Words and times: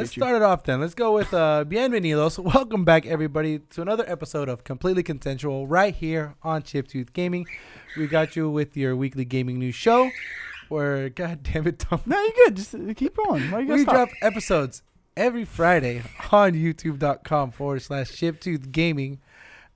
let's 0.00 0.16
you. 0.16 0.22
start 0.22 0.36
it 0.36 0.42
off 0.42 0.64
then. 0.64 0.80
Let's 0.80 0.94
go 0.94 1.12
with 1.14 1.32
uh, 1.34 1.64
bienvenidos. 1.66 2.38
Welcome 2.54 2.84
back, 2.84 3.06
everybody, 3.06 3.58
to 3.70 3.82
another 3.82 4.04
episode 4.06 4.48
of 4.48 4.64
Completely 4.64 5.02
Consensual 5.02 5.66
right 5.66 5.94
here 5.94 6.34
on 6.42 6.62
Chiptooth 6.62 7.12
Gaming. 7.12 7.46
We 7.96 8.06
got 8.06 8.36
you 8.36 8.50
with 8.50 8.76
your 8.76 8.96
weekly 8.96 9.24
gaming 9.24 9.58
news 9.58 9.74
show. 9.74 10.10
Where, 10.68 11.08
god 11.20 11.42
damn 11.42 11.66
it, 11.66 11.78
Tom, 11.78 12.00
No, 12.06 12.20
you're 12.22 12.32
good. 12.46 12.56
Just 12.56 12.74
uh, 12.74 12.78
keep 12.94 13.16
rolling. 13.18 13.50
Why 13.50 13.60
you 13.60 13.72
we 13.74 13.82
stop? 13.82 13.94
drop 13.94 14.08
episodes 14.22 14.82
every 15.16 15.44
Friday 15.44 16.02
on 16.30 16.52
YouTube.com 16.52 17.50
forward 17.52 17.82
slash 17.82 18.10
Chiptooth 18.10 18.70
Gaming, 18.70 19.20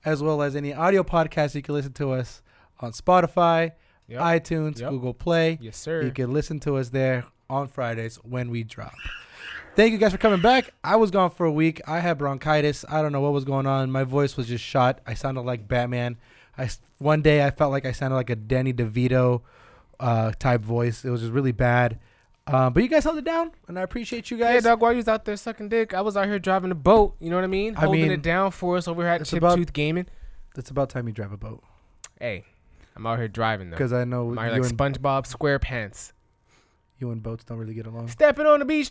as 0.05 0.21
well 0.23 0.41
as 0.41 0.55
any 0.55 0.73
audio 0.73 1.03
podcast 1.03 1.55
you 1.55 1.61
can 1.61 1.75
listen 1.75 1.93
to 1.93 2.11
us 2.11 2.41
on 2.79 2.91
Spotify, 2.91 3.71
Yep. 4.07 4.19
iTunes, 4.21 4.79
Yep. 4.81 4.89
Google 4.89 5.13
Play. 5.13 5.57
yes, 5.61 5.77
sir. 5.77 6.03
You 6.03 6.11
can 6.11 6.31
listen 6.33 6.59
to 6.61 6.75
us 6.75 6.89
there 6.89 7.23
on 7.49 7.67
Fridays 7.69 8.17
when 8.17 8.49
we 8.49 8.63
drop. 8.63 8.91
Thank 9.75 9.91
you 9.91 9.97
guys 9.97 10.11
for 10.11 10.19
coming 10.19 10.39
back. 10.41 10.71
I 10.83 10.97
was 10.97 11.09
gone 11.09 11.31
for 11.31 11.45
a 11.47 11.51
week. 11.51 11.81
I 11.87 11.99
had 11.99 12.19
bronchitis. 12.19 12.85
I 12.87 13.01
don't 13.01 13.11
know 13.11 13.21
what 13.21 13.33
was 13.33 13.43
going 13.43 13.65
on. 13.65 13.89
My 13.89 14.03
voice 14.03 14.37
was 14.37 14.47
just 14.47 14.63
shot. 14.63 15.01
I 15.07 15.15
sounded 15.15 15.41
like 15.41 15.67
Batman. 15.67 16.17
I 16.57 16.69
one 16.99 17.23
day 17.23 17.43
I 17.43 17.49
felt 17.49 17.71
like 17.71 17.85
I 17.85 17.91
sounded 17.91 18.15
like 18.15 18.29
a 18.29 18.35
Danny 18.35 18.71
DeVito 18.71 19.41
uh, 19.99 20.31
type 20.37 20.61
voice. 20.61 21.03
It 21.03 21.09
was 21.09 21.21
just 21.21 21.33
really 21.33 21.51
bad. 21.51 21.99
Uh, 22.45 22.69
but 22.69 22.83
you 22.83 22.89
guys 22.89 23.03
held 23.05 23.17
it 23.17 23.23
down, 23.23 23.51
and 23.67 23.79
I 23.79 23.81
appreciate 23.81 24.29
you 24.29 24.37
guys. 24.37 24.55
Yeah, 24.55 24.59
dog. 24.71 24.81
While 24.81 24.91
you 24.91 24.97
was 24.97 25.07
out 25.07 25.25
there 25.25 25.35
sucking 25.37 25.69
dick, 25.69 25.93
I 25.95 26.01
was 26.01 26.15
out 26.17 26.27
here 26.27 26.37
driving 26.39 26.69
a 26.71 26.75
boat. 26.75 27.15
You 27.19 27.29
know 27.31 27.37
what 27.37 27.45
I 27.45 27.47
mean? 27.47 27.75
I 27.75 27.85
Holding 27.85 28.01
mean, 28.03 28.11
it 28.11 28.21
down 28.21 28.51
for 28.51 28.77
us 28.77 28.87
over 28.87 29.01
here 29.01 29.09
at 29.11 29.25
Chip 29.25 29.37
about- 29.37 29.55
Tooth 29.55 29.73
Gaming. 29.73 30.05
it's 30.55 30.69
about 30.69 30.89
time 30.91 31.07
you 31.07 31.13
drive 31.13 31.31
a 31.31 31.37
boat 31.37 31.63
Hey, 32.19 32.43
I'm 32.95 33.07
out 33.07 33.17
here 33.17 33.27
driving 33.27 33.69
though. 33.71 33.75
because 33.77 33.91
I 33.93 34.03
know 34.03 34.23
I'm 34.27 34.29
you, 34.31 34.35
like 34.35 34.53
and, 34.69 34.77
SpongeBob 34.77 35.25
SquarePants. 35.25 36.11
You 37.03 37.11
and 37.11 37.21
boats 37.21 37.43
don't 37.43 37.57
really 37.57 37.73
get 37.73 37.85
along. 37.85 38.07
Stepping 38.07 38.45
on 38.45 38.59
the 38.59 38.65
beach, 38.65 38.89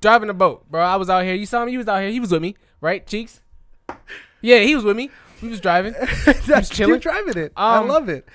driving 0.00 0.28
a 0.30 0.34
boat, 0.34 0.68
bro. 0.70 0.82
I 0.82 0.96
was 0.96 1.08
out 1.08 1.24
here. 1.24 1.34
You 1.34 1.46
saw 1.46 1.64
me. 1.64 1.72
You 1.72 1.78
was 1.78 1.86
out 1.88 2.00
here. 2.00 2.10
He 2.10 2.18
was 2.20 2.32
with 2.32 2.42
me, 2.42 2.56
right? 2.80 3.06
Cheeks. 3.06 3.40
Yeah, 4.40 4.58
he 4.60 4.74
was 4.74 4.84
with 4.84 4.96
me. 4.96 5.10
He 5.40 5.48
was 5.48 5.60
driving. 5.60 5.94
Just 6.44 6.72
chilling? 6.72 6.94
Keep 6.94 7.02
driving 7.02 7.36
it. 7.38 7.52
I 7.56 7.78
Um, 7.78 7.88
love 7.88 8.08
it. 8.08 8.26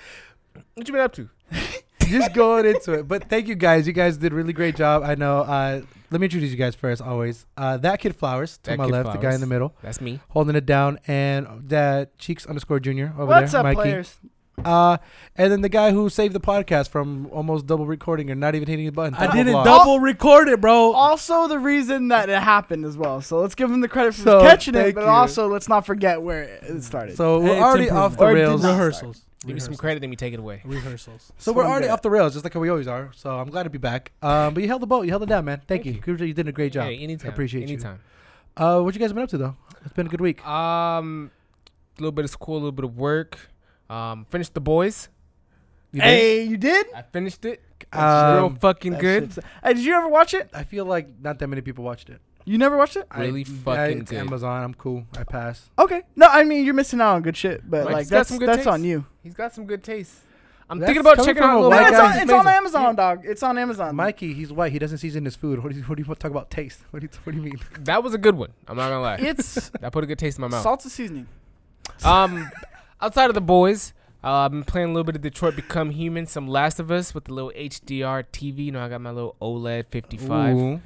What 0.74 0.88
you 0.88 0.92
been 0.92 1.02
up 1.02 1.12
to? 1.14 1.28
just 2.00 2.32
going 2.34 2.64
into 2.66 2.92
it. 2.94 3.08
But 3.08 3.28
thank 3.28 3.46
you 3.48 3.54
guys. 3.54 3.86
You 3.86 3.92
guys 3.92 4.16
did 4.16 4.32
a 4.32 4.34
really 4.34 4.52
great 4.52 4.74
job. 4.76 5.02
I 5.04 5.14
know. 5.14 5.40
Uh, 5.40 5.82
let 6.10 6.20
me 6.20 6.26
introduce 6.26 6.50
you 6.50 6.56
guys 6.56 6.74
first. 6.74 7.00
Always, 7.02 7.46
uh, 7.56 7.76
that 7.78 8.00
kid 8.00 8.16
flowers 8.16 8.58
to 8.58 8.70
That 8.70 8.78
my 8.78 8.84
Kid 8.86 8.92
left, 8.92 9.12
the 9.12 9.18
guy 9.18 9.34
in 9.34 9.40
the 9.40 9.46
middle, 9.46 9.74
That's 9.82 10.00
me. 10.00 10.20
holding 10.30 10.56
it 10.56 10.66
down, 10.66 10.98
and 11.06 11.46
that 11.68 12.18
cheeks 12.18 12.44
underscore 12.46 12.80
junior 12.80 13.12
over 13.16 13.26
What's 13.26 13.52
there, 13.52 13.60
up, 13.60 13.64
Mikey. 13.64 13.74
players? 13.76 14.16
Uh, 14.64 14.98
and 15.34 15.50
then 15.50 15.62
the 15.62 15.68
guy 15.68 15.90
who 15.92 16.08
saved 16.10 16.34
the 16.34 16.40
podcast 16.40 16.90
from 16.90 17.26
almost 17.32 17.66
double 17.66 17.86
recording 17.86 18.30
and 18.30 18.38
not 18.38 18.54
even 18.54 18.68
hitting 18.68 18.84
the 18.86 18.92
button. 18.92 19.14
I 19.14 19.32
didn't 19.34 19.54
vlog. 19.54 19.64
double 19.64 19.98
record 19.98 20.48
it, 20.48 20.60
bro. 20.60 20.92
Also, 20.92 21.48
the 21.48 21.58
reason 21.58 22.08
that 22.08 22.28
it 22.28 22.38
happened 22.40 22.84
as 22.84 22.96
well. 22.96 23.20
So 23.22 23.40
let's 23.40 23.54
give 23.54 23.70
him 23.70 23.80
the 23.80 23.88
credit 23.88 24.14
for 24.14 24.22
So, 24.22 24.40
catching 24.42 24.74
it, 24.74 24.82
thank 24.82 24.94
but 24.94 25.02
you. 25.04 25.06
also 25.10 25.48
let's 25.48 25.68
not 25.68 25.86
forget 25.86 26.20
where 26.22 26.42
it 26.42 26.82
started. 26.82 27.16
So 27.16 27.40
Hey, 27.40 27.48
we're 27.48 27.54
it's 27.54 27.62
already 27.62 27.90
off 27.90 28.16
the 28.16 28.24
Or 28.24 28.34
did 28.34 28.40
rails. 28.42 28.62
not. 28.62 28.70
rehearsals. 28.72 29.22
Give 29.44 29.54
me 29.54 29.60
some 29.60 29.74
credit, 29.74 30.00
then 30.00 30.10
we 30.10 30.16
take 30.16 30.34
it 30.34 30.38
away. 30.38 30.60
Rehearsals. 30.64 31.32
So 31.38 31.52
we're 31.52 31.62
Swing 31.62 31.70
already 31.72 31.86
back. 31.86 31.94
off 31.94 32.02
the 32.02 32.10
rails, 32.10 32.34
just 32.34 32.44
like 32.44 32.54
how 32.54 32.60
we 32.60 32.68
always 32.68 32.86
are. 32.86 33.10
So 33.16 33.30
I'm 33.40 33.50
glad 33.50 33.64
to 33.64 33.70
be 33.70 33.78
back. 33.78 34.12
Um, 34.22 34.54
but 34.54 34.62
you 34.62 34.68
held 34.68 34.82
the 34.82 34.86
boat. 34.86 35.02
You 35.02 35.10
held 35.10 35.24
it 35.24 35.28
down, 35.30 35.46
man. 35.46 35.62
Thank, 35.66 35.82
Thank 35.82 36.06
you. 36.06 36.14
you. 36.16 36.26
You 36.26 36.34
did 36.34 36.46
a 36.46 36.52
great 36.52 36.72
job. 36.72 36.84
Hey, 36.84 36.98
anytime. 36.98 37.30
I 37.30 37.32
appreciate 37.32 37.62
you. 37.68 37.74
anytime. 37.74 37.98
Uh, 38.56 38.80
what 38.82 38.94
you 38.94 39.00
guys 39.00 39.12
been 39.12 39.22
up 39.24 39.30
to 39.30 39.38
though? 39.38 39.56
It's 39.84 39.94
been 39.94 40.06
a 40.06 40.10
good 40.10 40.20
week. 40.20 40.46
Um, 40.46 41.32
a 41.98 42.00
little 42.02 42.12
bit 42.12 42.24
of 42.24 42.30
school, 42.30 42.54
a 42.54 42.58
little 42.58 42.70
bit 42.70 42.84
of 42.84 42.96
work. 42.96 43.38
Um, 43.92 44.26
finished 44.30 44.54
the 44.54 44.60
boys. 44.60 45.08
You 45.92 46.00
did? 46.00 46.06
hey, 46.06 46.42
you 46.44 46.56
did? 46.56 46.86
I 46.94 47.02
finished 47.02 47.44
it. 47.44 47.62
Um, 47.92 48.34
Real 48.36 48.56
fucking 48.60 48.94
good. 48.94 49.32
Hey, 49.62 49.74
did 49.74 49.84
you 49.84 49.94
ever 49.94 50.08
watch 50.08 50.32
it? 50.32 50.48
I 50.54 50.64
feel 50.64 50.86
like 50.86 51.08
not 51.20 51.38
that 51.38 51.48
many 51.48 51.60
people 51.60 51.84
watched 51.84 52.08
it. 52.08 52.20
You 52.44 52.56
never 52.56 52.76
watched 52.76 52.96
it? 52.96 53.06
Really 53.16 53.42
I, 53.42 53.44
fucking 53.44 53.98
it's 54.00 54.10
good. 54.10 54.20
Amazon. 54.20 54.62
I'm 54.62 54.74
cool. 54.74 55.04
I 55.16 55.24
pass. 55.24 55.68
Okay. 55.78 56.02
No, 56.16 56.26
I 56.28 56.44
mean 56.44 56.64
you're 56.64 56.74
missing 56.74 57.00
out 57.00 57.16
on 57.16 57.22
good 57.22 57.36
shit, 57.36 57.68
but 57.68 57.84
Mike's 57.84 57.92
like 57.94 58.06
that's 58.08 58.28
some 58.30 58.38
good 58.38 58.48
that's 58.48 58.58
taste. 58.58 58.68
on 58.68 58.82
you. 58.82 59.04
He's 59.22 59.34
got 59.34 59.54
some 59.54 59.66
good 59.66 59.84
taste. 59.84 60.14
I'm 60.70 60.78
That's 60.78 60.88
thinking 60.88 61.00
about 61.00 61.16
coming 61.16 61.26
checking 61.26 61.42
from 61.42 61.50
out 61.50 61.56
a 61.56 61.58
a 61.58 61.62
little. 61.64 61.70
No, 61.70 61.76
white 61.76 61.88
it's 61.88 61.98
guy 61.98 62.04
on, 62.04 62.22
it's 62.22 62.32
on 62.32 62.40
amazing. 62.40 62.56
Amazon, 62.56 62.96
dog. 62.96 63.20
It's 63.24 63.42
on 63.42 63.58
Amazon. 63.58 63.94
Mikey, 63.94 64.32
he's 64.32 64.50
white. 64.50 64.72
He 64.72 64.78
doesn't 64.78 64.98
season 64.98 65.26
his 65.26 65.36
food. 65.36 65.62
What 65.62 65.70
do 65.72 65.78
you, 65.78 65.84
what 65.84 65.98
do 65.98 66.02
you 66.02 66.14
talk 66.14 66.30
about 66.30 66.50
taste? 66.50 66.80
What 66.90 67.00
do 67.00 67.04
you, 67.12 67.18
what 67.24 67.32
do 67.32 67.36
you 67.36 67.44
mean? 67.44 67.60
That 67.80 68.02
was 68.02 68.14
a 68.14 68.18
good 68.18 68.36
one. 68.36 68.52
I'm 68.66 68.78
not 68.78 68.88
gonna 68.88 69.02
lie. 69.02 69.16
It's 69.16 69.68
that 69.80 69.92
put 69.92 70.02
a 70.02 70.06
good 70.06 70.18
taste 70.18 70.38
in 70.38 70.42
my 70.42 70.48
mouth. 70.48 70.64
salsa 70.64 70.88
seasoning. 70.88 71.28
Um, 72.04 72.50
outside 73.02 73.28
of 73.28 73.34
the 73.34 73.40
boys, 73.40 73.92
uh, 74.24 74.30
I've 74.30 74.50
been 74.52 74.64
playing 74.64 74.90
a 74.90 74.92
little 74.92 75.04
bit 75.04 75.16
of 75.16 75.22
Detroit 75.22 75.56
Become 75.56 75.90
Human, 75.90 76.26
some 76.26 76.46
Last 76.48 76.78
of 76.80 76.90
Us 76.90 77.14
with 77.14 77.24
the 77.24 77.34
little 77.34 77.52
HDR 77.56 78.24
TV. 78.32 78.66
You 78.66 78.72
know, 78.72 78.80
I 78.84 78.88
got 78.88 79.00
my 79.00 79.10
little 79.10 79.36
OLED 79.42 79.86
55. 79.90 80.56
Ooh. 80.56 80.80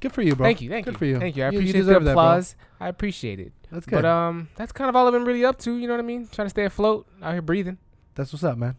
Good 0.00 0.12
for 0.12 0.20
you, 0.22 0.34
bro. 0.36 0.46
Thank 0.46 0.60
you, 0.60 0.68
thank 0.68 0.84
you. 0.84 0.92
Good 0.92 0.94
you, 0.94 0.98
for 0.98 1.04
you. 1.06 1.18
thank 1.18 1.36
you. 1.36 1.44
I 1.44 1.46
You- 1.46 1.52
you 1.52 1.58
appreciate 1.60 1.80
deserve 1.80 2.04
the 2.04 2.10
that, 2.14 2.14
bro. 2.14 2.42
I 2.80 2.88
appreciate 2.88 3.40
it. 3.40 3.52
That's 3.70 3.86
good. 3.86 3.94
But 3.96 4.04
um, 4.04 4.48
that's 4.56 4.72
kind 4.72 4.88
of 4.90 4.96
all 4.96 5.06
I've 5.06 5.12
been 5.12 5.24
really 5.24 5.44
up 5.44 5.58
to. 5.60 5.74
You 5.76 5.86
know 5.88 5.94
what 5.94 6.00
I 6.00 6.06
mean? 6.06 6.28
Trying 6.30 6.46
to 6.46 6.50
stay 6.50 6.64
afloat, 6.64 7.06
out 7.22 7.32
here 7.32 7.42
breathing. 7.42 7.78
That's 8.14 8.32
what's 8.32 8.44
up, 8.44 8.58
man. 8.58 8.76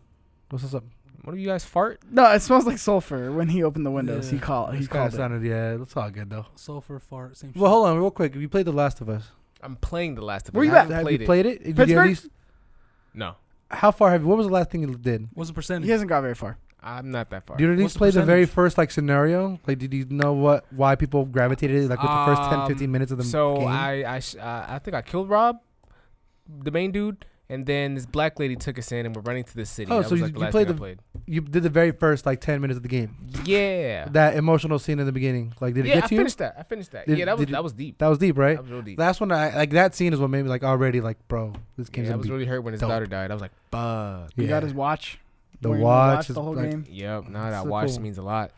What's 0.49 0.63
what's 0.63 0.75
up? 0.75 0.83
What 1.23 1.33
do 1.35 1.39
you 1.41 1.47
guys 1.47 1.65
fart? 1.65 1.99
No, 2.09 2.31
it 2.31 2.41
smells 2.41 2.65
like 2.65 2.77
sulfur 2.77 3.31
when 3.31 3.49
he 3.49 3.63
opened 3.63 3.85
the 3.85 3.91
windows. 3.91 4.29
He 4.29 4.37
Yeah. 4.37 4.41
called. 4.43 4.73
He 4.75 4.81
He 4.81 4.87
called 4.87 5.07
of 5.09 5.13
it. 5.13 5.17
sounded. 5.17 5.43
Yeah, 5.43 5.81
it's 5.81 5.97
all 5.97 6.09
good 6.09 6.29
though. 6.29 6.45
Sulfur 6.55 6.99
fart. 6.99 7.35
Same 7.35 7.51
Well, 7.55 7.69
hold 7.71 7.87
on, 7.87 7.97
real 7.97 8.11
quick. 8.11 8.35
You 8.35 8.47
played 8.47 8.65
The 8.65 8.71
Last 8.71 9.01
of 9.01 9.09
Us. 9.09 9.31
I'm 9.61 9.75
playing 9.75 10.15
the 10.15 10.21
Last 10.21 10.47
of 10.49 10.53
Where 10.55 10.63
Us. 10.63 10.69
you 10.69 10.75
I 10.75 10.79
at? 10.79 10.87
haven't 10.89 11.03
played 11.03 11.19
you 11.19 11.23
it. 11.23 11.25
played 11.25 11.45
it? 11.47 11.63
Did 11.63 11.89
you 11.89 11.99
at 11.99 12.05
Pittsburgh? 12.07 12.31
Least? 13.17 13.27
No, 13.71 13.75
How 13.75 13.91
far 13.91 14.11
have 14.11 14.21
you? 14.21 14.27
What 14.27 14.37
was 14.37 14.47
the 14.47 14.53
last 14.53 14.69
thing 14.69 14.81
you 14.81 14.95
did? 14.95 15.27
What's 15.33 15.49
the 15.49 15.53
percentage? 15.53 15.85
He 15.85 15.91
hasn't 15.91 16.09
got 16.09 16.21
very 16.21 16.35
far. 16.35 16.57
I'm 16.81 17.11
not 17.11 17.29
that 17.31 17.45
far. 17.45 17.57
Did 17.57 17.63
you 17.63 17.69
at 17.71 17.77
What's 17.77 17.81
least 17.83 17.93
the 17.95 17.97
play 17.99 18.09
the 18.11 18.21
very 18.23 18.41
percentage? 18.43 18.53
first 18.55 18.77
like 18.77 18.91
scenario? 18.91 19.59
Like, 19.67 19.79
did 19.79 19.93
you 19.93 20.05
know 20.09 20.33
what 20.33 20.65
why 20.71 20.95
people 20.95 21.25
gravitated 21.25 21.89
like 21.89 22.01
with 22.01 22.09
the 22.11 22.25
first 22.25 22.41
10, 22.49 22.67
15 22.67 22.85
Um, 22.85 22.91
minutes 22.91 23.11
of 23.11 23.17
the 23.17 23.23
movie? 23.23 23.31
so 23.31 23.57
game? 23.57 23.67
I 23.67 24.15
I 24.15 24.19
sh- 24.19 24.35
uh, 24.37 24.65
I 24.69 24.79
think 24.79 24.95
I 24.95 25.01
killed 25.01 25.27
Rob, 25.29 25.59
the 26.63 26.71
main 26.71 26.91
dude, 26.91 27.25
and 27.49 27.65
then 27.65 27.95
this 27.95 28.05
black 28.05 28.39
lady 28.39 28.55
took 28.55 28.77
us 28.77 28.91
in, 28.91 29.05
and 29.05 29.15
we're 29.15 29.21
running 29.21 29.43
to 29.45 29.55
the 29.55 29.65
city. 29.65 29.91
Oh, 29.91 29.97
that 30.01 30.05
so 30.09 30.11
was 30.11 30.19
you- 30.19 30.25
like 30.25 30.33
the 30.33 30.39
you 30.39 30.43
last 30.45 30.51
played 30.51 30.67
thing 30.67 30.73
I 30.73 30.75
the- 30.75 30.79
played. 30.79 30.99
you 31.25 31.41
did 31.41 31.63
the 31.63 31.69
very 31.69 31.91
first 31.91 32.25
like 32.25 32.41
ten 32.41 32.59
minutes 32.61 32.77
of 32.77 32.83
the 32.83 32.89
game. 32.89 33.15
Yeah. 33.45 34.07
That 34.11 34.35
emotional 34.35 34.79
scene 34.79 34.99
in 34.99 35.05
the 35.05 35.11
beginning. 35.11 35.53
Like, 35.61 35.73
did 35.73 35.85
it 35.85 35.89
yeah, 35.89 35.95
get 35.95 36.03
I 36.03 36.07
to 36.07 36.15
you? 36.15 36.19
I 36.19 36.21
finished 36.21 36.37
that. 36.39 36.55
I 36.59 36.63
finished 36.63 36.91
that. 36.91 37.07
Did- 37.07 37.17
yeah, 37.17 37.25
that 37.25 37.37
was 37.37 37.39
did 37.41 37.49
you- 37.49 37.53
that 37.55 37.63
was 37.63 37.73
deep. 37.73 37.97
That 37.99 38.07
was 38.07 38.17
deep, 38.17 38.37
right? 38.37 38.55
That 38.57 38.63
was 38.63 38.71
real 38.71 38.81
deep. 38.81 38.97
That's 38.97 39.19
when 39.19 39.31
I 39.31 39.55
like 39.55 39.71
that 39.71 39.95
scene 39.95 40.13
is 40.13 40.19
what 40.19 40.29
made 40.29 40.43
me 40.43 40.49
like 40.49 40.63
already 40.63 40.99
like, 41.01 41.17
bro, 41.27 41.53
this 41.77 41.87
yeah, 41.89 41.95
game's 41.95 42.07
I 42.07 42.11
gonna 42.11 42.17
was 42.19 42.27
be 42.27 42.33
really 42.33 42.45
hurt 42.45 42.61
when 42.61 42.73
his 42.73 42.81
dope. 42.81 42.89
daughter 42.89 43.05
died. 43.05 43.31
I 43.31 43.33
was 43.33 43.41
like, 43.41 43.51
fuck. 43.71 44.29
He 44.35 44.43
yeah. 44.43 44.49
got 44.49 44.63
his 44.63 44.73
watch. 44.73 45.19
the 45.61 45.69
Where 45.71 45.79
watch. 45.79 46.29
is 46.29 46.35
the 46.35 46.41
whole 46.41 46.53
like- 46.53 46.69
game. 46.69 46.85
Yep. 46.89 47.29
Now 47.29 47.49
that 47.49 47.63
So 47.63 47.69
watch 47.69 47.87
cool. 47.89 47.99
means 48.01 48.17
a 48.17 48.21
lot. 48.21 48.51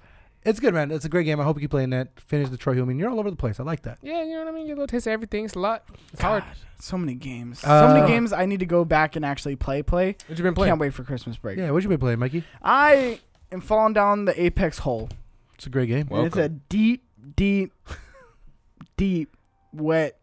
It's 0.49 0.59
good, 0.59 0.73
man. 0.73 0.89
It's 0.91 1.05
a 1.05 1.09
great 1.09 1.25
game. 1.25 1.39
I 1.39 1.43
hope 1.43 1.57
you 1.57 1.61
keep 1.61 1.71
playing 1.71 1.91
that. 1.91 2.19
Finish 2.19 2.49
Detroit 2.49 2.77
Human. 2.77 2.97
You're 2.97 3.09
all 3.09 3.19
over 3.19 3.29
the 3.29 3.35
place. 3.35 3.59
I 3.59 3.63
like 3.63 3.83
that. 3.83 3.99
Yeah, 4.01 4.23
you 4.23 4.33
know 4.33 4.39
what 4.39 4.47
I 4.47 4.51
mean. 4.51 4.61
You 4.63 4.67
get 4.69 4.73
a 4.73 4.81
little 4.81 4.87
taste 4.87 5.07
of 5.07 5.13
everything. 5.13 5.45
It's 5.45 5.53
a 5.53 5.59
lot. 5.59 5.83
It's 6.11 6.21
hard. 6.21 6.43
So 6.79 6.97
many 6.97 7.13
games. 7.13 7.63
Uh, 7.63 7.87
so 7.87 7.93
many 7.93 8.07
games 8.07 8.33
I 8.33 8.45
need 8.45 8.61
to 8.61 8.65
go 8.65 8.83
back 8.83 9.15
and 9.15 9.23
actually 9.25 9.55
play. 9.55 9.83
Play. 9.83 10.15
What 10.27 10.37
you 10.37 10.43
been 10.43 10.55
playing? 10.55 10.71
Can't 10.71 10.79
wait 10.81 10.93
for 10.93 11.03
Christmas 11.03 11.37
break. 11.37 11.57
Yeah, 11.57 11.71
what 11.71 11.83
you 11.83 11.89
been 11.89 11.99
playing, 11.99 12.19
Mikey? 12.19 12.43
I 12.63 13.19
am 13.51 13.61
falling 13.61 13.93
down 13.93 14.25
the 14.25 14.41
apex 14.41 14.79
hole. 14.79 15.09
It's 15.55 15.65
a 15.65 15.69
great 15.69 15.87
game. 15.87 16.07
Well- 16.09 16.25
it's 16.25 16.37
a 16.37 16.49
deep, 16.49 17.03
deep, 17.35 17.73
deep, 18.97 19.35
wet, 19.73 20.19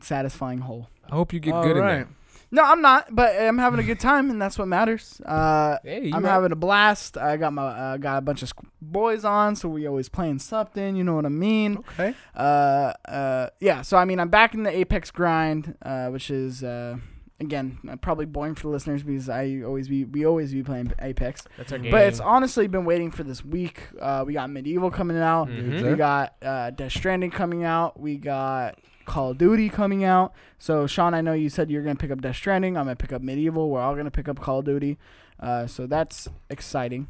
satisfying 0.00 0.58
hole. 0.58 0.88
I 1.08 1.14
hope 1.14 1.32
you 1.32 1.40
get 1.40 1.54
All 1.54 1.62
good 1.62 1.76
in 1.76 1.82
right. 1.82 2.06
There. 2.50 2.64
No, 2.64 2.70
I'm 2.70 2.80
not, 2.82 3.14
but 3.14 3.34
I'm 3.40 3.58
having 3.58 3.78
a 3.80 3.82
good 3.84 4.00
time, 4.00 4.28
and 4.30 4.40
that's 4.42 4.58
what 4.58 4.66
matters. 4.68 5.20
Uh, 5.24 5.78
Hey, 5.84 6.10
I'm 6.12 6.24
right. 6.24 6.30
having 6.30 6.52
a 6.52 6.56
blast. 6.56 7.16
I 7.16 7.36
got 7.36 7.52
my 7.52 7.62
uh, 7.66 7.96
got 7.96 8.18
a 8.18 8.20
bunch 8.20 8.42
of 8.42 8.52
boys 8.82 9.24
on, 9.24 9.54
so 9.56 9.68
we 9.68 9.86
always 9.86 10.08
playing 10.08 10.40
something. 10.40 10.96
You 10.96 11.04
know 11.04 11.14
what 11.14 11.26
I 11.26 11.30
mean? 11.30 11.78
Okay. 11.78 12.14
Uh, 12.34 12.92
uh, 13.08 13.50
yeah. 13.60 13.82
So 13.82 13.96
I 13.96 14.04
mean, 14.04 14.18
I'm 14.20 14.28
back 14.30 14.54
in 14.54 14.64
the 14.64 14.70
Apex 14.76 15.10
grind, 15.10 15.76
uh, 15.82 16.08
which 16.08 16.30
is 16.30 16.64
uh, 16.64 16.96
again 17.38 17.78
uh, 17.88 17.96
probably 17.96 18.26
boring 18.26 18.54
for 18.54 18.62
the 18.62 18.68
listeners 18.68 19.02
because 19.02 19.28
I 19.28 19.62
always 19.64 19.88
be 19.88 20.04
we 20.04 20.26
always 20.26 20.52
be 20.52 20.62
playing 20.62 20.92
Apex. 21.00 21.44
That's 21.56 21.72
our 21.72 21.78
game. 21.78 21.90
But 21.92 22.06
it's 22.08 22.20
honestly 22.20 22.66
been 22.66 22.84
waiting 22.84 23.10
for 23.12 23.22
this 23.22 23.44
week. 23.44 23.82
Uh, 24.00 24.24
we 24.26 24.32
got 24.34 24.50
MediEvil 24.50 24.92
coming 24.92 25.16
out. 25.18 25.48
Mhm. 25.48 25.90
We 25.90 25.96
got 25.96 26.34
uh, 26.42 26.70
Death 26.70 26.92
Stranding 26.92 27.30
coming 27.30 27.64
out. 27.64 27.98
We 27.98 28.16
got 28.16 28.78
Call 29.10 29.30
of 29.32 29.38
Duty 29.38 29.68
coming 29.68 30.04
out. 30.04 30.32
So 30.58 30.86
Sean, 30.86 31.12
I 31.14 31.20
know 31.20 31.32
you 31.32 31.50
said 31.50 31.70
you're 31.70 31.82
gonna 31.82 31.96
pick 31.96 32.10
up 32.10 32.20
Death 32.22 32.36
Stranding. 32.36 32.76
I'm 32.76 32.84
gonna 32.84 32.96
pick 32.96 33.12
up 33.12 33.22
MediEvil. 33.22 33.68
We're 33.68 33.80
all 33.80 33.94
gonna 33.96 34.10
pick 34.10 34.28
up 34.28 34.38
Call 34.40 34.60
of 34.60 34.64
Duty. 34.64 34.98
Uh, 35.38 35.66
so 35.66 35.86
that's 35.86 36.28
exciting. 36.48 37.08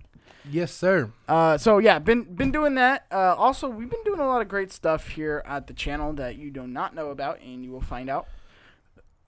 Yes, 0.51 0.73
sir. 0.73 1.11
Uh, 1.29 1.59
so 1.59 1.79
yeah, 1.79 1.99
been 1.99 2.23
been 2.35 2.51
doing 2.51 2.75
that. 2.77 3.05
Uh, 3.13 3.35
also, 3.37 3.69
we've 3.69 3.91
been 3.91 4.03
doing 4.05 4.21
a 4.21 4.27
lot 4.27 4.41
of 4.41 4.49
great 4.49 4.73
stuff 4.73 5.09
here 5.09 5.43
at 5.47 5.67
the 5.67 5.75
channel 5.75 6.13
that 6.15 6.37
you 6.37 6.51
do 6.51 6.67
not 6.67 6.95
know 6.95 7.11
about, 7.11 7.41
and 7.43 7.63
you 7.63 7.71
will 7.71 7.83
find 7.83 8.09
out 8.09 8.27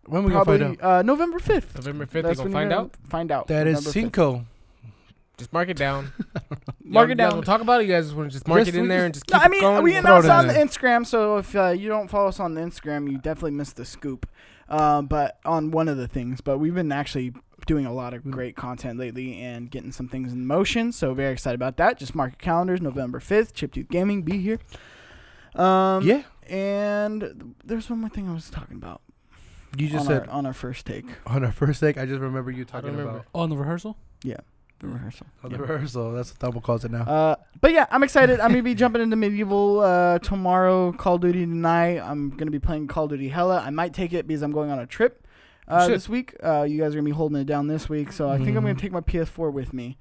When 0.07 0.25
we 0.25 0.33
gonna 0.33 0.45
find 0.45 0.63
out? 0.63 0.83
uh, 0.83 1.03
November 1.03 1.39
fifth. 1.39 1.75
November 1.77 2.07
5th, 2.07 2.23
That's 2.23 2.39
you 2.39 2.45
when 2.45 2.53
gonna 2.53 2.65
you're 2.65 2.71
find 2.71 2.71
gonna 2.71 2.83
out? 2.83 2.97
Find 3.11 3.31
out. 3.33 3.47
That 3.49 3.67
is 3.67 3.85
November 3.85 3.91
5th. 4.09 4.45
Cinco. 5.43 5.49
Just 5.49 5.53
mark 5.53 5.69
it 5.69 5.77
down. 5.77 6.13
Mark 6.85 7.11
it 7.11 7.15
down. 7.15 7.33
We'll 7.35 7.43
talk 7.43 7.61
about 7.63 7.81
it. 7.81 7.87
You 7.87 7.93
guys 7.95 8.05
just 8.07 8.17
want 8.17 8.29
to 8.31 8.33
just 8.35 8.47
mark 8.47 8.59
Yes, 8.59 8.69
it 8.69 8.75
in 8.75 8.83
we 8.83 8.89
there 8.89 8.99
just- 8.99 9.05
and 9.07 9.15
just 9.15 9.31
No, 9.31 9.39
keep 9.39 9.47
I 9.47 9.49
mean, 9.49 9.59
it 9.59 9.63
going. 9.63 9.83
we 9.83 9.91
Throw 9.93 9.99
it 9.99 10.05
announced 10.05 10.25
in 10.27 10.31
on 10.33 10.47
there. 10.49 10.65
the 10.65 10.71
Instagram, 10.71 11.07
so 11.07 11.37
if 11.39 11.57
uh, 11.57 11.69
you 11.69 11.89
don't 11.89 12.09
follow 12.09 12.29
us 12.29 12.39
on 12.41 12.55
the 12.55 12.61
Instagram, 12.61 13.11
you 13.11 13.17
definitely 13.19 13.53
missed 13.53 13.77
the 13.77 13.85
scoop. 13.85 14.27
Um, 14.69 15.07
but 15.07 15.39
on 15.45 15.71
one 15.71 15.89
of 15.89 15.97
the 15.97 16.07
things, 16.09 16.41
but 16.41 16.59
we've 16.59 16.75
been 16.75 16.93
actually 16.93 17.33
doing 17.67 17.87
a 17.87 17.93
lot 17.93 18.13
of 18.15 18.23
Mm. 18.25 18.31
great 18.33 18.57
content 18.57 18.99
lately 18.99 19.41
and 19.41 19.71
getting 19.71 19.93
some 19.93 20.09
things 20.09 20.33
in 20.33 20.47
motion. 20.47 20.93
So 20.93 21.15
very 21.15 21.33
excited 21.33 21.55
about 21.55 21.77
that. 21.79 21.99
Just 21.99 22.15
mark 22.15 22.33
your 22.33 22.39
calendars, 22.39 22.81
November 22.83 23.21
fifth, 23.21 23.55
Chip 23.55 23.73
Tooth 23.73 23.89
Gaming, 23.89 24.23
be 24.23 24.39
here. 24.39 24.59
Um, 25.55 26.03
yeah, 26.05 26.23
And 26.49 27.55
there's 27.65 27.89
one 27.91 28.01
more 28.01 28.09
thing 28.11 28.29
I 28.29 28.33
was 28.35 28.51
talking 28.51 28.77
about. 28.77 29.03
you 29.77 29.87
just 29.89 30.01
on 30.01 30.07
said 30.07 30.29
our, 30.29 30.35
on 30.35 30.47
our 30.47 30.53
first 30.55 30.87
take, 30.87 31.07
on 31.27 31.45
our 31.45 31.53
first 31.53 31.81
take. 31.81 31.97
I 31.99 32.07
just 32.07 32.21
remember 32.21 32.51
you 32.51 32.65
talking 32.65 32.91
remember. 32.91 33.25
about 33.33 33.45
in 33.45 33.51
the 33.51 33.57
rehearsal? 33.57 33.97
The 34.83 34.89
rehearsal. 34.89 35.27
on 35.45 35.51
Yeah. 35.53 35.57
rehearsal. 35.59 36.13
That's 36.13 36.31
what 36.33 36.39
Double 36.41 36.61
calls 36.61 36.85
it 36.85 36.91
now. 36.91 37.03
Uh, 37.05 37.37
but 37.61 37.73
yeah, 37.73 37.87
I'm 37.91 38.03
excited. 38.03 38.41
I'm 38.41 38.51
gonna 38.51 38.63
be 38.65 38.75
jumping 38.75 39.01
into 39.01 39.17
MediEvil 39.17 39.83
uh, 39.85 40.19
tomorrow. 40.19 40.93
Call 40.93 41.15
of 41.15 41.21
Duty 41.23 41.47
tonight. 41.47 42.01
I'm 42.01 42.31
gonna 42.31 42.51
be 42.51 42.59
playing 42.59 42.89
Call 42.89 43.05
of 43.05 43.11
Duty 43.11 43.29
Hella. 43.29 43.61
I 43.65 43.71
might 43.71 43.95
take 43.95 44.13
it 44.13 44.27
because 44.27 44.43
I'm 44.43 44.51
going 44.53 44.71
on 44.71 44.81
a 44.81 44.87
trip 44.87 45.25
uh, 45.69 45.87
this 45.87 46.09
week. 46.09 46.35
Uh, 46.43 46.63
you 46.69 46.79
guys 46.81 46.93
are 46.95 46.97
gonna 46.99 47.05
be 47.05 47.13
holding 47.13 47.41
it 47.41 47.47
down 47.47 47.69
this 47.69 47.89
week, 47.89 48.11
so 48.13 48.29
I 48.29 48.37
think 48.39 48.49
I'm 48.57 48.65
gonna 48.65 48.75
Mhm. 48.75 48.79
take 48.79 48.91
my 48.93 49.01
PS4 49.01 49.53
with 49.53 49.73
me. 49.73 49.97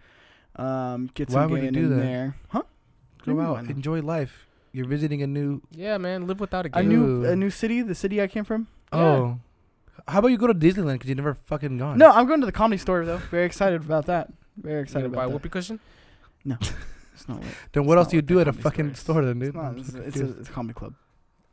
Um, 0.56 1.10
get 1.14 1.30
Why 1.30 1.34
some 1.44 1.52
would 1.52 1.64
you 1.64 1.72
gaming 1.72 1.82
do 1.90 1.92
in 1.94 1.98
that? 2.00 2.04
there, 2.04 2.36
huh? 2.50 2.64
Go 3.26 3.36
Why 3.36 3.44
out, 3.46 3.62
not? 3.64 3.70
enjoy 3.70 4.02
life. 4.02 4.48
You're 4.74 4.88
visiting 4.88 5.22
a 5.22 5.28
new. 5.28 5.62
Yeah, 5.72 5.98
man, 6.00 6.26
live 6.26 6.40
without 6.40 6.66
a 6.66 6.80
A 6.80 6.82
new 6.82 7.24
a 7.26 7.36
new 7.36 7.50
city, 7.52 7.82
the 7.84 7.94
city 7.96 8.20
I 8.22 8.26
came 8.28 8.44
from. 8.46 8.68
Oh, 8.92 9.38
how 10.08 10.20
about 10.20 10.30
you 10.30 10.38
go 10.38 10.48
to 10.48 10.54
Disneyland 10.56 10.94
because 10.94 11.10
you 11.10 11.16
never 11.16 11.36
fucking 11.46 11.78
gone? 11.78 11.98
No, 12.00 12.10
I'm 12.10 12.26
going 12.26 12.40
to 12.40 12.46
the 12.48 12.52
comedy 12.52 12.80
store 12.80 13.06
though. 13.06 13.18
Very 13.30 13.46
excited 13.46 13.82
about 13.82 14.08
that. 14.08 14.32
Very 14.62 14.82
excited 14.84 15.04
gonna 15.06 15.16
buy 15.16 15.24
a 15.24 15.26
about 15.28 15.34
whoopee 15.34 15.50
cushion? 15.50 15.80
No, 16.46 16.58
It's 17.14 17.28
not. 17.28 17.40
Lit. 17.42 17.50
Then 17.74 17.86
what 17.86 17.98
It's 17.98 18.00
else 18.00 18.08
not 18.08 18.12
do 18.12 18.16
you 18.18 18.22
what 18.22 18.28
do 18.28 18.34
the 18.36 18.42
at 18.42 18.48
a 18.48 18.52
comedy 18.52 18.64
fucking 18.64 18.96
store 18.96 19.16
store 19.16 19.26
then, 19.26 19.40
dude? 19.40 19.48
It's 19.50 19.56
not. 19.56 19.66
I'm 19.66 19.78
It's, 19.78 19.92
so 19.92 19.98
it's, 20.00 20.16
a, 20.16 20.20
confused. 20.20 20.40
it's 20.40 20.50
a 20.50 20.52
comedy 20.52 20.74
club. 20.74 20.94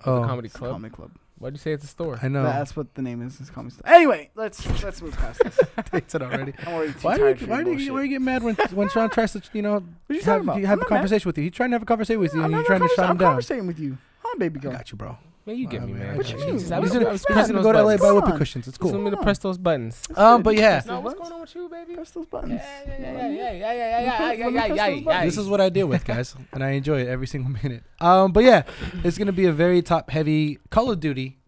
The 0.05 0.11
oh, 0.11 0.25
comedy 0.25 0.47
It's 0.47 0.55
a 0.55 0.59
club. 0.59 0.73
comedy 0.73 0.95
club. 0.95 1.11
Why'd 1.41 1.53
you 1.53 1.59
say 1.59 1.73
it's 1.73 1.85
a 1.85 1.89
store? 1.89 2.19
I 2.21 2.27
know. 2.29 2.43
That's 2.43 2.75
what 2.77 2.95
the 2.95 3.03
name 3.03 3.23
is. 3.23 3.41
Is 3.41 3.49
comedy 3.51 3.75
store. 3.75 3.89
Anyway, 3.93 4.31
let's 4.35 4.65
let's 4.83 5.01
move 5.03 5.17
past 5.17 5.41
this. 5.45 5.59
Takes 5.93 6.15
it 6.15 6.23
already. 6.23 6.53
I'm 6.67 6.75
already 6.75 6.93
too 6.95 6.99
Why 7.03 7.15
do 7.17 7.21
tired 7.23 7.41
you 7.41 7.47
for 7.47 7.51
why 7.53 7.57
your 7.61 7.65
do 7.77 7.83
you 7.83 7.93
why 7.93 7.99
do 8.01 8.05
you 8.07 8.11
get 8.11 8.23
mad 8.23 8.43
when 8.43 8.55
when 8.73 8.89
Sean 8.89 9.09
tries 9.11 9.33
to 9.35 9.43
you 9.53 9.63
know 9.63 9.75
What 9.75 9.83
are 10.11 10.15
you 10.15 10.17
have, 10.21 10.25
talking 10.25 10.43
about? 10.49 10.57
have 10.61 10.65
I'm 10.65 10.65
a 10.65 10.69
not 10.71 10.79
mad. 10.91 10.97
conversation 10.97 11.29
with 11.29 11.39
you? 11.39 11.45
He's 11.45 11.53
trying 11.53 11.71
to 11.71 11.75
have 11.75 11.83
a 11.83 11.87
conversation 11.87 12.21
with 12.21 12.35
you, 12.35 12.41
I'm 12.41 12.47
and 12.47 12.55
you're 12.55 12.65
trying 12.65 12.81
to 12.81 12.87
conversa- 12.87 12.97
shut 12.97 13.05
I'm 13.05 13.11
him 13.13 13.17
down. 13.19 13.29
conversating 13.31 13.67
with 13.69 13.79
you. 13.79 13.99
Huh, 14.21 14.35
baby 14.39 14.59
girl. 14.59 14.73
I 14.73 14.77
got 14.77 14.91
you, 14.91 14.97
bro. 14.99 15.17
Man, 15.49 15.57
you 15.57 15.67
get 15.67 15.83
me, 15.83 15.95
man, 15.95 16.01
man. 16.01 16.11
I 16.11 16.17
What 16.19 16.27
got 16.27 16.33
you 16.33 16.39
you. 16.41 16.45
mean? 16.45 16.55
Jesus, 16.59 16.71
I 16.71 16.75
What 16.79 16.83
was, 16.83 16.95
you 16.95 17.09
I 17.09 17.13
was 17.13 17.25
pressing 17.25 17.57
gonna 17.57 17.63
those 17.65 17.73
go 17.73 17.73
to 17.73 17.79
LA 17.79 17.85
buttons. 17.85 18.01
buy 18.03 18.07
Come 18.09 18.15
whoopee 18.17 18.39
cushions. 18.39 18.69
It's 18.69 18.77
cool. 18.77 18.91
want 18.91 19.03
cool. 19.03 19.11
me 19.13 19.17
to 19.17 19.23
press 19.23 19.39
those 19.39 19.57
buttons. 19.57 20.03
That's 20.07 20.21
Um, 20.21 20.43
but 20.43 20.57
yeah. 20.57 20.83
No, 20.87 21.01
what's 21.01 21.19
going 21.19 21.33
on 21.33 21.41
with 21.41 21.55
you, 21.55 21.69
baby? 21.71 21.95
Press 21.95 22.11
those 22.11 22.27
buttons. 22.27 22.53
yeah, 22.53 22.83
yeah, 22.87 22.99
yeah, 22.99 23.09
yeah, 23.09 23.29
yeah, 23.31 23.31
yeah, 23.33 23.53
yeah, 23.53 23.73
yeah, 23.73 24.35
yeah, 24.37 24.49
yeah, 24.49 24.67
press 24.67 24.77
yeah, 24.77 24.89
those 24.91 24.99
yeah. 24.99 25.05
buttons. 25.05 25.25
This 25.35 25.43
is 25.43 25.49
what 25.49 25.61
I 25.63 25.69
deal 25.71 25.87
with, 25.87 26.05
guys, 26.05 26.37
and 26.53 26.63
I 26.63 26.73
enjoy 26.73 27.01
it 27.01 27.09
every 27.09 27.27
single 27.27 27.51
minute. 27.51 27.83
Um, 27.99 28.33
but 28.33 28.45
yeah, 28.45 28.65
it's 29.03 29.17
gonna 29.17 29.33
be 29.33 29.47
a 29.47 29.53
very 29.53 29.81
top 29.81 30.11
heavy 30.11 30.59
Call 30.69 30.91
of 30.91 31.01
Duty 31.01 31.39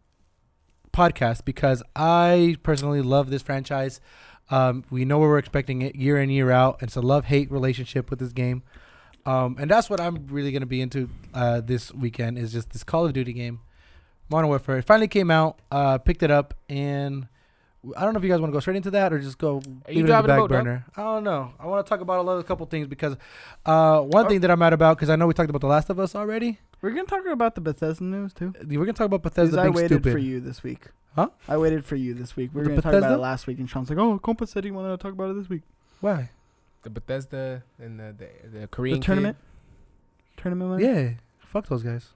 podcast 0.95 1.45
because 1.45 1.83
I 1.95 2.57
personally 2.63 3.03
love 3.03 3.29
this 3.29 3.43
franchise. 3.43 4.01
Um, 4.51 4.83
we 4.91 5.05
know 5.05 5.19
what 5.19 5.27
we're 5.27 5.39
expecting 5.39 5.83
it 5.83 5.95
year 5.95 6.19
in 6.19 6.31
year 6.31 6.51
out. 6.51 6.83
It's 6.83 6.97
a 6.97 7.03
love 7.03 7.27
hate 7.27 7.51
relationship 7.51 8.09
with 8.09 8.19
this 8.19 8.33
game, 8.33 8.63
um, 9.27 9.57
and 9.61 9.71
that's 9.71 9.91
what 9.91 10.01
I'm 10.01 10.27
really 10.29 10.53
gonna 10.53 10.65
be 10.65 10.81
into 10.81 11.11
uh, 11.35 11.61
this 11.61 11.93
weekend. 11.93 12.39
Is 12.39 12.51
just 12.51 12.71
this 12.71 12.83
Call 12.83 13.05
of 13.05 13.13
Duty 13.13 13.35
game, 13.35 13.61
Modern 14.31 14.49
Warfare. 14.49 14.79
It 14.79 14.85
finally 14.85 15.09
came 15.09 15.31
out. 15.31 15.59
Uh, 15.71 15.99
picked 15.99 16.23
it 16.23 16.31
up, 16.31 16.55
and 16.69 17.27
I 17.97 18.05
don't 18.05 18.13
know 18.15 18.19
if 18.19 18.25
you 18.25 18.31
guys 18.31 18.41
want 18.41 18.53
to 18.53 18.57
go 18.57 18.61
straight 18.61 18.77
into 18.77 18.91
that 18.93 19.13
or 19.13 19.19
just 19.19 19.39
go 19.39 19.57
Are 19.57 19.61
leave 19.61 19.65
it 19.89 19.97
in 19.99 20.07
the 20.07 20.13
back 20.13 20.25
boat, 20.27 20.37
dog? 20.37 20.65
burner. 20.65 20.85
I 20.97 21.03
don't 21.03 21.25
know. 21.25 21.53
I 21.59 21.67
want 21.67 21.85
to 21.85 21.89
talk 21.89 22.01
about 22.01 22.21
a 22.21 22.23
little 22.23 22.43
couple 22.43 22.67
things 22.67 22.87
because 22.87 23.17
uh, 23.67 24.01
one 24.03 24.29
thing 24.29 24.41
that 24.41 24.51
I'm 24.51 24.59
mad 24.59 24.73
about 24.73 24.97
because 24.97 25.11
I 25.11 25.17
know 25.17 25.27
we 25.27 25.35
talked 25.35 25.51
about 25.51 25.61
The 25.63 25.67
Last 25.67 25.91
of 25.91 25.99
Us 25.99 26.15
already. 26.15 26.59
We're 26.83 26.91
gonna 26.91 27.05
talk 27.05 27.27
about 27.27 27.55
the 27.57 27.61
Bethesda 27.61 28.03
news 28.05 28.33
too. 28.33 28.55
We're 28.67 28.79
gonna 28.79 28.93
talk 28.95 29.07
about 29.07 29.23
Because 29.23 29.51
Bethesda 29.51 29.61
I 29.61 29.69
waited 29.69 29.89
stupid. 29.89 30.13
for 30.13 30.19
you 30.19 30.41
this 30.41 30.63
week. 30.63 30.87
Huh? 31.15 31.29
I 31.49 31.59
waited 31.59 31.85
for 31.85 31.97
you 31.97 32.15
this 32.15 32.37
week. 32.37 32.51
We 32.55 32.59
were 32.61 32.65
The 32.65 32.71
gonna 32.71 32.83
talk 32.83 32.95
about 32.95 33.13
it 33.13 33.19
last 33.19 33.47
week, 33.47 33.59
and 33.59 33.69
Sean's 33.69 33.91
like, 33.91 33.99
"Oh, 33.99 34.19
Compa 34.19 34.49
said 34.49 34.65
he 34.65 34.71
wanted 34.71 34.91
to 34.91 34.97
talk 34.97 35.13
about 35.13 35.31
it 35.31 35.35
this 35.35 35.49
week." 35.51 35.63
Why? 36.01 36.31
The 36.83 36.89
Bethesda 36.91 37.63
and 37.79 37.99
the 38.01 38.15
the, 38.17 38.29
the 38.51 38.59
The 38.61 38.67
Korean 38.69 39.01
tournament. 39.01 39.37
Tournament. 40.39 40.71
Money? 40.71 40.85
Yeah, 40.85 41.11
fuck 41.41 41.67
those 41.67 41.83
guys. 41.83 42.11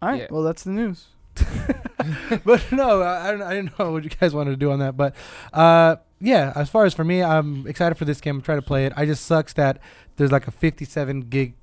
All 0.00 0.08
right. 0.08 0.20
Yeah. 0.22 0.26
Well, 0.30 0.42
that's 0.42 0.62
the 0.64 0.70
news. 0.70 1.08
but 2.44 2.70
no, 2.72 3.02
I, 3.02 3.28
I 3.28 3.30
don't. 3.30 3.42
I 3.42 3.54
didn't 3.54 3.78
know 3.78 3.92
what 3.92 4.04
you 4.04 4.10
guys 4.10 4.34
wanted 4.34 4.50
to 4.50 4.56
do 4.56 4.70
on 4.70 4.78
that. 4.80 4.96
But 4.96 5.14
uh, 5.52 5.96
yeah, 6.20 6.52
as 6.54 6.68
far 6.70 6.84
as 6.84 6.94
for 6.94 7.04
me, 7.04 7.22
I'm 7.22 7.66
excited 7.66 7.96
for 7.96 8.04
this 8.04 8.20
game. 8.20 8.36
I'm 8.36 8.42
trying 8.42 8.58
to 8.58 8.66
play 8.66 8.86
it. 8.86 8.92
I 8.96 9.06
just 9.06 9.24
sucks 9.26 9.52
that 9.54 9.78
there's 10.16 10.32
like 10.32 10.46
a 10.46 10.50
57 10.50 11.22
gig 11.22 11.54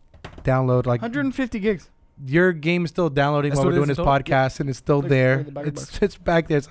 download. 0.43 0.85
Like 0.85 1.01
150 1.01 1.59
gigs. 1.59 1.89
your 2.25 2.51
game 2.53 2.83
is 2.85 2.89
still 2.91 3.09
downloading 3.09 3.49
That's 3.51 3.59
while 3.59 3.67
we're 3.67 3.75
doing 3.75 3.87
this 3.87 3.97
total? 3.97 4.13
podcast, 4.13 4.59
and 4.59 4.69
it's 4.69 4.79
still 4.79 4.99
Look, 4.99 5.09
there. 5.09 5.43
the 5.43 5.51
back 5.51 5.67
of 5.67 5.73
It's 5.73 6.01
it's 6.01 6.17
back 6.17 6.47
there. 6.47 6.57
It's 6.57 6.69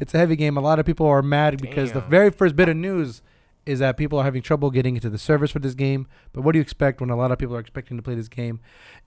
it's 0.00 0.14
a 0.14 0.18
heavy 0.18 0.36
game. 0.36 0.56
A 0.56 0.60
lot 0.60 0.78
of 0.78 0.86
people 0.86 1.06
are 1.06 1.22
mad 1.22 1.60
because 1.60 1.92
the 1.92 2.00
very 2.00 2.30
first 2.30 2.56
bit 2.56 2.68
of 2.68 2.76
news 2.76 3.22
is 3.70 3.78
that 3.78 3.96
people 3.96 4.18
are 4.18 4.24
having 4.24 4.42
trouble 4.42 4.70
getting 4.70 4.96
into 4.96 5.08
the 5.08 5.18
service 5.18 5.50
for 5.50 5.60
this 5.60 5.74
game. 5.74 6.06
But 6.32 6.42
what 6.42 6.52
do 6.52 6.58
you 6.58 6.62
expect 6.62 7.00
when 7.00 7.10
a 7.10 7.16
lot 7.16 7.30
of 7.30 7.38
people 7.38 7.56
are 7.56 7.60
expecting 7.60 7.96
to 7.96 8.02
play 8.02 8.14
this 8.14 8.28
game? 8.28 8.60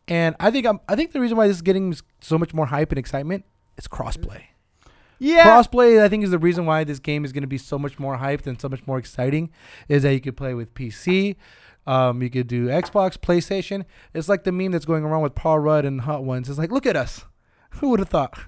And 0.07 0.35
I 0.39 0.51
think 0.51 0.65
I'm, 0.65 0.79
I 0.87 0.95
think 0.95 1.11
the 1.11 1.19
reason 1.19 1.37
why 1.37 1.47
this 1.47 1.57
is 1.57 1.61
getting 1.61 1.95
so 2.21 2.37
much 2.37 2.53
more 2.53 2.67
hype 2.67 2.91
and 2.91 2.97
excitement 2.99 3.45
is 3.77 3.87
crossplay. 3.87 4.43
Yeah. 5.19 5.45
Crossplay, 5.45 6.01
I 6.01 6.09
think, 6.09 6.23
is 6.23 6.31
the 6.31 6.39
reason 6.39 6.65
why 6.65 6.83
this 6.83 6.99
game 6.99 7.23
is 7.23 7.31
going 7.31 7.43
to 7.43 7.47
be 7.47 7.57
so 7.57 7.77
much 7.77 7.99
more 7.99 8.17
hyped 8.17 8.47
and 8.47 8.59
so 8.59 8.67
much 8.69 8.85
more 8.87 8.97
exciting. 8.97 9.51
Is 9.87 10.03
that 10.03 10.13
you 10.13 10.21
could 10.21 10.37
play 10.37 10.53
with 10.53 10.73
PC, 10.73 11.35
um, 11.85 12.21
you 12.21 12.29
could 12.29 12.47
do 12.47 12.67
Xbox, 12.67 13.17
PlayStation. 13.17 13.85
It's 14.13 14.29
like 14.29 14.43
the 14.43 14.51
meme 14.51 14.71
that's 14.71 14.85
going 14.85 15.03
around 15.03 15.21
with 15.21 15.35
Paul 15.35 15.59
Rudd 15.59 15.85
and 15.85 16.01
Hot 16.01 16.23
Ones. 16.23 16.49
It's 16.49 16.57
like, 16.57 16.71
look 16.71 16.85
at 16.85 16.95
us. 16.95 17.25
Who 17.79 17.89
would 17.89 17.99
have 17.99 18.09
thought? 18.09 18.37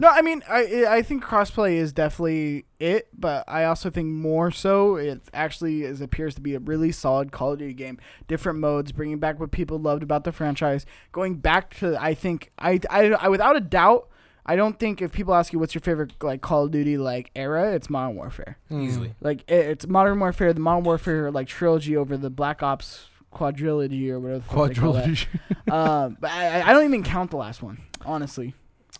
No, 0.00 0.08
I 0.08 0.22
mean, 0.22 0.44
I 0.48 0.86
I 0.88 1.02
think 1.02 1.24
crossplay 1.24 1.74
is 1.74 1.92
definitely 1.92 2.66
it, 2.78 3.08
but 3.18 3.42
I 3.48 3.64
also 3.64 3.90
think 3.90 4.06
more 4.10 4.52
so 4.52 4.94
it 4.94 5.20
actually 5.34 5.82
is 5.82 6.00
appears 6.00 6.36
to 6.36 6.40
be 6.40 6.54
a 6.54 6.60
really 6.60 6.92
solid 6.92 7.32
Call 7.32 7.54
of 7.54 7.58
Duty 7.58 7.74
game. 7.74 7.98
Different 8.28 8.60
modes, 8.60 8.92
bringing 8.92 9.18
back 9.18 9.40
what 9.40 9.50
people 9.50 9.76
loved 9.80 10.04
about 10.04 10.22
the 10.22 10.30
franchise, 10.30 10.86
going 11.10 11.34
back 11.38 11.76
to 11.78 12.00
I 12.00 12.14
think 12.14 12.52
I 12.60 12.78
I, 12.88 13.06
I 13.10 13.28
without 13.28 13.56
a 13.56 13.60
doubt. 13.60 14.08
I 14.46 14.54
don't 14.54 14.78
think 14.78 15.02
if 15.02 15.10
people 15.10 15.34
ask 15.34 15.52
you 15.52 15.58
what's 15.58 15.74
your 15.74 15.82
favorite 15.82 16.12
like 16.22 16.42
Call 16.42 16.66
of 16.66 16.70
Duty 16.70 16.96
like 16.96 17.32
era, 17.34 17.72
it's 17.74 17.90
Modern 17.90 18.14
Warfare. 18.14 18.56
Hmm. 18.68 18.82
easily. 18.82 19.14
Like 19.20 19.40
it, 19.48 19.66
it's 19.66 19.88
Modern 19.88 20.20
Warfare, 20.20 20.52
the 20.52 20.60
Modern 20.60 20.84
Warfare 20.84 21.32
like 21.32 21.48
trilogy 21.48 21.96
over 21.96 22.16
the 22.16 22.30
Black 22.30 22.62
Ops 22.62 23.08
quadrilogy 23.32 24.08
or 24.10 24.20
whatever. 24.20 24.38
The 24.40 24.44
fuck 24.44 24.68
they 24.68 24.74
call 24.74 24.92
that. 24.94 25.04
Quadrilogy. 25.08 25.26
um, 25.72 26.16
but 26.20 26.30
I, 26.30 26.62
I 26.62 26.72
don't 26.72 26.84
even 26.84 27.02
count 27.02 27.30
the 27.30 27.36
last 27.36 27.62
one, 27.62 27.80
honestly. 28.04 28.54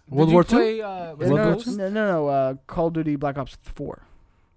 World 0.09 0.29
Did 0.29 0.35
War 0.35 0.45
Two. 0.45 0.57
play, 0.57 0.81
uh, 0.81 0.89
No, 0.89 1.15
World 1.17 1.21
no, 1.21 1.35
War 1.35 1.53
Ghosts? 1.55 1.77
no, 1.77 1.89
no, 1.89 2.07
no, 2.13 2.29
uh, 2.29 2.55
Call 2.67 2.87
of 2.89 2.95
Duty 2.95 3.17
Black 3.17 3.37
Ops 3.39 3.59
Four. 3.63 4.03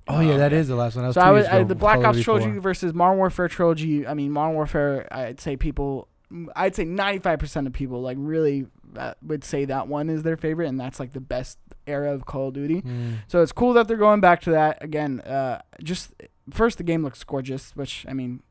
Oh 0.07 0.19
yeah, 0.19 0.37
that 0.37 0.53
is 0.53 0.67
the 0.67 0.75
last 0.75 0.95
one. 0.95 1.03
That 1.03 1.09
was 1.09 1.15
So 1.15 1.21
I 1.21 1.31
was 1.31 1.45
years 1.45 1.53
I, 1.53 1.63
the 1.63 1.75
Black 1.75 1.97
Call 2.01 2.07
Ops 2.07 2.21
trilogy 2.21 2.51
4. 2.51 2.59
versus 2.61 2.93
Modern 2.93 3.17
Warfare 3.17 3.47
trilogy. 3.47 4.07
I 4.07 4.13
mean, 4.13 4.31
Modern 4.31 4.55
Warfare. 4.55 5.07
I'd 5.11 5.39
say 5.39 5.57
people, 5.57 6.07
I'd 6.55 6.75
say 6.75 6.85
ninety 6.85 7.19
five 7.19 7.39
percent 7.39 7.67
of 7.67 7.73
people 7.73 8.01
like 8.01 8.17
really 8.19 8.65
uh, 8.95 9.13
would 9.21 9.43
say 9.43 9.65
that 9.65 9.87
one 9.87 10.09
is 10.09 10.23
their 10.23 10.37
favorite, 10.37 10.67
and 10.67 10.79
that's 10.79 10.99
like 10.99 11.13
the 11.13 11.21
best 11.21 11.57
era 11.87 12.13
of 12.13 12.25
Call 12.25 12.49
of 12.49 12.53
Duty. 12.53 12.81
Mm. 12.81 13.17
So 13.27 13.41
it's 13.41 13.51
cool 13.51 13.73
that 13.73 13.87
they're 13.87 13.97
going 13.97 14.21
back 14.21 14.41
to 14.41 14.51
that 14.51 14.83
again. 14.83 15.19
Uh, 15.21 15.61
just 15.83 16.13
first, 16.49 16.77
the 16.77 16.83
game 16.83 17.03
looks 17.03 17.23
gorgeous, 17.23 17.75
which 17.75 18.05
I 18.07 18.13
mean, 18.13 18.41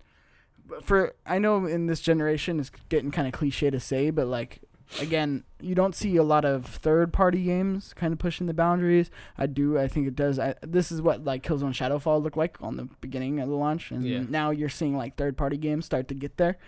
for 0.82 1.14
I 1.26 1.38
know 1.38 1.66
in 1.66 1.86
this 1.86 2.00
generation 2.00 2.60
it's 2.60 2.70
getting 2.88 3.10
kind 3.10 3.26
of 3.26 3.32
cliche 3.32 3.70
to 3.70 3.80
say, 3.80 4.10
but 4.10 4.26
like 4.26 4.60
again, 5.00 5.44
you 5.60 5.74
don't 5.74 5.94
see 5.94 6.16
a 6.16 6.22
lot 6.22 6.44
of 6.44 6.66
third 6.66 7.12
party 7.12 7.44
games 7.44 7.92
kind 7.94 8.12
of 8.12 8.18
pushing 8.18 8.46
the 8.48 8.54
boundaries. 8.54 9.10
I 9.38 9.46
do. 9.46 9.78
I 9.78 9.86
think 9.86 10.08
it 10.08 10.16
does. 10.16 10.38
I, 10.38 10.54
this 10.62 10.90
is 10.90 11.00
what 11.00 11.24
like 11.24 11.42
Killzone 11.44 11.72
Shadowfall 11.74 12.22
looked 12.22 12.36
like 12.36 12.56
on 12.60 12.76
the 12.76 12.88
beginning 13.00 13.38
of 13.40 13.48
the 13.48 13.54
launch, 13.54 13.90
and 13.92 14.02
Yeah. 14.04 14.22
now 14.28 14.50
you're 14.50 14.68
seeing 14.68 14.96
like 14.96 15.16
third 15.16 15.36
party 15.36 15.56
games 15.56 15.84
start 15.86 16.08
to 16.08 16.14
get 16.14 16.36
there. 16.38 16.58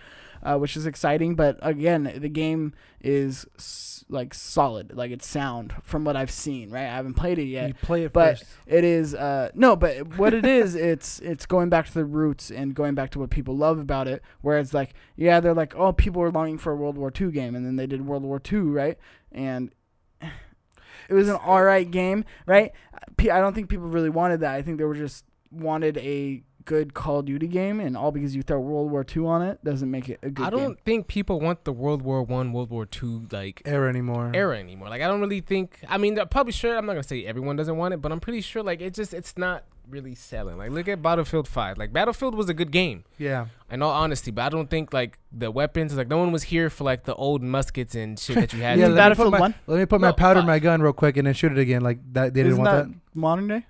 Uh, 0.44 0.58
which 0.58 0.76
is 0.76 0.86
exciting, 0.86 1.36
but 1.36 1.56
again, 1.62 2.12
the 2.16 2.28
game 2.28 2.74
is 3.00 3.46
s- 3.58 4.04
like 4.08 4.34
solid, 4.34 4.92
like 4.96 5.12
it's 5.12 5.24
sound 5.26 5.72
from 5.84 6.04
what 6.04 6.16
I've 6.16 6.32
seen. 6.32 6.68
Right, 6.70 6.82
I 6.82 6.96
haven't 6.96 7.14
played 7.14 7.38
it 7.38 7.44
yet, 7.44 7.68
You 7.68 7.74
play 7.74 8.02
it 8.04 8.12
but 8.12 8.38
first. 8.40 8.50
it 8.66 8.82
is 8.82 9.14
uh 9.14 9.50
no 9.54 9.76
but 9.76 10.18
what 10.18 10.34
it 10.34 10.44
is 10.44 10.74
it's 10.90 11.20
it's 11.20 11.46
going 11.46 11.68
back 11.68 11.86
to 11.86 11.94
the 11.94 12.04
roots 12.04 12.50
and 12.50 12.74
going 12.74 12.94
back 12.96 13.10
to 13.12 13.20
what 13.20 13.30
people 13.30 13.56
love 13.56 13.78
about 13.78 14.08
it 14.08 14.20
whereas 14.40 14.74
like 14.74 14.94
yeah 15.14 15.38
they're 15.38 15.54
like 15.54 15.76
oh 15.76 15.92
people 15.92 16.20
are 16.20 16.30
longing 16.32 16.58
for 16.58 16.72
a 16.72 16.76
world 16.76 16.98
war 16.98 17.12
ii 17.20 17.30
game 17.30 17.54
and 17.54 17.64
then 17.64 17.76
they 17.76 17.86
did 17.86 18.04
world 18.04 18.24
war 18.24 18.42
ii 18.52 18.58
right? 18.58 18.98
And 19.30 19.70
it 21.08 21.14
was 21.14 21.28
an 21.28 21.36
all 21.36 21.62
right 21.62 21.88
game 21.88 22.24
right? 22.46 22.72
I 23.18 23.40
don't 23.40 23.54
think 23.54 23.68
people 23.68 23.86
really 23.86 24.10
wanted 24.10 24.40
that. 24.40 24.54
I 24.56 24.62
think 24.62 24.78
they 24.78 24.84
were 24.84 24.94
just 24.96 25.24
wanted 25.52 25.98
a 25.98 26.42
good 26.64 26.94
call 26.94 27.18
of 27.20 27.26
duty 27.26 27.46
game 27.46 27.80
and 27.80 27.96
all 27.96 28.12
because 28.12 28.34
you 28.36 28.42
throw 28.42 28.60
world 28.60 28.90
war 28.90 29.04
ii 29.16 29.24
on 29.24 29.42
it 29.42 29.62
doesn't 29.64 29.90
make 29.90 30.08
it 30.08 30.18
a 30.22 30.30
good 30.30 30.46
I 30.46 30.50
don't 30.50 30.78
think 30.84 31.06
people 31.08 31.40
want 31.40 31.64
the 31.64 31.72
World 31.72 32.02
War 32.02 32.22
One, 32.22 32.52
World 32.52 32.70
War 32.70 32.86
Two 32.86 33.26
like 33.30 33.62
era 33.64 33.88
anymore. 33.88 34.30
era 34.34 34.58
anymore. 34.58 34.88
Like 34.88 35.02
I 35.02 35.08
don't 35.08 35.20
really 35.20 35.40
think. 35.40 35.78
I 35.88 35.98
mean, 35.98 36.18
I'm 36.18 36.28
probably 36.28 36.52
sure. 36.52 36.76
I'm 36.76 36.86
not 36.86 36.92
gonna 36.92 37.02
say 37.02 37.24
everyone 37.24 37.56
doesn't 37.56 37.76
want 37.76 37.94
it, 37.94 38.00
but 38.00 38.12
I'm 38.12 38.20
pretty 38.20 38.40
sure 38.40 38.62
like 38.62 38.80
it 38.80 38.94
just 38.94 39.12
it's 39.14 39.36
not 39.36 39.64
really 39.88 40.14
selling. 40.14 40.56
Like 40.58 40.70
look 40.70 40.88
at 40.88 41.02
Battlefield 41.02 41.48
Five. 41.48 41.78
Like 41.78 41.92
Battlefield 41.92 42.34
was 42.34 42.48
a 42.48 42.54
good 42.54 42.70
game. 42.70 43.04
Yeah. 43.18 43.46
In 43.70 43.82
all 43.82 43.90
honesty, 43.92 44.30
but 44.30 44.42
I 44.42 44.48
don't 44.48 44.70
think 44.70 44.92
like 44.92 45.18
the 45.32 45.50
weapons. 45.50 45.94
Like 45.96 46.08
no 46.08 46.18
one 46.18 46.30
was 46.32 46.44
here 46.44 46.70
for 46.70 46.84
like 46.84 47.04
the 47.04 47.14
old 47.14 47.42
muskets 47.42 47.94
and 47.94 48.18
shit 48.18 48.36
that 48.36 48.52
you 48.52 48.62
had. 48.66 48.78
Yeah, 48.78 48.86
let 48.86 48.90
me 48.90 48.94
put 48.94 48.96
battlefield 48.96 49.32
my- 49.32 49.40
one 49.40 49.54
Let 49.66 49.78
me 49.80 49.86
put 49.86 50.00
my 50.00 50.08
No, 50.08 50.12
powder 50.14 50.40
in 50.40 50.46
my 50.46 50.58
gun 50.58 50.80
real 50.82 50.92
quick 50.92 51.16
and 51.16 51.26
then 51.26 51.34
shoot 51.34 51.52
it 51.52 51.58
again. 51.58 51.82
Like 51.82 51.98
that. 52.12 52.34
They 52.34 52.40
didn't 52.40 52.52
isn't 52.52 52.64
want 52.64 52.88
that 52.88 52.92
that. 52.92 53.16
modern 53.18 53.48
day 53.48 53.66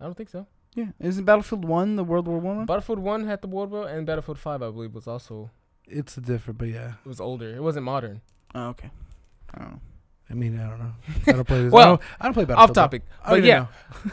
I 0.00 0.04
don't 0.04 0.16
think 0.16 0.28
so. 0.30 0.46
Yeah 0.78 0.90
isn't 1.08 1.24
battlefield 1.24 1.64
one 1.64 1.96
the 1.96 2.04
world 2.04 2.26
war 2.28 2.38
one 2.38 2.56
one? 2.58 2.66
Battlefield 2.66 3.00
One 3.00 3.26
had 3.26 3.40
the 3.42 3.48
World 3.48 3.70
War, 3.70 3.88
and 3.88 4.06
Battlefield 4.06 4.38
Five, 4.38 4.62
I 4.62 4.70
believe, 4.70 4.94
was 4.94 5.08
also 5.14 5.50
It's 5.86 6.14
different, 6.16 6.58
but 6.58 6.68
yeah. 6.68 6.92
it 7.04 7.08
was 7.08 7.20
older. 7.20 7.48
It 7.58 7.62
wasn't 7.62 7.84
modern. 7.84 8.20
oh 8.54 8.68
okay 8.68 8.90
I 9.54 9.58
don't 9.58 9.70
know. 9.72 9.80
I 10.30 10.34
mean, 10.34 10.60
I 10.60 10.68
don't 10.68 10.78
know. 10.78 10.92
I 11.26 11.32
don't 11.32 11.48
play 11.52 11.62
this. 11.64 11.72
Well, 11.72 11.82
I 11.82 11.88
don't, 11.88 12.02
I 12.20 12.24
don't 12.26 12.34
play 12.34 12.44
Battlefield. 12.44 12.70
Off 12.70 12.82
topic, 12.82 13.02
I 13.24 13.30
but 13.30 13.38
even 13.38 13.48
yeah. 13.48 13.66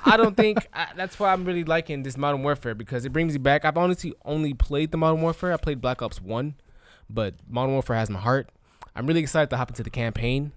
I 0.06 0.16
don't 0.18 0.38
think 0.44 0.66
I, 0.74 0.88
that's 0.96 1.20
why 1.20 1.34
I'm 1.34 1.44
really 1.44 1.66
liking 1.66 2.04
this 2.04 2.18
Modern 2.18 2.42
Warfare 2.42 2.74
because 2.74 3.06
it 3.06 3.10
brings 3.10 3.34
me 3.34 3.40
back. 3.40 3.66
I've 3.66 3.78
honestly 3.78 4.14
only 4.24 4.54
played 4.54 4.92
the 4.92 4.98
Modern 4.98 5.22
Warfare. 5.22 5.52
I 5.54 5.58
played 5.58 5.82
Black 5.82 6.02
Ops 6.02 6.22
One, 6.22 6.56
but 7.10 7.36
Modern 7.50 7.74
Warfare 7.74 7.98
has 7.98 8.10
my 8.10 8.20
heart. 8.20 8.50
I'm 8.96 9.06
really 9.08 9.20
excited 9.20 9.50
to 9.50 9.58
hop 9.58 9.70
into 9.70 9.84
the 9.84 9.90
campaign. 9.90 10.54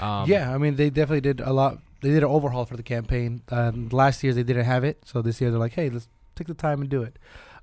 Um, 0.00 0.28
yeah, 0.28 0.52
I 0.52 0.58
mean, 0.58 0.74
they 0.74 0.90
definitely 0.90 1.20
did 1.20 1.40
a 1.40 1.52
lot. 1.52 1.78
They 2.02 2.10
did 2.10 2.18
an 2.18 2.24
overhaul 2.28 2.64
for 2.66 2.76
the 2.76 2.82
campaign. 2.82 3.42
Um, 3.50 3.88
last 3.90 4.22
year 4.22 4.32
they 4.32 4.42
didn't 4.42 4.64
have 4.64 4.84
it, 4.84 4.98
so 5.04 5.22
this 5.22 5.40
year 5.40 5.50
they're 5.50 5.58
like, 5.60 5.72
hey, 5.74 5.88
let's 5.88 6.08
take 6.34 6.46
the 6.46 6.54
time 6.54 6.80
and 6.80 6.90
do 6.90 7.02
it. 7.02 7.18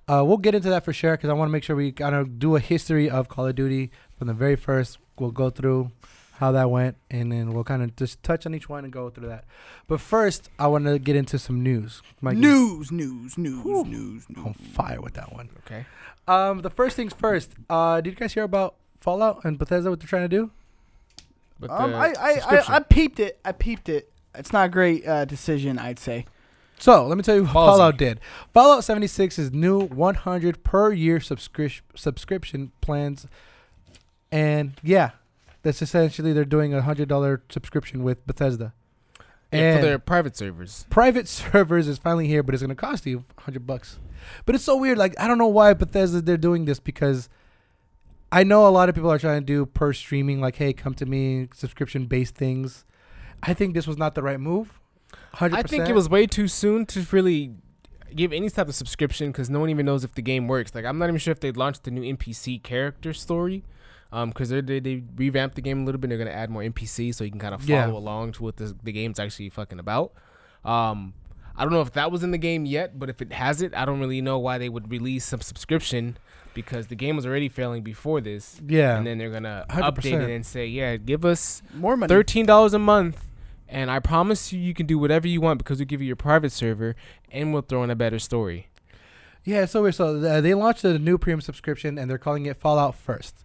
Uh, 0.08 0.24
we'll 0.26 0.38
get 0.38 0.54
into 0.56 0.70
that 0.70 0.84
for 0.84 0.92
sure 0.92 1.12
because 1.16 1.30
I 1.30 1.34
want 1.34 1.48
to 1.50 1.52
make 1.52 1.64
sure 1.64 1.76
we 1.76 1.92
kind 1.92 2.16
of 2.16 2.38
do 2.40 2.56
a 2.56 2.60
history 2.60 3.10
of 3.10 3.30
Call 3.30 3.48
of 3.48 3.56
Duty 3.56 3.90
from 4.18 4.28
the 4.28 4.34
very 4.34 4.56
first. 4.56 4.98
We'll 5.18 5.32
go 5.32 5.50
through 5.50 5.92
how 6.38 6.52
that 6.52 6.70
went, 6.70 6.98
and 7.12 7.32
then 7.32 7.54
we'll 7.54 7.64
kind 7.64 7.84
of 7.84 7.96
just 7.96 8.22
touch 8.24 8.46
on 8.46 8.54
each 8.54 8.68
one 8.68 8.84
and 8.84 8.92
go 8.92 9.10
through 9.10 9.30
that. 9.30 9.46
But 9.88 10.02
first, 10.02 10.50
I 10.60 10.68
want 10.68 10.86
to 10.86 11.00
get 11.00 11.16
into 11.16 11.38
some 11.40 11.62
news. 11.64 12.02
Mikey, 12.20 12.40
News, 12.42 12.92
news, 12.92 13.38
news, 13.38 13.64
Whew. 13.64 13.86
news, 13.86 14.26
news. 14.30 14.46
on 14.46 14.54
fire 14.56 15.00
with 15.00 15.14
that 15.14 15.32
one. 15.32 15.50
Okay. 15.66 15.86
Um, 16.28 16.62
the 16.64 16.70
first 16.72 16.96
things 16.96 17.14
first. 17.14 17.52
Uh, 17.70 18.02
did 18.02 18.10
you 18.10 18.16
guys 18.16 18.34
hear 18.34 18.44
about 18.44 18.76
Fallout 19.00 19.46
and 19.46 19.58
Bethesda? 19.58 19.90
What 19.90 20.00
they're 20.00 20.08
trying 20.08 20.24
to 20.24 20.28
do? 20.28 20.52
Um, 21.70 21.94
I, 21.94 22.14
I, 22.20 22.40
I. 22.46 22.64
I 22.76 22.80
peeped 22.80 23.20
it. 23.20 23.40
I 23.46 23.54
peeped 23.54 23.88
it. 23.88 24.12
It's 24.36 24.52
not 24.54 24.66
a 24.68 24.70
great 24.70 25.08
uh, 25.08 25.26
decision, 25.26 25.78
I'd 25.80 26.00
say. 26.00 26.26
So 26.80 27.06
let 27.08 27.18
me 27.18 27.24
tell 27.24 27.36
you 27.36 27.44
what 27.44 27.52
Ballsy. 27.52 27.54
Fallout 27.54 27.98
did. 27.98 28.20
Fallout 28.54 28.84
76 28.84 29.40
is 29.40 29.52
new 29.54 29.82
100 29.82 30.64
per 30.64 30.92
year 30.92 31.20
subscription 31.20 31.86
subscription 31.96 32.72
plans, 32.82 33.28
and 34.32 34.74
yeah, 34.84 35.12
that's 35.62 35.82
essentially 35.82 36.34
they're 36.34 36.46
doing 36.46 36.74
a 36.74 36.82
hundred 36.82 37.08
dollar 37.08 37.42
subscription 37.50 38.04
with 38.04 38.26
Bethesda. 38.28 38.74
Yeah, 39.52 39.60
And 39.60 39.80
for 39.80 39.86
their 39.86 40.00
private 40.00 40.36
servers. 40.36 40.86
private 40.90 41.28
servers 41.30 41.88
is 41.88 42.00
finally 42.00 42.28
here, 42.28 42.44
but 42.44 42.54
it's 42.56 42.64
gonna 42.64 42.76
cost 42.76 43.06
you 43.06 43.18
100 43.36 43.66
bucks. 43.66 44.00
But 44.46 44.56
it's 44.56 44.64
so 44.64 44.76
weird. 44.76 44.98
Like 44.98 45.14
I 45.20 45.28
don't 45.28 45.38
know 45.38 45.48
why 45.48 45.74
Bethesda 45.74 46.22
they're 46.22 46.38
doing 46.38 46.66
this 46.66 46.80
because 46.80 47.30
I 48.32 48.44
know 48.44 48.68
a 48.68 48.70
lot 48.70 48.90
of 48.90 48.96
people 48.96 49.12
are 49.12 49.20
trying 49.20 49.42
to 49.42 49.46
do 49.46 49.66
per 49.68 49.94
streaming, 49.94 50.42
like 50.42 50.56
hey, 50.56 50.74
come 50.74 50.96
to 50.96 51.06
me, 51.06 51.50
subscription 51.54 52.08
based 52.08 52.36
things. 52.36 52.84
I 53.46 53.54
think 53.54 53.74
this 53.74 53.86
was 53.88 53.98
not 53.98 54.16
the 54.16 54.24
right 54.24 54.40
move. 54.40 54.80
100%. 55.36 55.54
I 55.54 55.62
think 55.64 55.88
it 55.90 55.94
was 55.96 56.10
way 56.10 56.26
too 56.26 56.48
soon 56.48 56.86
to 56.88 57.06
really 57.12 57.52
give 58.16 58.32
any 58.34 58.50
type 58.50 58.68
of 58.70 58.76
subscription 58.76 59.32
because 59.32 59.50
no 59.50 59.60
one 59.60 59.70
even 59.70 59.86
knows 59.86 60.04
if 60.04 60.14
the 60.14 60.22
game 60.22 60.48
works. 60.48 60.74
Like 60.74 60.86
I'm 60.86 60.98
not 60.98 61.06
even 61.10 61.18
sure 61.20 61.32
if 61.32 61.40
they 61.40 61.52
launched 61.52 61.84
the 61.84 61.92
new 61.92 62.02
NPC 62.16 62.62
character 62.64 63.14
story. 63.14 63.64
Um, 64.12 64.30
because 64.30 64.50
they 64.50 64.62
they 64.62 65.02
revamped 65.16 65.56
the 65.56 65.62
game 65.62 65.82
a 65.82 65.86
little 65.86 66.00
bit. 66.00 66.10
They're 66.10 66.20
gonna 66.20 66.30
add 66.30 66.52
more 66.52 66.62
NPCs 66.62 67.16
so 67.16 67.24
you 67.24 67.32
can 67.32 67.40
kind 67.40 67.56
of 67.56 67.62
follow 67.64 67.74
Yeah. 67.74 67.88
along 67.92 68.34
to 68.34 68.44
what 68.44 68.58
the 68.58 68.76
the 68.84 68.92
game's 68.92 69.20
actually 69.20 69.50
fucking 69.50 69.80
about. 69.80 70.14
Um, 70.64 71.16
I 71.58 71.64
don't 71.64 71.74
know 71.74 71.82
if 71.82 71.94
that 71.94 72.12
was 72.12 72.24
in 72.24 72.30
the 72.30 72.38
game 72.38 72.66
yet, 72.66 73.00
but 73.00 73.10
if 73.10 73.22
it 73.24 73.34
has 73.34 73.62
it, 73.64 73.74
I 73.76 73.86
don't 73.86 74.00
really 74.00 74.22
know 74.22 74.38
why 74.38 74.60
they 74.60 74.70
would 74.70 74.92
release 74.92 75.26
some 75.26 75.42
subscription 75.42 76.18
because 76.54 76.88
the 76.88 76.96
game 76.96 77.16
was 77.16 77.26
already 77.26 77.50
failing 77.50 77.82
before 77.82 78.22
this. 78.22 78.62
yeah. 78.68 78.98
And 78.98 79.06
then 79.08 79.18
they're 79.18 79.32
gonna 79.32 79.66
100%. 79.70 79.82
update 79.96 80.22
it 80.22 80.30
and 80.30 80.46
say, 80.46 80.68
yeah, 80.68 80.96
give 80.98 81.26
us 81.26 81.64
More 81.74 81.98
money. 81.98 82.08
thirteen 82.08 82.46
dollars 82.46 82.76
a 82.76 82.80
month, 82.80 83.26
and 83.68 83.90
I 83.90 84.00
promise 84.00 84.54
you, 84.54 84.60
you 84.60 84.74
can 84.74 84.86
do 84.86 84.98
whatever 84.98 85.28
you 85.28 85.42
want 85.42 85.58
because 85.58 85.80
we 85.80 85.86
give 85.86 86.02
you 86.02 86.08
your 86.08 86.16
private 86.16 86.52
server, 86.52 86.96
and 87.32 87.54
we'll 87.54 87.62
throw 87.64 87.84
in 87.84 87.90
a 87.90 87.96
better 87.96 88.20
story. 88.20 88.68
Yeah, 89.44 89.66
so 89.66 89.82
weird. 89.82 89.96
So 89.96 90.24
uh, 90.24 90.42
they 90.42 90.54
launched 90.54 90.84
a 90.84 90.98
new 90.98 91.18
premium 91.18 91.42
subscription, 91.42 91.98
and 91.98 92.10
they're 92.10 92.18
calling 92.18 92.46
it 92.46 92.58
Fallout 92.58 92.96
First. 92.96 93.38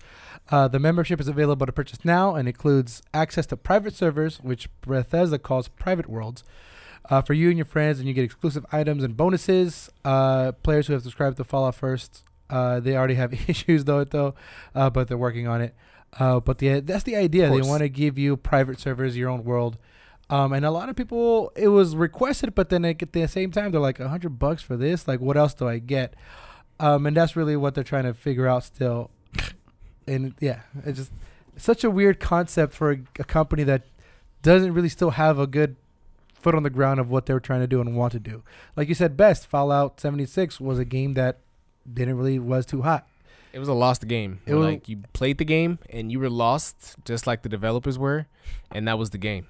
Uh, 0.50 0.68
the 0.68 0.78
membership 0.78 1.20
is 1.20 1.28
available 1.28 1.66
to 1.66 1.72
purchase 1.72 2.04
now 2.04 2.34
and 2.34 2.48
includes 2.48 3.02
access 3.12 3.46
to 3.46 3.56
private 3.56 3.94
servers, 3.94 4.38
which 4.40 4.68
Bethesda 4.80 5.38
calls 5.38 5.68
private 5.68 6.08
worlds, 6.08 6.44
uh, 7.10 7.20
for 7.20 7.34
you 7.34 7.48
and 7.48 7.58
your 7.58 7.66
friends, 7.66 7.98
and 7.98 8.08
you 8.08 8.14
get 8.14 8.24
exclusive 8.24 8.64
items 8.72 9.02
and 9.02 9.16
bonuses. 9.16 9.90
Uh, 10.04 10.52
players 10.62 10.86
who 10.86 10.92
have 10.92 11.02
subscribed 11.02 11.36
to 11.36 11.44
Fallout 11.44 11.74
First, 11.74 12.22
uh, 12.48 12.80
they 12.80 12.96
already 12.96 13.14
have 13.14 13.32
issues 13.48 13.84
though, 13.84 14.04
though, 14.04 14.34
uh, 14.74 14.88
but 14.90 15.08
they're 15.08 15.18
working 15.18 15.46
on 15.46 15.60
it. 15.60 15.74
Uh, 16.18 16.40
but 16.40 16.58
the 16.58 16.80
that's 16.80 17.04
the 17.04 17.16
idea. 17.16 17.50
They 17.50 17.60
want 17.60 17.80
to 17.80 17.88
give 17.88 18.16
you 18.16 18.36
private 18.36 18.80
servers, 18.80 19.16
your 19.16 19.28
own 19.28 19.44
world. 19.44 19.76
Um, 20.30 20.52
and 20.52 20.64
a 20.64 20.70
lot 20.70 20.88
of 20.88 20.96
people, 20.96 21.52
it 21.56 21.68
was 21.68 21.96
requested, 21.96 22.54
but 22.54 22.68
then 22.68 22.84
at 22.84 23.12
the 23.12 23.26
same 23.26 23.50
time, 23.50 23.70
they're 23.72 23.80
like, 23.80 23.98
a 23.98 24.08
hundred 24.08 24.38
bucks 24.38 24.62
for 24.62 24.76
this? 24.76 25.08
Like, 25.08 25.20
what 25.20 25.36
else 25.38 25.54
do 25.54 25.66
I 25.66 25.78
get? 25.78 26.14
Um, 26.78 27.06
and 27.06 27.16
that's 27.16 27.34
really 27.34 27.56
what 27.56 27.74
they're 27.74 27.82
trying 27.84 28.04
to 28.04 28.14
figure 28.14 28.46
out 28.46 28.64
still. 28.64 29.10
And 30.06 30.32
yeah, 30.40 30.60
it's 30.86 30.98
just 30.98 31.12
such 31.58 31.84
a 31.84 31.90
weird 31.90 32.18
concept 32.18 32.72
for 32.72 32.92
a, 32.92 32.98
a 33.18 33.24
company 33.24 33.62
that 33.64 33.82
doesn't 34.40 34.72
really 34.72 34.88
still 34.88 35.10
have 35.10 35.38
a 35.38 35.46
good 35.46 35.76
foot 36.32 36.54
on 36.54 36.62
the 36.62 36.70
ground 36.70 36.98
of 36.98 37.10
what 37.10 37.26
they're 37.26 37.40
trying 37.40 37.60
to 37.60 37.66
do 37.66 37.82
and 37.82 37.94
want 37.94 38.12
to 38.12 38.18
do. 38.18 38.42
Like 38.74 38.88
you 38.88 38.94
said, 38.94 39.18
best 39.18 39.46
Fallout 39.46 40.00
76 40.00 40.60
was 40.62 40.78
a 40.78 40.86
game 40.86 41.12
that 41.12 41.40
didn't 41.92 42.16
really 42.16 42.38
was 42.38 42.64
too 42.64 42.80
hot. 42.80 43.06
It 43.52 43.58
was 43.58 43.68
a 43.68 43.74
lost 43.74 44.06
game. 44.08 44.40
It 44.46 44.54
was- 44.54 44.64
like 44.64 44.88
you 44.88 45.02
played 45.12 45.36
the 45.36 45.44
game 45.44 45.78
and 45.90 46.10
you 46.10 46.20
were 46.20 46.30
lost, 46.30 46.96
just 47.04 47.26
like 47.26 47.42
the 47.42 47.50
developers 47.50 47.98
were, 47.98 48.28
and 48.72 48.88
that 48.88 48.98
was 48.98 49.10
the 49.10 49.18
game. 49.18 49.46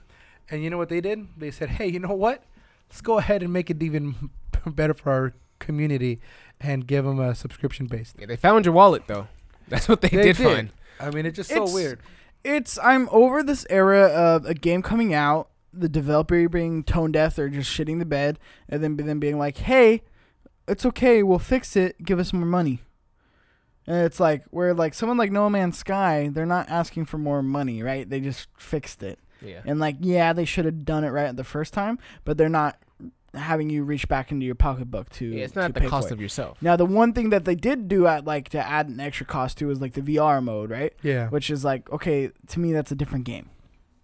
And 0.51 0.63
you 0.65 0.71
know 0.71 0.79
what 0.79 0.89
they 0.89 1.01
did? 1.01 1.27
They 1.37 1.51
said, 1.51 1.71
"Hey, 1.71 1.87
you 1.89 1.99
know 1.99 2.15
what? 2.15 2.43
Let's 2.89 3.01
go 3.01 3.19
ahead 3.19 3.43
and 3.43 3.53
make 3.53 3.71
it 3.71 3.83
even 3.83 4.31
better 4.67 4.95
for 4.95 5.11
our 5.13 5.35
community 5.59 6.21
and 6.61 6.87
give 6.87 7.05
them 7.05 7.21
a 7.21 7.35
subscription 7.35 7.87
based." 7.87 8.17
Yeah, 8.19 8.27
they 8.27 8.37
found 8.37 8.65
your 8.65 8.75
wallet 8.75 9.03
though. 9.07 9.29
That's 9.69 9.89
what 9.89 10.01
they, 10.01 10.09
They 10.09 10.23
did, 10.23 10.37
did. 10.37 10.45
find. 10.55 10.71
I 11.01 11.11
mean, 11.11 11.27
it's 11.27 11.37
just 11.37 11.51
It's- 11.51 11.69
so 11.69 11.75
weird. 11.75 12.01
It's 12.45 12.79
I'm 12.79 13.09
over 13.11 13.43
this 13.43 13.67
era 13.69 14.03
of 14.07 14.47
a 14.47 14.55
game 14.55 14.81
coming 14.81 15.13
out, 15.13 15.49
the 15.73 15.89
developer 15.89 16.49
being 16.49 16.85
tone 16.85 17.13
deaf 17.13 17.37
or 17.39 17.49
just 17.49 17.71
shitting 17.71 17.99
the 17.99 18.07
bed, 18.07 18.39
and 18.69 18.83
then 18.83 18.97
then 18.97 19.19
being 19.19 19.39
like, 19.39 19.59
"Hey, 19.59 20.03
it's 20.67 20.87
okay, 20.87 21.23
we'll 21.23 21.41
fix 21.41 21.77
it. 21.77 22.03
Give 22.05 22.19
us 22.19 22.33
more 22.33 22.47
money." 22.47 22.81
And 23.87 24.05
it's 24.07 24.21
like 24.21 24.45
where 24.51 24.73
like 24.73 24.95
someone 24.95 25.19
like 25.19 25.33
No 25.33 25.51
Man's 25.51 25.79
Sky, 25.79 26.31
they're 26.33 26.47
not 26.47 26.69
asking 26.71 27.07
for 27.07 27.19
more 27.19 27.43
money, 27.43 27.83
right? 27.83 28.09
They 28.09 28.21
just 28.21 28.47
fixed 28.57 29.03
it, 29.03 29.19
Yeah. 29.43 29.61
and 29.65 29.79
like 29.79 29.97
yeah, 30.01 30.33
they 30.33 30.45
should 30.45 30.65
have 30.65 30.85
done 30.85 31.05
it 31.05 31.11
right 31.11 31.35
the 31.35 31.45
first 31.45 31.73
time, 31.75 31.99
but 32.25 32.37
they're 32.37 32.49
not 32.49 32.79
having 33.35 33.69
you 33.71 33.85
reach 33.85 34.09
back 34.09 34.33
into 34.33 34.47
your 34.47 34.55
pocketbook 34.55 35.11
to. 35.11 35.27
yeah, 35.27 35.45
it's 35.45 35.53
to 35.53 35.61
not 35.61 35.75
the 35.75 35.87
cost 35.89 36.11
of 36.11 36.21
yourself. 36.21 36.59
Now 36.61 36.77
the 36.77 36.87
one 36.87 37.13
thing 37.13 37.31
that 37.31 37.45
they 37.45 37.55
did 37.55 37.89
do 37.89 38.07
at 38.07 38.25
like 38.25 38.49
to 38.51 38.59
add 38.59 38.89
an 38.89 39.01
extra 39.01 39.27
cost 39.27 39.59
to 39.59 39.71
is 39.71 39.81
like 39.81 39.93
the 39.95 40.01
VR 40.01 40.43
mode, 40.43 40.71
right? 40.71 40.93
Yeah. 41.03 41.29
Which 41.29 41.51
is 41.51 41.65
like 41.65 41.91
okay, 41.91 42.31
to 42.49 42.61
me 42.61 42.73
that's 42.73 42.91
a 42.91 42.97
different 42.97 43.25
game. 43.25 43.51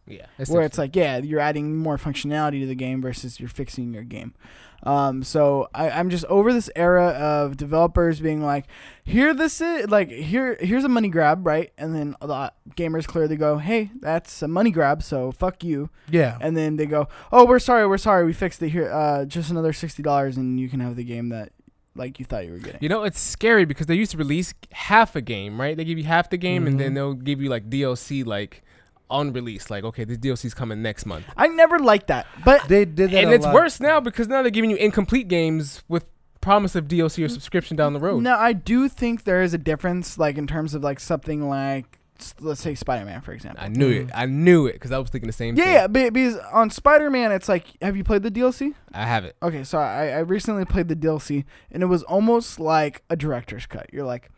Yeah. 0.06 0.26
where 0.49 0.62
it's 0.62 0.78
like 0.78 0.94
yeah, 0.96 1.18
you're 1.18 1.40
adding 1.40 1.76
more 1.76 1.96
functionality 1.96 2.61
to 2.61 2.66
the 2.66 2.75
game 2.75 3.00
versus 3.00 3.40
you're 3.40 3.49
fixing 3.49 3.92
your 3.94 4.02
game. 4.04 4.34
Um, 4.82 5.23
so 5.23 5.68
I, 5.75 5.88
I'm 5.88 6.11
just 6.11 6.26
over 6.26 6.52
this 6.52 6.68
era 6.76 7.06
of 7.08 7.56
developers 7.56 8.20
being 8.20 8.42
like, 8.42 8.66
here 9.02 9.32
this 9.32 9.62
is 9.62 9.88
like 9.88 10.11
here 10.11 10.56
here's 10.61 10.84
a 10.84 10.90
money 10.90 11.08
grab, 11.08 11.46
right? 11.46 11.73
And 11.78 11.94
then 11.94 12.14
a 12.20 12.26
lot 12.26 12.56
gamers 12.76 13.06
clearly 13.06 13.37
go, 13.37 13.56
hey, 13.56 13.90
that's 14.00 14.42
a 14.42 14.49
money 14.49 14.70
grab, 14.70 15.02
so 15.02 15.32
fuck 15.32 15.64
you. 15.64 15.88
Yeah. 16.11 16.37
And 16.40 16.54
then 16.54 16.76
they 16.76 16.84
go, 16.84 17.08
oh, 17.32 17.46
we're 17.46 17.61
sorry, 17.61 17.87
we're 17.87 17.96
sorry, 17.96 18.26
we 18.26 18.34
fixed 18.34 18.62
it 18.62 18.68
here. 18.70 18.90
Uh, 18.92 19.25
just 19.25 19.50
another 19.50 19.73
sixty 19.73 20.02
dollars, 20.02 20.37
and 20.37 20.61
you 20.61 20.68
can 20.68 20.80
have 20.80 20.96
the 20.96 21.04
game 21.04 21.30
that 21.30 21.52
like 21.96 22.18
you 22.18 22.26
thought 22.26 22.44
you 22.44 22.52
were 22.52 22.58
getting. 22.58 22.82
You 22.82 22.88
know, 22.90 23.04
it's 23.04 23.20
scary 23.20 23.64
because 23.64 23.87
they 23.87 23.94
used 23.94 24.11
to 24.11 24.18
release 24.18 24.52
half 24.73 25.14
a 25.16 25.23
game, 25.23 25.58
right? 25.58 25.76
They 25.76 25.84
give 25.84 25.96
you 25.96 26.04
half 26.04 26.28
the 26.28 26.37
game 26.37 26.66
and 26.66 26.78
then 26.78 26.90
Mhm. 26.90 26.94
they'll 26.96 27.14
give 27.14 27.40
you 27.40 27.49
like 27.49 27.70
DLC 27.70 28.26
like 28.26 28.63
unreleased. 29.11 29.70
Like, 29.70 29.84
okay, 29.84 30.04
this 30.04 30.18
DLC's 30.18 30.54
coming 30.54 30.82
next 30.82 31.06
month. 31.06 31.25
I 31.37 31.46
never 31.49 31.78
liked 31.78 32.06
that, 32.08 32.26
but 32.44 32.66
They 32.68 32.84
did 32.84 33.11
that. 33.11 33.23
And 33.25 33.30
a 33.30 33.34
it's 33.34 33.44
lot. 33.44 33.54
worse 33.54 33.80
now 33.80 34.00
because 34.00 34.28
now 34.28 34.42
they're 34.42 34.50
giving 34.50 34.70
you 34.70 34.76
incomplete 34.76 35.28
games 35.28 35.82
with 35.88 36.04
promise 36.40 36.75
of 36.75 36.87
DLC 36.88 37.25
or 37.25 37.28
subscription 37.28 37.76
down 37.76 37.92
the 37.94 38.00
road. 38.00 38.23
No, 38.23 38.34
I 38.37 38.52
do 38.52 38.88
think 38.88 39.25
there 39.25 39.42
is 39.42 39.54
a 39.54 39.58
difference, 39.58 40.18
like 40.18 40.37
in 40.37 40.46
terms 40.46 40.75
of 40.75 40.82
like 40.82 41.00
something 41.00 41.49
like 41.49 41.99
s- 42.20 42.34
let's 42.40 42.61
say 42.61 42.75
Spider 42.75 43.06
Man, 43.06 43.23
for 43.23 43.32
example. 43.32 43.64
I 43.64 43.68
knew 43.68 43.88
it. 43.90 44.08
Mm. 44.08 44.12
I 44.14 44.26
knew 44.26 44.66
it 44.66 44.75
because 44.75 44.92
I 44.92 44.99
was 44.99 45.08
thinking 45.08 45.26
the 45.26 45.32
same 45.32 45.56
Yeah, 45.56 45.64
thing. 45.64 45.73
yeah, 45.73 45.87
be- 45.87 46.11
because 46.11 46.37
on 46.52 46.68
Spider 46.70 47.08
Man, 47.08 47.32
it's 47.32 47.49
like, 47.49 47.68
have 47.80 47.96
you 47.96 48.04
played 48.04 48.23
the 48.23 48.30
DLC? 48.30 48.75
I 48.92 49.06
have 49.06 49.25
it. 49.25 49.37
Okay, 49.42 49.64
so 49.64 49.78
I, 49.78 50.08
I 50.08 50.18
recently 50.18 50.64
played 50.66 50.88
the 50.88 50.96
DLC, 50.96 51.44
and 51.73 51.82
it 51.82 51.87
was 51.87 52.02
almost 52.02 52.61
like 52.61 53.02
a 53.08 53.16
director's 53.16 53.64
cut. 53.64 53.87
You're 53.92 54.04
like, 54.04 54.30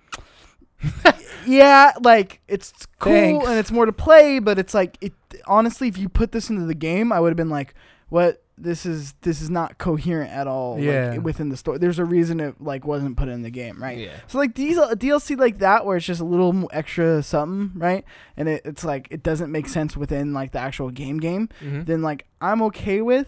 yeah, 1.46 1.92
like 2.02 2.40
it's 2.48 2.72
cool 2.98 3.12
Thanks. 3.12 3.46
and 3.48 3.58
it's 3.58 3.70
more 3.72 3.86
to 3.86 3.92
play, 3.92 4.38
but 4.38 4.58
it's 4.58 4.74
like, 4.74 4.98
it 5.00 5.12
honestly, 5.46 5.88
if 5.88 5.96
you 5.98 6.08
put 6.08 6.32
this 6.32 6.50
into 6.50 6.66
the 6.66 6.74
game, 6.74 7.12
I 7.12 7.20
would 7.20 7.30
have 7.30 7.36
been 7.36 7.50
like, 7.50 7.74
what? 8.08 8.42
This 8.58 8.86
is 8.86 9.12
this 9.20 9.42
is 9.42 9.50
not 9.50 9.76
coherent 9.76 10.30
at 10.32 10.46
all. 10.46 10.78
like, 11.12 11.22
within 11.22 11.50
the 11.50 11.58
story, 11.58 11.76
there's 11.76 11.98
a 11.98 12.06
reason 12.06 12.40
it 12.40 12.58
like 12.58 12.86
wasn't 12.86 13.18
put 13.18 13.28
in 13.28 13.42
the 13.42 13.50
game, 13.50 13.82
right? 13.82 13.98
Yeah. 13.98 14.14
So 14.28 14.38
like 14.38 14.54
these 14.54 14.78
DLC 14.78 15.36
like 15.38 15.58
that 15.58 15.84
where 15.84 15.98
it's 15.98 16.06
just 16.06 16.22
a 16.22 16.24
little 16.24 16.66
extra 16.72 17.22
something, 17.22 17.78
right? 17.78 18.02
And 18.34 18.48
it, 18.48 18.62
it's 18.64 18.82
like 18.82 19.08
it 19.10 19.22
doesn't 19.22 19.52
make 19.52 19.68
sense 19.68 19.94
within 19.94 20.32
like 20.32 20.52
the 20.52 20.58
actual 20.58 20.90
game 20.90 21.18
game. 21.18 21.50
hmm 21.60 21.82
Then 21.82 22.00
like 22.00 22.24
I'm 22.40 22.62
okay 22.62 23.02
with. 23.02 23.26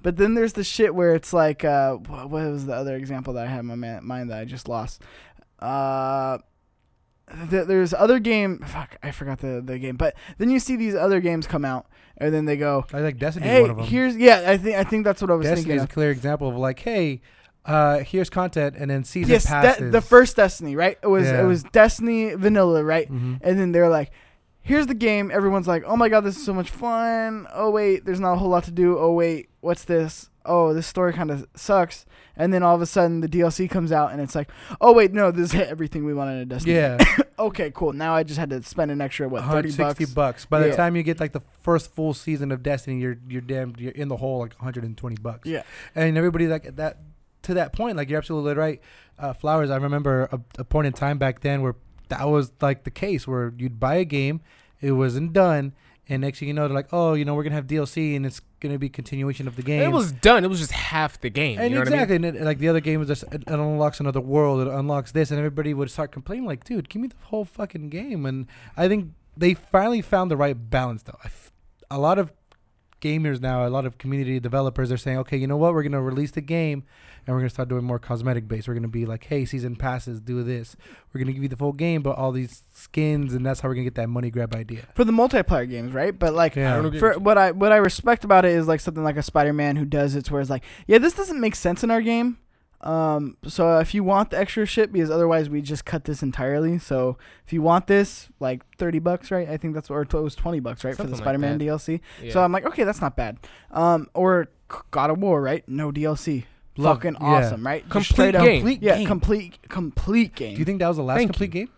But 0.00 0.16
then 0.16 0.34
there's 0.34 0.52
the 0.52 0.62
shit 0.62 0.94
where 0.94 1.12
it's 1.16 1.32
like 1.32 1.64
uh 1.64 1.94
what 1.94 2.30
was 2.30 2.66
the 2.66 2.74
other 2.74 2.94
example 2.94 3.32
that 3.32 3.46
I 3.48 3.50
had 3.50 3.60
in 3.60 3.66
my 3.66 3.98
mind 3.98 4.30
that 4.30 4.38
I 4.38 4.44
just 4.44 4.68
lost? 4.68 5.02
Uh 5.58 6.38
th- 7.50 7.66
there's 7.66 7.92
other 7.94 8.18
game. 8.18 8.58
Fuck, 8.66 8.96
I 9.02 9.10
forgot 9.10 9.38
the 9.38 9.62
the 9.64 9.78
game. 9.78 9.96
But 9.96 10.14
then 10.38 10.50
you 10.50 10.58
see 10.58 10.76
these 10.76 10.94
other 10.94 11.20
games 11.20 11.46
come 11.46 11.64
out, 11.64 11.86
and 12.16 12.32
then 12.34 12.44
they 12.44 12.56
go, 12.56 12.84
I 12.92 13.00
think 13.00 13.18
Destiny 13.18 13.46
"Hey, 13.46 13.60
one 13.62 13.70
of 13.70 13.76
them. 13.78 13.86
here's 13.86 14.16
yeah." 14.16 14.44
I 14.46 14.56
think 14.56 14.76
I 14.76 14.84
think 14.84 15.04
that's 15.04 15.20
what 15.20 15.30
I 15.30 15.34
was 15.34 15.44
Destiny 15.46 15.62
thinking. 15.62 15.76
is 15.78 15.84
a 15.84 15.88
clear 15.88 16.10
example 16.10 16.48
of 16.48 16.56
like, 16.56 16.78
hey, 16.80 17.20
uh, 17.64 17.98
here's 17.98 18.30
content, 18.30 18.76
and 18.78 18.90
then 18.90 19.04
season 19.04 19.30
Yes, 19.32 19.46
passes. 19.46 19.78
that, 19.78 19.92
the 19.92 20.00
first 20.00 20.36
Destiny, 20.36 20.74
right? 20.76 20.98
It 21.02 21.06
was 21.08 21.26
Yeah. 21.26 21.42
it 21.42 21.44
was 21.44 21.62
Destiny 21.64 22.34
Vanilla, 22.34 22.82
right? 22.84 23.10
Mhm. 23.12 23.38
And 23.42 23.58
then 23.58 23.72
they're 23.72 23.88
like, 23.90 24.10
"Here's 24.60 24.86
the 24.86 24.94
game." 24.94 25.30
Everyone's 25.30 25.68
like, 25.68 25.84
"Oh 25.86 25.96
my 25.96 26.08
god, 26.08 26.20
this 26.20 26.36
is 26.36 26.44
so 26.44 26.54
much 26.54 26.70
fun!" 26.70 27.46
Oh 27.54 27.70
wait, 27.70 28.04
there's 28.04 28.20
not 28.20 28.32
a 28.34 28.36
whole 28.36 28.48
lot 28.48 28.64
to 28.64 28.70
do. 28.70 28.98
Oh 28.98 29.12
wait, 29.12 29.48
what's 29.60 29.84
this? 29.84 30.30
Oh, 30.44 30.72
this 30.72 30.86
story 30.86 31.12
kind 31.12 31.30
of 31.30 31.46
sucks. 31.54 32.06
And 32.36 32.52
then 32.54 32.62
all 32.62 32.74
of 32.74 32.80
a 32.80 32.86
sudden, 32.86 33.20
the 33.20 33.28
DLC 33.28 33.68
comes 33.68 33.90
out, 33.92 34.12
and 34.12 34.20
it's 34.20 34.34
like, 34.34 34.48
"Oh 34.80 34.92
wait, 34.92 35.12
no, 35.12 35.30
this 35.30 35.52
hit 35.52 35.68
everything 35.68 36.04
we 36.04 36.14
wanted 36.14 36.40
in 36.40 36.48
Destiny." 36.48 36.74
Yeah, 36.76 36.98
Okay, 37.38 37.70
cool. 37.72 37.92
Now 37.92 38.14
I 38.14 38.22
just 38.22 38.38
had 38.38 38.50
to 38.50 38.62
spend 38.62 38.90
an 38.90 39.00
extra 39.00 39.28
what 39.28 39.42
thirty 39.42 39.68
160 39.70 40.04
bucks. 40.04 40.14
bucks. 40.14 40.44
By 40.46 40.60
the 40.60 40.74
time 40.74 40.96
you 40.96 41.02
get 41.02 41.20
like 41.20 41.32
the 41.32 41.42
first 41.60 41.92
full 41.94 42.14
season 42.14 42.50
of 42.52 42.62
Destiny, 42.62 43.00
you're 43.00 43.18
you're 43.28 43.40
damn 43.40 43.74
you're 43.78 43.92
in 43.92 44.08
the 44.08 44.16
hole 44.16 44.40
like 44.40 44.54
120 44.54 45.16
bucks. 45.16 45.48
Yeah. 45.48 45.62
and 45.94 46.16
everybody 46.16 46.48
like 46.48 46.76
that 46.76 46.98
to 47.42 47.54
that 47.54 47.72
point, 47.72 47.96
like 47.96 48.08
you're 48.08 48.18
absolutely 48.18 48.54
right. 48.54 48.80
Uh, 49.18 49.32
Flowers, 49.32 49.70
I 49.70 49.76
remember 49.76 50.28
a, 50.32 50.40
a 50.58 50.64
point 50.64 50.86
in 50.86 50.92
time 50.92 51.18
back 51.18 51.40
then 51.40 51.62
where 51.62 51.76
that 52.08 52.28
was 52.28 52.52
like 52.60 52.84
the 52.84 52.90
case 52.90 53.26
where 53.26 53.52
you'd 53.56 53.78
buy 53.78 53.96
a 53.96 54.04
game, 54.04 54.40
it 54.80 54.92
wasn't 54.92 55.32
done, 55.32 55.74
and 56.08 56.22
next 56.22 56.38
thing 56.38 56.48
you 56.48 56.54
know, 56.54 56.66
they're 56.66 56.74
like, 56.74 56.88
oh, 56.92 57.14
you 57.14 57.24
know, 57.24 57.34
we're 57.34 57.42
gonna 57.42 57.54
have 57.54 57.66
DLC 57.66 58.16
and 58.16 58.24
it's 58.24 58.40
gonna 58.60 58.78
be 58.78 58.88
continuation 58.88 59.46
of 59.46 59.56
the 59.56 59.62
game. 59.62 59.82
It 59.82 59.92
was 59.92 60.12
done. 60.12 60.44
It 60.44 60.48
was 60.48 60.58
just 60.58 60.72
half 60.72 61.20
the 61.20 61.30
game. 61.30 61.58
And 61.58 61.70
you 61.70 61.76
know 61.76 61.82
exactly, 61.82 62.16
and 62.16 62.24
it, 62.24 62.40
like 62.40 62.58
the 62.58 62.68
other 62.68 62.80
game 62.80 62.98
was 63.00 63.08
just 63.08 63.24
it, 63.24 63.42
it 63.42 63.48
unlocks 63.48 64.00
another 64.00 64.20
world, 64.20 64.66
it 64.66 64.72
unlocks 64.72 65.12
this, 65.12 65.30
and 65.30 65.38
everybody 65.38 65.74
would 65.74 65.90
start 65.90 66.12
complaining, 66.12 66.46
like, 66.46 66.64
"Dude, 66.64 66.88
give 66.88 67.02
me 67.02 67.08
the 67.08 67.16
whole 67.24 67.44
fucking 67.44 67.90
game." 67.90 68.24
And 68.26 68.46
I 68.76 68.88
think 68.88 69.12
they 69.36 69.54
finally 69.54 70.02
found 70.02 70.30
the 70.30 70.36
right 70.36 70.54
balance, 70.70 71.02
though. 71.02 71.18
I 71.22 71.26
f- 71.26 71.52
a 71.90 71.98
lot 71.98 72.18
of 72.18 72.32
gamers 73.00 73.40
now, 73.40 73.66
a 73.66 73.68
lot 73.70 73.86
of 73.86 73.98
community 73.98 74.40
developers 74.40 74.90
are 74.90 74.96
saying, 74.96 75.18
"Okay, 75.18 75.36
you 75.36 75.46
know 75.46 75.56
what? 75.56 75.74
We're 75.74 75.82
gonna 75.82 76.02
release 76.02 76.30
the 76.32 76.40
game, 76.40 76.84
and 77.28 77.34
we're 77.36 77.40
gonna 77.42 77.50
start 77.50 77.68
doing 77.68 77.84
more 77.84 77.98
cosmetic 77.98 78.48
based. 78.48 78.68
We're 78.68 78.74
gonna 78.74 78.88
be 78.88 79.04
like, 79.04 79.24
hey, 79.24 79.44
season 79.44 79.76
passes, 79.76 80.22
do 80.22 80.42
this. 80.42 80.76
We're 81.12 81.18
gonna 81.20 81.32
give 81.34 81.42
you 81.42 81.50
the 81.50 81.58
full 81.58 81.74
game, 81.74 82.00
but 82.00 82.16
all 82.16 82.32
these 82.32 82.62
skins, 82.72 83.34
and 83.34 83.44
that's 83.44 83.60
how 83.60 83.68
we're 83.68 83.74
gonna 83.74 83.84
get 83.84 83.96
that 83.96 84.08
money 84.08 84.30
grab 84.30 84.54
idea." 84.54 84.86
for 84.94 85.04
the 85.04 85.12
multiplayer 85.12 85.68
games, 85.68 85.92
right? 85.92 86.18
But 86.18 86.32
like 86.32 86.56
Yeah. 86.56 86.80
I 86.82 86.98
for 86.98 87.18
what 87.18 87.36
I 87.36 87.50
what 87.50 87.70
I 87.70 87.76
respect 87.76 88.24
about 88.24 88.46
it 88.46 88.52
is 88.52 88.66
like 88.66 88.80
something 88.80 89.04
like 89.04 89.18
a 89.18 89.22
Spider-Man 89.22 89.76
who 89.76 89.84
does 89.84 90.16
it, 90.16 90.30
where 90.30 90.40
it's 90.40 90.48
like, 90.48 90.64
yeah, 90.86 90.96
this 90.96 91.12
doesn't 91.12 91.38
make 91.38 91.54
sense 91.54 91.84
in 91.84 91.90
our 91.90 92.00
game. 92.00 92.38
Um, 92.80 93.36
so 93.44 93.78
if 93.78 93.92
you 93.92 94.02
want 94.04 94.30
the 94.30 94.38
extra 94.38 94.64
shit, 94.64 94.90
because 94.90 95.10
otherwise 95.10 95.50
we 95.50 95.60
just 95.60 95.84
cut 95.84 96.04
this 96.04 96.22
entirely. 96.22 96.78
So 96.78 97.18
if 97.44 97.52
you 97.52 97.60
want 97.60 97.88
this, 97.88 98.28
like 98.40 98.62
thirty 98.78 99.00
bucks, 99.00 99.30
right? 99.30 99.48
I 99.50 99.58
think 99.58 99.74
that's 99.74 99.90
or 99.90 100.00
it 100.00 100.14
was 100.14 100.34
twenty 100.34 100.60
bucks, 100.60 100.82
right, 100.82 100.96
for 100.96 101.02
the 101.02 101.16
Spider-Man 101.16 101.58
that. 101.58 101.64
DLC. 101.64 102.00
Yeah. 102.22 102.32
So 102.32 102.42
I'm 102.42 102.52
like, 102.52 102.64
okay, 102.64 102.84
that's 102.84 103.02
not 103.02 103.16
bad. 103.16 103.36
Um, 103.70 104.08
or 104.14 104.48
God 104.90 105.10
of 105.10 105.18
War, 105.18 105.42
right? 105.42 105.68
No 105.68 105.90
DLC, 105.90 106.44
Love- 106.78 106.96
fucking 106.98 107.16
yeah. 107.20 107.26
awesome, 107.26 107.66
right? 107.66 107.82
Complete 107.88 108.04
straight 108.14 108.34
up- 108.34 108.44
game. 108.44 108.78
Yeah, 108.80 109.04
complete 109.04 109.58
complete 109.68 110.34
game. 110.34 110.54
Do 110.54 110.58
you 110.60 110.64
think 110.64 110.78
that 110.80 110.88
was 110.88 110.96
the 110.96 111.02
last 111.02 111.18
Thank 111.18 111.30
complete 111.30 111.50
game? 111.50 111.68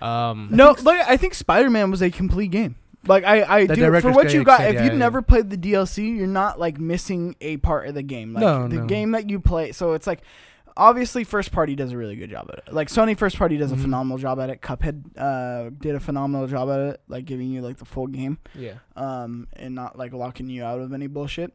um, 0.00 0.48
No, 0.50 0.74
like 0.82 1.06
I 1.08 1.16
think 1.16 1.34
Spider 1.34 1.70
Man 1.70 1.90
was 1.90 2.02
a 2.02 2.10
complete 2.10 2.50
game. 2.50 2.76
Like 3.06 3.24
I, 3.24 3.42
I 3.42 3.66
The 3.66 3.74
do 3.76 4.00
for 4.00 4.12
what 4.12 4.32
you 4.32 4.44
got. 4.44 4.58
said, 4.60 4.68
if 4.70 4.74
yeah, 4.76 4.84
you've 4.84 4.92
yeah. 4.94 4.98
never 4.98 5.20
played 5.20 5.50
the 5.50 5.58
DLC, 5.58 6.16
you're 6.16 6.26
not 6.26 6.58
like 6.58 6.78
missing 6.80 7.36
a 7.40 7.58
part 7.58 7.86
of 7.86 7.94
the 7.94 8.02
game. 8.02 8.32
Like 8.32 8.40
No, 8.42 8.66
the 8.66 8.76
no. 8.76 8.86
game 8.86 9.10
that 9.12 9.28
you 9.28 9.40
play. 9.40 9.72
So 9.72 9.92
it's 9.92 10.06
like 10.06 10.20
obviously 10.76 11.22
first 11.22 11.52
party 11.52 11.74
does 11.76 11.92
a 11.92 11.96
really 11.98 12.16
good 12.16 12.30
job 12.30 12.48
at 12.50 12.60
it. 12.66 12.72
Like 12.72 12.88
Sony 12.88 13.16
first 13.16 13.36
party 13.36 13.58
does 13.58 13.72
a 13.72 13.76
Mhm. 13.76 13.82
phenomenal 13.82 14.16
job 14.18 14.40
at 14.40 14.48
it. 14.48 14.62
Cuphead 14.62 15.02
uh, 15.18 15.70
did 15.78 15.94
a 15.94 16.00
phenomenal 16.00 16.46
job 16.46 16.70
at 16.70 16.80
it, 16.80 17.00
like 17.06 17.26
giving 17.26 17.48
you 17.50 17.60
like 17.60 17.76
the 17.76 17.84
full 17.84 18.06
game, 18.06 18.38
yeah. 18.54 18.72
um, 18.96 19.48
and 19.52 19.74
not 19.74 19.98
like 19.98 20.12
locking 20.14 20.48
you 20.48 20.64
out 20.64 20.80
of 20.80 20.92
any 20.94 21.06
bullshit. 21.06 21.52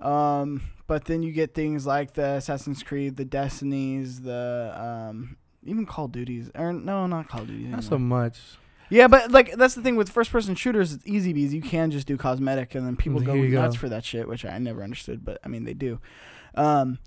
Um, 0.00 0.62
but 0.86 1.04
then 1.04 1.22
you 1.22 1.32
get 1.32 1.54
things 1.54 1.86
like 1.86 2.14
the 2.14 2.34
Assassin's 2.34 2.82
Creed, 2.82 3.16
the 3.16 3.24
Destinies, 3.24 4.22
the 4.22 4.74
um, 4.76 5.36
even 5.64 5.86
Call 5.86 6.06
of 6.06 6.12
Duties, 6.12 6.50
or 6.54 6.72
no, 6.72 7.06
not 7.06 7.28
Call 7.28 7.42
of 7.42 7.48
Duty. 7.48 7.64
Not 7.64 7.84
so 7.84 7.98
much. 7.98 8.38
Yeah, 8.90 9.06
but 9.06 9.30
like 9.30 9.54
that's 9.56 9.74
the 9.74 9.82
thing 9.82 9.96
with 9.96 10.08
first 10.08 10.30
person 10.32 10.54
shooters, 10.54 10.94
it's 10.94 11.06
easy 11.06 11.32
because 11.32 11.52
you 11.52 11.60
can 11.60 11.90
just 11.90 12.06
do 12.06 12.16
cosmetic 12.16 12.74
and 12.74 12.86
then 12.86 12.96
people 12.96 13.20
go 13.20 13.34
Here 13.34 13.44
you 13.44 13.54
nuts 13.54 13.76
go. 13.76 13.80
for 13.80 13.88
that 13.90 14.04
shit, 14.04 14.26
which 14.26 14.44
I 14.44 14.56
never 14.58 14.82
understood, 14.82 15.24
but 15.24 15.38
I 15.44 15.48
mean 15.48 15.64
they 15.64 15.74
do. 15.74 16.00
Um, 16.54 16.98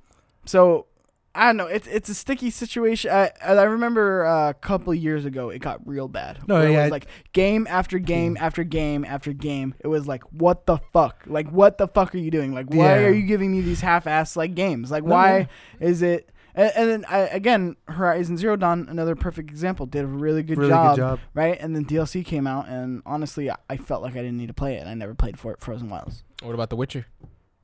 so 0.46 0.86
I 1.34 1.48
don't 1.48 1.58
know. 1.58 1.68
It's 1.68 1.88
it's 1.88 2.10
a 2.10 2.14
sticky 2.14 2.50
situation. 2.50 3.10
I 3.12 3.32
I 3.42 3.64
remember 3.64 4.26
uh, 4.26 4.50
a 4.50 4.54
couple 4.54 4.94
years 4.94 5.24
ago 5.26 5.50
it 5.50 5.60
got 5.60 5.86
real 5.88 6.08
bad. 6.08 6.40
No, 6.48 6.56
where 6.56 6.68
it 6.68 6.72
yeah, 6.74 6.78
was 6.80 6.88
it- 6.88 6.92
like 6.92 7.06
game 7.34 7.68
after 7.70 8.00
game 8.00 8.36
after 8.40 8.64
game 8.64 9.06
after 9.06 9.32
game. 9.32 9.74
It 9.80 9.88
was 9.88 10.08
like 10.08 10.24
what 10.34 10.66
the 10.66 10.78
fuck? 10.92 11.24
Like 11.26 11.50
what 11.50 11.78
the 11.78 11.88
fuck 11.88 12.14
are 12.14 12.18
you 12.18 12.32
doing? 12.32 12.54
Like 12.54 12.70
why 12.70 13.00
Yeah. 13.00 13.06
are 13.06 13.14
you 13.14 13.22
giving 13.26 13.52
me 13.52 13.62
these 13.62 13.80
half-ass 13.82 14.36
like 14.36 14.56
games? 14.56 14.92
Like 14.92 15.04
No, 15.06 15.12
why 15.16 15.48
is 15.80 16.02
it? 16.02 16.30
And, 16.54 16.70
and 16.76 16.90
then 16.90 17.06
I, 17.10 17.20
again, 17.28 17.78
Horizon 17.88 18.36
Zero 18.36 18.58
Dawn, 18.58 18.88
another 18.90 19.16
perfect 19.16 19.50
example, 19.50 19.86
did 19.86 20.04
a 20.04 20.08
really 20.08 20.44
good 20.44 20.58
really 20.58 20.70
job 20.72 20.96
good 20.98 21.02
job. 21.02 21.20
right? 21.34 21.58
And 21.58 21.74
then 21.74 21.86
DLC 21.86 22.26
came 22.26 22.46
out, 22.46 22.68
and 22.68 23.02
honestly, 23.06 23.50
I, 23.50 23.56
I 23.70 23.78
felt 23.78 24.02
like 24.04 24.16
I 24.16 24.22
didn't 24.22 24.36
need 24.36 24.48
to 24.50 24.54
play 24.54 24.76
it, 24.76 24.82
and 24.82 24.90
I 24.90 24.94
never 24.94 25.14
played 25.16 25.40
for 25.40 25.56
Frozen 25.62 25.90
Wilds. 25.90 26.24
What 26.44 26.54
about 26.54 26.70
The 26.70 26.76
Witcher? 26.76 27.06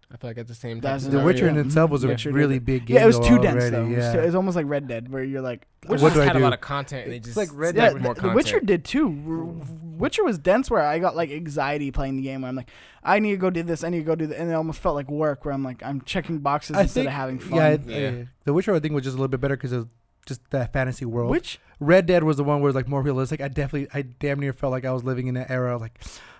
I 0.09 0.15
feel 0.15 0.29
like 0.29 0.37
at 0.37 0.47
the 0.47 0.55
same 0.55 0.79
time. 0.79 0.91
That's 0.93 1.03
The 1.05 1.11
Sorry, 1.11 1.25
Witcher 1.25 1.45
yeah. 1.45 1.51
in 1.51 1.57
itself 1.57 1.91
was 1.91 2.03
a 2.05 2.07
Witcher 2.07 2.29
did 2.29 2.35
really 2.37 2.59
big 2.59 2.85
game. 2.85 2.95
yeah, 2.95 3.03
it 3.03 3.07
was 3.07 3.19
though, 3.19 3.27
too 3.27 3.39
dense 3.39 3.55
already, 3.55 3.69
though. 3.71 3.83
It 3.83 3.89
was, 3.89 4.05
Yeah. 4.05 4.11
too- 4.13 4.19
it 4.19 4.25
was 4.27 4.35
almost 4.35 4.55
like 4.55 4.65
Red 4.69 4.87
Dead, 4.87 5.11
where 5.11 5.21
you're 5.21 5.41
like, 5.41 5.67
Witcher 5.85 6.01
What 6.03 6.13
do 6.13 6.21
I 6.21 6.25
had 6.25 6.35
a 6.37 6.39
do? 6.39 6.43
lot 6.45 6.53
of 6.53 6.61
content, 6.61 7.03
and 7.03 7.11
they 7.11 7.17
It's 7.17 7.25
just 7.25 7.37
like 7.37 7.49
Red 7.51 7.75
yeah, 7.75 7.81
Dead 7.81 7.89
added 7.91 8.01
more 8.03 8.13
the, 8.13 8.21
the 8.21 8.29
Witcher 8.29 8.59
did 8.61 8.85
too. 8.85 9.07
R- 9.27 9.65
Witcher 9.97 10.23
was 10.23 10.37
dense, 10.37 10.71
where 10.71 10.81
I 10.81 10.99
got 10.99 11.17
like 11.17 11.29
anxiety 11.29 11.91
playing 11.91 12.15
the 12.15 12.23
game, 12.23 12.41
where 12.41 12.49
I'm 12.49 12.55
like, 12.55 12.69
I 13.03 13.19
need 13.19 13.31
to 13.31 13.37
go 13.37 13.49
do 13.49 13.63
this, 13.63 13.83
I 13.83 13.89
need 13.89 13.99
to 13.99 14.03
go 14.05 14.15
do 14.15 14.27
that, 14.27 14.39
and 14.39 14.49
it 14.49 14.53
almost 14.53 14.79
felt 14.79 14.95
like 14.95 15.09
work, 15.11 15.43
where 15.43 15.53
I'm 15.53 15.63
like, 15.63 15.83
I'm 15.83 15.99
checking 16.01 16.39
boxes 16.39 16.77
I 16.77 16.83
instead 16.83 17.01
think 17.01 17.07
of 17.09 17.13
having 17.13 17.39
fun. 17.39 17.57
Yeah, 17.57 17.67
it- 17.69 17.81
Yeah. 17.85 18.07
uh, 18.21 18.25
The 18.45 18.53
Witcher 18.53 18.73
I 18.73 18.79
think 18.79 18.93
was 18.95 19.03
just 19.03 19.15
a 19.15 19.17
little 19.17 19.27
bit 19.27 19.41
better 19.41 19.57
because 19.57 19.73
it 19.73 19.77
was 19.77 19.85
just 20.25 20.49
that 20.51 20.71
fantasy 20.71 21.03
world. 21.03 21.29
Which 21.31 21.59
Red 21.81 22.05
Dead 22.05 22.23
was 22.23 22.37
the 22.37 22.45
one 22.45 22.61
where 22.61 22.67
it 22.69 22.73
was 22.73 22.75
like 22.75 22.87
more 22.87 23.01
realistic. 23.01 23.41
I 23.41 23.49
definitely, 23.49 23.87
I 23.93 24.03
damn 24.03 24.39
near 24.39 24.53
felt 24.53 24.71
like 24.71 24.85
I 24.85 24.91
was 24.93 25.03
living 25.03 25.27
in 25.27 25.33
that 25.35 25.49
era. 25.51 25.77
Like, 25.77 25.99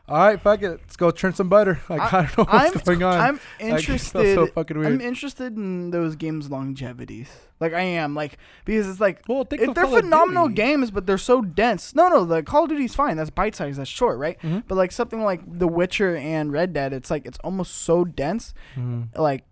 all 0.10 0.18
right, 0.18 0.40
fuck 0.42 0.62
it, 0.64 0.70
let's 0.70 0.96
go 0.96 1.12
churn 1.12 1.34
some 1.34 1.50
butter. 1.50 1.80
Like 1.90 2.02
I, 2.14 2.22
don't 2.36 2.38
know 2.38 2.44
what's 2.46 2.76
I'm 2.76 2.84
going 3.00 3.04
on. 3.04 3.20
I'm 3.20 3.36
Like, 3.60 3.80
interested. 3.80 4.36
so 4.36 4.48
fucking 4.48 4.78
weird. 4.78 4.94
I'm 4.94 5.02
interested 5.02 5.56
in 5.58 5.92
those 5.92 6.16
games' 6.16 6.50
longevities. 6.50 7.28
Like 7.60 7.74
I 7.74 7.82
am, 7.82 8.16
like 8.16 8.38
because 8.66 8.88
it's 8.88 9.00
like 9.02 9.22
well, 9.28 9.44
think 9.44 9.62
if 9.64 9.74
they're 9.74 9.88
phenomenal 9.88 10.48
games, 10.48 10.92
but 10.92 11.08
they're 11.08 11.18
so 11.18 11.42
dense. 11.42 11.94
No, 11.96 12.08
no, 12.08 12.24
the 12.24 12.44
Call 12.44 12.64
of 12.64 12.70
Duty's 12.70 12.96
fine. 12.96 13.18
That's 13.18 13.30
bite 13.32 13.56
size. 13.56 13.78
That's 13.78 13.90
short, 13.90 14.18
right? 14.20 14.40
Mhm. 14.42 14.64
But 14.68 14.76
like 14.76 14.92
something 14.92 15.22
like 15.24 15.42
The 15.46 15.68
Witcher 15.68 16.16
and 16.16 16.52
Red 16.52 16.72
Dead, 16.74 16.94
it's 16.94 17.10
like 17.12 17.26
it's 17.26 17.40
almost 17.44 17.74
so 17.76 18.06
dense. 18.06 18.54
Mhm. 18.76 19.08
Like 19.18 19.44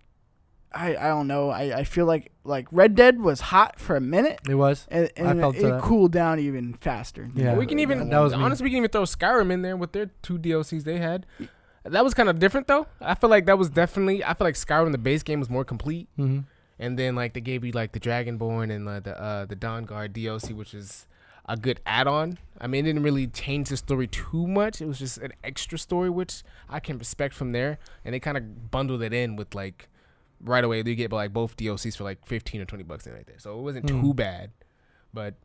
I 0.76 0.96
I 0.96 1.08
don't 1.08 1.28
know. 1.28 1.50
I, 1.50 1.80
I 1.80 1.84
feel 1.84 2.06
like 2.06 2.32
like 2.44 2.68
Red 2.72 2.96
Dead 2.96 3.20
was 3.20 3.40
hot 3.42 3.80
for 3.80 3.96
a 3.96 4.02
minute. 4.02 4.40
It 4.48 4.56
was. 4.56 4.86
And, 4.90 5.10
and 5.16 5.40
felt 5.40 5.56
it 5.56 5.64
that. 5.64 5.82
cooled 5.82 6.12
down 6.12 6.40
even 6.40 6.74
faster. 6.76 7.30
Yeah. 7.34 7.56
we 7.56 7.66
can 7.66 7.80
even 7.80 8.10
that 8.10 8.20
was 8.20 8.36
me. 8.36 8.64
we 8.64 8.70
can 8.70 8.78
even 8.78 8.90
throw 8.90 9.04
Skyrim 9.04 9.52
in 9.52 9.62
there 9.62 9.78
with 9.78 9.94
their 9.94 10.08
two 10.22 10.38
DLCs 10.38 10.84
they 10.84 10.98
had. 10.98 11.26
That 11.84 12.04
was 12.04 12.14
kind 12.14 12.30
of 12.30 12.40
different 12.40 12.68
though. 12.68 12.88
I 13.00 13.16
feel 13.16 13.30
like 13.30 13.46
that 13.46 13.58
was 13.58 13.70
definitely. 13.70 14.24
I 14.24 14.34
feel 14.34 14.46
like 14.46 14.56
Skyrim 14.56 14.92
the 14.92 14.98
base 14.98 15.24
game 15.24 15.40
was 15.40 15.50
more 15.50 15.64
complete, 15.64 16.08
hmm 16.16 16.42
and 16.80 17.00
then 17.00 17.16
like 17.16 17.34
they 17.34 17.42
gave 17.42 17.64
you 17.64 17.72
like 17.72 17.94
the 17.94 18.00
Dragonborn 18.00 18.74
and 18.74 18.88
uh, 18.88 19.00
the 19.00 19.20
uh, 19.22 19.46
the 19.46 19.56
Dawnguard 19.56 20.10
DLC, 20.10 20.54
which 20.54 20.74
is 20.74 21.08
a 21.48 21.56
good 21.56 21.80
add-on. 21.86 22.40
I 22.60 22.68
mean, 22.68 22.86
it 22.86 22.90
didn't 22.90 23.04
really 23.04 23.28
change 23.28 23.70
the 23.70 23.78
story 23.78 24.08
too 24.08 24.48
much. 24.48 24.82
It 24.82 24.88
was 24.88 25.00
just 25.00 25.20
an 25.20 25.32
extra 25.44 25.78
story, 25.78 26.10
which 26.10 26.44
I 26.68 26.80
can 26.80 26.98
respect 26.98 27.34
from 27.36 27.52
there. 27.52 27.78
And 28.04 28.14
they 28.14 28.20
kind 28.20 28.36
of 28.36 28.72
bundled 28.72 29.04
it 29.04 29.14
in 29.14 29.36
with 29.36 29.54
like 29.54 29.88
right 30.46 30.64
away. 30.64 30.78
you 30.86 30.96
get 30.96 31.12
like 31.12 31.34
both 31.34 31.58
DLCs 31.58 31.98
for 31.98 32.04
like 32.04 32.26
fifteen 32.26 32.62
or 32.62 32.66
twenty 32.66 32.84
bucks 32.84 33.06
in 33.08 33.14
right 33.14 33.26
there, 33.26 33.40
so 33.40 33.58
it 33.60 33.62
wasn't 33.62 33.90
Hmm. 33.90 34.02
too 34.02 34.14
bad. 34.14 34.52
But 35.14 35.36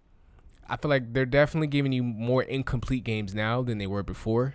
I 0.68 0.76
feel 0.76 0.88
like 0.88 1.12
they're 1.12 1.26
definitely 1.26 1.66
giving 1.66 1.92
you 1.92 2.02
more 2.02 2.42
incomplete 2.42 3.04
games 3.04 3.34
now 3.34 3.62
than 3.62 3.78
they 3.78 3.86
were 3.86 4.02
before. 4.02 4.54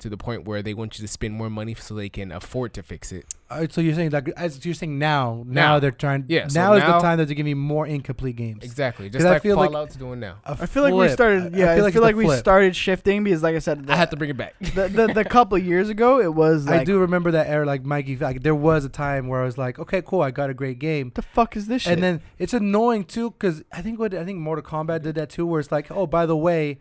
To 0.00 0.08
the 0.08 0.16
point 0.16 0.46
where 0.46 0.62
they 0.62 0.72
want 0.74 0.98
you 0.98 1.06
to 1.06 1.12
spend 1.12 1.34
more 1.34 1.50
money 1.50 1.74
so 1.74 1.94
they 1.94 2.08
can 2.08 2.32
afford 2.32 2.72
to 2.74 2.82
fix 2.82 3.12
it. 3.12 3.26
Uh, 3.50 3.66
so 3.68 3.80
you're 3.80 3.94
saying 3.94 4.10
like 4.10 4.28
as 4.30 4.64
you're 4.64 4.74
saying 4.74 4.98
now, 4.98 5.42
now, 5.46 5.74
Now. 5.74 5.78
they're 5.78 5.90
trying. 5.90 6.24
Yeah, 6.28 6.46
so 6.48 6.58
now 6.58 6.72
is 6.74 6.82
the 6.82 6.98
time 7.00 7.18
that 7.18 7.26
they're 7.26 7.34
giving 7.34 7.50
me 7.50 7.54
more 7.54 7.86
incomplete 7.86 8.36
games. 8.36 8.64
Exactly, 8.64 9.10
just 9.10 9.26
I 9.26 9.30
like 9.32 9.42
feel 9.42 9.56
like- 9.56 9.70
Fallout's 9.72 9.96
doing 9.96 10.20
now. 10.20 10.36
A 10.44 10.56
I 10.60 10.66
feel 10.66 10.82
like 10.84 10.94
we 10.94 11.08
started. 11.08 11.54
Yeah, 11.54 11.72
I 11.72 11.74
feel 11.74 11.84
like, 11.84 11.94
it's 11.94 12.14
a 12.14 12.16
we 12.16 12.36
started 12.36 12.74
shifting 12.76 13.24
because, 13.24 13.42
like 13.42 13.56
I 13.56 13.58
said, 13.58 13.86
the, 13.86 13.92
I 13.92 13.96
had 13.96 14.10
to 14.12 14.16
bring 14.16 14.30
it 14.30 14.36
back. 14.36 14.54
the, 14.60 14.88
the 14.88 15.12
the 15.12 15.24
couple 15.24 15.58
years 15.58 15.88
ago, 15.88 16.20
it 16.20 16.32
was 16.32 16.66
like, 16.66 16.80
I 16.80 16.84
do 16.84 17.00
remember 17.00 17.32
that 17.32 17.48
era, 17.48 17.66
like 17.66 17.84
Mikey. 17.84 18.16
Like 18.16 18.42
there 18.42 18.54
was 18.54 18.84
a 18.84 18.88
time 18.88 19.28
where 19.28 19.42
I 19.42 19.44
was 19.44 19.58
like, 19.58 19.78
okay, 19.78 20.00
cool, 20.00 20.22
I 20.22 20.30
got 20.30 20.48
a 20.48 20.54
great 20.54 20.78
game, 20.78 21.12
the 21.14 21.22
fuck 21.22 21.56
is 21.56 21.66
this 21.66 21.82
shit? 21.82 21.92
and 21.92 22.02
then 22.02 22.22
it's 22.38 22.54
annoying 22.54 23.04
too, 23.04 23.32
because 23.32 23.62
I 23.72 23.82
think 23.82 23.98
what 23.98 24.14
I 24.14 24.24
think 24.24 24.38
Mortal 24.38 24.64
Kombat 24.64 25.02
did 25.02 25.16
that 25.16 25.28
too, 25.28 25.44
where 25.46 25.60
it's 25.60 25.72
like, 25.72 25.90
oh, 25.90 26.06
by 26.06 26.24
the 26.24 26.36
way, 26.36 26.78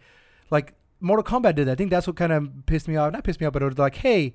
like 0.51 0.73
Mortal 1.01 1.23
Kombat 1.23 1.55
did 1.55 1.67
that. 1.67 1.73
I 1.73 1.75
think 1.75 1.89
that's 1.89 2.07
what 2.07 2.15
kind 2.15 2.31
of 2.31 2.49
pissed 2.65 2.88
me 2.88 2.95
off. 2.95 3.13
Not 3.13 3.23
pissed 3.23 3.39
me 3.39 3.47
off, 3.47 3.53
but 3.53 3.62
it 3.62 3.65
was 3.65 3.77
like, 3.77 3.95
hey, 3.95 4.33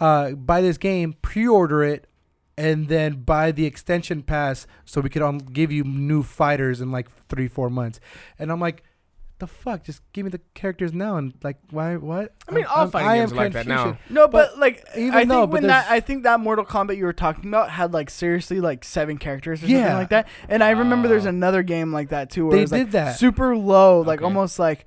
uh, 0.00 0.32
buy 0.32 0.60
this 0.60 0.78
game, 0.78 1.14
pre-order 1.22 1.82
it, 1.84 2.06
and 2.56 2.88
then 2.88 3.14
buy 3.22 3.52
the 3.52 3.64
extension 3.66 4.22
pass 4.22 4.66
so 4.84 5.00
we 5.00 5.08
could 5.10 5.22
um, 5.22 5.38
give 5.38 5.70
you 5.70 5.84
new 5.84 6.22
fighters 6.22 6.80
in 6.80 6.90
like 6.90 7.08
three, 7.28 7.46
four 7.48 7.68
months. 7.70 8.00
And 8.38 8.50
I'm 8.50 8.60
like, 8.60 8.82
the 9.38 9.46
fuck? 9.46 9.84
Just 9.84 10.02
give 10.12 10.24
me 10.24 10.30
the 10.30 10.40
characters 10.54 10.92
now 10.92 11.16
and 11.16 11.32
like 11.44 11.58
why 11.70 11.94
what? 11.94 12.34
I 12.48 12.52
mean, 12.52 12.64
all 12.64 12.78
I'm- 12.78 12.90
fighting 12.90 13.08
I 13.08 13.18
games 13.18 13.30
am 13.30 13.38
are 13.38 13.44
like 13.44 13.52
that 13.52 13.66
now. 13.68 13.96
No, 14.10 14.26
but, 14.26 14.50
But 14.54 14.58
like 14.58 14.84
even 14.96 15.14
I 15.14 15.18
think 15.18 15.28
though, 15.28 15.46
but 15.46 15.52
when 15.52 15.66
that 15.68 15.88
I 15.88 16.00
think 16.00 16.24
that 16.24 16.40
Mortal 16.40 16.64
Kombat 16.64 16.96
you 16.96 17.04
were 17.04 17.12
talking 17.12 17.46
about 17.48 17.70
had 17.70 17.92
like 17.94 18.10
seriously 18.10 18.60
like 18.60 18.82
seven 18.82 19.16
characters 19.16 19.60
or 19.60 19.66
something 19.66 19.76
Yeah. 19.76 19.96
like 19.96 20.08
that. 20.08 20.26
And 20.48 20.64
I 20.64 20.70
remember 20.70 21.06
there's 21.06 21.24
another 21.24 21.62
game 21.62 21.92
like 21.92 22.08
that 22.08 22.30
too 22.30 22.46
where 22.46 22.52
They 22.56 22.58
it 22.58 22.62
was 22.62 22.72
like 22.72 22.84
did 22.86 22.92
that. 22.92 23.16
super 23.16 23.56
low, 23.56 24.00
like 24.00 24.18
Okay. 24.18 24.24
almost 24.24 24.58
like 24.58 24.86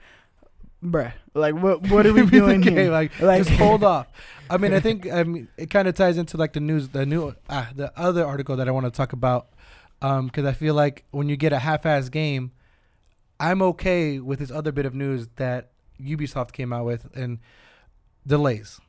bruh. 0.84 1.14
Like 1.34 1.56
what 1.56 1.82
what 1.90 2.06
are 2.06 2.14
we 2.14 2.26
doing 2.26 2.62
game, 2.62 2.76
here? 2.76 2.92
Like, 2.92 3.20
Like- 3.20 3.44
just 3.46 3.58
hold 3.58 3.84
off. 3.84 4.08
I 4.50 4.58
mean, 4.58 4.74
I 4.74 4.80
think 4.88 5.10
I 5.12 5.24
mean 5.24 5.48
it 5.58 5.70
kind 5.70 5.88
of 5.88 5.96
ties 5.96 6.18
into 6.18 6.38
like 6.38 6.54
the 6.54 6.60
news, 6.60 6.90
the 6.90 7.06
new, 7.06 7.36
ah, 7.50 7.70
the 7.76 7.92
other 8.00 8.26
article 8.26 8.56
that 8.58 8.68
I 8.68 8.72
want 8.72 8.86
to 8.86 8.92
talk 8.92 9.14
about, 9.14 9.48
um, 10.02 10.26
because 10.28 10.46
I 10.46 10.54
feel 10.54 10.74
like 10.74 11.06
when 11.12 11.30
you 11.30 11.38
get 11.38 11.54
a 11.54 11.60
half-ass 11.60 12.10
game, 12.10 12.52
I'm 13.40 13.62
okay 13.62 14.20
with 14.20 14.40
this 14.40 14.52
other 14.52 14.72
bit 14.72 14.86
of 14.86 14.94
news 14.94 15.28
that 15.38 15.72
Ubisoft 16.02 16.52
came 16.52 16.74
out 16.74 16.86
with 16.86 17.08
and 17.16 17.40
delays. 18.26 18.80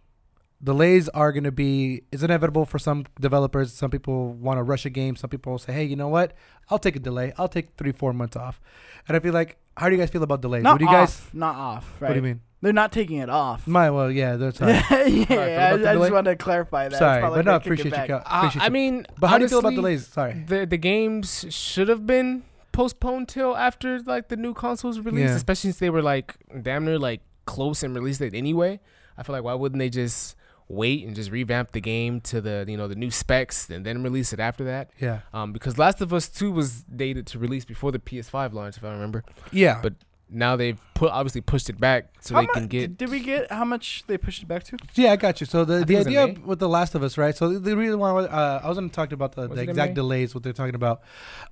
Delays 0.65 1.09
are 1.09 1.33
going 1.33 1.45
to 1.45 1.51
be 1.53 2.03
it's 2.13 2.23
inevitable 2.23 2.65
for 2.65 2.79
some 2.79 3.05
developers. 3.21 3.73
Some 3.73 3.91
people 3.91 4.33
want 4.33 4.59
to 4.59 4.63
rush 4.63 4.87
a 4.87 4.91
game. 4.91 5.17
Some 5.17 5.29
people 5.31 5.59
say, 5.59 5.73
"Hey, 5.73 5.85
you 5.85 5.97
know 5.97 6.09
what? 6.09 6.35
I'll 6.71 6.79
take 6.79 6.95
a 6.95 7.01
delay. 7.01 7.33
I'll 7.37 7.49
take 7.49 7.77
three, 7.77 7.91
four 7.93 8.13
months 8.13 8.37
off." 8.37 8.61
And 9.09 9.17
I 9.17 9.21
feel 9.21 9.33
like, 9.33 9.59
how 9.77 9.89
do 9.89 9.95
you 9.95 10.01
guys 10.01 10.11
feel 10.11 10.23
about 10.23 10.41
delays? 10.43 10.63
Not 10.63 10.73
what 10.75 10.79
do 10.79 10.85
you 10.85 10.91
guys? 10.91 11.11
off, 11.11 11.35
not 11.35 11.57
off, 11.57 11.97
right? 12.01 12.09
What 12.09 12.15
do 12.15 12.19
you 12.19 12.23
mean? 12.23 12.41
They're 12.61 12.73
not 12.73 12.93
taking 12.93 13.19
it 13.19 13.29
off. 13.29 13.67
My 13.67 13.91
well, 13.91 14.11
yeah, 14.11 14.37
that's 14.37 14.61
yeah, 14.61 14.67
right. 14.91 15.31
I, 15.31 15.73
I 15.91 15.95
just 15.97 16.13
wanted 16.13 16.31
to 16.31 16.37
clarify 16.37 16.89
that. 16.89 16.99
Sorry, 16.99 17.21
but 17.21 17.33
like 17.33 17.45
no, 17.45 17.59
they 17.59 17.59
kick 17.59 17.65
it 17.65 17.67
appreciate 17.67 17.85
you. 17.87 17.91
back. 17.91 18.07
Cal- 18.09 18.23
Uh, 18.25 18.39
appreciate 18.47 18.63
I 18.63 18.69
mean, 18.69 19.07
But 19.19 19.29
how 19.29 19.39
do 19.39 19.45
you 19.45 19.49
feel 19.49 19.59
about 19.59 19.75
delays? 19.75 20.07
Sorry. 20.07 20.45
The 20.47 20.67
the 20.67 20.77
games 20.79 21.47
should 21.51 21.89
have 21.89 22.07
been 22.07 22.45
postponed 22.71 23.29
till 23.29 23.57
after 23.57 23.99
like 24.01 24.29
the 24.29 24.37
new 24.37 24.55
consoles 24.55 25.01
released, 25.01 25.31
Yeah. 25.31 25.37
especially 25.37 25.71
since 25.71 25.79
they 25.79 25.91
were 25.91 26.03
like 26.03 26.37
damn 26.63 26.85
near 26.85 26.99
like 26.99 27.21
close 27.47 27.83
and 27.83 27.95
released 27.95 28.21
it 28.21 28.33
anyway. 28.35 28.79
I 29.19 29.25
feel 29.25 29.35
like 29.35 29.45
why 29.45 29.55
wouldn't 29.55 29.79
they 29.81 29.91
just 29.91 30.37
wait 30.73 31.07
and 31.07 31.15
just 31.15 31.31
revamp 31.31 31.73
the 31.73 31.81
game 31.81 32.21
to 32.23 32.41
the 32.41 32.65
you 32.67 32.77
know 32.77 32.89
the 32.89 32.95
new 32.95 33.11
specs 33.11 33.69
and 33.71 33.85
then 33.85 34.03
release 34.03 34.33
it 34.33 34.41
after 34.41 34.65
that? 34.65 34.91
Yeah. 34.99 35.21
Um, 35.33 35.53
because 35.53 35.79
Last 35.79 36.01
of 36.01 36.13
Us 36.13 36.29
Two 36.29 36.51
was 36.51 36.83
dated 36.85 37.27
to 37.29 37.39
release 37.39 37.65
before 37.65 37.93
the 37.93 37.99
PS5 37.99 38.53
launch, 38.53 38.77
if 38.77 38.85
I 38.85 38.91
remember. 38.91 39.23
Yeah. 39.53 39.81
But 39.83 39.95
now 40.35 40.57
they've 40.57 40.81
put 40.95 41.11
obviously 41.11 41.43
pushed 41.43 41.69
it 41.69 41.79
back 41.79 42.09
so 42.21 42.35
How 42.35 42.41
they 42.41 42.47
mu- 42.47 42.53
can 42.55 42.67
get. 42.67 42.97
Did 42.97 43.11
we 43.11 43.21
get 43.21 43.53
how 43.53 43.65
much 43.65 44.05
they 44.07 44.17
pushed 44.17 44.43
it 44.43 44.47
back 44.47 44.65
to? 44.65 44.79
yeah, 44.95 45.13
I 45.13 45.17
got 45.17 45.41
you. 45.41 45.47
So 45.47 45.65
the, 45.65 45.85
the 45.85 45.95
it 45.95 45.99
was 45.99 46.07
in 46.07 46.17
idea 46.17 46.41
with 46.45 46.59
The 46.59 46.69
Last 46.69 46.95
of 46.95 47.03
Us, 47.03 47.19
right? 47.19 47.37
So 47.37 47.59
the 47.59 47.77
reason 47.77 47.99
why 47.99 48.11
uh, 48.11 48.61
I 48.65 48.69
was 48.69 48.79
going 48.79 48.89
to 48.89 48.95
talk 48.95 49.13
about 49.13 49.33
the, 49.33 49.47
the 49.49 49.61
exact 49.61 49.95
delays, 49.95 50.35
what 50.35 50.43
they're 50.43 50.53
talking 50.55 50.75
about. 50.75 51.03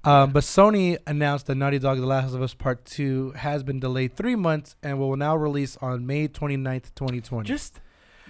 Um, 0.02 0.30
but 0.32 0.44
Sony 0.44 0.96
announced 1.06 1.46
that 1.46 1.56
Naughty 1.56 1.78
Dog 1.78 1.98
The 1.98 2.06
Last 2.06 2.34
of 2.34 2.40
Us 2.40 2.54
Part 2.54 2.84
2 2.86 3.32
has 3.32 3.62
been 3.62 3.80
delayed 3.80 4.16
three 4.16 4.36
months 4.36 4.76
and 4.82 4.98
will 4.98 5.16
now 5.16 5.36
release 5.36 5.76
on 5.82 6.06
May 6.06 6.26
29th, 6.28 6.94
2020. 6.94 7.46
Just 7.46 7.80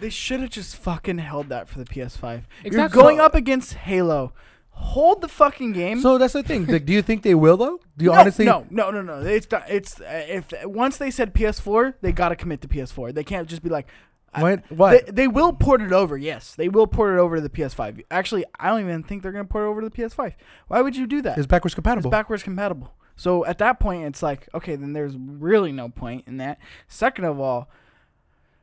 they 0.00 0.10
should 0.10 0.40
have 0.40 0.50
just 0.50 0.76
fucking 0.76 1.18
held 1.18 1.48
that 1.50 1.68
for 1.68 1.78
the 1.78 1.84
PS5. 1.84 2.22
You're 2.62 2.66
Exactly. 2.66 3.00
going 3.02 3.20
up 3.20 3.34
against 3.34 3.74
Halo. 3.74 4.32
Hold 4.70 5.20
the 5.20 5.28
fucking 5.28 5.72
game. 5.72 6.00
so 6.00 6.16
that's 6.16 6.32
the 6.32 6.42
thing. 6.42 6.64
Like, 6.66 6.86
do 6.86 6.92
you 6.92 7.02
think 7.02 7.22
they 7.22 7.34
will, 7.34 7.58
though? 7.58 7.80
Do 7.98 8.04
you 8.06 8.12
no, 8.12 8.18
honestly? 8.18 8.44
no, 8.46 8.66
no, 8.70 8.90
no, 8.90 9.02
no. 9.02 9.20
It's 9.20 9.50
not- 9.50 9.68
it's 9.68 10.00
uh, 10.00 10.24
if 10.26 10.52
once 10.64 10.96
they 10.96 11.10
said 11.10 11.34
PS4, 11.34 11.94
they 12.00 12.12
got 12.12 12.30
to 12.30 12.36
commit 12.36 12.62
to 12.62 12.68
PS4. 12.68 13.12
They 13.14 13.24
can't 13.24 13.46
just 13.46 13.62
be 13.62 13.68
like, 13.68 13.88
I- 14.32 14.42
What? 14.42 14.70
what? 14.70 15.06
They, 15.06 15.12
they 15.12 15.28
will 15.28 15.52
port 15.52 15.82
it 15.82 15.92
over. 15.92 16.16
Yes, 16.16 16.54
they 16.54 16.70
will 16.70 16.86
port 16.86 17.14
it 17.14 17.18
over 17.20 17.36
to 17.36 17.42
the 17.42 17.50
PS5. 17.50 18.04
Actually, 18.10 18.46
I 18.58 18.68
don't 18.68 18.80
even 18.80 19.02
think 19.02 19.22
they're 19.22 19.32
gonna 19.32 19.44
port 19.44 19.64
it 19.64 19.68
over 19.68 19.82
to 19.82 19.88
the 19.90 19.94
PS5. 19.94 20.34
Why 20.68 20.80
would 20.80 20.96
you 20.96 21.06
do 21.06 21.20
that? 21.22 21.36
it's 21.36 21.46
backwards 21.46 21.74
compatible. 21.74 21.98
It's 21.98 22.04
compatible. 22.04 22.10
backwards 22.10 22.42
compatible. 22.42 22.94
So 23.16 23.44
at 23.44 23.58
that 23.58 23.80
point, 23.80 24.04
it's 24.06 24.22
like, 24.22 24.48
okay, 24.54 24.76
then 24.76 24.94
there's 24.94 25.14
really 25.18 25.72
no 25.72 25.90
point 25.90 26.24
in 26.26 26.38
that. 26.38 26.58
Second 26.88 27.26
of 27.26 27.38
all, 27.38 27.68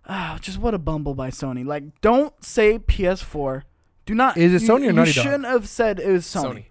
ah, 0.07 0.37
just 0.41 0.57
what 0.57 0.73
a 0.73 0.77
bumble 0.79 1.13
by 1.13 1.29
Sony. 1.29 1.65
Like, 1.65 2.01
don't 2.01 2.33
say 2.43 2.79
PS4. 2.79 3.63
Do 4.05 4.15
not. 4.15 4.37
Is 4.37 4.53
it 4.53 4.61
you- 4.65 4.69
Sony 4.69 4.81
or 4.81 4.85
you 4.85 4.93
Naughty 4.93 5.13
Dog? 5.13 5.23
shouldn't 5.23 5.45
have 5.45 5.67
said 5.67 5.99
it 5.99 6.09
was 6.11 6.25
Sony. 6.25 6.43
Sony. 6.43 6.65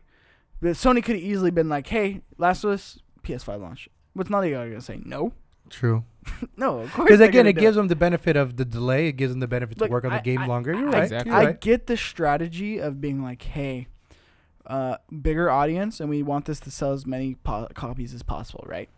But 0.62 0.70
Sony 0.72 1.04
could 1.04 1.16
have 1.16 1.24
easily 1.24 1.50
been 1.50 1.68
like, 1.68 1.86
hey, 1.88 2.22
Last 2.38 2.64
of 2.64 2.70
Us 2.70 2.98
PS5 3.22 3.60
launch. 3.60 3.88
What's 4.14 4.30
Naughty 4.30 4.50
Dog 4.52 4.68
gonna 4.70 4.80
say? 4.80 5.00
No, 5.04 5.32
True. 5.68 6.04
no. 6.56 6.78
Of 6.78 6.92
course. 6.92 7.06
Because 7.08 7.20
again, 7.20 7.40
gonna 7.40 7.48
it 7.50 7.54
do 7.54 7.60
gives 7.60 7.76
them 7.76 7.88
the 7.88 7.96
benefit 7.96 8.36
of 8.36 8.56
the 8.56 8.64
delay. 8.64 9.08
It 9.08 9.12
gives 9.12 9.32
them 9.32 9.40
the 9.40 9.48
benefit 9.48 9.78
Look, 9.78 9.88
to 9.88 9.92
work 9.92 10.04
on 10.04 10.12
the 10.12 10.20
game 10.20 10.40
I- 10.42 10.46
longer. 10.46 10.72
You're 10.72 10.88
I- 10.88 10.92
right. 10.92 11.02
Exactly. 11.02 11.30
You're 11.32 11.40
I 11.40 11.52
get 11.52 11.86
the 11.88 11.96
strategy 11.96 12.78
of 12.78 13.00
being 13.00 13.22
like, 13.22 13.42
hey, 13.42 13.88
uh, 14.66 14.96
bigger 15.22 15.50
audience, 15.50 16.00
and 16.00 16.08
we 16.08 16.22
want 16.22 16.46
this 16.46 16.58
to 16.60 16.70
sell 16.70 16.92
as 16.92 17.04
many 17.06 17.34
po- 17.34 17.68
copies 17.74 18.14
as 18.14 18.22
possible, 18.22 18.64
right? 18.66 18.88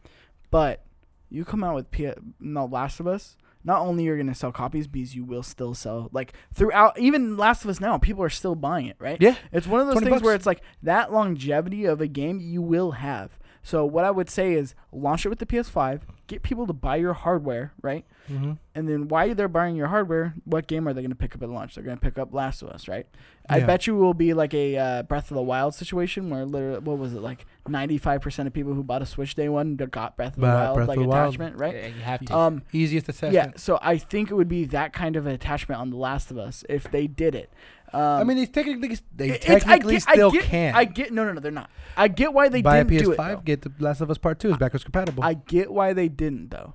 But 0.51 0.85
you 1.29 1.45
come 1.45 1.65
out 1.65 1.75
with 1.75 1.91
P- 1.91 2.13
no 2.39 2.65
Last 2.67 3.01
of 3.01 3.07
Us. 3.07 3.37
Not 3.69 3.83
only 3.83 4.05
you're 4.05 4.17
gonna 4.17 4.35
sell 4.35 4.51
copies, 4.51 4.87
because 4.87 5.15
you 5.15 5.25
will 5.25 5.43
still 5.43 5.75
sell 5.75 6.09
like 6.11 6.33
throughout. 6.55 6.99
Even 6.99 7.37
Last 7.37 7.65
of 7.65 7.71
Us 7.71 7.81
now, 7.81 7.99
people 7.99 8.25
are 8.25 8.31
still 8.31 8.55
buying 8.55 8.87
it, 8.87 8.97
right? 8.99 9.19
Yeah. 9.21 9.37
It's 9.53 9.67
one 9.67 9.83
of 9.83 9.87
those 9.89 9.97
20 9.97 10.07
things 10.09 10.23
where 10.23 10.35
it's 10.35 10.47
like 10.47 10.63
that 10.83 11.13
longevity 11.13 11.85
of 11.85 12.01
a 12.01 12.07
game 12.07 12.41
you 12.41 12.63
will 12.63 12.93
have. 12.93 13.39
So 13.63 13.85
what 13.85 14.07
I 14.07 14.11
would 14.11 14.31
say 14.31 14.55
is 14.55 14.75
launch 14.91 15.27
it 15.27 15.29
with 15.29 15.39
the 15.39 15.45
PS5, 15.45 16.01
get 16.29 16.43
people 16.43 16.67
to 16.67 16.73
buy 16.73 16.97
your 16.97 17.15
hardware, 17.15 17.73
right? 17.83 18.05
Mm-hmm. 18.31 18.53
And 18.75 18.89
then 18.89 19.09
while 19.09 19.35
they're 19.35 19.49
buying 19.49 19.75
your 19.75 19.89
hardware, 19.89 20.35
what 20.45 20.69
game 20.69 20.87
are 20.87 20.93
they 20.93 21.01
going 21.01 21.11
to 21.11 21.17
pick 21.17 21.35
up 21.35 21.43
at 21.43 21.49
launch? 21.49 21.75
They're 21.75 21.83
going 21.83 21.97
to 21.97 22.01
pick 22.01 22.19
up 22.19 22.33
Last 22.33 22.63
of 22.63 22.69
Us, 22.69 22.87
right? 22.87 23.07
I 23.51 23.61
bet 23.61 23.87
you 23.87 23.97
it 23.97 24.01
will 24.01 24.15
be 24.15 24.35
like 24.35 24.53
a 24.53 24.77
uh, 24.77 25.03
Breath 25.05 25.31
of 25.31 25.35
the 25.35 25.43
Wild 25.43 25.75
situation 25.75 26.29
where 26.29 26.45
literally, 26.45 26.81
what 26.81 26.99
was 26.99 27.15
it 27.15 27.23
like? 27.23 27.47
Ninety 27.67 27.97
five 27.99 28.21
percent 28.21 28.47
of 28.47 28.53
people 28.53 28.75
who 28.75 28.83
bought 28.85 29.03
a 29.03 29.07
Switch 29.07 29.35
day 29.35 29.49
one 29.49 29.77
got 29.77 30.17
Breath 30.17 30.35
of 30.35 30.41
the 30.41 30.47
Wild 30.47 30.77
Breath 30.77 30.89
like 30.89 30.99
the 30.99 31.07
Wild. 31.07 31.29
attachment, 31.35 31.59
right? 31.59 31.75
Yeah, 31.75 31.87
you 31.87 32.03
have 32.03 32.25
to. 32.27 32.37
Um, 32.37 32.63
Easiest 32.73 33.09
assessment. 33.09 33.35
yeah. 33.35 33.51
So 33.57 33.79
I 33.83 33.97
think 33.97 34.31
it 34.31 34.35
would 34.35 34.49
be 34.49 34.65
that 34.67 34.93
kind 34.93 35.17
of 35.17 35.27
attachment 35.27 35.81
on 35.81 35.91
The 35.91 35.97
Last 35.97 36.31
of 36.31 36.39
Us 36.39 36.63
if 36.69 36.91
they 36.91 37.07
did 37.07 37.35
it. 37.35 37.51
Um, 37.93 38.01
I 38.03 38.25
mean, 38.25 38.37
they 38.37 38.47
technically 38.47 38.97
they 39.15 39.31
it- 39.31 39.45
it's- 39.45 39.63
I 39.65 39.79
technically 39.79 39.95
get- 39.95 40.09
I 40.09 40.13
still 40.15 40.31
get- 40.31 40.45
can. 40.45 40.75
I 40.75 40.85
get 40.85 41.13
no, 41.13 41.25
no, 41.25 41.33
no, 41.33 41.41
they're 41.41 41.51
not. 41.53 41.71
I 41.97 42.09
get 42.09 42.33
why 42.33 42.49
they 42.49 42.63
buy 42.63 42.79
a 42.79 42.85
didn't 42.85 43.05
do 43.05 43.11
PS5, 43.13 43.33
it. 43.33 43.37
though. 43.37 43.43
get 43.43 43.63
the 43.63 43.73
Last 43.79 44.01
of 44.01 44.11
Us 44.11 44.19
Part 44.19 44.39
Two 44.41 44.51
is 44.51 44.57
backwards 44.57 44.85
compatible. 44.85 45.25
I 45.25 45.35
get 45.35 45.73
why 45.73 45.93
they 45.93 46.09
didn't 46.09 46.51
though, 46.51 46.75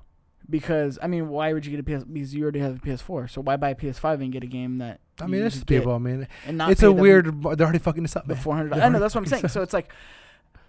because 0.50 0.98
I 1.02 1.06
mean, 1.06 1.28
why 1.28 1.52
would 1.52 1.64
you 1.66 1.70
get 1.76 1.80
a 1.80 1.82
PS? 1.98 2.04
Because 2.04 2.34
you 2.34 2.42
already 2.42 2.58
have 2.60 2.76
a 2.76 2.78
PS4. 2.80 3.28
So 3.30 3.40
why 3.40 3.56
buy 3.56 3.70
a 3.70 3.74
PS5 3.74 4.20
and 4.22 4.32
get 4.32 4.42
a 4.42 4.46
game 4.46 4.78
that? 4.78 5.00
I 5.20 5.26
mean, 5.26 5.42
is 5.42 5.54
get 5.62 5.66
people. 5.66 5.94
I 5.94 5.98
mean, 5.98 6.26
and 6.46 6.58
not 6.58 6.70
it's 6.72 6.80
pay 6.80 6.88
a 6.88 6.90
them 6.90 6.98
weird. 6.98 7.26
They're 7.42 7.66
already 7.66 7.78
fucking 7.78 8.02
this 8.02 8.16
up, 8.16 8.26
the 8.26 8.34
man. 8.34 8.42
four 8.42 8.54
hundred. 8.56 8.72
I 8.74 8.88
know 8.88 8.98
that's 8.98 9.14
what 9.14 9.20
I'm 9.22 9.26
saying. 9.26 9.48
So 9.48 9.62
it's 9.62 9.72
like, 9.72 9.92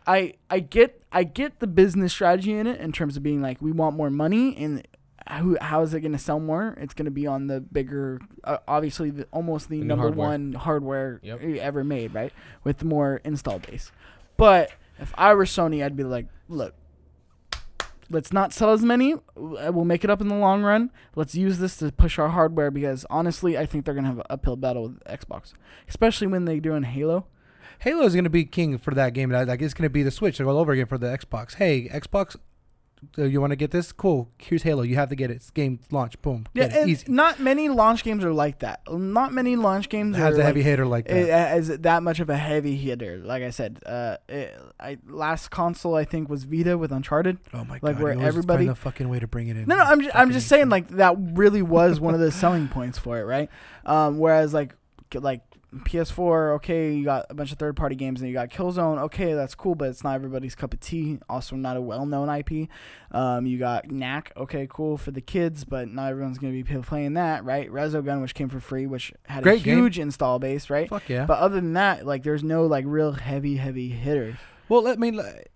I 0.06 0.34
I 0.50 0.60
get 0.60 1.02
I 1.12 1.24
get 1.24 1.60
the 1.60 1.68
business 1.68 2.14
strategy 2.14 2.54
in 2.54 2.68
it 2.68 2.80
in 2.80 2.92
terms 2.92 3.18
of 3.18 3.24
being 3.24 3.42
like 3.42 3.62
we 3.62 3.72
want 3.72 3.96
more 3.96 4.10
money 4.10 4.56
and. 4.58 4.88
How, 5.28 5.56
how 5.60 5.82
is 5.82 5.94
it 5.94 6.02
going 6.02 6.12
to 6.12 6.18
sell 6.20 6.40
more? 6.40 6.78
It's 6.80 6.94
going 6.94 7.06
to 7.06 7.12
be 7.12 7.26
on 7.26 7.48
the 7.48 7.60
bigger, 7.60 8.20
uh, 8.44 8.58
obviously, 8.68 9.10
the, 9.10 9.28
almost 9.32 9.70
the, 9.70 9.80
The 9.80 9.86
number 9.86 10.04
hardware. 10.04 10.28
one 10.28 10.54
hardware 10.54 11.20
Yep. 11.24 11.42
ever 11.62 11.84
made, 11.84 12.14
right? 12.14 12.32
With 12.64 12.84
more 12.84 13.22
install 13.24 13.58
base. 13.60 13.92
But 14.38 14.72
if 15.00 15.14
I 15.18 15.34
were 15.34 15.46
Sony, 15.46 15.84
I'd 15.84 15.96
be 15.96 16.04
like, 16.04 16.28
look, 16.48 16.76
let's 18.10 18.32
not 18.32 18.54
sell 18.54 18.72
as 18.72 18.84
many. 18.84 19.14
Uh, 19.14 19.72
We'll 19.74 19.86
make 19.86 20.04
it 20.04 20.10
up 20.10 20.22
in 20.22 20.28
the 20.28 20.36
long 20.36 20.62
run. 20.62 20.92
Let's 21.16 21.34
use 21.36 21.58
this 21.58 21.78
to 21.78 21.92
push 21.92 22.20
our 22.20 22.30
hardware 22.30 22.70
because 22.72 23.06
honestly, 23.10 23.58
I 23.58 23.66
think 23.66 23.86
they're 23.86 23.96
gonna 23.96 24.08
have 24.08 24.20
an 24.20 24.26
uphill 24.30 24.56
battle 24.58 24.84
with 24.84 25.04
Xbox, 25.06 25.54
especially 25.90 26.28
when 26.28 26.46
they 26.46 26.60
do 26.60 26.74
in 26.74 26.84
Halo. 26.84 27.26
Halo 27.80 28.04
is 28.06 28.14
going 28.14 28.24
to 28.24 28.30
be 28.30 28.46
king 28.46 28.78
for 28.78 28.94
that 28.94 29.14
game. 29.14 29.32
Like 29.32 29.62
it's 29.62 29.74
going 29.74 29.84
to 29.84 29.90
be 29.90 30.02
the 30.02 30.10
Switch 30.12 30.40
all 30.40 30.58
over 30.58 30.72
again 30.72 30.86
for 30.86 30.98
the 30.98 31.08
Xbox. 31.08 31.56
Hey, 31.56 31.90
Xbox, 31.90 32.38
uh, 33.18 33.24
you 33.24 33.40
want 33.42 33.52
to 33.52 33.56
get 33.56 33.72
this? 33.72 33.92
Cool. 33.92 34.30
Here's 34.38 34.64
Halo. 34.64 34.84
You 34.84 34.96
have 34.96 35.10
to 35.10 35.16
get 35.16 35.32
it. 35.32 35.36
It's 35.36 35.50
game 35.52 35.80
launch. 35.92 36.22
Boom. 36.22 36.46
Yeah, 36.54 36.68
Get 36.68 36.76
it. 36.76 36.82
and 36.82 36.90
easy. 36.90 37.12
not 37.12 37.40
many 37.40 37.70
launch 37.70 38.04
games 38.04 38.24
are 38.24 38.34
like 38.34 38.60
that. 38.60 38.82
Not 38.92 39.34
many 39.34 39.56
launch 39.56 39.90
games 39.90 40.16
Has 40.18 40.38
are 40.38 40.42
a 40.42 40.44
heavy 40.44 40.60
like, 40.62 40.66
hitter 40.66 40.86
like 40.86 41.08
that. 41.08 41.18
it 41.18 41.30
has 41.30 41.68
that 41.80 42.04
much 42.04 42.20
of 42.20 42.30
a 42.30 42.38
heavy 42.38 42.76
hitter. 42.76 43.18
Like 43.18 43.44
I 43.44 43.50
said, 43.50 43.80
uh, 43.86 44.18
it, 44.30 44.60
I 44.80 44.98
last 45.08 45.50
console 45.52 45.96
I 45.96 46.06
think 46.06 46.30
was 46.30 46.44
Vita 46.44 46.78
with 46.78 46.92
Uncharted. 46.92 47.38
oh 47.54 47.64
my 47.64 47.74
like 47.76 47.82
god! 47.82 47.96
Like 47.96 48.04
where 48.04 48.20
everybody- 48.22 48.66
the 48.68 48.76
fucking 48.76 49.10
way 49.10 49.20
to 49.20 49.28
bring 49.28 49.48
it 49.48 49.58
in. 49.58 49.66
No, 49.66 49.76
no, 49.78 49.84
I'm 49.84 50.02
just, 50.02 50.16
I'm 50.16 50.32
just 50.32 50.48
saying 50.48 50.70
like 50.70 50.88
that 50.90 51.16
really 51.18 51.62
was 51.62 52.00
one 52.00 52.14
of 52.14 52.20
the 52.20 52.32
selling 52.32 52.68
points 52.68 52.98
for 52.98 53.20
it, 53.20 53.24
right? 53.24 53.50
Um, 53.86 54.18
whereas 54.20 54.54
like 54.54 54.76
like 55.14 55.42
PS4, 55.84 56.56
okay, 56.56 56.94
you 56.94 57.04
got 57.04 57.26
a 57.30 57.34
bunch 57.34 57.52
of 57.52 57.58
third 57.58 57.76
party 57.76 57.96
games 57.96 58.22
and 58.22 58.28
you 58.30 58.34
got 58.34 58.50
Killzone, 58.50 58.98
okay, 59.04 59.34
that's 59.34 59.56
cool, 59.56 59.76
but 59.76 59.90
it's 59.90 60.04
not 60.04 60.16
everybody's 60.16 60.56
cup 60.56 60.74
of 60.74 60.80
tea. 60.80 61.20
Also, 61.30 61.56
not 61.56 61.76
a 61.78 61.82
well 61.82 62.06
known 62.06 62.30
IP. 62.30 62.70
Um, 63.12 63.46
you 63.46 63.58
got 63.58 63.90
Knack, 63.92 64.32
okay, 64.38 64.68
cool 64.70 64.98
for 64.98 65.12
the 65.12 65.22
kids, 65.22 65.64
but 65.64 65.88
not 65.90 66.12
everyone's 66.12 66.38
gonna 66.38 66.54
be 66.54 66.64
playing 66.64 67.14
that, 67.16 67.44
right? 67.44 67.70
Resogun, 67.72 68.22
which 68.22 68.34
came 68.34 68.50
for 68.50 68.60
free, 68.60 68.86
which 68.86 69.14
had 69.28 69.44
Great 69.44 69.62
a 69.62 69.64
game. 69.66 69.78
huge 69.78 70.00
install 70.00 70.40
base, 70.40 70.70
right? 70.70 70.88
Fuck 70.90 71.10
yeah. 71.10 71.26
But 71.26 71.40
other 71.40 71.56
than 71.56 71.74
that, 71.74 72.06
like 72.06 72.24
there's 72.24 72.44
no 72.44 72.66
like 72.66 72.86
real 72.88 73.12
heavy 73.14 73.58
heavy 73.58 73.90
hitters. 73.90 74.36
well, 74.70 74.82
let 74.82 75.00
me. 75.00 75.12
like, 75.12 75.52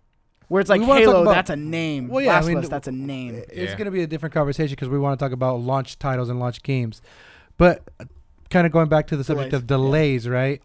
Where 0.47 0.61
it's 0.61 0.69
like 0.69 0.81
We 0.81 0.87
Halo, 0.87 1.21
about- 1.23 1.33
that's 1.35 1.49
a 1.51 1.55
name. 1.55 2.07
Well, 2.07 2.23
yeah, 2.23 2.39
I 2.39 2.41
mean, 2.41 2.57
of 2.57 2.63
Us, 2.63 2.69
that's 2.69 2.87
a 2.87 2.91
name. 2.91 3.35
It's 3.35 3.55
Yeah. 3.55 3.75
going 3.77 3.85
to 3.85 3.91
be 3.91 4.01
a 4.03 4.07
different 4.07 4.33
conversation 4.33 4.71
because 4.71 4.89
we 4.89 4.97
want 4.97 5.17
to 5.19 5.23
talk 5.23 5.31
about 5.31 5.59
launch 5.59 5.99
titles 5.99 6.27
and 6.29 6.39
launch 6.39 6.63
games. 6.63 7.01
But 7.57 7.83
kind 8.49 8.65
of 8.65 8.73
going 8.73 8.89
back 8.89 9.07
to 9.07 9.17
the 9.17 9.23
subject 9.23 9.51
Delays, 9.51 9.61
of 9.61 9.67
delays, 9.67 10.27
right? 10.27 10.61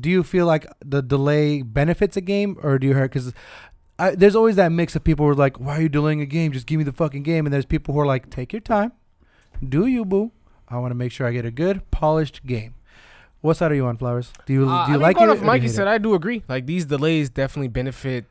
Do 0.00 0.10
you 0.10 0.22
feel 0.22 0.46
like 0.46 0.66
the 0.84 1.02
delay 1.02 1.62
benefits 1.62 2.16
a 2.16 2.20
game, 2.20 2.56
or 2.62 2.78
do 2.78 2.86
you 2.86 2.94
hurt? 2.94 3.10
Because 3.12 3.32
there's 4.14 4.36
always 4.36 4.56
that 4.56 4.70
mix 4.70 4.94
of 4.96 5.02
people 5.04 5.24
who 5.26 5.30
are 5.32 5.34
like, 5.34 5.58
"Why 5.58 5.78
are 5.78 5.82
you 5.82 5.88
delaying 5.88 6.20
a 6.20 6.26
game? 6.26 6.52
Just 6.52 6.66
give 6.66 6.78
me 6.78 6.84
the 6.84 6.92
fucking 6.92 7.22
game." 7.22 7.46
And 7.46 7.52
there's 7.52 7.64
people 7.66 7.94
who 7.94 8.00
are 8.00 8.06
like, 8.06 8.30
"Take 8.30 8.52
your 8.52 8.60
time, 8.60 8.92
do 9.66 9.86
you, 9.86 10.04
boo? 10.04 10.32
I 10.68 10.78
want 10.78 10.90
to 10.90 10.94
make 10.94 11.10
sure 11.12 11.26
I 11.26 11.32
get 11.32 11.44
a 11.44 11.50
good, 11.50 11.90
polished 11.90 12.44
game." 12.46 12.74
What 13.40 13.56
side 13.56 13.70
are 13.72 13.74
you 13.76 13.86
on, 13.86 13.96
Flowers? 13.96 14.32
Do 14.46 14.52
you 14.52 14.68
Uh, 14.68 14.86
do 14.86 14.92
you 14.92 14.96
I 14.96 14.98
mean, 14.98 15.00
like 15.00 15.16
it? 15.16 15.18
going 15.20 15.28
or 15.30 15.32
off 15.32 15.40
you 15.40 15.46
Mikey 15.46 15.68
said, 15.68 15.86
it? 15.86 15.90
I 15.90 15.98
do 15.98 16.14
agree. 16.14 16.42
Like 16.48 16.66
these 16.66 16.84
delays 16.84 17.30
definitely 17.30 17.68
benefit 17.68 18.24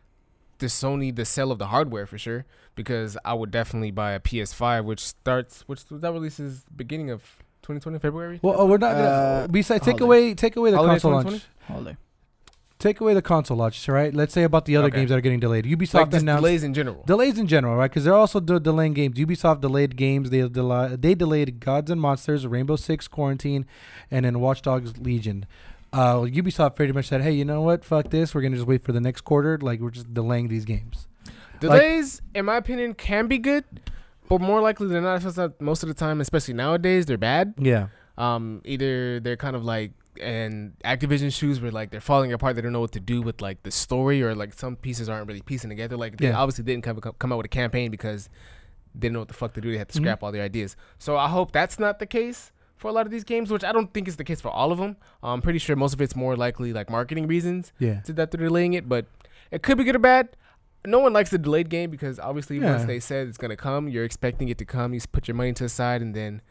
the 0.60 0.66
Sony, 0.68 1.16
the 1.16 1.24
sale 1.26 1.52
of 1.52 1.60
the 1.60 1.68
hardware 1.68 2.06
for 2.06 2.18
sure. 2.18 2.46
Because 2.76 3.18
I 3.26 3.34
would 3.34 3.50
definitely 3.50 3.92
buy 3.92 4.12
a 4.12 4.20
PS5, 4.20 4.84
which 4.86 5.00
starts, 5.00 5.64
which 5.68 5.86
that 5.86 6.12
releases 6.12 6.66
beginning 6.76 7.10
of 7.10 7.24
2020 7.68 8.00
February. 8.00 8.40
Well, 8.42 8.56
oh, 8.58 8.66
we're 8.66 8.78
not 8.78 8.94
gonna. 8.94 9.04
Uh, 9.04 9.48
besides, 9.48 9.84
take 9.84 10.00
holiday. 10.00 10.06
away, 10.06 10.34
take 10.34 10.56
away 10.56 10.72
the 10.72 10.78
Holiday 10.78 10.94
console 10.94 11.12
2020? 11.22 11.36
launch. 11.36 11.48
Holiday. 11.68 11.98
Take 12.80 13.02
away 13.02 13.14
the 13.16 13.22
console 13.24 13.58
launch, 13.58 13.88
right? 13.90 14.14
Let's 14.14 14.34
say 14.34 14.44
about 14.44 14.66
the 14.66 14.78
other 14.78 14.88
Okay. 14.88 14.98
games 14.98 15.10
that 15.10 15.18
are 15.18 15.22
getting 15.22 15.40
delayed. 15.40 15.66
Ubisoft 15.66 15.94
like 15.96 16.12
just 16.12 16.22
announced 16.22 16.42
delays 16.44 16.64
in 16.64 16.74
general. 16.76 17.04
Delays 17.08 17.38
in 17.40 17.48
general, 17.48 17.76
right? 17.76 17.90
Because 17.90 18.04
they're 18.04 18.14
also 18.14 18.40
de- 18.40 18.60
delaying 18.60 18.94
games. 18.94 19.18
Ubisoft 19.18 19.62
delayed 19.62 19.96
games. 19.98 20.30
They 20.30 20.48
del- 20.48 20.96
they 20.98 21.16
delayed 21.16 21.60
Gods 21.60 21.90
and 21.92 22.00
Monsters, 22.00 22.46
Rainbow 22.48 22.76
Six 22.76 23.08
Quarantine, 23.08 23.66
and 24.12 24.26
then 24.26 24.40
Watch 24.40 24.62
Dogs 24.62 24.98
Legion. 25.00 25.46
Uh, 25.92 26.18
Ubisoft 26.22 26.76
pretty 26.76 26.94
much 26.94 27.08
said, 27.08 27.22
"Hey, 27.22 27.32
you 27.32 27.44
know 27.46 27.62
what? 27.62 27.84
Fuck 27.84 28.12
this. 28.12 28.36
We're 28.36 28.42
gonna 28.42 28.56
just 28.58 28.68
wait 28.68 28.84
for 28.84 28.92
the 28.92 29.02
next 29.02 29.22
quarter. 29.22 29.58
Like 29.60 29.80
we're 29.82 29.90
just 29.90 30.14
delaying 30.14 30.48
these 30.48 30.64
games." 30.66 31.08
Delays, 31.60 32.22
in 32.36 32.46
my 32.46 32.58
opinion, 32.58 32.94
can 32.94 33.28
be 33.28 33.40
good, 33.40 33.64
but 34.30 34.42
more 34.42 34.62
likely 34.62 34.88
than 34.88 35.04
not, 35.04 35.16
if 35.18 35.26
it's 35.26 35.38
not- 35.38 35.60
most 35.62 35.84
of 35.84 35.90
the 35.90 35.96
time, 35.96 36.22
especially 36.22 36.54
nowadays, 36.54 37.06
they're 37.06 37.18
bad. 37.18 37.54
Yeah. 37.58 37.88
Um, 38.18 38.62
either 38.66 39.20
they're 39.20 39.38
kind 39.38 39.56
of 39.56 39.64
like 39.64 39.92
and 40.20 40.74
Activision 40.84 41.32
shoes 41.32 41.62
where 41.62 41.70
like 41.70 41.92
they're 41.92 42.02
falling 42.02 42.34
apart. 42.34 42.56
They 42.56 42.62
don't 42.64 42.74
know 42.74 42.80
what 42.80 42.92
to 42.94 43.00
do 43.00 43.22
with 43.22 43.40
like 43.42 43.62
the 43.62 43.70
story, 43.70 44.24
or 44.24 44.34
like 44.34 44.52
some 44.54 44.76
pieces 44.76 45.08
aren't 45.10 45.28
really 45.28 45.42
piecing 45.44 45.70
together. 45.70 45.96
Like 45.96 46.18
they 46.18 46.30
Yeah. 46.30 46.40
obviously 46.40 46.64
didn't 46.64 46.84
come 46.84 47.00
come 47.00 47.32
out 47.32 47.38
with 47.38 47.46
a 47.46 47.50
campaign 47.50 47.92
because 47.92 48.28
they 48.96 49.02
didn't 49.02 49.14
know 49.14 49.20
what 49.20 49.28
the 49.28 49.36
fuck 49.36 49.54
to 49.54 49.62
do. 49.62 49.72
They 49.72 49.78
had 49.78 49.90
to 49.90 50.00
Mhm. 50.00 50.02
scrap 50.02 50.24
all 50.24 50.32
their 50.32 50.42
ideas. 50.44 50.76
So 50.98 51.18
I 51.18 51.28
hope 51.30 51.52
that's 51.52 51.78
not 51.78 52.00
the 52.00 52.08
case 52.08 52.52
for 52.78 52.88
a 52.88 52.92
lot 52.92 53.06
of 53.06 53.12
these 53.12 53.24
games, 53.24 53.52
which 53.52 53.64
I 53.64 53.72
don't 53.72 53.94
think 53.94 54.08
is 54.08 54.16
the 54.18 54.24
case 54.24 54.42
for 54.42 54.50
all 54.50 54.72
of 54.72 54.80
them. 54.80 54.98
I'm 55.22 55.42
pretty 55.42 55.60
sure 55.60 55.76
most 55.76 55.94
of 55.94 56.02
it's 56.02 56.16
more 56.16 56.36
likely 56.36 56.74
like 56.74 56.90
marketing 56.90 57.28
reasons 57.28 57.72
Yeah. 57.78 58.02
that 58.08 58.32
they're 58.32 58.40
delaying 58.48 58.74
it, 58.74 58.90
but 58.90 59.06
it 59.52 59.62
could 59.62 59.78
be 59.78 59.84
good 59.84 59.96
or 59.96 60.00
bad. 60.00 60.30
No 60.88 61.00
one 61.00 61.14
likes 61.14 61.32
a 61.34 61.38
delayed 61.38 61.70
game 61.70 61.92
because 61.92 62.20
obviously 62.20 62.60
once 62.60 62.86
they 62.86 63.00
said 63.00 63.28
it's 63.28 63.38
gonna 63.38 63.58
come, 63.58 63.90
you're 63.90 64.06
expecting 64.06 64.50
it 64.50 64.58
to 64.60 64.66
come. 64.66 64.94
You 64.94 65.02
put 65.12 65.28
your 65.28 65.36
money 65.36 65.54
to 65.54 65.64
the 65.64 65.70
side, 65.70 66.02
and 66.02 66.16
then 66.16 66.42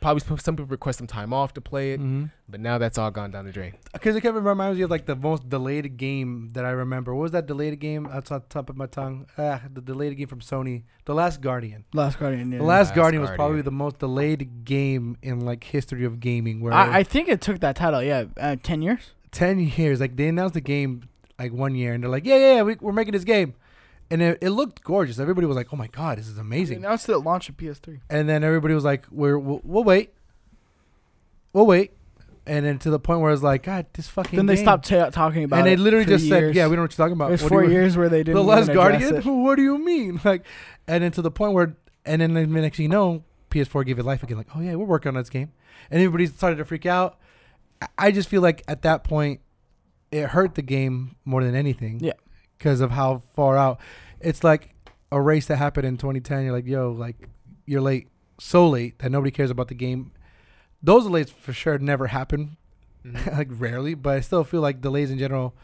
probably 0.00 0.20
some 0.38 0.56
people 0.56 0.66
request 0.66 0.98
some 0.98 1.06
time 1.06 1.32
off 1.32 1.52
to 1.54 1.60
play 1.60 1.92
it. 1.92 2.00
Mm-hmm. 2.00 2.26
But 2.48 2.60
now 2.60 2.78
that's 2.78 2.98
all 2.98 3.10
gone 3.10 3.30
down 3.30 3.44
the 3.44 3.52
drain. 3.52 3.74
Because 3.92 4.16
it 4.16 4.20
kind 4.22 4.36
of 4.36 4.44
reminds 4.44 4.78
me 4.78 4.84
of 4.84 4.90
like 4.90 5.06
the 5.06 5.16
most 5.16 5.48
delayed 5.48 5.96
game 5.96 6.50
that 6.52 6.64
I 6.64 6.70
remember. 6.70 7.14
What 7.14 7.22
was 7.22 7.32
that 7.32 7.46
delayed 7.46 7.78
game? 7.78 8.08
That's 8.10 8.30
on 8.30 8.42
top 8.48 8.70
of 8.70 8.76
my 8.76 8.86
tongue. 8.86 9.26
Ah, 9.36 9.62
the 9.72 9.80
delayed 9.80 10.16
game 10.16 10.26
from 10.26 10.40
Sony, 10.40 10.84
The 11.04 11.14
Last 11.14 11.40
Guardian. 11.40 11.84
Last 11.92 12.18
Guardian. 12.18 12.52
Yeah. 12.52 12.58
The 12.58 12.64
Last 12.64 12.88
Last 12.88 12.94
Guardian 12.96 13.22
was 13.22 13.30
probably 13.32 13.62
the 13.62 13.70
most 13.70 13.98
delayed 13.98 14.64
game 14.64 15.16
in 15.22 15.40
like 15.40 15.64
history 15.64 16.04
of 16.04 16.20
gaming. 16.20 16.60
Where 16.60 16.72
I, 16.72 16.98
I 16.98 17.02
think 17.02 17.28
it 17.28 17.40
took 17.40 17.60
that 17.60 17.76
title. 17.76 18.02
Yeah, 18.02 18.24
uh, 18.38 18.56
ten 18.62 18.82
years. 18.82 19.12
ten 19.32 19.58
years. 19.58 20.00
Like 20.00 20.16
they 20.16 20.28
announced 20.28 20.54
the 20.54 20.60
game 20.60 21.02
like 21.38 21.52
one 21.52 21.74
year, 21.74 21.92
and 21.92 22.02
they're 22.02 22.10
like, 22.10 22.24
"Yeah, 22.26 22.36
yeah, 22.36 22.54
yeah 22.56 22.62
we, 22.62 22.76
we're 22.80 22.92
making 22.92 23.12
this 23.12 23.24
game," 23.24 23.54
and 24.10 24.20
it, 24.22 24.38
it 24.40 24.50
looked 24.50 24.82
gorgeous. 24.82 25.18
Everybody 25.18 25.46
was 25.46 25.56
like, 25.56 25.68
"Oh 25.72 25.76
my 25.76 25.86
god, 25.88 26.18
this 26.18 26.28
is 26.28 26.38
amazing!" 26.38 26.78
announced 26.78 27.08
it 27.08 27.12
at 27.12 27.22
launch 27.22 27.48
of 27.48 27.56
PS3. 27.56 28.00
And 28.10 28.28
then 28.28 28.42
everybody 28.44 28.74
was 28.74 28.84
like, 28.84 29.06
"We're 29.10 29.38
we'll, 29.38 29.60
we'll 29.64 29.84
wait, 29.84 30.12
we'll 31.52 31.66
wait," 31.66 31.92
and 32.46 32.64
then 32.66 32.78
to 32.80 32.90
the 32.90 32.98
point 32.98 33.20
where 33.20 33.32
it's 33.32 33.42
like, 33.42 33.62
"God, 33.64 33.86
this 33.92 34.08
fucking." 34.08 34.36
Then 34.36 34.46
they 34.46 34.56
game." 34.56 34.64
stopped 34.64 34.88
ta 34.88 35.10
talking 35.10 35.44
about 35.44 35.58
and 35.58 35.66
they 35.66 35.76
literally 35.76 36.06
just 36.06 36.28
said, 36.28 36.54
"Yeah, 36.54 36.66
we 36.66 36.70
don't 36.70 36.76
know 36.76 36.82
what 36.82 36.98
you're 36.98 37.04
talking 37.06 37.12
about." 37.16 37.28
It 37.28 37.32
was 37.32 37.42
What 37.42 37.48
four 37.50 37.64
years 37.64 37.96
where 37.96 38.08
they 38.08 38.18
didn't. 38.22 38.34
The 38.36 38.42
Last 38.42 38.72
Guardian. 38.72 39.16
it. 39.16 39.24
What 39.24 39.56
do 39.56 39.62
you 39.62 39.78
mean? 39.78 40.20
Like, 40.24 40.44
and 40.86 41.02
then 41.04 41.12
to 41.12 41.22
the 41.22 41.30
point 41.30 41.52
where, 41.52 41.76
and 42.04 42.20
then 42.20 42.34
the 42.34 42.46
next 42.46 42.76
thing 42.78 42.84
you 42.84 42.88
know, 42.90 43.22
PS4 43.50 43.84
gave 43.86 43.98
it 43.98 44.04
life 44.04 44.22
again. 44.22 44.36
Like, 44.36 44.48
oh 44.56 44.60
yeah, 44.60 44.74
we're 44.74 44.84
working 44.86 45.10
on 45.10 45.14
this 45.14 45.30
game, 45.30 45.52
and 45.90 46.00
everybody 46.00 46.26
started 46.26 46.56
to 46.56 46.64
freak 46.64 46.86
out. 46.86 47.18
I- 47.80 47.86
I 47.98 48.10
just 48.10 48.28
feel 48.28 48.42
like 48.42 48.62
at 48.66 48.82
that 48.82 49.04
point, 49.04 49.40
it 50.10 50.28
hurt 50.28 50.54
the 50.54 50.62
game 50.62 51.16
more 51.24 51.42
than 51.44 51.54
anything. 51.54 52.00
Yeah. 52.00 52.12
Because 52.56 52.80
of 52.80 52.90
how 52.92 53.22
far 53.34 53.56
out, 53.56 53.80
it's 54.20 54.42
like 54.42 54.70
a 55.12 55.20
race 55.20 55.46
that 55.46 55.56
happened 55.56 55.86
in 55.86 55.96
2010. 55.96 56.44
You're 56.44 56.52
like, 56.52 56.66
yo, 56.66 56.90
like 56.90 57.28
you're 57.66 57.80
late, 57.80 58.08
so 58.40 58.68
late 58.68 58.98
that 59.00 59.10
nobody 59.10 59.30
cares 59.30 59.50
about 59.50 59.68
the 59.68 59.74
game. 59.74 60.12
Those 60.82 61.04
delays 61.04 61.30
for 61.30 61.52
sure 61.52 61.78
never 61.78 62.08
happen, 62.08 62.56
Mhm. 63.04 63.32
like 63.36 63.48
rarely, 63.50 63.94
but 63.94 64.16
I 64.16 64.20
still 64.20 64.44
feel 64.44 64.60
like 64.60 64.80
delays 64.80 65.10
in 65.10 65.18
general, 65.18 65.54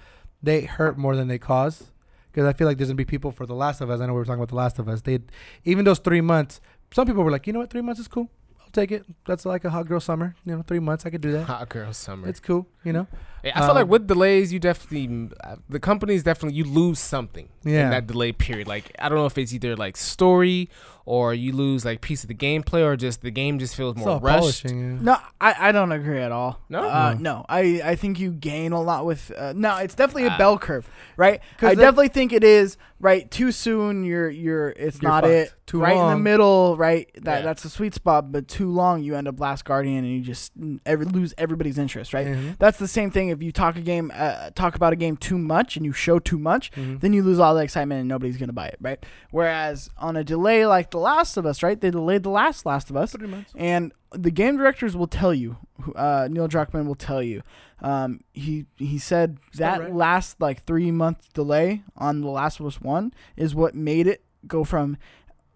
they 0.42 0.62
hurt 0.62 0.96
more 0.98 1.16
than 1.16 1.28
they 1.28 1.38
cause. 1.38 1.90
Because 2.30 2.46
I 2.48 2.52
feel 2.52 2.66
like 2.66 2.78
there's 2.78 2.88
gonna 2.88 2.96
be 2.96 3.04
people 3.04 3.30
for 3.30 3.46
The 3.46 3.54
Last 3.54 3.80
of 3.80 3.90
Us. 3.90 4.00
I 4.00 4.06
know 4.06 4.12
we 4.12 4.18
were 4.18 4.24
talking 4.24 4.40
about 4.40 4.48
The 4.48 4.56
Last 4.56 4.78
of 4.80 4.88
Us. 4.88 5.00
They, 5.02 5.20
even 5.64 5.84
those 5.84 6.00
three 6.00 6.20
months, 6.20 6.60
some 6.92 7.06
people 7.06 7.22
were 7.22 7.30
like, 7.30 7.46
you 7.46 7.52
know 7.52 7.60
what, 7.60 7.70
three 7.70 7.80
months 7.80 8.00
is 8.00 8.08
cool. 8.08 8.28
I'll 8.60 8.70
take 8.72 8.90
it. 8.90 9.04
That's 9.26 9.46
like 9.46 9.64
a 9.64 9.70
hot 9.70 9.86
girl 9.86 10.00
summer. 10.00 10.34
You 10.44 10.56
know, 10.56 10.62
three 10.62 10.80
months 10.80 11.06
I 11.06 11.10
could 11.10 11.20
do 11.20 11.30
that. 11.32 11.44
Hot 11.44 11.68
girl 11.68 11.92
summer. 11.92 12.28
It's 12.28 12.40
cool. 12.40 12.66
You 12.84 12.92
know. 12.92 13.06
Yeah, 13.44 13.52
I 13.56 13.66
feel 13.66 13.74
like 13.74 13.84
um, 13.84 13.88
with 13.90 14.06
delays, 14.06 14.52
you 14.52 14.58
definitely 14.58 15.30
uh, 15.44 15.56
the 15.68 15.78
companies 15.80 16.22
definitely 16.22 16.56
you 16.56 16.64
lose 16.64 16.98
something 16.98 17.48
Yeah. 17.64 17.84
in 17.84 17.90
that 17.90 18.06
delay 18.06 18.32
period. 18.32 18.66
Like 18.66 18.90
I 18.98 19.08
don't 19.08 19.18
know 19.18 19.26
if 19.26 19.36
it's 19.38 19.52
either 19.52 19.76
like 19.76 19.96
story 19.96 20.68
or 21.06 21.34
you 21.34 21.52
lose 21.52 21.84
like 21.84 22.00
piece 22.00 22.22
of 22.24 22.28
the 22.28 22.34
gameplay 22.34 22.82
or 22.82 22.96
just 22.96 23.20
the 23.20 23.30
game 23.30 23.58
just 23.58 23.76
feels 23.76 23.94
more 23.96 24.18
rushed. 24.20 24.64
yeah. 24.64 24.72
No, 24.72 25.18
I, 25.38 25.68
I 25.68 25.72
don't 25.72 25.92
agree 25.92 26.20
at 26.20 26.32
all. 26.32 26.60
No? 26.70 26.78
uh, 26.88 27.12
No. 27.18 27.20
no. 27.40 27.46
I, 27.46 27.82
I 27.84 27.94
think 27.94 28.18
you 28.18 28.30
gain 28.32 28.72
a 28.72 28.80
lot 28.80 29.04
with. 29.04 29.30
Uh, 29.36 29.52
no, 29.54 29.76
it's 29.78 29.94
definitely 29.94 30.24
a 30.24 30.30
Ah. 30.30 30.38
bell 30.38 30.58
curve, 30.58 30.88
right? 31.18 31.40
'Cause 31.58 31.72
I 31.72 31.74
that- 31.74 31.80
definitely 31.82 32.08
think 32.08 32.32
it 32.32 32.42
is 32.42 32.78
right. 33.00 33.30
Too 33.30 33.52
soon, 33.52 34.04
you're 34.04 34.30
you're. 34.30 34.70
It's 34.70 35.02
You're 35.02 35.10
not 35.10 35.24
fucked. 35.24 35.32
it. 35.34 35.52
Too 35.66 35.80
right 35.80 35.96
in 35.96 36.10
the 36.10 36.16
middle, 36.18 36.76
right? 36.76 37.10
That 37.22 37.38
Yeah. 37.40 37.44
that's 37.44 37.64
a 37.66 37.70
sweet 37.70 37.94
spot. 37.94 38.30
But 38.32 38.48
too 38.48 38.70
long, 38.70 39.02
you 39.02 39.14
end 39.14 39.28
up 39.28 39.38
Last 39.40 39.64
Guardian, 39.64 40.04
and 40.04 40.12
you 40.14 40.20
just 40.22 40.52
every, 40.86 41.04
lose 41.06 41.32
everybody's 41.38 41.76
interest, 41.78 42.12
right? 42.14 42.26
Mhm. 42.26 42.58
That's 42.58 42.78
the 42.78 42.88
same 42.88 43.10
thing. 43.10 43.28
If 43.34 43.42
you 43.42 43.52
talk 43.52 43.76
a 43.76 43.80
game, 43.80 44.10
uh, 44.14 44.50
talk 44.54 44.74
about 44.74 44.92
a 44.92 44.96
game 44.96 45.16
too 45.16 45.36
much, 45.38 45.76
and 45.76 45.84
you 45.84 45.92
show 45.92 46.18
too 46.18 46.38
much, 46.38 46.70
Mhm. 46.72 47.00
then 47.00 47.12
you 47.12 47.22
lose 47.22 47.38
all 47.38 47.54
the 47.54 47.62
excitement 47.62 48.00
and 48.00 48.08
nobody's 48.08 48.36
gonna 48.38 48.52
buy 48.52 48.68
it, 48.68 48.78
right? 48.80 49.04
Whereas 49.30 49.90
on 49.98 50.16
a 50.16 50.24
delay 50.24 50.66
like 50.66 50.90
The 50.90 50.98
Last 50.98 51.36
of 51.36 51.44
Us, 51.44 51.62
right? 51.62 51.78
They 51.80 51.90
delayed 51.90 52.22
the 52.22 52.30
last 52.30 52.64
Last 52.64 52.88
of 52.90 52.96
Us, 52.96 53.14
and 53.56 53.92
the 54.12 54.30
game 54.30 54.56
directors 54.56 54.96
will 54.96 55.06
tell 55.08 55.34
you. 55.34 55.56
Uh, 55.96 56.28
Neil 56.30 56.48
Druckmann 56.48 56.86
will 56.86 56.94
tell 56.94 57.22
you. 57.22 57.42
Um, 57.82 58.20
he 58.32 58.64
he 58.76 58.96
said 58.98 59.38
that 59.56 59.80
right. 59.80 59.94
last 59.94 60.40
like 60.40 60.62
three 60.64 60.90
month 60.90 61.32
delay 61.34 61.82
on 61.96 62.20
The 62.22 62.28
Last 62.28 62.60
of 62.60 62.66
Us 62.66 62.80
One 62.80 63.12
is 63.36 63.54
what 63.54 63.74
made 63.74 64.06
it 64.06 64.22
go 64.46 64.64
from 64.64 64.96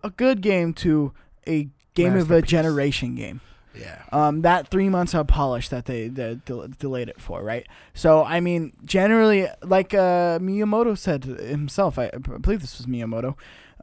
a 0.02 0.10
good 0.10 0.40
game 0.42 0.72
to 0.74 1.12
a 1.46 1.68
game 1.94 2.16
of 2.16 2.30
a 2.30 2.42
generation 2.42 3.14
game 3.14 3.40
Yeah. 3.74 4.02
um, 4.12 4.42
that 4.42 4.68
three 4.68 4.88
months 4.88 5.14
of 5.14 5.26
polish 5.28 5.68
that 5.68 5.84
they, 5.84 6.08
they 6.08 6.34
del- 6.44 6.68
delayed 6.78 7.08
it 7.08 7.20
for, 7.20 7.42
right? 7.42 7.66
So 7.94 8.24
I 8.24 8.40
mean, 8.40 8.72
generally, 8.84 9.46
like 9.62 9.94
uh, 9.94 10.38
Miyamoto 10.40 10.96
said 10.98 11.24
himself, 11.24 11.98
I, 11.98 12.06
I 12.12 12.18
believe 12.18 12.60
this 12.60 12.78
was 12.78 12.86
Miyamoto. 12.86 13.34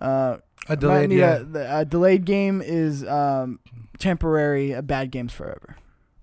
Uh, 0.01 0.37
A 0.67 0.75
delayed. 0.75 1.09
Might 1.09 1.15
Yeah. 1.17 1.43
a, 1.55 1.79
a 1.81 1.85
delayed 1.85 2.25
game 2.25 2.61
is 2.61 3.05
um, 3.05 3.59
temporary. 3.99 4.71
A 4.73 4.81
bad 4.81 5.11
game's 5.11 5.31
forever, 5.33 5.77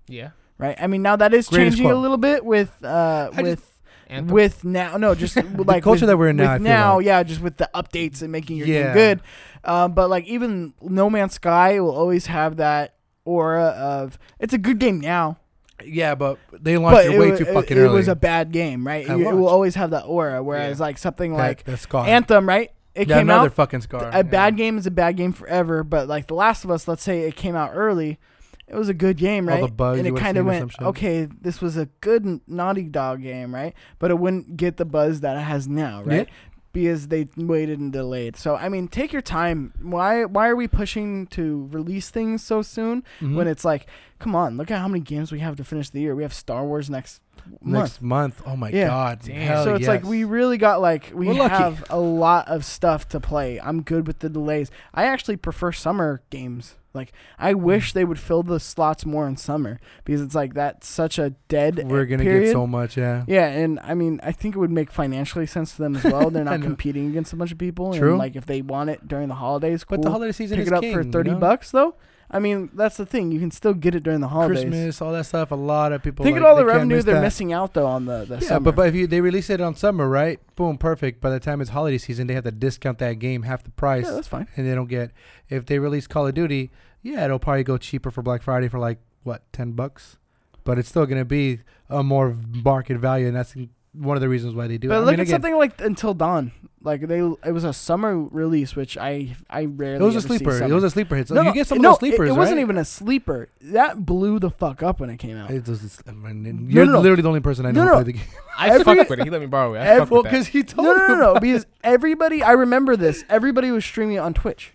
Yeah. 0.07 0.31
right? 0.57 0.77
I 0.79 0.87
mean, 0.87 1.01
now 1.01 1.15
that 1.15 1.33
is 1.33 1.47
Greatest 1.47 1.77
changing 1.77 1.91
a 1.91 1.95
little 1.95 2.17
bit 2.17 2.45
with 2.45 2.71
uh, 2.83 3.29
I 3.33 3.35
just- 3.35 3.43
with. 3.43 3.69
Anthem. 4.09 4.33
With 4.35 4.63
now, 4.65 4.97
no, 4.97 5.15
just 5.15 5.35
like 5.57 5.81
culture 5.81 6.01
with- 6.01 6.09
that 6.09 6.17
we're 6.17 6.27
in 6.27 6.35
now, 6.35 6.43
with 6.43 6.51
I 6.51 6.57
feel 6.57 6.63
now, 6.65 6.95
like. 6.97 7.05
yeah, 7.05 7.23
just 7.23 7.41
with 7.41 7.57
the 7.57 7.69
updates 7.73 8.21
and 8.21 8.31
making 8.31 8.57
your 8.57 8.67
Yeah. 8.67 8.83
game 8.83 8.93
good. 8.93 9.21
Um, 9.63 9.93
but 9.93 10.09
like 10.09 10.25
even 10.25 10.73
No 10.81 11.09
Man's 11.09 11.33
Sky 11.35 11.79
will 11.79 11.95
always 11.95 12.25
have 12.27 12.57
that 12.57 12.92
aura 13.25 13.65
of 13.67 14.17
it's 14.39 14.53
a 14.53 14.57
good 14.57 14.79
game 14.79 14.99
now, 14.99 15.37
Yeah, 15.83 16.15
but 16.15 16.37
they 16.59 16.77
launched 16.77 17.05
it 17.05 17.19
way 17.19 17.31
wa- 17.31 17.37
too 17.37 17.45
fucking 17.45 17.77
it, 17.77 17.79
early. 17.79 17.93
It 17.93 17.97
was 17.97 18.07
a 18.07 18.15
bad 18.15 18.51
game, 18.51 18.85
right? 18.85 19.07
At 19.09 19.19
It, 19.19 19.23
will 19.33 19.47
always 19.47 19.75
have 19.75 19.91
that 19.91 20.03
aura. 20.03 20.43
Whereas 20.43 20.79
Yeah. 20.79 20.85
like 20.85 20.97
something 20.97 21.33
like 21.33 21.63
that. 21.65 21.93
Anthem, 22.07 22.47
right? 22.47 22.71
It 22.95 23.07
yeah, 23.09 23.17
came 23.17 23.29
another 23.29 23.47
out. 23.47 23.53
fucking 23.53 23.81
scar. 23.81 24.09
A 24.09 24.17
yeah. 24.17 24.21
bad 24.21 24.55
game 24.55 24.77
is 24.77 24.85
a 24.85 24.91
bad 24.91 25.17
game 25.17 25.33
forever. 25.33 25.83
But 25.83 26.07
like 26.07 26.27
The 26.27 26.35
Last 26.35 26.63
of 26.63 26.69
Us, 26.71 26.87
let's 26.87 27.01
say 27.01 27.21
it 27.21 27.35
came 27.35 27.55
out 27.55 27.71
early, 27.73 28.19
it 28.67 28.75
was 28.75 28.87
a 28.87 28.93
good 28.93 29.17
game, 29.17 29.49
All 29.49 29.55
right? 29.61 29.97
and 29.97 30.07
it 30.07 30.15
kind 30.15 30.37
of 30.37 30.45
went, 30.45 30.79
okay, 30.81 31.27
this 31.41 31.59
was 31.59 31.75
a 31.75 31.87
good 32.01 32.39
Naughty 32.47 32.83
Dog 32.83 33.21
game, 33.21 33.53
right? 33.53 33.73
But 33.99 34.11
it 34.11 34.19
wouldn't 34.19 34.57
get 34.57 34.77
the 34.77 34.85
buzz 34.85 35.21
that 35.21 35.35
it 35.37 35.41
has 35.41 35.67
now, 35.67 36.03
right? 36.03 36.29
Because 36.73 37.07
they 37.09 37.27
waited 37.37 37.79
and 37.79 37.93
delayed. 37.93 38.35
So 38.35 38.55
I 38.55 38.67
mean, 38.67 38.87
take 38.87 39.13
your 39.13 39.21
time. 39.21 39.73
Why 39.81 40.25
why 40.25 40.49
are 40.49 40.55
we 40.55 40.67
pushing 40.67 41.27
to 41.27 41.69
release 41.71 42.09
things 42.09 42.43
so 42.43 42.61
soon? 42.61 43.03
Mhm. 43.21 43.35
when 43.35 43.47
it's 43.47 43.63
like, 43.63 43.85
come 44.19 44.35
on, 44.35 44.57
look 44.57 44.69
at 44.71 44.79
how 44.79 44.87
many 44.87 45.01
games 45.03 45.31
we 45.31 45.39
have 45.39 45.55
to 45.57 45.63
finish 45.63 45.89
the 45.89 46.01
year. 46.01 46.15
We 46.15 46.23
have 46.23 46.33
Star 46.33 46.65
Wars 46.65 46.89
next. 46.89 47.21
Next 47.61 48.01
month. 48.01 48.41
Oh 48.45 48.55
my 48.55 48.69
Yeah. 48.69 48.87
god. 48.87 49.19
Damn. 49.23 49.63
So 49.63 49.75
it's 49.75 49.87
like 49.87 50.03
we 50.03 50.23
really 50.23 50.57
got 50.57 50.81
like 50.81 51.11
we 51.13 51.27
We're 51.27 51.33
lucky. 51.33 51.55
have 51.55 51.83
a 51.89 51.99
lot 51.99 52.47
of 52.47 52.65
stuff 52.65 53.07
to 53.09 53.19
play. 53.19 53.59
I'm 53.59 53.81
good 53.81 54.07
with 54.07 54.19
the 54.19 54.29
delays. 54.29 54.69
I 54.93 55.05
actually 55.05 55.37
prefer 55.37 55.71
summer 55.71 56.21
games. 56.29 56.75
Like 56.93 57.11
I 57.39 57.55
wish 57.55 57.93
they 57.93 58.05
would 58.05 58.19
fill 58.19 58.43
the 58.43 58.59
slots 58.59 59.03
more 59.03 59.27
in 59.27 59.35
summer 59.35 59.79
because 60.05 60.21
it's 60.21 60.35
like 60.35 60.53
that's 60.53 60.87
such 60.87 61.17
a 61.17 61.31
dead. 61.47 61.81
we're 61.89 62.05
gonna 62.05 62.21
period. 62.21 62.45
get 62.45 62.51
so 62.51 62.67
much. 62.67 62.95
Yeah. 62.97 63.23
Yeah, 63.27 63.47
and 63.47 63.79
I 63.79 63.95
mean, 63.95 64.19
I 64.21 64.31
think 64.31 64.55
it 64.55 64.59
would 64.59 64.69
make 64.69 64.91
financially 64.91 65.47
sense 65.47 65.71
to 65.75 65.81
them 65.81 65.95
as 65.95 66.03
well. 66.03 66.29
They're 66.31 66.41
I 66.43 66.45
not 66.45 66.59
know. 66.59 66.67
competing 66.67 67.07
against 67.07 67.33
a 67.33 67.35
bunch 67.35 67.51
of 67.51 67.57
people. 67.57 67.93
True. 67.93 68.09
And 68.11 68.19
like 68.19 68.35
if 68.35 68.45
they 68.45 68.61
want 68.61 68.91
it 68.91 69.07
during 69.07 69.27
the 69.27 69.33
holidays, 69.35 69.83
cool. 69.83 69.97
But 69.97 70.03
the 70.03 70.11
holiday 70.11 70.31
season 70.33 70.57
Pick 70.57 70.67
is 70.67 70.71
it 70.71 70.75
up 70.75 70.81
king, 70.81 70.93
for 70.93 71.01
you 71.01 71.11
thirty 71.11 71.31
know? 71.31 71.37
bucks 71.39 71.71
though. 71.71 71.95
I 72.31 72.39
mean, 72.39 72.69
that's 72.73 72.97
the 72.97 73.05
thing. 73.05 73.31
You 73.31 73.39
can 73.39 73.51
still 73.51 73.73
get 73.73 73.93
it 73.93 74.01
during 74.03 74.19
the 74.21 74.27
holidays. 74.27 74.63
Christmas, 74.63 75.01
all 75.01 75.11
that 75.11 75.25
stuff. 75.25 75.51
A 75.51 75.55
lot 75.55 75.91
of 75.91 76.01
people. 76.01 76.23
Think 76.23 76.35
like, 76.35 76.41
of 76.43 76.49
all 76.49 76.55
the 76.55 76.65
revenue 76.65 77.01
they're 77.01 77.15
that. 77.15 77.21
missing 77.21 77.53
out 77.53 77.73
though 77.73 77.85
on 77.85 78.05
the 78.05 78.25
the 78.25 78.35
Yeah, 78.35 78.47
summer. 78.47 78.59
but 78.65 78.75
but 78.75 78.87
if 78.87 78.95
you 78.95 79.05
they 79.07 79.21
release 79.21 79.49
it 79.49 79.61
on 79.61 79.75
summer, 79.75 80.09
right? 80.09 80.39
Boom, 80.55 80.77
perfect. 80.77 81.21
By 81.21 81.29
the 81.29 81.39
time 81.39 81.61
it's 81.61 81.69
holiday 81.69 81.97
season, 81.99 82.27
they 82.27 82.33
have 82.33 82.43
to 82.45 82.51
discount 82.51 82.97
that 82.99 83.13
game 83.19 83.43
half 83.43 83.63
the 83.63 83.71
price, 83.71 84.05
yeah, 84.05 84.11
that's 84.13 84.27
fine. 84.27 84.47
and 84.55 84.67
they 84.67 84.73
don't 84.73 84.89
get. 84.89 85.11
If 85.49 85.65
they 85.67 85.77
release 85.79 86.07
Call 86.07 86.25
of 86.27 86.33
Duty, 86.33 86.71
yeah, 87.03 87.25
it'll 87.25 87.39
probably 87.39 87.63
go 87.63 87.77
cheaper 87.77 88.09
for 88.09 88.21
Black 88.23 88.41
Friday 88.41 88.67
for 88.67 88.79
like 88.79 88.97
what 89.23 89.43
ten 89.53 89.73
bucks, 89.73 90.17
but 90.63 90.79
it's 90.79 90.89
still 90.89 91.05
gonna 91.05 91.25
be 91.25 91.59
a 91.89 92.01
more 92.01 92.35
market 92.63 92.97
value, 92.97 93.27
and 93.27 93.35
that's 93.35 93.55
one 93.93 94.17
of 94.17 94.21
the 94.21 94.29
reasons 94.29 94.55
why 94.55 94.67
they 94.67 94.79
do. 94.79 94.87
it. 94.87 94.89
But 94.89 94.95
I 94.95 94.99
look 95.01 95.11
mean, 95.11 95.19
at 95.19 95.23
again, 95.23 95.33
something 95.35 95.55
like 95.55 95.79
Until 95.81 96.15
Dawn. 96.15 96.51
Like 96.83 97.07
they, 97.07 97.19
it 97.19 97.51
was 97.53 97.63
a 97.63 97.71
summer 97.71 98.17
release, 98.17 98.75
which 98.75 98.97
I 98.97 99.35
I 99.49 99.65
rarely. 99.65 100.03
It 100.03 100.05
was 100.05 100.15
a 100.15 100.17
ever 100.17 100.27
see 100.27 100.37
sleeper. 100.37 100.63
It 100.63 100.71
was 100.73 100.83
a 100.83 100.89
sleeper 100.89 101.15
hit. 101.15 101.29
So 101.29 101.35
no, 101.35 101.43
you 101.43 101.53
get 101.53 101.65
some 101.67 101.77
no, 101.79 101.93
of 101.93 101.99
those 101.99 102.09
sleepers. 102.09 102.29
It, 102.29 102.33
it 102.33 102.35
wasn't 102.35 102.57
right? 102.57 102.61
even 102.63 102.77
a 102.77 102.83
sleeper. 102.85 103.49
That 103.61 104.05
blew 104.05 104.37
the 104.39 104.49
fuck 104.49 104.83
up 104.83 104.99
when 104.99 105.09
it 105.09 105.17
came 105.17 105.37
out. 105.37 105.49
It 105.49 105.65
was, 105.65 106.01
I 106.05 106.11
mean, 106.11 106.67
you're 106.69 106.85
no, 106.85 106.93
no. 106.93 106.99
literally 106.99 107.21
the 107.21 107.27
only 107.29 107.39
person 107.39 107.65
I 107.65 107.71
know 107.71 107.85
No, 107.85 107.85
who 107.85 107.87
no. 107.87 108.03
played 108.03 108.05
the 108.07 108.13
game. 108.13 108.27
I 108.57 108.69
Every- 108.69 108.83
fuck 108.83 109.09
with 109.09 109.19
it. 109.19 109.23
He 109.23 109.29
let 109.29 109.39
me 109.41 109.47
borrow 109.47 109.75
it. 109.75 109.79
I 109.79 109.85
every- 109.85 109.99
fuck 110.01 110.11
well, 110.11 110.21
with 110.23 110.31
that. 110.31 110.37
because 110.37 110.47
he 110.47 110.63
told 110.63 110.85
no, 110.87 110.95
no, 110.95 111.07
no, 111.07 111.33
no. 111.33 111.39
Because 111.39 111.65
everybody, 111.85 112.43
I 112.43 112.51
remember 112.51 112.97
this. 112.97 113.23
Everybody 113.29 113.71
was 113.71 113.85
streaming 113.85 114.17
it 114.17 114.19
on 114.19 114.33
Twitch. 114.33 114.73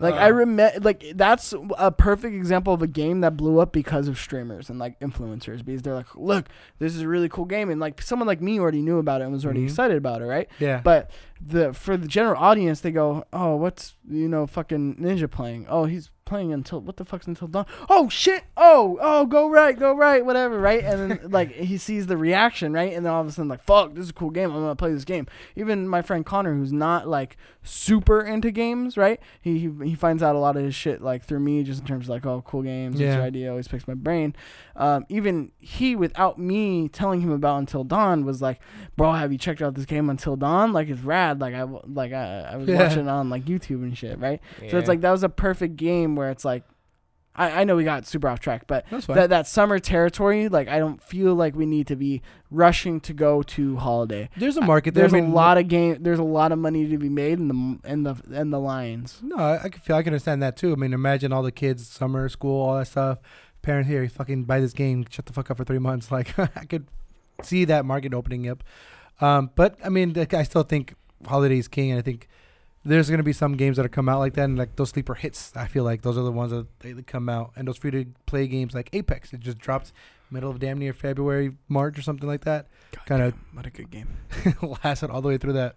Like 0.00 0.14
I 0.14 0.28
Oh. 0.30 0.34
remember, 0.34 0.80
like 0.80 1.04
that's 1.14 1.54
a 1.78 1.90
perfect 1.92 2.34
example 2.34 2.72
of 2.74 2.82
a 2.82 2.86
game 2.86 3.20
that 3.22 3.36
blew 3.36 3.58
up 3.60 3.72
because 3.72 4.08
of 4.08 4.18
streamers 4.18 4.68
and 4.70 4.78
like 4.78 4.98
influencers. 5.00 5.64
Because 5.64 5.82
they're 5.82 5.94
like, 5.94 6.14
look, 6.14 6.46
this 6.78 6.94
is 6.94 7.02
a 7.02 7.08
really 7.08 7.28
cool 7.28 7.44
game, 7.46 7.70
and 7.70 7.80
like 7.80 8.02
someone 8.02 8.26
like 8.26 8.40
me 8.40 8.58
already 8.60 8.82
knew 8.82 8.98
about 8.98 9.20
it 9.20 9.24
and 9.24 9.32
was 9.32 9.44
already 9.44 9.60
Mhm. 9.62 9.68
excited 9.70 9.96
about 9.96 10.22
it, 10.22 10.26
right? 10.26 10.48
Yeah. 10.58 10.80
But 10.82 11.10
the 11.40 11.72
for 11.72 11.96
the 11.96 12.08
general 12.08 12.36
audience, 12.42 12.80
they 12.80 12.90
go, 12.92 13.24
"Oh, 13.32 13.56
what's 13.56 13.96
you 14.08 14.28
know 14.28 14.46
fucking 14.46 14.96
Ninja 14.96 15.30
playing? 15.30 15.66
Oh, 15.68 15.84
he's 15.84 16.10
playing 16.26 16.52
until 16.52 16.80
what 16.82 16.98
the 16.98 17.04
fuck's 17.06 17.26
until 17.26 17.48
dawn? 17.48 17.64
Oh 17.88 18.10
shit! 18.10 18.44
Oh, 18.56 18.98
oh, 19.00 19.24
go 19.24 19.48
right, 19.48 19.78
go 19.78 19.94
right, 19.96 20.24
whatever, 20.26 20.58
right?" 20.60 20.84
And 20.84 21.10
then 21.12 21.20
like 21.30 21.52
he 21.52 21.78
sees 21.78 22.06
the 22.06 22.18
reaction, 22.18 22.74
right? 22.74 22.92
And 22.92 23.06
then 23.06 23.12
all 23.12 23.22
of 23.22 23.26
a 23.28 23.32
sudden, 23.32 23.48
like, 23.48 23.64
"Fuck, 23.64 23.94
this 23.94 24.04
is 24.04 24.10
a 24.10 24.12
cool 24.12 24.30
game. 24.30 24.50
I'm 24.50 24.60
gonna 24.60 24.76
play 24.76 24.92
this 24.92 25.04
game." 25.06 25.26
Even 25.54 25.88
my 25.88 26.02
friend 26.02 26.26
Connor, 26.26 26.54
who's 26.54 26.72
not 26.72 27.08
like 27.08 27.38
super 27.62 28.20
into 28.20 28.50
games, 28.50 28.96
right? 28.98 29.18
He 29.40 29.58
he, 29.58 29.70
he 29.84 29.94
finds 29.94 30.22
out 30.22 30.36
a 30.36 30.38
lot 30.38 30.56
of 30.56 30.64
his 30.64 30.74
shit 30.74 31.00
like 31.00 31.24
through 31.24 31.40
me, 31.40 31.62
just 31.62 31.80
in 31.80 31.86
terms 31.86 32.06
of 32.06 32.10
like, 32.10 32.26
"Oh, 32.26 32.42
cool 32.46 32.62
games. 32.62 32.96
What's 32.96 33.02
Yeah. 33.02 33.14
your 33.16 33.24
idea?" 33.24 33.50
Always 33.50 33.68
picks 33.68 33.88
my 33.88 33.94
brain. 33.94 34.34
Um, 34.78 35.06
even 35.08 35.52
he, 35.58 35.96
without 35.96 36.38
me 36.38 36.88
telling 36.88 37.22
him 37.22 37.30
about 37.32 37.58
Until 37.58 37.82
Dawn, 37.82 38.24
was 38.26 38.42
like, 38.42 38.60
"Bro, 38.96 39.12
have 39.14 39.32
you 39.32 39.38
checked 39.38 39.62
out 39.62 39.74
this 39.74 39.86
game 39.86 40.10
Until 40.10 40.36
Dawn? 40.36 40.72
Like 40.74 40.88
it's 40.88 41.00
rad. 41.00 41.40
Like 41.40 41.54
I 41.54 41.62
like 41.62 42.12
I, 42.12 42.50
I 42.52 42.56
was 42.56 42.68
Yeah. 42.68 42.82
watching 42.82 43.06
it 43.06 43.08
on 43.08 43.30
like 43.30 43.44
YouTube 43.46 43.82
and 43.82 43.96
shit, 43.96 44.18
right? 44.18 44.40
So 44.70 44.76
it's 44.78 44.88
like 44.88 45.00
that 45.00 45.10
was 45.10 45.22
a 45.22 45.28
perfect 45.30 45.76
game 45.76 46.14
where 46.14 46.30
it's 46.30 46.44
like, 46.44 46.62
I, 47.38 47.60
I 47.60 47.64
know 47.64 47.76
we 47.76 47.84
got 47.84 48.06
super 48.06 48.28
off 48.28 48.40
track, 48.40 48.66
but 48.66 48.84
that 49.08 49.30
that 49.30 49.46
summer 49.46 49.78
territory, 49.78 50.48
like 50.48 50.68
I 50.68 50.78
don't 50.78 51.02
feel 51.02 51.34
like 51.34 51.54
we 51.54 51.66
need 51.66 51.86
to 51.88 51.96
be 51.96 52.20
rushing 52.50 53.00
to 53.00 53.12
go 53.12 53.42
to 53.42 53.76
holiday. 53.76 54.28
There's 54.36 54.56
a 54.56 54.62
market 54.62 54.94
there. 54.94 55.02
There's 55.02 55.12
I 55.14 55.20
mean, 55.20 55.30
a 55.32 55.34
lot 55.34 55.58
of 55.58 55.68
game. 55.68 55.98
There's 56.02 56.18
a 56.18 56.22
lot 56.24 56.52
of 56.52 56.58
money 56.58 56.88
to 56.88 56.98
be 56.98 57.08
made 57.08 57.38
in 57.38 57.48
the 57.48 57.90
in 57.90 58.02
the 58.04 58.14
in 58.30 58.50
the 58.50 58.60
lines. 58.60 59.20
No, 59.22 59.36
I, 59.36 59.64
I 59.64 59.68
can 59.70 59.80
feel. 59.80 59.96
I 59.96 60.02
can 60.02 60.12
understand 60.12 60.42
that 60.42 60.56
too. 60.56 60.72
I 60.72 60.76
mean, 60.76 60.92
imagine 60.94 61.32
all 61.32 61.42
the 61.42 61.52
kids, 61.52 61.86
summer 61.88 62.28
school, 62.28 62.60
all 62.60 62.78
that 62.78 62.88
stuff. 62.88 63.18
Parents 63.66 63.88
here, 63.88 64.08
fucking 64.08 64.44
buy 64.44 64.60
this 64.60 64.72
game, 64.72 65.04
shut 65.10 65.26
the 65.26 65.32
fuck 65.32 65.50
up 65.50 65.56
for 65.56 65.64
three 65.64 65.80
months. 65.80 66.08
Like 66.16 66.38
I 66.38 66.64
could 66.66 66.86
see 67.42 67.64
that 67.64 67.84
market 67.84 68.14
opening 68.14 68.48
up. 68.48 68.62
Um, 69.20 69.50
but 69.56 69.76
I 69.84 69.88
mean, 69.88 70.16
I 70.16 70.44
still 70.44 70.62
think 70.62 70.94
holiday 71.26 71.58
is 71.58 71.66
king, 71.66 71.90
and 71.90 71.98
I 71.98 72.02
think 72.02 72.28
there's 72.84 73.10
gonna 73.10 73.24
be 73.24 73.32
some 73.32 73.56
games 73.56 73.76
that 73.78 73.88
come 73.90 74.08
out 74.08 74.20
like 74.20 74.34
that, 74.34 74.44
and 74.44 74.56
like 74.56 74.76
those 74.76 74.90
sleeper 74.90 75.14
hits. 75.14 75.50
I 75.56 75.66
feel 75.66 75.82
like 75.82 76.02
those 76.02 76.16
are 76.16 76.22
the 76.22 76.30
ones 76.30 76.52
that 76.52 76.68
they, 76.78 76.94
come 77.02 77.28
out, 77.28 77.54
and 77.56 77.66
those 77.66 77.76
free 77.76 77.90
to 77.90 78.06
play 78.26 78.46
games 78.46 78.72
like 78.72 78.88
Apex, 78.92 79.32
it 79.32 79.40
just 79.40 79.58
drops 79.58 79.92
middle 80.30 80.48
of 80.48 80.60
damn 80.60 80.78
near 80.78 80.92
February, 80.92 81.56
March 81.68 81.98
or 81.98 82.02
something 82.02 82.28
like 82.28 82.44
that. 82.44 82.68
Kind 83.04 83.20
of 83.20 83.34
What 83.52 83.66
a 83.66 83.70
good 83.70 83.90
game. 83.90 84.16
lasted 84.84 85.10
all 85.10 85.22
the 85.22 85.28
way 85.28 85.38
through 85.38 85.54
that. 85.54 85.74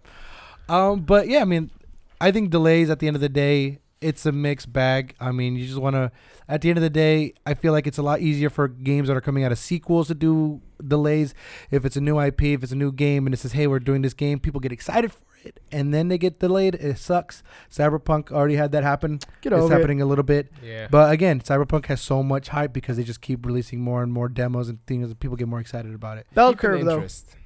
Um, 0.68 1.00
but 1.00 1.26
yeah, 1.26 1.40
I 1.40 1.44
mean, 1.44 1.72
I 2.20 2.30
think 2.30 2.50
delays 2.50 2.88
at 2.88 3.00
the 3.00 3.08
end 3.08 3.16
of 3.16 3.20
the 3.20 3.28
day, 3.28 3.80
it's 4.00 4.24
a 4.26 4.32
mixed 4.32 4.72
bag. 4.72 5.14
I 5.20 5.30
mean, 5.32 5.56
you 5.56 5.66
just 5.66 5.78
want 5.78 5.94
to. 5.94 6.10
At 6.48 6.62
the 6.62 6.68
end 6.70 6.78
of 6.78 6.82
the 6.82 6.90
day, 6.90 7.34
I 7.46 7.54
feel 7.54 7.72
like 7.72 7.86
it's 7.86 7.98
a 7.98 8.02
lot 8.02 8.20
easier 8.20 8.50
for 8.50 8.66
games 8.66 9.08
that 9.08 9.16
are 9.16 9.20
coming 9.20 9.44
out 9.44 9.52
of 9.52 9.58
sequels 9.58 10.08
to 10.08 10.14
do 10.14 10.60
delays. 10.86 11.34
If 11.70 11.84
it's 11.84 11.96
a 11.96 12.00
new 12.00 12.18
IP, 12.20 12.42
if 12.44 12.62
it's 12.62 12.72
a 12.72 12.76
new 12.76 12.92
game, 12.92 13.26
and 13.26 13.34
it 13.34 13.38
says, 13.38 13.52
"Hey, 13.52 13.66
we're 13.66 13.78
doing 13.78 14.02
this 14.02 14.14
game," 14.14 14.40
people 14.40 14.60
get 14.60 14.72
excited 14.72 15.12
for 15.12 15.20
it, 15.44 15.60
and 15.70 15.92
then 15.94 16.08
they 16.08 16.18
get 16.18 16.38
delayed. 16.40 16.74
It 16.76 16.98
sucks. 16.98 17.42
Cyberpunk 17.70 18.32
already 18.32 18.56
had 18.56 18.72
that 18.72 18.82
happen. 18.82 19.20
Get 19.42 19.52
it's 19.52 19.62
over 19.62 19.72
it. 19.72 19.76
happening 19.76 20.00
a 20.00 20.06
little 20.06 20.24
bit. 20.24 20.50
yeah. 20.62 20.88
But 20.90 21.12
again, 21.12 21.40
Cyberpunk 21.40 21.86
has 21.86 22.00
so 22.00 22.22
much 22.22 22.48
hype 22.48 22.72
because 22.72 22.96
they 22.96 23.04
just 23.04 23.20
keep 23.20 23.44
releasing 23.44 23.80
more 23.80 24.02
and 24.02 24.12
more 24.12 24.28
demos 24.28 24.68
and 24.68 24.84
things, 24.86 25.08
and 25.08 25.20
people 25.20 25.36
get 25.36 25.46
more 25.48 25.60
excited 25.60 25.94
about 25.94 26.18
it. 26.18 26.26
Bell 26.34 26.54
curve 26.54 26.84
though. 26.84 26.94
interest. 26.94 27.36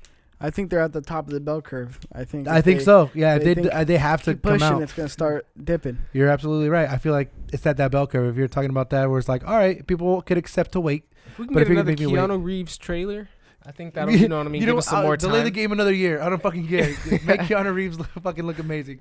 I 0.41 0.51
think 0.51 0.71
they're 0.71 0.81
at 0.81 0.93
the 0.93 1.01
top 1.01 1.27
of 1.29 1.33
the 1.33 1.41
bell 1.41 1.63
curve. 1.63 1.99
I 2.13 2.25
think. 2.25 2.49
I 2.49 2.61
think 2.61 2.81
they 2.81 2.85
so. 2.85 3.11
Yeah, 3.15 3.39
they 3.39 3.45
they 3.45 3.55
think 3.55 3.73
they, 3.73 3.85
they 3.85 3.97
have 3.99 4.23
to 4.25 4.35
Keep 4.35 4.43
come 4.43 4.53
pushing, 4.55 4.67
out. 4.77 4.83
it's 4.83 4.93
gonna 4.93 5.09
start 5.09 5.47
dipping. 5.63 5.99
You're 6.13 6.29
absolutely 6.29 6.69
right. 6.69 6.89
I 6.89 6.99
feel 6.99 7.13
like 7.13 7.33
it's 7.53 7.65
at 7.67 7.77
that 7.79 7.91
bell 7.91 8.07
curve. 8.07 8.29
If 8.29 8.37
you're 8.37 8.49
talking 8.49 8.71
about 8.71 8.91
that, 8.91 9.09
where 9.09 9.19
it's 9.19 9.29
like, 9.29 9.47
all 9.47 9.57
right, 9.57 9.87
people 9.87 10.21
could 10.23 10.37
accept 10.39 10.73
to 10.73 10.81
wait. 10.81 11.05
If 11.27 11.39
we 11.39 11.47
can 11.47 11.55
But 11.55 11.61
get 11.61 11.63
if 11.63 11.69
we 11.69 11.75
can 11.77 11.81
another 11.81 11.91
make 11.93 12.01
me 12.01 12.07
wait. 12.09 12.19
Keanu 12.21 12.45
Reeves 12.45 12.77
trailer, 12.77 13.29
I 13.65 13.73
think 13.73 13.95
that'll 13.95 14.15
you 14.15 14.29
know 14.29 14.39
what 14.39 14.47
I 14.47 14.51
mean. 14.51 14.61
you 14.61 14.67
give 14.67 14.75
know, 14.75 14.79
us 14.79 14.87
some 14.87 14.97
I'll 14.99 15.03
more 15.05 15.17
delay 15.17 15.39
time. 15.39 15.45
the 15.45 15.51
game 15.53 15.73
another 15.73 15.93
year. 15.95 16.21
I 16.21 16.29
don't 16.29 16.43
fucking 16.43 16.69
care. 16.69 16.89
Make 17.25 17.41
Keanu 17.43 17.73
Reeves 17.75 17.99
look, 17.99 18.09
fucking 18.23 18.45
look 18.47 18.59
amazing. 18.59 19.01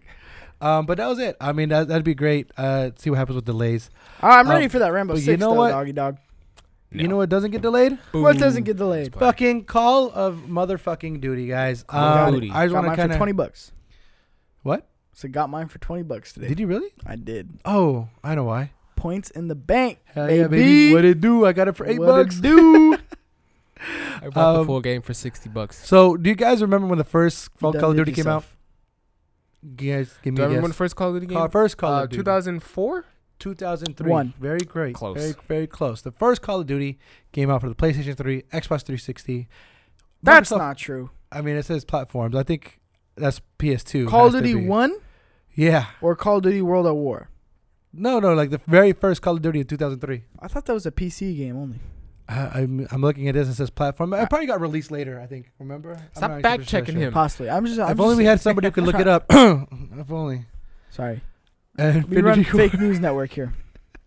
Um, 0.62 0.86
but 0.86 0.98
that 0.98 1.08
was 1.08 1.20
it. 1.20 1.36
I 1.42 1.52
mean, 1.52 1.70
that, 1.70 1.90
that'd 1.90 2.06
be 2.06 2.14
great. 2.16 2.50
Uh, 2.56 2.92
see 2.98 3.10
what 3.10 3.18
happens 3.20 3.36
with 3.36 3.44
delays. 3.46 3.90
All 4.22 4.30
right, 4.30 4.40
I'm 4.40 4.50
ready 4.50 4.66
Um, 4.66 4.70
for 4.70 4.80
that 4.80 4.94
Rambo 4.94 5.16
but 5.16 5.24
you 5.24 5.36
know 5.36 5.50
though, 5.50 5.56
what? 5.56 5.70
doggy 5.72 5.92
dog. 5.92 6.18
You 6.94 7.08
know 7.08 7.18
what 7.18 7.30
doesn't 7.30 7.52
get 7.52 7.62
delayed? 7.62 7.98
What 8.12 8.38
doesn't 8.38 8.64
get 8.64 8.78
delayed? 8.78 9.12
But- 9.12 9.20
Fucking 9.20 9.66
Call 9.66 10.12
of 10.12 10.44
Motherfucking 10.48 11.22
Duty, 11.22 11.48
guys. 11.48 11.84
Call 11.84 12.00
of 12.00 12.28
Um, 12.30 12.34
Duty. 12.36 12.52
I 12.52 12.66
just 12.66 12.74
got 12.74 12.78
want 12.78 12.88
mine 12.88 12.96
to 12.96 13.02
kind 13.02 13.12
for 13.12 13.14
of. 13.16 13.18
twenty 13.18 13.32
bucks. 13.34 13.72
What? 14.62 14.88
So 15.14 15.28
got 15.28 15.50
mine 15.50 15.68
for 15.68 15.80
twenty 15.80 16.04
bucks 16.04 16.34
today. 16.34 16.48
Did 16.48 16.60
you 16.60 16.68
really? 16.68 16.90
I 17.06 17.16
did. 17.16 17.50
Oh, 17.66 18.08
I 18.24 18.36
know 18.36 18.44
why. 18.46 18.72
Points 18.96 19.30
in 19.32 19.48
the 19.48 19.56
bank. 19.56 20.00
Hell 20.06 20.30
yeah, 20.32 20.48
Baby. 20.48 20.64
baby. 20.90 20.94
What 20.94 21.06
it 21.06 21.20
do? 21.22 21.46
I 21.46 21.52
got 21.54 21.68
it 21.68 21.76
for 21.76 21.86
eight 21.86 22.00
What 22.00 22.10
it 22.20 22.24
bucks. 22.26 22.40
do? 22.40 22.98
I 24.22 24.30
bought 24.30 24.56
Um, 24.56 24.62
the 24.62 24.66
full 24.66 24.82
game 24.82 25.02
for 25.02 25.14
sixty 25.14 25.50
bucks. 25.50 25.86
So, 25.86 26.16
do 26.16 26.30
you 26.30 26.36
guys 26.36 26.62
remember 26.62 26.88
when 26.88 26.98
the 27.00 27.04
first 27.04 27.50
You 27.56 27.60
Call 27.60 27.70
of 27.76 27.82
done 27.82 27.96
Duty 27.98 28.12
did 28.12 28.16
came 28.16 28.28
out? 28.28 28.44
yourself. 28.44 28.58
You 29.62 29.94
guys, 29.94 30.14
give 30.24 30.34
me 30.34 30.38
Do 30.38 30.44
I 30.44 30.46
a 30.46 30.48
remember 30.50 30.62
when 30.64 30.70
guess. 30.70 30.76
the 30.76 30.78
first 30.78 30.96
Call 30.96 31.08
of 31.10 31.14
Duty 31.16 31.26
game? 31.28 31.38
Call, 31.38 31.50
first 31.50 31.78
Call 31.78 31.94
uh, 31.94 32.04
of 32.04 32.10
Duty. 32.10 32.20
2004. 32.22 33.06
2003. 33.40 34.10
One. 34.10 34.34
Very 34.40 34.60
great. 34.62 34.96
Close. 34.96 35.18
Very, 35.18 35.34
very 35.48 35.68
close. 35.68 36.02
The 36.02 36.12
first 36.12 36.42
Call 36.42 36.62
of 36.62 36.68
Duty 36.68 36.98
came 37.32 37.50
out 37.50 37.62
for 37.62 37.70
the 37.70 37.76
PlayStation 37.76 38.16
3, 38.16 38.42
Xbox 38.44 38.84
360. 38.84 39.48
That's 40.22 40.50
Microsoft- 40.52 40.58
not 40.58 40.78
true. 40.78 41.10
I 41.32 41.42
mean, 41.42 41.56
it 41.56 41.66
says 41.66 41.84
platforms. 41.84 42.36
I 42.36 42.44
think 42.44 42.80
that's 43.16 43.42
PS2. 43.60 44.08
Call 44.08 44.28
of 44.28 44.34
Duty. 44.34 44.56
One 44.68 44.96
Yeah. 45.54 45.88
or 46.02 46.16
Call 46.16 46.38
of 46.38 46.44
Duty 46.44 46.62
World 46.62 46.86
at 46.88 46.96
War. 46.96 47.30
No, 47.92 48.20
no, 48.20 48.34
like 48.34 48.50
the 48.50 48.62
very 48.68 48.94
first 48.94 49.22
Call 49.22 49.36
of 49.36 49.42
Duty 49.42 49.60
in 49.62 49.68
2003. 49.68 50.24
I 50.40 50.48
thought 50.48 50.66
that 50.66 50.74
was 50.74 50.86
a 50.86 50.92
PC 50.92 51.36
game 51.38 51.58
only. 51.58 51.80
I, 52.30 52.62
I'm, 52.62 52.88
I'm 52.92 53.02
looking 53.02 53.28
at 53.28 53.36
this. 53.36 53.50
It 53.50 53.56
says 53.56 53.70
platform. 53.70 54.14
It 54.14 54.20
ah. 54.22 54.26
probably 54.28 54.48
got 54.48 54.62
released 54.62 54.92
later. 54.92 55.20
I 55.20 55.26
think. 55.26 55.52
Remember? 55.60 55.94
I'm 55.94 56.02
Stop 56.16 56.32
not 56.32 56.42
back 56.42 56.62
checking 56.64 56.96
sure. 56.96 57.04
him. 57.04 57.14
Possibly. 57.14 57.50
I'm 57.50 57.66
just. 57.66 57.80
I'm 57.80 57.90
If 57.92 57.98
just 57.98 58.00
only 58.00 58.16
we 58.16 58.26
had 58.26 58.40
somebody 58.40 58.68
who 58.68 58.72
could 58.72 58.86
look 58.86 58.96
it 58.96 59.08
up. 59.10 59.26
if 59.30 60.10
only. 60.12 60.46
Sorry. 60.90 61.22
And 61.78 62.06
We 62.06 62.22
run 62.22 62.40
War- 62.40 62.46
fake 62.70 62.80
news 62.80 63.00
network 63.00 63.32
here. 63.32 63.54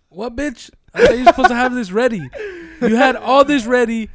What 0.08 0.36
bitch? 0.36 0.70
I 0.94 1.06
thought 1.06 1.18
you 1.18 1.24
were 1.24 1.30
supposed 1.32 1.48
to 1.48 1.54
have 1.54 1.74
this 1.74 1.90
ready. 1.92 2.28
You 2.80 2.96
had 2.96 3.16
all 3.16 3.44
this 3.44 3.66
ready. 3.66 4.08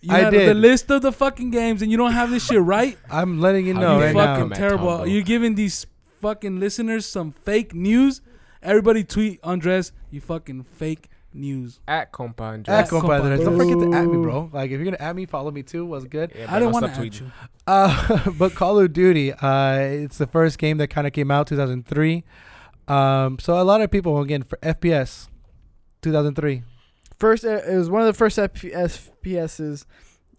You 0.00 0.14
I 0.14 0.18
had 0.18 0.32
the 0.32 0.54
list 0.54 0.90
of 0.90 1.02
the 1.02 1.12
fucking 1.12 1.50
games, 1.50 1.80
and 1.82 1.90
you 1.90 1.96
don't 1.96 2.12
have 2.12 2.30
this 2.30 2.44
shit 2.46 2.60
right. 2.60 2.98
I'm 3.10 3.40
letting 3.40 3.66
you 3.66 3.74
How 3.74 3.80
know 3.80 3.98
you 3.98 4.04
right 4.04 4.14
fucking 4.14 4.48
now. 4.50 4.56
Terrible. 4.56 4.88
Tombo. 4.88 5.04
You're 5.04 5.22
giving 5.22 5.54
these 5.54 5.86
fucking 6.20 6.58
listeners 6.60 7.06
some 7.06 7.32
fake 7.32 7.74
news. 7.74 8.20
Everybody 8.62 9.04
tweet 9.04 9.40
Andres, 9.42 9.92
you 10.10 10.20
fucking 10.20 10.64
fake 10.64 11.08
news. 11.34 11.80
At 11.88 12.12
compa 12.12 12.54
and 12.54 12.68
At 12.68 12.88
Compa- 12.88 13.00
compadre. 13.00 13.38
Don't 13.38 13.56
forget 13.58 13.78
to 13.78 13.92
at 13.96 14.06
me, 14.06 14.22
bro. 14.22 14.50
Like 14.52 14.70
if 14.70 14.78
you're 14.78 14.84
gonna 14.84 14.96
at 14.98 15.16
me, 15.16 15.26
follow 15.26 15.50
me 15.50 15.62
too. 15.62 15.84
Was 15.86 16.04
good. 16.04 16.32
Yeah, 16.36 16.52
I 16.54 16.58
don't 16.58 16.72
want 16.72 16.82
want 16.84 16.94
to 16.96 17.00
add 17.00 17.14
you. 17.16 17.32
Uh, 17.66 18.30
but 18.38 18.54
Call 18.54 18.78
of 18.78 18.92
Duty, 18.92 19.32
uh, 19.32 19.74
it's 19.78 20.18
the 20.18 20.26
first 20.26 20.58
game 20.58 20.78
that 20.78 20.88
kind 20.88 21.06
of 21.06 21.12
came 21.12 21.30
out 21.30 21.46
2003. 21.46 22.24
Um, 22.92 23.38
so 23.38 23.60
a 23.60 23.64
lot 23.64 23.80
of 23.80 23.90
people 23.90 24.20
again 24.20 24.42
for 24.42 24.58
FPS, 24.58 25.28
2003. 26.02 26.62
First, 27.18 27.44
uh, 27.44 27.60
it 27.66 27.76
was 27.76 27.88
one 27.88 28.02
of 28.02 28.06
the 28.06 28.12
first 28.12 28.38
FP- 28.38 28.72
FPSs 28.74 29.86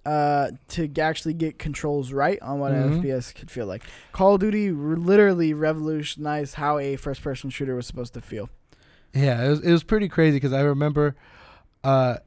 uh, 0.06 0.52
to 0.68 0.90
actually 1.00 1.34
get 1.34 1.58
controls 1.58 2.12
right 2.12 2.38
on 2.42 2.60
what 2.60 2.74
Mhm. 2.74 2.86
an 2.86 3.02
FPS 3.04 3.32
could 3.34 3.50
feel 3.50 3.66
like. 3.66 3.84
Call 4.12 4.36
of 4.36 4.42
Duty 4.42 4.70
literally 4.72 5.54
revolutionized 5.54 6.56
how 6.56 6.78
a 6.78 6.98
first-person 6.98 7.50
shooter 7.50 7.74
was 7.76 7.88
supposed 7.88 8.14
to 8.16 8.22
feel. 8.22 8.50
Yeah, 9.14 9.46
it 9.46 9.50
was 9.50 9.60
it 9.62 9.72
was 9.72 9.84
pretty 9.84 10.10
crazy 10.10 10.38
because 10.38 10.52
I 10.54 10.62
remember 10.62 11.16
uh, 11.86 12.18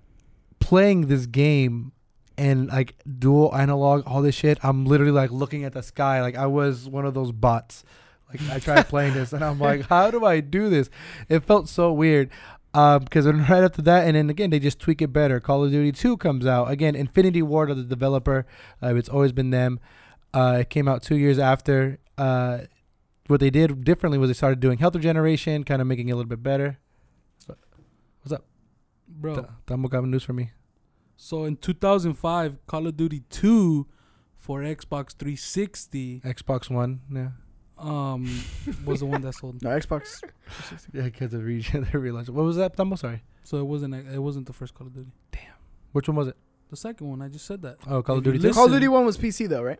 playing 0.58 1.08
this 1.08 1.26
game 1.26 1.92
and 2.38 2.68
like 2.68 2.94
dual 3.18 3.54
analog, 3.54 4.04
all 4.06 4.22
this 4.22 4.34
shit. 4.34 4.58
I'm 4.62 4.86
literally 4.86 5.12
like 5.12 5.30
looking 5.30 5.64
at 5.64 5.72
the 5.74 5.82
sky, 5.82 6.22
like 6.22 6.36
I 6.36 6.46
was 6.46 6.88
one 6.88 7.04
of 7.04 7.12
those 7.14 7.32
bots. 7.32 7.84
Like 8.28 8.50
I 8.50 8.58
tried 8.58 8.88
playing 8.88 9.14
this, 9.14 9.32
and 9.32 9.44
I'm 9.44 9.58
like, 9.58 9.82
how 9.82 10.10
do 10.10 10.24
I 10.24 10.40
do 10.40 10.68
this? 10.68 10.90
It 11.28 11.44
felt 11.44 11.68
so 11.68 11.92
weird. 11.92 12.30
Um, 12.74 13.04
because 13.04 13.24
then 13.24 13.38
right 13.46 13.62
after 13.64 13.80
that, 13.82 14.06
and 14.06 14.16
then 14.16 14.28
again, 14.28 14.50
they 14.50 14.58
just 14.58 14.78
tweak 14.80 15.00
it 15.00 15.12
better. 15.12 15.40
Call 15.40 15.64
of 15.64 15.70
Duty 15.70 15.92
2 15.92 16.16
comes 16.18 16.44
out 16.46 16.70
again. 16.70 16.94
Infinity 16.94 17.40
Ward 17.40 17.70
are 17.70 17.74
the 17.74 17.84
developer. 17.84 18.46
Uh, 18.82 18.94
it's 18.96 19.08
always 19.08 19.32
been 19.32 19.50
them. 19.50 19.80
Uh, 20.34 20.58
it 20.60 20.70
came 20.70 20.86
out 20.88 21.02
two 21.02 21.16
years 21.16 21.38
after. 21.38 21.98
Uh, 22.18 22.58
what 23.28 23.40
they 23.40 23.48
did 23.50 23.82
differently 23.84 24.18
was 24.18 24.28
they 24.28 24.34
started 24.34 24.60
doing 24.60 24.78
health 24.78 24.94
regeneration, 24.94 25.64
kind 25.64 25.80
of 25.80 25.88
making 25.88 26.08
it 26.08 26.12
a 26.12 26.16
little 26.16 26.28
bit 26.28 26.42
better. 26.42 26.78
What's 27.46 28.32
up, 28.32 28.44
bro. 29.08 29.34
Th- 29.36 29.46
Tamo 29.66 29.88
got 29.88 30.04
news 30.04 30.24
for 30.24 30.32
me. 30.32 30.50
So 31.16 31.44
in 31.44 31.56
2005, 31.56 32.66
Call 32.66 32.86
of 32.86 32.96
Duty 32.96 33.22
2 33.30 33.86
for 34.36 34.60
Xbox 34.60 35.14
360 35.16 36.20
Xbox 36.24 36.68
One, 36.68 37.00
yeah, 37.10 37.28
um 37.78 38.40
was 38.84 39.00
the 39.00 39.06
one 39.06 39.20
that 39.22 39.34
sold. 39.34 39.62
No 39.62 39.70
Xbox. 39.70 40.20
yeah, 40.92 41.02
because 41.02 41.34
of 41.34 41.44
region, 41.44 41.86
they 41.92 41.98
realized. 41.98 42.28
What 42.30 42.44
was 42.44 42.56
that, 42.56 42.76
Tamo? 42.76 42.96
Sorry, 42.96 43.22
So 43.44 43.58
it 43.58 43.64
wasn't 43.66 43.94
it 43.94 44.18
wasn't 44.18 44.46
the 44.46 44.52
first 44.52 44.74
Call 44.74 44.86
of 44.86 44.94
Duty. 44.94 45.10
Damn. 45.32 45.42
Which 45.92 46.08
one 46.08 46.16
was 46.16 46.28
it? 46.28 46.36
The 46.70 46.76
second 46.76 47.08
one, 47.08 47.22
I 47.22 47.28
just 47.28 47.46
said 47.46 47.62
that. 47.62 47.76
Oh, 47.86 48.02
Call 48.02 48.16
of 48.18 48.22
If 48.22 48.26
you 48.26 48.32
Duty 48.32 48.38
2? 48.42 48.48
listen- 48.48 48.54
Call 48.54 48.66
of 48.66 48.72
Duty 48.72 48.88
One 48.88 49.04
was 49.06 49.16
PC 49.18 49.48
though, 49.48 49.62
right? 49.62 49.78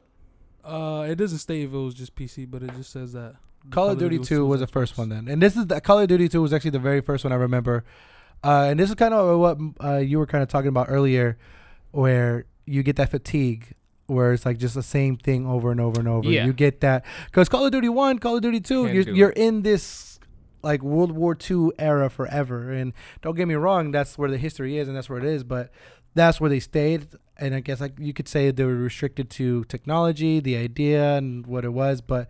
Uh, 0.65 1.07
it 1.09 1.15
doesn't 1.17 1.39
state 1.39 1.63
if 1.63 1.73
it 1.73 1.77
was 1.77 1.95
just 1.95 2.15
PC, 2.17 2.51
but 2.51 2.63
it 2.63 2.71
just 2.77 2.91
says 2.93 3.13
that. 3.13 3.35
the 3.65 3.71
Call 3.71 3.89
of 3.91 3.99
Duty 3.99 4.19
2 4.19 4.25
still 4.25 4.47
was 4.49 4.61
the 4.61 4.67
first 4.67 4.99
one 4.99 5.09
then. 5.09 5.27
And 5.29 5.41
this 5.43 5.57
is 5.57 5.67
the 5.67 5.81
Call 5.81 5.99
of 6.01 6.09
Duty 6.09 6.29
2 6.29 6.41
was 6.43 6.53
actually 6.53 6.71
the 6.73 6.79
very 6.79 7.01
first 7.01 7.25
one 7.25 7.33
I 7.33 7.37
remember. 7.37 7.85
Uh, 8.45 8.67
and 8.71 8.79
this 8.79 8.89
is 8.91 8.95
kind 8.97 9.15
of 9.15 9.39
what 9.39 9.59
uh, 9.83 9.97
you 9.99 10.19
were 10.19 10.27
kind 10.27 10.43
of 10.43 10.49
talking 10.49 10.69
about 10.69 10.87
earlier 10.91 11.39
where 11.93 12.45
you 12.67 12.83
get 12.83 12.97
that 12.97 13.11
fatigue 13.11 13.73
where 14.07 14.33
it's 14.33 14.47
like 14.47 14.59
just 14.59 14.75
the 14.75 14.83
same 14.83 15.17
thing 15.17 15.47
over 15.47 15.71
and 15.71 15.81
over 15.81 15.99
and 16.01 16.09
over. 16.09 16.29
Yeah. 16.29 16.47
You 16.47 16.53
get 16.53 16.81
that 16.81 17.05
cuz 17.33 17.49
Call 17.49 17.67
of 17.67 17.73
Duty 17.73 17.89
1, 17.89 18.19
Call 18.19 18.37
of 18.37 18.43
Duty 18.43 18.61
2, 18.61 18.87
you're 18.89 19.15
you're 19.15 19.31
in 19.31 19.63
this 19.63 20.19
like 20.63 20.83
World 20.83 21.13
War 21.13 21.37
II 21.39 21.71
era 21.79 22.11
forever. 22.11 22.73
And 22.73 22.93
don't 23.23 23.37
get 23.37 23.47
me 23.47 23.55
wrong, 23.55 23.91
that's 23.91 24.19
where 24.19 24.31
the 24.31 24.39
history 24.39 24.79
is 24.79 24.89
and 24.89 24.97
that's 24.97 25.09
where 25.09 25.19
it 25.19 25.25
is, 25.25 25.45
but 25.45 25.71
that's 26.15 26.41
where 26.41 26.51
they 26.51 26.61
stayed 26.61 27.09
and 27.39 27.55
I 27.55 27.61
guess 27.61 27.81
like 27.81 27.99
you 27.99 28.13
could 28.13 28.29
say 28.29 28.51
they 28.51 28.65
were 28.65 28.75
restricted 28.75 29.31
to 29.31 29.65
technology, 29.65 30.41
the 30.41 30.57
idea 30.57 31.17
and 31.17 31.47
what 31.47 31.65
it 31.65 31.73
was, 31.73 32.01
but 32.01 32.29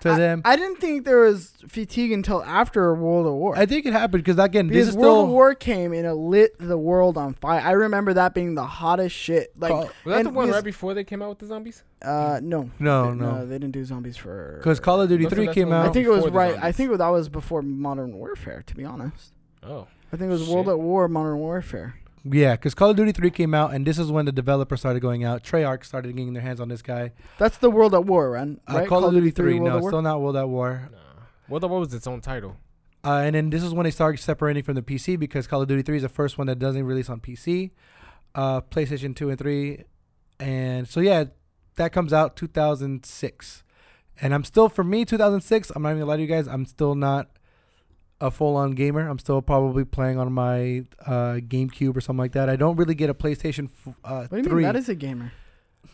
to 0.00 0.10
I, 0.10 0.18
them 0.18 0.42
I 0.44 0.56
didn't 0.56 0.76
think 0.76 1.04
there 1.04 1.18
was 1.20 1.52
fatigue 1.66 2.12
until 2.12 2.42
after 2.44 2.94
World 2.94 3.26
of 3.26 3.32
War. 3.34 3.56
I 3.58 3.66
think 3.66 3.84
it 3.86 3.92
happened 3.92 4.22
because 4.24 4.38
again, 4.38 4.68
this 4.68 4.74
because 4.74 4.88
is 4.90 4.96
World 4.96 5.04
still 5.16 5.22
of 5.24 5.28
War 5.30 5.54
came 5.54 5.92
and 5.92 6.06
it 6.06 6.14
lit 6.14 6.56
the 6.58 6.78
world 6.78 7.18
on 7.18 7.34
fire. 7.34 7.60
I 7.60 7.72
remember 7.72 8.14
that 8.14 8.34
being 8.34 8.54
the 8.54 8.64
hottest 8.64 9.14
shit. 9.16 9.52
Like, 9.58 9.70
Call- 9.72 9.90
Was 10.04 10.14
that 10.16 10.22
the 10.24 10.30
one 10.30 10.46
because- 10.46 10.54
right 10.58 10.64
before 10.64 10.94
they 10.94 11.04
came 11.04 11.20
out 11.22 11.30
with 11.30 11.38
the 11.38 11.46
zombies? 11.46 11.82
uh, 12.02 12.38
no, 12.42 12.70
No, 12.78 13.10
They- 13.10 13.16
no. 13.16 13.46
they 13.46 13.54
didn't 13.58 13.72
do 13.72 13.84
zombies 13.84 14.16
for. 14.16 14.54
because 14.58 14.78
Call 14.80 15.00
of 15.02 15.08
Duty 15.08 15.24
That's- 15.24 15.36
Three 15.36 15.46
that's 15.46 15.54
came 15.54 15.72
out. 15.72 15.86
I 15.88 15.92
think 15.92 16.06
it 16.06 16.10
was 16.10 16.18
before 16.24 16.30
the 16.30 16.36
right. 16.54 16.58
I 16.62 16.70
think 16.72 16.96
that 16.96 17.08
was 17.08 17.28
before 17.28 17.62
Modern 17.62 18.12
Warfare. 18.12 18.62
To 18.66 18.76
be 18.76 18.84
honest, 18.84 19.32
Oh. 19.64 19.86
I 20.12 20.16
think 20.16 20.28
it 20.30 20.32
was 20.32 20.48
World 20.48 20.68
at 20.68 20.78
War, 20.78 21.08
Modern 21.08 21.38
Warfare. 21.38 21.96
Yeah, 22.32 22.54
because 22.54 22.74
Call 22.74 22.90
of 22.90 22.96
Duty 22.96 23.12
Three 23.12 23.30
came 23.30 23.54
out, 23.54 23.74
and 23.74 23.86
this 23.86 23.98
is 23.98 24.10
when 24.10 24.24
the 24.24 24.32
developers 24.32 24.80
started 24.80 25.00
going 25.00 25.24
out. 25.24 25.42
Treyarch 25.42 25.84
started 25.84 26.14
getting 26.16 26.32
their 26.32 26.42
hands 26.42 26.60
on 26.60 26.68
this 26.68 26.82
guy. 26.82 27.12
That's 27.38 27.58
the 27.58 27.70
World 27.70 27.94
at 27.94 28.04
War, 28.04 28.30
right? 28.30 28.48
Uh, 28.68 28.74
right? 28.74 28.88
Call, 28.88 29.04
of 29.04 29.12
Duty 29.12 29.30
Three, 29.30 29.58
World 29.58 29.72
no, 29.72 29.78
at 29.78 29.90
still 29.90 30.02
not 30.02 30.20
World 30.20 30.36
at 30.36 30.48
War. 30.48 30.88
Nah. 30.92 30.98
Well, 31.48 31.60
that 31.60 31.68
was 31.68 31.94
its 31.94 32.06
own 32.06 32.20
title. 32.20 32.56
Uh, 33.04 33.22
and 33.24 33.34
then 33.34 33.50
this 33.50 33.62
is 33.62 33.72
when 33.72 33.84
they 33.84 33.90
started 33.90 34.20
separating 34.20 34.62
from 34.62 34.74
the 34.74 34.82
PC 34.82 35.18
because 35.18 35.46
Call 35.46 35.62
of 35.62 35.68
Duty 35.68 35.82
Three 35.82 35.96
is 35.96 36.02
the 36.02 36.08
first 36.08 36.38
one 36.38 36.46
that 36.48 36.58
doesn't 36.58 36.84
release 36.84 37.08
on 37.08 37.20
PC, 37.20 37.70
uh, 38.34 38.60
PlayStation 38.62 39.14
Two 39.14 39.30
and 39.30 39.38
Three, 39.38 39.84
and 40.40 40.88
so 40.88 41.00
yeah, 41.00 41.24
that 41.76 41.92
comes 41.92 42.12
out 42.12 42.36
2006, 42.36 43.62
and 44.20 44.34
I'm 44.34 44.44
still 44.44 44.68
for 44.68 44.84
me 44.84 45.04
2006. 45.04 45.70
I'm 45.74 45.82
not 45.82 45.90
even 45.90 46.00
gonna 46.00 46.10
lie 46.10 46.16
to 46.16 46.22
you 46.22 46.28
guys. 46.28 46.48
I'm 46.48 46.66
still 46.66 46.94
not 46.94 47.30
a 48.20 48.30
full-on 48.30 48.72
gamer. 48.72 49.08
I'm 49.08 49.18
still 49.18 49.40
probably 49.42 49.84
playing 49.84 50.18
on 50.18 50.32
my 50.32 50.84
uh, 51.06 51.38
GameCube 51.40 51.96
or 51.96 52.00
something 52.00 52.18
like 52.18 52.32
that. 52.32 52.48
I 52.48 52.56
don't 52.56 52.76
really 52.76 52.94
get 52.94 53.08
a 53.10 53.14
PlayStation 53.14 53.66
f- 53.86 53.94
uh, 54.04 54.20
What 54.26 54.30
do 54.30 54.36
you 54.38 54.42
Three. 54.44 54.54
mean? 54.54 54.62
That 54.64 54.76
is 54.76 54.88
a 54.88 54.94
gamer. 54.94 55.32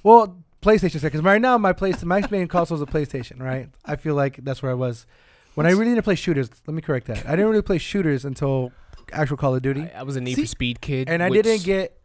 Well, 0.02 0.38
PlayStation 0.62 1.02
because 1.02 1.20
right 1.22 1.40
now 1.40 1.58
my 1.58 1.72
place 1.74 2.02
my 2.02 2.26
main 2.30 2.48
console 2.56 2.76
is 2.76 2.82
a 2.82 2.86
PlayStation. 2.86 3.40
Right, 3.40 3.68
I 3.84 3.96
feel 3.96 4.14
like 4.14 4.38
that's 4.42 4.62
where 4.62 4.70
I 4.72 4.74
was 4.74 5.06
when 5.54 5.66
I 5.66 5.70
really 5.70 5.86
didn't 5.92 6.04
play 6.04 6.14
shooters. 6.14 6.48
Let 6.66 6.74
me 6.74 6.80
correct 6.80 7.06
that. 7.08 7.26
I 7.26 7.32
didn't 7.32 7.48
really 7.50 7.62
play 7.62 7.76
shooters 7.78 8.24
until 8.24 8.72
actual 9.12 9.36
Call 9.36 9.54
of 9.54 9.60
Duty, 9.62 9.82
I, 9.94 10.00
I 10.00 10.02
was 10.04 10.16
a 10.16 10.20
Need 10.22 10.36
See- 10.36 10.42
for 10.42 10.48
Speed 10.48 10.80
kid. 10.80 11.08
and 11.10 11.22
I 11.22 11.28
which- 11.28 11.42
didn't 11.42 11.64
get 11.64 12.00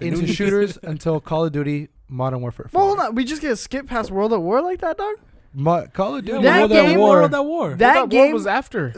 The 0.00 0.08
into 0.08 0.20
Need 0.26 0.34
shooters 0.34 0.78
until 0.82 1.18
Call 1.20 1.46
of 1.46 1.52
Duty 1.52 1.88
Modern 2.08 2.42
Warfare. 2.42 2.66
4. 2.70 2.78
Well, 2.78 2.88
hold 2.94 3.00
on. 3.08 3.14
We 3.14 3.24
just 3.24 3.40
get 3.40 3.48
to 3.48 3.56
skip 3.56 3.86
past 3.86 4.10
World 4.10 4.34
at 4.34 4.42
War 4.42 4.60
like 4.60 4.80
that, 4.80 4.98
dog. 4.98 5.14
Mo- 5.54 5.86
Call 5.92 6.16
of 6.16 6.24
Yeah, 6.26 6.32
Duty 6.34 6.42
That 6.44 6.58
World 6.60 6.70
game- 6.72 6.90
at 6.90 6.98
War. 6.98 7.08
World 7.16 7.34
at 7.34 7.44
War. 7.44 7.74
That 7.74 7.94
Well, 7.94 8.00
war 8.02 8.08
game- 8.08 8.32
was 8.32 8.46
after. 8.46 8.94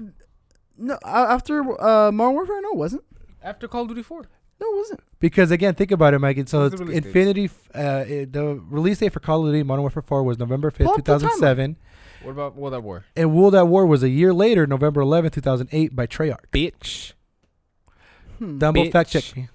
No, 0.79 0.95
uh, 1.05 1.27
after 1.31 1.61
uh, 1.81 2.11
Modern 2.13 2.35
Warfare, 2.35 2.61
no, 2.63 2.71
it 2.71 2.77
wasn't. 2.77 3.05
After 3.43 3.69
Call 3.69 3.83
of 3.83 3.89
Duty 3.89 4.03
4. 4.03 4.23
No, 4.61 4.67
it 4.73 4.77
wasn't. 4.77 5.01
Because 5.21 5.51
again, 5.51 5.75
think 5.75 5.91
about 5.91 6.15
it, 6.15 6.19
Mike. 6.19 6.37
So 6.49 6.65
it's 6.65 6.81
the? 6.81 6.91
Infinity. 6.91 7.45
f- 7.47 7.71
Uh, 7.75 8.05
it, 8.07 8.33
the 8.33 8.61
release 8.71 8.99
date 8.99 9.13
for 9.13 9.21
Call 9.21 9.47
of 9.47 9.53
Duty 9.53 9.63
Modern 9.63 9.83
Warfare 9.83 10.03
4 10.03 10.23
was 10.23 10.39
November 10.39 10.71
5th, 10.71 10.87
up 10.89 10.97
the 10.97 11.03
timeline. 11.03 11.21
2007. 11.21 11.77
What 12.23 12.31
about 12.33 12.57
World 12.57 12.75
at 12.75 12.83
War? 12.83 13.05
And 13.15 13.35
World 13.35 13.55
at 13.55 13.69
War 13.69 13.87
was 13.87 14.03
a 14.03 14.09
year 14.09 14.33
later, 14.33 14.67
November 14.67 15.03
11th, 15.03 15.33
2008, 15.33 15.95
by 15.95 16.07
Treyarch. 16.07 16.47
Bitch. 16.53 17.13
Hmm. 18.39 18.59
Dumbo, 18.59 18.91
fact 18.91 19.11
check 19.11 19.37
me. 19.37 19.49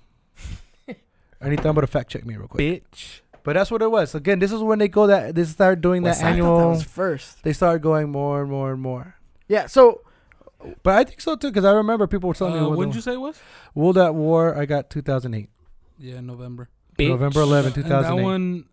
I 1.42 1.50
need 1.50 1.60
Dumbo 1.60 1.82
to 1.82 1.88
fact 1.88 2.12
check 2.12 2.26
me 2.26 2.36
real 2.38 2.48
quick. 2.48 2.84
Bitch. 2.92 3.21
But 3.44 3.54
that's 3.54 3.72
what 3.72 3.82
it 3.82 3.90
was. 3.92 4.14
Again, 4.16 4.40
this 4.40 4.52
is 4.52 4.62
when 4.62 4.80
they 4.80 4.88
go 4.88 5.08
that 5.08 5.34
they 5.36 5.44
start 5.46 5.82
doing 5.82 6.04
West 6.04 6.20
that 6.22 6.26
Side. 6.26 6.36
I 6.36 6.40
thought 6.40 6.44
that 6.46 6.52
annual. 6.62 6.70
was 6.72 6.84
first. 6.84 7.44
They 7.44 7.54
start 7.54 7.82
going 7.82 8.10
more 8.12 8.42
and 8.42 8.50
more 8.52 8.72
and 8.72 8.82
more. 8.82 9.16
Yeah. 9.48 9.66
So 9.68 10.02
But 10.84 10.94
I 10.94 11.04
think 11.04 11.22
so 11.22 11.36
too, 11.36 11.50
because 11.50 11.66
I 11.66 11.72
remember 11.74 12.06
people 12.06 12.28
were 12.30 12.36
telling 12.36 12.54
Uh, 12.54 12.62
me 12.62 12.68
when 12.70 12.78
when 12.78 12.88
did 12.90 12.96
you 12.96 13.02
say 13.02 13.14
it 13.14 13.20
was? 13.20 13.40
World 13.74 13.98
at 13.98 14.14
War. 14.14 14.56
I 14.56 14.66
got 14.66 14.90
2008, 14.92 15.50
Yeah, 15.98 16.20
November. 16.22 16.70
Bitch. 16.98 17.10
November 17.10 17.42
11, 17.42 17.74
And 17.82 17.92
that 17.92 18.14
one 18.16 18.66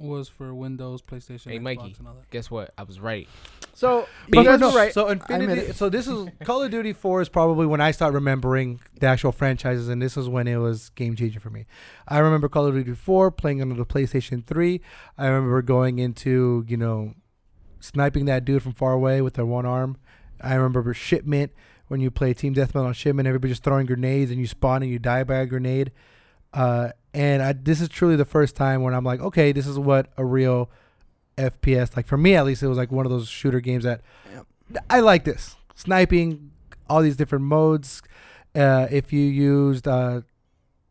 was 0.00 0.28
for 0.28 0.54
Windows, 0.54 1.02
PlayStation, 1.02 1.50
Hey, 1.50 1.58
Xbox, 1.58 1.62
Mikey. 1.62 1.96
and 1.98 2.08
all 2.08 2.14
that. 2.14 2.30
Guess 2.30 2.50
what? 2.50 2.72
I 2.78 2.82
was 2.84 2.98
right. 3.00 3.28
so 3.74 4.06
But 4.28 4.38
you 4.38 4.44
guys 4.44 4.60
no, 4.60 4.70
were 4.70 4.76
right. 4.76 4.92
So 4.92 5.08
Infinity. 5.08 5.72
So 5.72 5.88
this 5.88 6.08
is 6.08 6.28
Call 6.44 6.62
of 6.62 6.70
Duty 6.70 6.92
4 6.92 7.22
is 7.22 7.28
probably 7.28 7.66
when 7.66 7.80
I 7.80 7.90
start 7.90 8.14
remembering 8.14 8.80
the 8.98 9.06
actual 9.06 9.32
franchises, 9.32 9.88
and 9.88 10.00
this 10.00 10.16
is 10.16 10.28
when 10.28 10.48
it 10.48 10.56
was 10.56 10.88
game 10.90 11.14
changing 11.16 11.40
for 11.40 11.50
me. 11.50 11.66
I 12.08 12.18
remember 12.18 12.48
Call 12.48 12.66
of 12.66 12.74
Duty 12.74 12.94
4 12.94 13.30
playing 13.30 13.60
on 13.60 13.68
the 13.68 13.84
PlayStation 13.86 14.44
3. 14.44 14.80
I 15.18 15.26
remember 15.26 15.60
going 15.62 15.98
into 15.98 16.64
you 16.66 16.76
know 16.76 17.14
sniping 17.80 18.24
that 18.26 18.44
dude 18.44 18.62
from 18.62 18.72
far 18.72 18.92
away 18.92 19.20
with 19.20 19.34
their 19.34 19.46
one 19.46 19.66
arm. 19.66 19.96
I 20.40 20.54
remember 20.54 20.92
Shipment 20.94 21.52
when 21.88 22.00
you 22.00 22.10
play 22.10 22.32
Team 22.32 22.54
Deathmatch 22.54 22.84
on 22.84 22.92
Shipment, 22.92 23.26
everybody 23.26 23.50
just 23.52 23.64
throwing 23.64 23.84
grenades 23.86 24.30
and 24.30 24.38
you 24.40 24.46
spawn 24.46 24.82
and 24.82 24.90
you 24.90 24.98
die 24.98 25.24
by 25.24 25.36
a 25.36 25.46
grenade. 25.46 25.90
Uh, 26.52 26.90
and 27.12 27.42
I, 27.42 27.52
this 27.52 27.80
is 27.80 27.88
truly 27.88 28.16
the 28.16 28.24
first 28.24 28.56
time 28.56 28.82
when 28.82 28.94
I'm 28.94 29.04
like, 29.04 29.20
okay, 29.20 29.52
this 29.52 29.66
is 29.66 29.78
what 29.78 30.08
a 30.16 30.24
real 30.24 30.70
FPS 31.36 31.96
like 31.96 32.06
for 32.06 32.16
me 32.16 32.34
at 32.34 32.44
least. 32.44 32.62
It 32.62 32.68
was 32.68 32.78
like 32.78 32.92
one 32.92 33.06
of 33.06 33.12
those 33.12 33.28
shooter 33.28 33.60
games 33.60 33.84
that. 33.84 34.02
I 34.88 35.00
like 35.00 35.24
this 35.24 35.56
sniping, 35.74 36.52
all 36.88 37.02
these 37.02 37.16
different 37.16 37.44
modes. 37.44 38.02
Uh, 38.54 38.86
if 38.90 39.12
you 39.12 39.20
used 39.20 39.88
uh, 39.88 40.20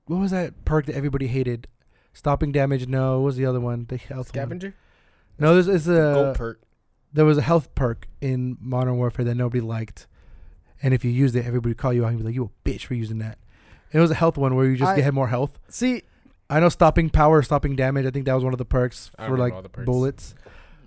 what 0.06 0.18
was 0.18 0.32
that 0.32 0.66
perk 0.66 0.88
that 0.88 0.96
everybody 0.96 1.28
hated? 1.28 1.68
Stopping 2.14 2.52
damage. 2.52 2.88
No, 2.88 3.20
what 3.20 3.26
was 3.26 3.36
the 3.38 3.46
other 3.46 3.60
one? 3.62 3.86
The 3.88 3.98
health 3.98 4.18
one. 4.18 4.26
Scavenger? 4.26 4.74
No, 5.38 5.56
this 5.56 5.68
is 5.68 5.88
Gold 5.88 6.36
a 6.36 6.38
perk. 6.38 6.62
there 7.14 7.24
was 7.26 7.38
a 7.38 7.42
health 7.42 7.74
perk 7.76 8.08
in 8.20 8.58
Modern 8.60 8.98
Warfare 8.98 9.24
that 9.26 9.36
nobody 9.36 9.62
liked, 9.62 10.08
and 10.84 10.94
if 10.94 11.06
you 11.06 11.12
used 11.12 11.36
it, 11.36 11.46
everybody 11.46 11.70
would 11.70 11.78
call 11.78 11.94
you 11.94 12.04
out 12.04 12.10
and 12.10 12.18
be 12.18 12.26
like, 12.26 12.36
"You 12.36 12.46
a 12.46 12.70
bitch 12.70 12.86
for 12.86 12.96
using 12.96 13.20
that." 13.20 13.38
It 13.92 14.00
was 14.00 14.12
a 14.12 14.16
health 14.16 14.38
one 14.38 14.56
where 14.56 14.66
you 14.66 14.78
just 14.78 14.92
I- 14.92 14.96
get 15.02 15.14
more 15.14 15.28
health. 15.28 15.60
see, 15.70 16.04
I 16.50 16.60
know 16.60 16.70
stopping 16.70 17.10
power, 17.10 17.42
stopping 17.42 17.76
damage. 17.76 18.06
I 18.06 18.12
think 18.12 18.26
that 18.26 18.34
was 18.34 18.44
one 18.44 18.54
of 18.54 18.58
the 18.60 18.66
perks 18.66 19.12
for 19.26 19.38
like 19.38 19.54
perks. 19.72 19.86
bullets. 19.86 20.36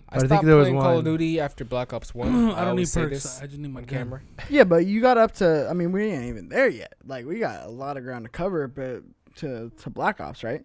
I 0.08 0.16
I 0.16 0.18
think 0.18 0.28
think 0.30 0.44
there 0.44 0.56
was 0.56 0.66
playing 0.68 0.80
Call 0.80 0.90
one- 0.90 0.98
of 0.98 1.04
Duty 1.04 1.40
after 1.40 1.64
Black 1.64 1.92
Ops 1.92 2.14
1. 2.14 2.28
I 2.28 2.32
don't 2.32 2.48
need 2.50 2.56
always 2.68 2.92
say 2.92 3.02
perks. 3.02 3.22
this 3.22 3.40
I 3.42 3.46
just 3.46 3.58
need 3.58 3.72
my 3.72 3.82
camera. 3.82 4.20
camera. 4.36 4.50
yeah, 4.50 4.64
but 4.64 4.84
you 4.86 5.00
got 5.00 5.16
up 5.18 5.32
to. 5.36 5.68
I 5.70 5.72
mean, 5.72 5.90
we 5.92 6.04
ain't 6.06 6.24
even 6.24 6.48
there 6.48 6.68
yet. 6.68 6.94
Like 7.06 7.24
we 7.26 7.38
got 7.38 7.64
a 7.64 7.68
lot 7.70 7.96
of 7.96 8.04
ground 8.04 8.24
to 8.24 8.28
cover, 8.30 8.68
but 8.68 9.02
to 9.36 9.70
to 9.70 9.90
Black 9.90 10.20
Ops, 10.20 10.44
right? 10.44 10.64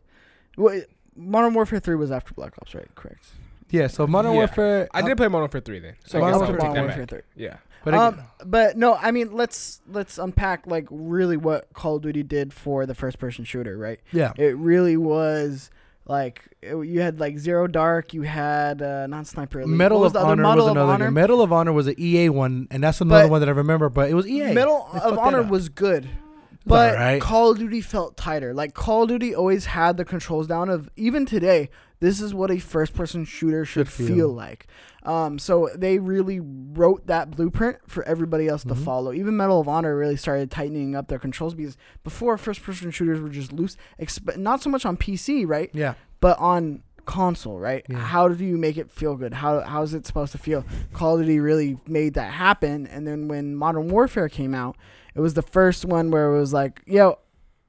Well, 0.58 0.82
Modern 1.16 1.54
Warfare 1.54 1.80
Three 1.80 1.96
was 1.96 2.12
after 2.12 2.34
Black 2.34 2.54
Ops, 2.62 2.76
right? 2.76 2.88
Correct. 2.96 3.26
Yeah, 3.70 3.88
so 3.88 4.06
Modern 4.08 4.32
Yeah. 4.32 4.38
Warfare. 4.40 4.88
I 4.94 5.02
did 5.02 5.18
play 5.18 5.28
Modern 5.28 5.42
Warfare 5.44 5.62
3 5.62 5.80
then. 5.80 5.96
So 6.06 6.18
I 6.20 6.22
Modern 6.22 6.34
guess 6.40 6.40
Warfare 6.50 6.62
I'll 6.66 6.70
Modern 6.70 6.86
Warfare. 6.86 7.06
Three. 7.06 7.22
Yeah. 7.36 7.58
But 7.92 8.00
um, 8.20 8.20
but 8.46 8.78
no, 8.78 8.96
I 8.96 9.12
mean 9.12 9.32
let's 9.32 9.82
let's 9.88 10.18
unpack 10.18 10.68
like 10.68 10.88
really 10.90 11.38
what 11.38 11.72
Call 11.74 11.96
of 11.98 12.02
Duty 12.04 12.24
did 12.24 12.54
for 12.54 12.86
the 12.86 12.96
first 12.96 13.20
person 13.20 13.46
shooter, 13.46 13.78
right? 13.78 14.00
yeah, 14.12 14.34
It 14.38 14.56
really 14.58 14.98
was 14.98 15.70
Like 16.06 16.44
it, 16.62 16.76
you 16.76 17.02
had 17.02 17.20
like 17.20 17.38
Zero 17.38 17.68
Dark, 17.68 18.14
you 18.14 18.22
had 18.24 18.82
uh, 18.82 19.08
not 19.08 19.28
Sniper 19.28 19.66
Medal 19.68 20.04
of? 20.06 20.16
Honor 20.16 20.36
Medal 20.42 20.56
was 20.58 20.66
of 20.68 20.72
another 20.72 20.92
Honor. 20.94 21.06
game. 21.06 21.14
Medal 21.14 21.42
of 21.42 21.52
Honor 21.54 21.74
was 21.74 21.88
an 21.88 21.96
EA 21.98 22.30
one, 22.30 22.68
and 22.72 22.82
that's 22.84 23.02
another 23.02 23.26
But- 23.26 23.32
one 23.32 23.40
that 23.42 23.50
I 23.50 23.54
remember. 23.54 23.90
But 23.90 24.10
it 24.10 24.14
was 24.14 24.28
EA. 24.28 24.54
Medal 24.54 24.88
of 24.94 25.18
Honor 25.18 25.44
was 25.44 25.70
good. 25.70 26.10
But 26.66 26.96
alright. 26.96 27.22
Call 27.22 27.52
of 27.52 27.60
Duty 27.60 27.80
felt 27.80 28.18
tighter. 28.18 28.54
Like 28.54 28.74
Call 28.74 29.04
of 29.04 29.10
Duty 29.10 29.34
always 29.34 29.66
had 29.68 29.96
the 29.98 30.04
controls 30.04 30.48
down 30.48 30.70
of 30.70 30.90
even 30.98 31.26
today, 31.26 31.70
this 32.00 32.22
is 32.22 32.34
what 32.34 32.52
a 32.52 32.60
first 32.60 32.94
person 32.94 33.26
shooter 33.26 33.66
should, 33.66 33.88
Should 33.88 33.94
feel. 34.08 34.16
feel. 34.16 34.30
like. 34.34 34.68
Um, 35.04 35.40
so 35.40 35.70
they 35.76 36.00
really 36.00 36.40
wrote 36.42 37.08
that 37.08 37.32
blueprint 37.32 37.78
for 37.88 38.04
everybody 38.04 38.48
else 38.48 38.64
to 38.66 38.74
Mhm. 38.76 38.84
follow. 38.84 39.14
Even 39.14 39.38
Medal 39.38 39.62
of 39.62 39.68
Honor 39.68 39.96
really 39.96 40.18
started 40.18 40.52
tightening 40.52 40.96
up 40.96 41.08
their 41.08 41.18
controls 41.20 41.54
because 41.54 41.78
before 42.04 42.38
first 42.38 42.62
person 42.62 42.92
shooters 42.92 43.20
were 43.22 43.30
just 43.30 43.54
loose, 43.54 43.78
exp- 44.02 44.38
not 44.38 44.62
so 44.62 44.70
much 44.70 44.86
on 44.86 44.98
PC, 44.98 45.46
right? 45.46 45.70
Yeah. 45.74 45.94
but 46.20 46.38
on 46.40 46.82
console, 47.06 47.58
right? 47.60 47.86
Yeah. 47.88 48.00
How 48.00 48.28
do 48.28 48.44
you 48.44 48.58
make 48.58 48.76
it 48.76 48.92
feel 48.92 49.16
good? 49.16 49.36
How 49.36 49.62
how 49.62 49.82
is 49.84 49.94
it 49.94 50.06
supposed 50.06 50.34
to 50.34 50.38
feel? 50.38 50.66
Call 50.94 51.16
of 51.18 51.22
Duty 51.22 51.40
really 51.40 51.78
made 51.88 52.16
that 52.16 52.32
happen. 52.34 52.86
And 52.88 53.08
then 53.08 53.28
when 53.30 53.56
Modern 53.56 53.88
Warfare 53.88 54.28
came 54.28 54.54
out, 54.54 54.76
it 55.16 55.22
was 55.22 55.36
the 55.36 55.42
first 55.42 55.86
one 55.86 56.12
where 56.12 56.34
it 56.36 56.38
was 56.40 56.52
like, 56.54 56.82
yo, 56.86 57.20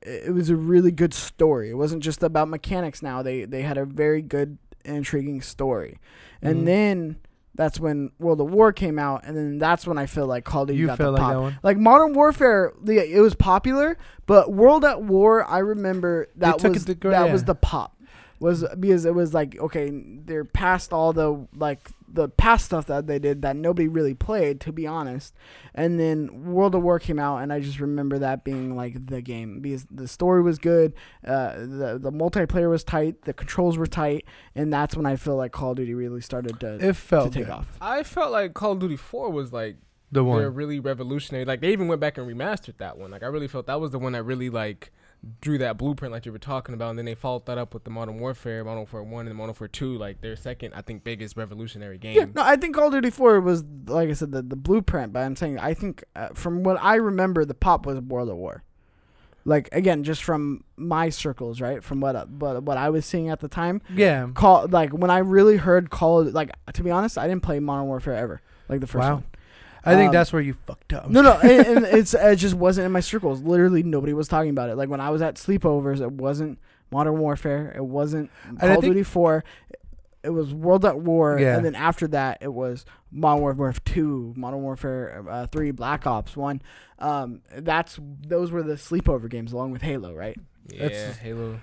it 0.03 0.33
was 0.33 0.51
a 0.51 0.57
really 0.57 0.91
good 0.93 1.13
story. 1.15 1.71
It 1.71 1.75
wasn't 1.77 2.03
just 2.03 2.23
about 2.23 2.49
mechanics. 2.49 3.03
Now 3.03 3.23
they 3.23 3.45
they 3.45 3.63
had 3.63 3.77
a 3.79 3.85
very 3.85 4.23
good, 4.23 4.59
intriguing 4.85 5.41
story. 5.43 5.99
And 6.43 6.63
Mhm. 6.63 6.65
then 6.67 7.17
that's 7.55 7.81
when 7.81 8.13
World 8.21 8.41
of 8.41 8.51
War 8.53 8.73
came 8.73 8.99
out, 9.01 9.23
and 9.25 9.37
then 9.37 9.59
that's 9.59 9.85
when 9.87 9.99
I 9.99 10.07
feel 10.07 10.27
like 10.27 10.45
Call 10.45 10.63
of 10.63 10.69
Duty 10.69 10.79
You 10.81 10.87
got 10.87 10.99
the 10.99 11.11
like 11.11 11.21
pop. 11.21 11.33
that 11.33 11.41
one. 11.41 11.59
Like 11.65 11.77
Modern 11.77 12.13
Warfare, 12.15 12.73
the, 12.81 12.99
it 13.17 13.21
was 13.21 13.35
popular, 13.35 13.99
but 14.27 14.53
World 14.53 14.85
at 14.85 15.03
War, 15.03 15.45
I 15.45 15.59
remember 15.59 16.29
that 16.37 16.63
was 16.63 16.85
it 16.85 16.87
to 16.87 16.95
gr- 16.95 17.11
that 17.11 17.33
was 17.33 17.43
the 17.45 17.57
pop. 17.57 17.97
Was 18.41 18.65
because 18.79 19.05
it 19.05 19.15
was 19.15 19.35
like 19.35 19.59
okay, 19.59 19.91
they're 20.25 20.45
past 20.45 20.93
all 20.93 21.13
the 21.13 21.47
like 21.57 21.91
the 22.11 22.29
past 22.29 22.67
stuff 22.67 22.87
that 22.87 23.07
they 23.07 23.19
did 23.19 23.43
that 23.43 23.57
nobody 23.57 23.89
really 23.89 24.15
played, 24.15 24.61
to 24.61 24.73
be 24.73 24.87
honest. 24.87 25.35
And 25.75 25.99
then 25.99 26.45
World 26.53 26.75
of 26.77 26.83
War 26.83 26.99
came 26.99 27.19
out, 27.19 27.39
and 27.39 27.53
I 27.53 27.59
just 27.61 27.81
remember 27.81 28.19
that 28.21 28.45
being 28.45 28.77
like 28.77 29.07
the 29.09 29.21
game 29.21 29.61
because 29.61 29.87
the 29.91 30.07
story 30.07 30.41
was 30.43 30.59
good, 30.59 30.95
uh, 31.27 31.55
the 31.59 31.99
the 32.01 32.13
multiplayer 32.13 32.71
was 32.71 32.85
tight, 32.85 33.23
the 33.23 33.33
controls 33.35 33.77
were 33.77 33.87
tight, 33.87 34.25
and 34.55 34.73
that's 34.73 34.97
when 34.97 35.05
I 35.05 35.17
feel 35.17 35.37
like 35.37 35.51
Call 35.53 35.73
of 35.73 35.77
Duty 35.79 35.95
really 35.95 36.21
started 36.21 36.61
to, 36.61 36.75
It 36.77 36.95
to 36.95 37.31
take 37.31 37.33
good. 37.47 37.51
off. 37.51 37.77
I 37.81 38.03
felt 38.05 38.31
like 38.31 38.55
Call 38.55 38.73
of 38.73 38.79
Duty 38.79 38.97
4 38.97 39.31
was 39.31 39.53
like 39.53 39.77
The 40.13 40.23
they're 40.23 40.25
one. 40.25 40.55
really 40.55 40.79
revolutionary. 40.81 41.45
Like 41.45 41.61
they 41.61 41.73
even 41.73 41.89
went 41.89 42.01
back 42.01 42.17
and 42.19 42.27
remastered 42.27 42.79
that 42.79 42.97
one. 42.99 43.11
Like 43.11 43.23
I 43.23 43.27
really 43.27 43.49
felt 43.49 43.67
that 43.67 43.81
was 43.81 43.91
the 43.91 43.99
one 43.99 44.13
that 44.13 44.23
really 44.23 44.49
like 44.49 44.93
drew 45.41 45.59
that 45.59 45.77
blueprint 45.79 46.13
like 46.13 46.25
you 46.27 46.33
were 46.33 46.39
talking 46.39 46.75
about, 46.75 46.91
and 46.91 46.99
then 46.99 47.05
they 47.07 47.15
followed 47.15 47.47
that 47.47 47.59
up 47.59 47.75
with 47.75 47.85
the 47.85 47.91
Modern 47.91 48.19
Warfare, 48.19 48.65
Modern 48.65 48.79
Warfare 48.79 49.03
One, 49.03 49.27
and 49.27 49.35
Modern 49.37 49.49
Warfare 49.49 49.69
Two, 49.69 49.97
like 49.99 50.21
their 50.21 50.37
second, 50.37 50.75
I 50.75 50.83
think, 50.83 51.03
biggest 51.05 51.37
revolutionary 51.37 51.99
game. 51.99 52.17
Yeah, 52.17 52.25
no, 52.35 52.43
I 52.43 52.57
think 52.57 52.75
Call 52.77 52.87
of 52.87 52.93
Duty 52.93 53.11
4 53.11 53.41
was, 53.41 53.65
like 53.87 54.09
I 54.09 54.13
said, 54.13 54.33
the, 54.33 54.43
the 54.43 54.57
blueprint. 54.57 55.13
But 55.13 55.21
I'm 55.21 55.35
saying, 55.37 55.59
I 55.59 55.75
think 55.75 56.05
uh, 56.15 56.29
from 56.35 56.63
what 56.63 56.79
I 56.81 56.97
remember, 56.97 57.45
the 57.45 57.55
pop 57.55 57.85
was 57.87 57.99
World 58.01 58.29
of 58.29 58.37
War. 58.37 58.63
Like 59.45 59.69
again, 59.73 60.05
just 60.05 60.23
from 60.25 60.63
my 60.77 61.09
circles, 61.09 61.61
right? 61.61 61.83
From 61.83 62.01
what 62.01 62.15
uh, 62.15 62.27
what 62.27 62.63
what 62.65 62.77
I 62.77 62.91
was 62.91 63.07
seeing 63.07 63.31
at 63.31 63.41
the 63.41 63.49
time, 63.49 63.81
Yeah. 63.95 64.29
call 64.35 64.67
like 64.69 64.91
when 64.91 65.11
I 65.11 65.19
really 65.19 65.57
heard 65.57 65.89
Call, 65.91 66.21
of, 66.21 66.35
like 66.35 66.51
to 66.75 66.83
be 66.83 66.91
honest, 66.91 67.17
I 67.17 67.27
didn't 67.27 67.43
play 67.43 67.59
Modern 67.59 67.87
Warfare 67.87 68.15
ever, 68.15 68.43
like 68.69 68.81
the 68.81 68.87
first 68.87 69.09
Wow. 69.09 69.15
one. 69.15 69.25
I 69.85 69.95
think 69.95 70.09
Um, 70.09 70.13
that's 70.13 70.33
where 70.33 70.43
you 70.43 70.55
fucked 70.67 70.93
up. 70.93 71.09
No, 71.09 71.21
no, 71.23 71.33
and, 71.43 71.67
and 71.67 71.85
it's 71.87 72.15
it 72.15 72.37
just 72.37 72.55
wasn't 72.55 72.87
in 72.87 72.93
my 72.93 73.01
circles. 73.01 73.41
Literally, 73.43 73.83
nobody 73.83 74.13
was 74.13 74.29
talking 74.29 74.51
about 74.51 74.71
it. 74.71 74.77
Like 74.77 74.89
when 74.89 75.01
I 75.01 75.11
was 75.11 75.23
at 75.23 75.37
sleepovers, 75.37 76.01
it 76.01 76.13
wasn't 76.13 76.59
Modern 76.91 77.19
Warfare. 77.19 77.73
It 77.77 77.85
wasn't 77.85 78.31
Call 78.61 78.79
of 78.79 78.81
Duty 78.83 79.03
Four. 79.03 79.45
It 80.25 80.31
was 80.31 80.53
World 80.53 80.85
at 80.85 80.99
War, 80.99 81.39
Yeah. 81.39 81.57
and 81.57 81.65
then 81.65 81.75
after 81.77 82.09
that, 82.09 82.39
it 82.41 82.53
was 82.53 82.85
Modern 83.13 83.41
Warfare 83.41 83.73
Two, 83.85 84.35
Modern 84.37 84.63
Warfare 84.63 85.25
uh, 85.29 85.47
Three, 85.47 85.71
Black 85.71 86.07
Ops 86.07 86.37
One. 86.37 86.61
Um, 86.99 87.41
that's 87.57 87.99
those 88.27 88.51
were 88.51 88.63
the 88.65 88.75
sleepover 88.75 89.31
games 89.31 89.53
along 89.53 89.71
with 89.71 89.83
Halo, 89.83 90.13
right? 90.15 90.37
Yeah, 90.69 90.83
That's- 90.89 91.17
Halo. 91.19 91.61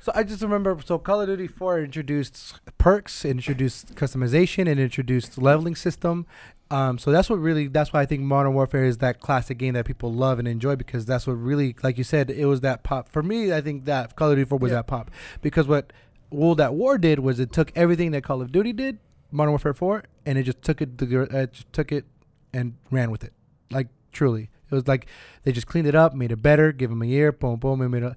So 0.00 0.12
I 0.14 0.22
just 0.22 0.40
remember. 0.42 0.78
So 0.84 0.96
Call 0.98 1.20
of 1.20 1.26
Duty 1.26 1.48
4 1.48 1.80
introduced 1.80 2.60
perks, 2.78 3.24
introduced 3.24 3.94
customization, 3.96 4.70
and 4.70 4.78
introduced 4.80 5.36
leveling 5.36 5.74
system. 5.74 6.24
Um, 6.70 6.98
so 6.98 7.10
that's 7.10 7.30
what 7.30 7.36
really. 7.38 7.66
That's 7.66 7.92
why 7.92 8.02
I 8.02 8.06
think 8.06 8.22
Modern 8.22 8.52
Warfare 8.52 8.84
is 8.84 8.98
that 8.98 9.20
classic 9.20 9.56
game 9.56 9.72
that 9.74 9.86
people 9.86 10.12
love 10.12 10.38
and 10.38 10.46
enjoy 10.46 10.76
because 10.76 11.06
that's 11.06 11.26
what 11.26 11.34
really, 11.34 11.74
like 11.82 11.96
you 11.96 12.04
said, 12.04 12.30
it 12.30 12.44
was 12.44 12.60
that 12.60 12.82
pop. 12.82 13.08
For 13.08 13.22
me, 13.22 13.52
I 13.54 13.60
think 13.62 13.86
that 13.86 14.16
Call 14.16 14.30
of 14.30 14.36
Duty 14.36 14.48
4 14.48 14.58
was 14.58 14.70
Yeah. 14.70 14.76
that 14.78 14.86
pop 14.86 15.10
because 15.40 15.66
what 15.66 15.92
World 16.30 16.60
at 16.60 16.74
War 16.74 16.98
did 16.98 17.20
was 17.20 17.40
it 17.40 17.52
took 17.52 17.72
everything 17.74 18.10
that 18.10 18.22
Call 18.22 18.42
of 18.42 18.52
Duty 18.52 18.74
did, 18.74 18.98
Modern 19.30 19.52
Warfare 19.52 19.72
4, 19.72 20.04
and 20.26 20.36
it 20.36 20.42
just 20.42 20.60
took 20.60 20.82
it, 20.82 20.98
to, 20.98 21.22
uh, 21.22 21.46
just 21.46 21.72
took 21.72 21.90
it, 21.90 22.04
and 22.52 22.74
ran 22.90 23.10
with 23.10 23.24
it. 23.24 23.32
Like 23.70 23.88
truly, 24.12 24.50
it 24.70 24.74
was 24.74 24.86
like 24.86 25.06
they 25.44 25.52
just 25.52 25.66
cleaned 25.66 25.86
it 25.88 25.94
up, 25.94 26.12
made 26.14 26.32
it 26.32 26.42
better, 26.42 26.70
give 26.72 26.90
them 26.90 27.00
a 27.00 27.06
year, 27.06 27.32
boom, 27.32 27.58
boom, 27.58 27.80
and 27.80 27.90
made 27.90 28.02
it. 28.02 28.12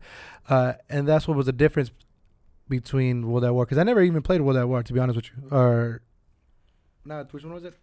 Uh, 0.50 0.74
and 0.90 1.08
that's 1.08 1.26
what 1.26 1.38
was 1.38 1.46
the 1.46 1.54
difference 1.54 1.92
between 2.68 3.28
World 3.30 3.46
at 3.46 3.54
War 3.54 3.66
because 3.66 3.78
I 3.78 3.84
never 3.84 4.02
even 4.02 4.22
played 4.22 4.42
World 4.42 4.58
at 4.58 4.68
War 4.68 4.84
to 4.84 4.94
be 4.94 5.00
honest 5.00 5.16
with 5.16 5.26
you. 5.28 5.56
Or 5.58 6.02
no, 7.06 7.26
which 7.32 7.44
one 7.46 7.54
was 7.54 7.64
it? 7.64 7.76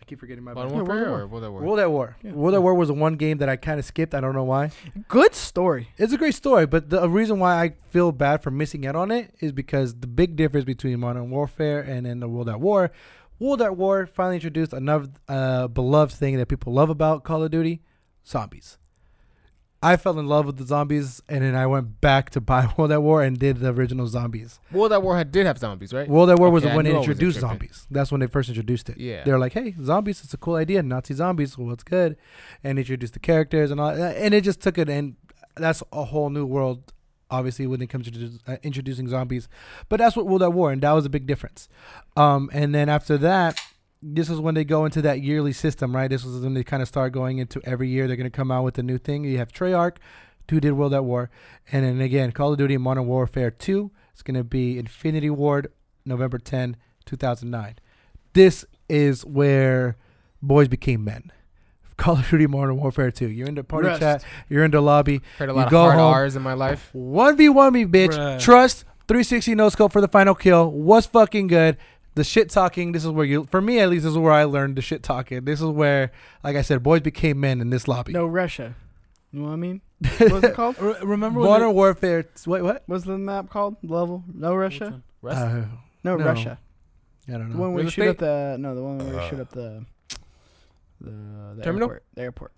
I 0.00 0.04
keep 0.04 0.20
forgetting 0.20 0.44
my. 0.44 0.54
Modern 0.54 0.70
Yeah, 0.70 0.76
World 0.76 0.88
Warfare 0.88 1.04
at 1.06 1.10
or 1.20 1.26
World 1.26 1.44
at 1.44 1.50
War? 1.50 1.62
World 1.62 1.78
at 1.80 1.90
War. 1.90 2.16
Yeah. 2.22 2.32
World 2.32 2.54
at 2.54 2.62
War 2.62 2.74
was 2.74 2.88
the 2.88 2.94
one 2.94 3.16
game 3.16 3.38
that 3.38 3.48
I 3.48 3.56
kind 3.56 3.78
of 3.78 3.84
skipped. 3.84 4.14
I 4.14 4.20
don't 4.20 4.34
know 4.34 4.44
why. 4.44 4.70
Good 5.08 5.34
story. 5.34 5.88
It's 5.98 6.12
a 6.12 6.18
great 6.18 6.34
story, 6.34 6.66
but 6.66 6.90
the 6.90 7.08
reason 7.08 7.38
why 7.38 7.62
I 7.62 7.74
feel 7.90 8.12
bad 8.12 8.42
for 8.42 8.50
missing 8.50 8.86
out 8.86 8.96
on 8.96 9.10
it 9.10 9.34
is 9.40 9.52
because 9.52 9.94
the 9.94 10.06
big 10.06 10.36
difference 10.36 10.64
between 10.64 10.98
Modern 11.00 11.30
Warfare 11.30 11.80
and 11.80 12.06
then 12.06 12.20
the 12.20 12.28
World 12.28 12.48
at 12.48 12.60
War, 12.60 12.90
World 13.38 13.62
at 13.62 13.76
War 13.76 14.06
finally 14.06 14.36
introduced 14.36 14.72
another 14.72 15.08
uh, 15.28 15.68
beloved 15.68 16.12
thing 16.14 16.36
that 16.38 16.46
people 16.46 16.72
love 16.72 16.90
about 16.90 17.24
Call 17.24 17.42
of 17.42 17.50
Duty: 17.50 17.82
zombies. 18.26 18.78
I 19.80 19.96
fell 19.96 20.18
in 20.18 20.26
love 20.26 20.44
with 20.46 20.56
the 20.56 20.64
zombies, 20.66 21.22
and 21.28 21.42
then 21.44 21.54
I 21.54 21.66
went 21.66 22.00
back 22.00 22.30
to 22.30 22.40
buy 22.40 22.68
World 22.76 22.90
at 22.90 23.00
War 23.02 23.22
and 23.22 23.38
did 23.38 23.58
the 23.58 23.68
original 23.72 24.08
zombies. 24.08 24.58
World 24.72 24.92
at 24.92 25.02
War 25.02 25.16
had, 25.16 25.30
did 25.30 25.46
have 25.46 25.58
zombies, 25.58 25.92
right? 25.92 26.08
World 26.08 26.30
at 26.30 26.38
War 26.38 26.50
was 26.50 26.64
Okay, 26.64 26.70
the 26.70 26.72
I 26.72 26.76
one 26.76 26.84
that 26.84 26.90
knew 26.90 26.96
I 26.96 26.98
wasn't 26.98 27.12
introduced 27.12 27.40
zombies. 27.40 27.86
That's 27.90 28.10
when 28.10 28.20
they 28.20 28.26
first 28.26 28.48
introduced 28.48 28.88
it. 28.90 28.98
Yeah. 28.98 29.22
they're 29.24 29.38
like, 29.38 29.52
"Hey, 29.52 29.74
zombies! 29.82 30.22
It's 30.24 30.34
a 30.34 30.36
cool 30.36 30.56
idea. 30.56 30.82
Nazi 30.82 31.14
zombies. 31.14 31.56
Well, 31.56 31.72
it's 31.72 31.84
good," 31.84 32.16
and 32.64 32.78
introduced 32.78 33.12
the 33.12 33.20
characters 33.20 33.70
and 33.70 33.80
all. 33.80 33.90
And 33.90 34.34
it 34.34 34.42
just 34.42 34.60
took 34.60 34.78
it, 34.78 34.88
and 34.88 35.14
that's 35.56 35.82
a 35.92 36.04
whole 36.04 36.30
new 36.30 36.44
world. 36.44 36.92
Obviously, 37.30 37.66
when 37.66 37.82
it 37.82 37.88
comes 37.88 38.10
to 38.10 38.30
uh, 38.48 38.56
introducing 38.62 39.06
zombies, 39.06 39.48
but 39.90 39.98
that's 39.98 40.16
what 40.16 40.26
World 40.26 40.42
at 40.42 40.52
War, 40.54 40.72
and 40.72 40.80
that 40.82 40.92
was 40.92 41.04
a 41.04 41.10
big 41.10 41.26
difference. 41.26 41.68
Um, 42.16 42.48
and 42.54 42.74
then 42.74 42.88
after 42.88 43.18
that, 43.18 43.60
this 44.02 44.30
is 44.30 44.38
when 44.38 44.54
they 44.54 44.64
go 44.64 44.84
into 44.84 45.02
that 45.02 45.22
yearly 45.22 45.52
system, 45.52 45.94
right? 45.94 46.08
This 46.08 46.24
was 46.24 46.40
when 46.40 46.54
they 46.54 46.64
kind 46.64 46.82
of 46.82 46.88
start 46.88 47.12
going 47.12 47.38
into 47.38 47.60
every 47.64 47.88
year 47.88 48.06
they're 48.06 48.16
going 48.16 48.30
to 48.30 48.36
come 48.36 48.50
out 48.50 48.64
with 48.64 48.78
a 48.78 48.82
new 48.82 48.98
thing. 48.98 49.24
You 49.24 49.38
have 49.38 49.52
Treyarch, 49.52 49.96
who 50.50 50.60
did 50.60 50.72
World 50.72 50.94
at 50.94 51.04
War, 51.04 51.30
and 51.72 51.84
then 51.84 52.00
again 52.00 52.32
Call 52.32 52.52
of 52.52 52.58
Duty 52.58 52.76
Modern 52.78 53.06
Warfare 53.06 53.50
2. 53.50 53.90
It's 54.12 54.22
going 54.22 54.36
to 54.36 54.44
be 54.44 54.78
Infinity 54.78 55.30
Ward, 55.30 55.72
November 56.04 56.38
10, 56.38 56.76
2009. 57.06 57.76
This 58.32 58.64
is 58.88 59.24
where 59.24 59.96
boys 60.42 60.68
became 60.68 61.04
men. 61.04 61.32
Call 61.96 62.16
of 62.18 62.28
Duty 62.30 62.46
Modern 62.46 62.76
Warfare 62.76 63.10
2. 63.10 63.28
You're 63.28 63.48
in 63.48 63.56
the 63.56 63.64
party 63.64 63.88
Rest. 63.88 64.00
chat. 64.00 64.24
You're 64.48 64.64
in 64.64 64.70
the 64.70 64.80
lobby. 64.80 65.20
Heard 65.38 65.48
a 65.48 65.52
You 65.52 65.56
lot 65.58 65.66
of 65.66 65.70
go 65.72 65.80
hard 65.82 65.94
home. 65.98 66.14
R's 66.14 66.36
in 66.36 66.42
my 66.42 66.52
life. 66.54 66.90
1v1 66.94 67.72
me, 67.72 67.84
bitch. 67.84 68.10
Bruh. 68.10 68.40
Trust. 68.40 68.84
360 69.08 69.54
no 69.54 69.68
scope 69.70 69.90
for 69.92 70.00
the 70.02 70.06
final 70.08 70.34
kill. 70.34 70.70
Was 70.70 71.06
fucking 71.06 71.46
good. 71.48 71.76
The 72.18 72.24
shit 72.24 72.50
talking. 72.50 72.90
This 72.92 73.04
is 73.04 73.10
where 73.10 73.24
you, 73.24 73.44
for 73.44 73.60
me 73.60 73.78
at 73.78 73.88
least, 73.88 74.02
this 74.02 74.10
is 74.12 74.18
where 74.18 74.32
I 74.32 74.42
learned 74.44 74.74
the 74.76 74.82
shit 74.82 75.02
talking. 75.04 75.44
This 75.44 75.60
is 75.60 75.66
where, 75.66 76.10
like 76.42 76.56
I 76.56 76.62
said, 76.62 76.82
boys 76.82 77.00
became 77.00 77.38
men 77.40 77.60
in 77.60 77.70
this 77.70 77.86
lobby. 77.86 78.12
No 78.12 78.26
Russia. 78.26 78.74
You 79.32 79.40
know 79.40 79.46
what 79.46 79.52
I 79.52 79.56
mean? 79.56 79.80
What 80.18 80.32
was 80.32 80.44
it 80.44 80.54
called? 80.54 80.80
Re- 80.80 80.96
remember 81.02 81.38
when 81.40 81.48
Modern 81.48 81.74
Warfare. 81.74 82.24
Wait, 82.46 82.62
what? 82.62 82.82
What's 82.86 83.04
the 83.04 83.16
map 83.18 83.50
called? 83.50 83.76
Level? 83.82 84.24
No 84.34 84.50
they- 84.50 84.56
Russia? 84.56 85.02
Uh, 85.24 85.64
No, 86.04 86.16
No. 86.16 86.24
Russia. 86.24 86.58
I 87.28 87.32
don't 87.32 87.50
The 87.50 87.54
know. 87.54 87.60
one 87.60 87.68
where 87.74 87.78
Real 87.78 87.84
you 87.86 87.90
shoot 87.90 88.08
up 88.08 88.16
the 88.18 88.56
no, 88.58 88.74
the 88.74 88.82
one 88.82 88.98
where 88.98 89.22
you 89.22 89.28
shoot 89.30 89.40
up 89.40 89.50
the 89.50 89.84
the, 91.00 91.10
the 91.56 91.62
Terminal? 91.62 91.88
airport. 91.90 92.04
The 92.14 92.22
airport. 92.22 92.52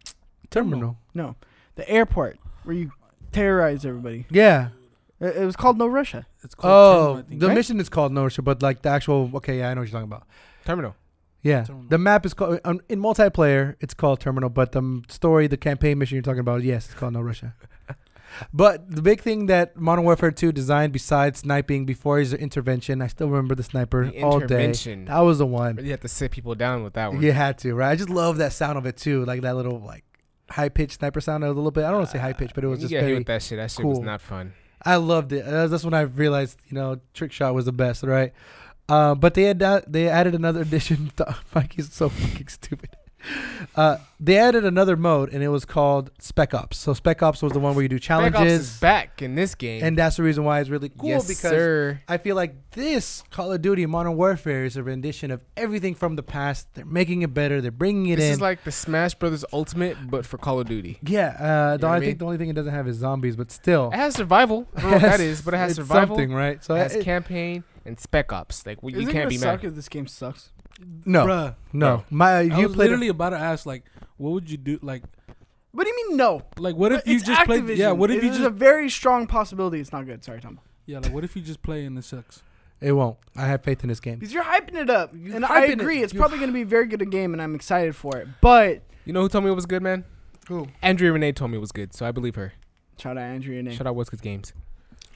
Terminal. 0.50 0.96
No, 1.12 1.36
the 1.74 1.88
airport 1.90 2.38
where 2.64 2.76
you 2.76 2.92
terrorize 3.32 3.84
everybody. 3.84 4.26
Yeah. 4.30 4.68
It, 5.20 5.36
it 5.36 5.44
was 5.46 5.56
called 5.56 5.78
No 5.78 5.86
Russia. 5.86 6.26
It's 6.42 6.54
called 6.54 6.72
Oh, 6.72 6.96
Terminal, 7.06 7.18
I 7.18 7.22
think. 7.28 7.40
the 7.40 7.46
right? 7.48 7.54
mission 7.54 7.80
is 7.80 7.88
called 7.88 8.12
No 8.12 8.28
Shit, 8.28 8.44
but 8.44 8.62
like 8.62 8.82
the 8.82 8.88
actual. 8.88 9.30
Okay, 9.34 9.58
yeah, 9.58 9.70
I 9.70 9.74
know 9.74 9.80
what 9.82 9.88
you're 9.90 10.00
talking 10.00 10.12
about. 10.12 10.26
Terminal. 10.64 10.94
Yeah, 11.42 11.64
Terminal. 11.64 11.88
the 11.88 11.98
map 11.98 12.26
is 12.26 12.34
called 12.34 12.60
um, 12.64 12.80
in 12.88 13.00
multiplayer. 13.00 13.76
It's 13.80 13.94
called 13.94 14.20
Terminal, 14.20 14.50
but 14.50 14.72
the 14.72 14.78
um, 14.80 15.04
story, 15.08 15.46
the 15.46 15.56
campaign 15.56 15.98
mission 15.98 16.16
you're 16.16 16.22
talking 16.22 16.40
about, 16.40 16.62
yes, 16.62 16.86
it's 16.86 16.94
called 16.94 17.12
No 17.14 17.20
Russia. 17.20 17.54
but 18.52 18.90
the 18.90 19.02
big 19.02 19.20
thing 19.20 19.46
that 19.46 19.76
Modern 19.76 20.04
Warfare 20.04 20.30
2 20.30 20.52
designed, 20.52 20.92
besides 20.92 21.40
sniping 21.40 21.84
before 21.86 22.18
his 22.18 22.32
intervention, 22.32 23.02
I 23.02 23.06
still 23.08 23.28
remember 23.28 23.54
the 23.54 23.62
sniper 23.62 24.10
The 24.10 24.22
all 24.22 24.38
day. 24.38 24.44
intervention. 24.44 25.04
That 25.06 25.20
was 25.20 25.38
the 25.38 25.46
one. 25.46 25.78
You 25.84 25.90
had 25.90 26.02
to 26.02 26.08
sit 26.08 26.30
people 26.30 26.54
down 26.54 26.82
with 26.84 26.94
that 26.94 27.12
one. 27.12 27.22
You 27.22 27.32
had 27.32 27.58
to, 27.58 27.74
right? 27.74 27.90
I 27.90 27.96
just 27.96 28.10
love 28.10 28.36
that 28.38 28.52
sound 28.52 28.78
of 28.78 28.86
it 28.86 28.96
too, 28.96 29.24
like 29.24 29.40
that 29.42 29.56
little 29.56 29.80
like 29.80 30.04
high 30.50 30.68
pitched 30.68 30.98
sniper 30.98 31.20
sound 31.20 31.44
a 31.44 31.48
little 31.48 31.70
bit. 31.70 31.84
I 31.84 31.88
don't 31.88 31.98
want 31.98 32.08
to 32.08 32.12
say 32.12 32.18
high 32.18 32.32
pitched, 32.32 32.54
but 32.54 32.64
it 32.64 32.68
was 32.68 32.80
you 32.80 32.84
just 32.84 32.90
get 32.90 33.00
hit 33.00 33.06
very. 33.06 33.18
with 33.18 33.26
that 33.28 33.42
shit. 33.42 33.58
That 33.58 33.70
shit 33.70 33.84
was 33.84 33.98
cool. 33.98 34.04
not 34.04 34.20
fun. 34.20 34.52
I 34.84 34.96
loved 34.96 35.32
it. 35.32 35.44
That's 35.44 35.84
when 35.84 35.94
I 35.94 36.02
realized, 36.02 36.58
you 36.68 36.74
know, 36.74 37.00
Trick 37.12 37.32
Shot 37.32 37.54
was 37.54 37.66
the 37.66 37.72
best, 37.72 38.02
right? 38.02 38.32
Uh, 38.88 39.14
but 39.14 39.34
they 39.34 39.44
had 39.44 39.60
they 39.86 40.08
added 40.08 40.34
another 40.34 40.62
addition. 40.66 41.12
Mikey's 41.54 41.92
so 41.92 42.08
fucking 42.08 42.48
stupid. 42.48 42.96
Uh, 43.76 43.98
they 44.18 44.36
added 44.38 44.64
another 44.64 44.96
mode, 44.96 45.32
and 45.32 45.42
it 45.42 45.48
was 45.48 45.64
called 45.64 46.10
Spec 46.18 46.54
Ops. 46.54 46.76
So 46.78 46.92
Spec 46.94 47.22
Ops 47.22 47.42
was 47.42 47.52
the 47.52 47.60
one 47.60 47.74
where 47.74 47.82
you 47.82 47.88
do 47.88 47.98
challenges. 47.98 48.32
Spec 48.32 48.40
Ops 48.40 48.50
is 48.50 48.78
challenges, 48.78 48.80
back 48.80 49.22
in 49.22 49.34
this 49.34 49.54
game. 49.54 49.82
and 49.84 49.96
that's 49.96 50.16
the 50.16 50.22
reason 50.22 50.44
why 50.44 50.60
it's 50.60 50.68
really 50.70 50.88
cool 50.88 51.08
yes, 51.10 51.28
because 51.28 51.50
sir. 51.50 52.00
I 52.08 52.18
feel 52.18 52.36
like 52.36 52.70
this 52.72 53.22
Call 53.30 53.52
of 53.52 53.62
Duty 53.62 53.86
Modern 53.86 54.16
Warfare 54.16 54.64
is 54.64 54.76
a 54.76 54.82
rendition 54.82 55.30
of 55.30 55.42
everything 55.56 55.94
from 55.94 56.16
the 56.16 56.22
past. 56.22 56.68
They're 56.74 56.84
making 56.84 57.22
it 57.22 57.32
better. 57.32 57.60
They're 57.60 57.70
bringing 57.70 58.06
it 58.12 58.16
This 58.16 58.24
in. 58.24 58.28
This 58.30 58.36
is 58.36 58.40
like 58.40 58.64
the 58.64 58.72
Smash 58.72 59.14
Brothers 59.14 59.44
Ultimate, 59.52 59.96
but 60.10 60.26
for 60.26 60.38
Call 60.38 60.60
of 60.60 60.66
Duty. 60.68 60.98
yeah, 61.02 61.28
uh, 61.28 61.32
You 61.32 61.38
know 61.38 61.76
the, 61.78 61.86
what 61.86 61.92
I 61.92 61.96
I 61.96 62.00
think 62.00 62.08
mean? 62.12 62.18
the 62.18 62.24
only 62.24 62.36
thing 62.38 62.48
it 62.50 62.54
doesn't 62.56 62.72
have 62.74 62.88
is 62.88 62.96
zombies, 62.96 63.36
but 63.36 63.50
still, 63.50 63.90
It 63.92 63.96
has 63.96 64.14
survival. 64.14 64.66
I 64.76 64.80
don't 64.80 64.90
know 64.90 64.96
what 64.96 65.02
that 65.02 65.20
is, 65.20 65.42
but 65.42 65.54
it 65.54 65.58
has 65.58 65.70
it's 65.72 65.76
survival. 65.76 66.16
something, 66.16 66.34
right? 66.34 66.62
So 66.64 66.74
it 66.74 66.78
has 66.78 66.94
it- 66.96 67.04
campaign 67.04 67.64
and 67.86 67.98
Spec 67.98 68.32
Ops. 68.32 68.66
Like 68.66 68.82
well, 68.82 68.90
you 68.90 68.98
Isn't 68.98 69.10
it 69.10 69.12
can't 69.12 69.22
gonna 69.24 69.28
be 69.30 69.36
suck 69.38 69.62
mad. 69.62 69.68
if 69.70 69.74
this 69.74 69.88
game 69.88 70.06
sucks? 70.06 70.50
No, 71.04 71.26
Bruh, 71.26 71.54
no. 71.72 72.04
My 72.10 72.38
I 72.38 72.40
you 72.42 72.66
was 72.68 72.74
played 72.76 72.86
literally 72.86 73.08
about 73.08 73.30
to 73.30 73.38
ask, 73.38 73.66
like, 73.66 73.84
what 74.16 74.30
would 74.30 74.50
you 74.50 74.56
do? 74.56 74.78
Like, 74.82 75.02
What 75.72 75.84
do 75.84 75.90
you 75.90 76.08
mean 76.08 76.16
no? 76.16 76.42
like 76.58 76.74
what 76.76 76.92
if 76.92 77.06
you 77.06 77.16
it's 77.16 77.24
just 77.26 77.44
played? 77.44 77.68
Yeah, 77.68 77.86
Activision. 77.90 77.96
what 77.98 78.10
if 78.10 78.16
you 78.16 78.30
There's 78.30 78.38
just? 78.38 78.46
a 78.48 78.50
very 78.50 78.88
strong 78.90 79.26
possibility 79.26 79.80
it's 79.80 79.92
not 79.92 80.06
good. 80.06 80.24
Sorry, 80.24 80.40
Tom. 80.40 80.58
Yeah, 80.86 80.98
like 80.98 81.12
what 81.12 81.22
if 81.24 81.36
you 81.36 81.42
just 81.42 81.62
play 81.62 81.84
and 81.84 81.96
it 81.98 82.04
sucks? 82.04 82.42
it 82.80 82.92
won't. 82.92 83.18
I 83.36 83.46
have 83.46 83.62
faith 83.62 83.82
in 83.82 83.88
this 83.90 84.00
game. 84.00 84.18
Because 84.18 84.32
you're 84.32 84.42
hyping 84.42 84.74
it 84.74 84.88
up, 84.88 85.12
You 85.14 85.34
and 85.36 85.44
I 85.44 85.66
hyping 85.66 85.68
it. 85.72 85.80
agree. 85.80 86.02
It's 86.02 86.14
You- 86.14 86.18
probably 86.20 86.38
going 86.38 86.48
to 86.48 86.54
be 86.54 86.62
a 86.62 86.66
very 86.66 86.86
good 86.86 87.02
a 87.02 87.06
game, 87.06 87.32
and 87.34 87.42
I'm 87.42 87.54
excited 87.54 87.94
for 87.94 88.16
it. 88.16 88.26
But 88.40 88.82
You 89.04 89.12
know 89.12 89.20
who 89.20 89.28
told 89.28 89.44
me 89.44 89.50
it 89.50 89.54
was 89.54 89.66
good, 89.66 89.82
man? 89.82 90.04
Who? 90.48 90.66
Andrea 90.82 91.12
Rene 91.12 91.32
told 91.32 91.50
me 91.50 91.58
it 91.58 91.60
was 91.60 91.72
good, 91.72 91.92
so 91.94 92.06
I 92.06 92.10
believe 92.10 92.34
her. 92.36 92.54
shout 92.98 93.18
out 93.18 93.22
Andrea 93.24 93.62
Name. 93.62 93.74
Shout 93.74 93.86
out 93.86 93.94
What's 93.96 94.08
Good 94.10 94.22
Games. 94.22 94.52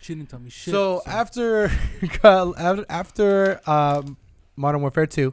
She 0.00 0.14
didn't 0.14 0.28
tell 0.28 0.38
me 0.40 0.50
shit. 0.50 0.72
So 0.72 1.00
after 1.06 1.70
after 2.22 2.84
after 2.90 3.60
um, 3.68 4.16
Modern 4.56 4.80
Warfare 4.80 5.06
2, 5.06 5.32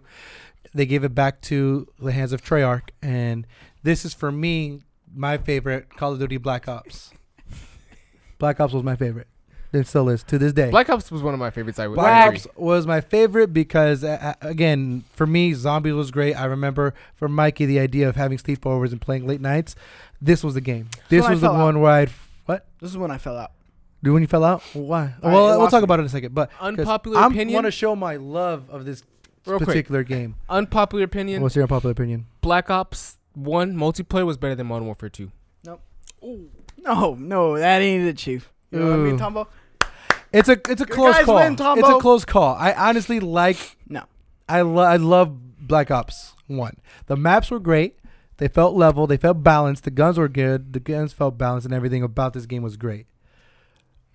they 0.73 0.85
gave 0.85 1.03
it 1.03 1.13
back 1.15 1.41
to 1.41 1.87
the 1.99 2.11
hands 2.11 2.31
of 2.33 2.41
Treyarch, 2.43 2.89
and 3.01 3.45
this 3.83 4.05
is 4.05 4.13
for 4.13 4.31
me 4.31 4.81
my 5.13 5.37
favorite 5.37 5.89
Call 5.95 6.13
of 6.13 6.19
Duty 6.19 6.37
Black 6.37 6.67
Ops. 6.67 7.11
Black 8.39 8.59
Ops 8.59 8.73
was 8.73 8.83
my 8.83 8.95
favorite. 8.95 9.27
It 9.73 9.87
still 9.87 10.09
is 10.09 10.21
to 10.23 10.37
this 10.37 10.51
day. 10.51 10.69
Black 10.69 10.89
Ops 10.89 11.09
was 11.11 11.21
one 11.21 11.33
of 11.33 11.39
my 11.39 11.49
favorites. 11.49 11.79
I 11.79 11.87
would 11.87 11.95
Black. 11.95 12.33
Ops 12.35 12.47
was 12.57 12.85
my 12.85 12.99
favorite 12.99 13.53
because, 13.53 14.03
uh, 14.03 14.33
again, 14.41 15.05
for 15.13 15.25
me, 15.25 15.53
Zombies 15.53 15.93
was 15.93 16.11
great. 16.11 16.33
I 16.33 16.43
remember 16.45 16.93
for 17.15 17.29
Mikey 17.29 17.65
the 17.65 17.79
idea 17.79 18.09
of 18.09 18.17
having 18.17 18.37
sleepovers 18.37 18.91
and 18.91 18.99
playing 18.99 19.25
late 19.27 19.39
nights. 19.39 19.75
This 20.21 20.43
was 20.43 20.55
the 20.55 20.61
game. 20.61 20.89
This 21.07 21.21
when 21.21 21.29
I 21.29 21.31
was 21.31 21.41
the 21.41 21.47
fell 21.47 21.55
out. 21.55 21.63
one 21.63 21.79
where 21.79 21.91
I'd 21.91 22.09
what? 22.47 22.65
This 22.81 22.91
is 22.91 22.97
when 22.97 23.11
I 23.11 23.17
fell 23.17 23.37
out. 23.37 23.51
Do 24.03 24.11
when 24.11 24.21
you 24.23 24.27
fell 24.27 24.43
out? 24.43 24.61
Why? 24.73 25.13
All 25.23 25.29
right, 25.29 25.33
well, 25.35 25.53
it 25.53 25.57
we'll 25.59 25.67
talk 25.69 25.81
me. 25.81 25.85
about 25.85 25.99
it 25.99 26.01
in 26.01 26.05
a 26.07 26.09
second. 26.09 26.33
But 26.35 26.49
'cause 26.49 26.59
Unpopular 26.79 27.17
I 27.19 27.27
want 27.27 27.65
to 27.65 27.71
show 27.71 27.95
my 27.95 28.17
love 28.17 28.69
of 28.69 28.83
this 28.83 29.03
Real 29.45 29.57
quick. 29.57 29.67
particular 29.67 30.03
game. 30.03 30.35
Unpopular 30.49 31.03
opinion. 31.03 31.41
What's 31.41 31.55
your 31.55 31.63
unpopular 31.63 31.91
opinion? 31.91 32.27
Black 32.41 32.69
Ops 32.69 33.17
One 33.33 33.75
multiplayer 33.75 34.25
was 34.25 34.37
better 34.37 34.55
than 34.55 34.67
Modern 34.67 34.85
Warfare 34.85 35.09
Two. 35.09 35.31
Nope. 35.65 35.81
No, 36.21 36.49
no, 36.77 37.13
No, 37.15 37.57
that 37.57 37.81
ain't 37.81 38.03
it, 38.07 38.17
Chief. 38.17 38.51
You 38.71 38.79
know 38.79 38.85
what 38.85 38.93
I 38.93 38.97
mean, 38.97 39.17
Tombo? 39.17 39.47
It's 40.31 40.47
a 40.47 40.53
it's 40.69 40.81
a 40.81 40.85
Your 40.87 40.95
close 40.95 41.17
call. 41.25 41.35
win, 41.35 41.53
it's 41.53 41.89
a 41.89 41.99
close 41.99 42.23
call. 42.25 42.55
I 42.55 42.71
honestly 42.73 43.19
like. 43.19 43.77
No. 43.89 44.03
I 44.47 44.61
lo- 44.61 44.83
I 44.83 44.95
love 44.97 45.57
Black 45.59 45.91
Ops 45.91 46.33
One. 46.47 46.77
The 47.07 47.17
maps 47.17 47.51
were 47.51 47.59
great. 47.59 47.97
They 48.37 48.47
felt 48.47 48.75
level. 48.75 49.07
They 49.07 49.17
felt 49.17 49.43
balanced. 49.43 49.83
The 49.83 49.91
guns 49.91 50.17
were 50.17 50.27
good. 50.29 50.73
The 50.73 50.79
guns 50.79 51.13
felt 51.13 51.37
balanced, 51.37 51.65
and 51.65 51.73
everything 51.73 52.01
about 52.01 52.33
this 52.33 52.45
game 52.45 52.63
was 52.63 52.77
great. 52.77 53.05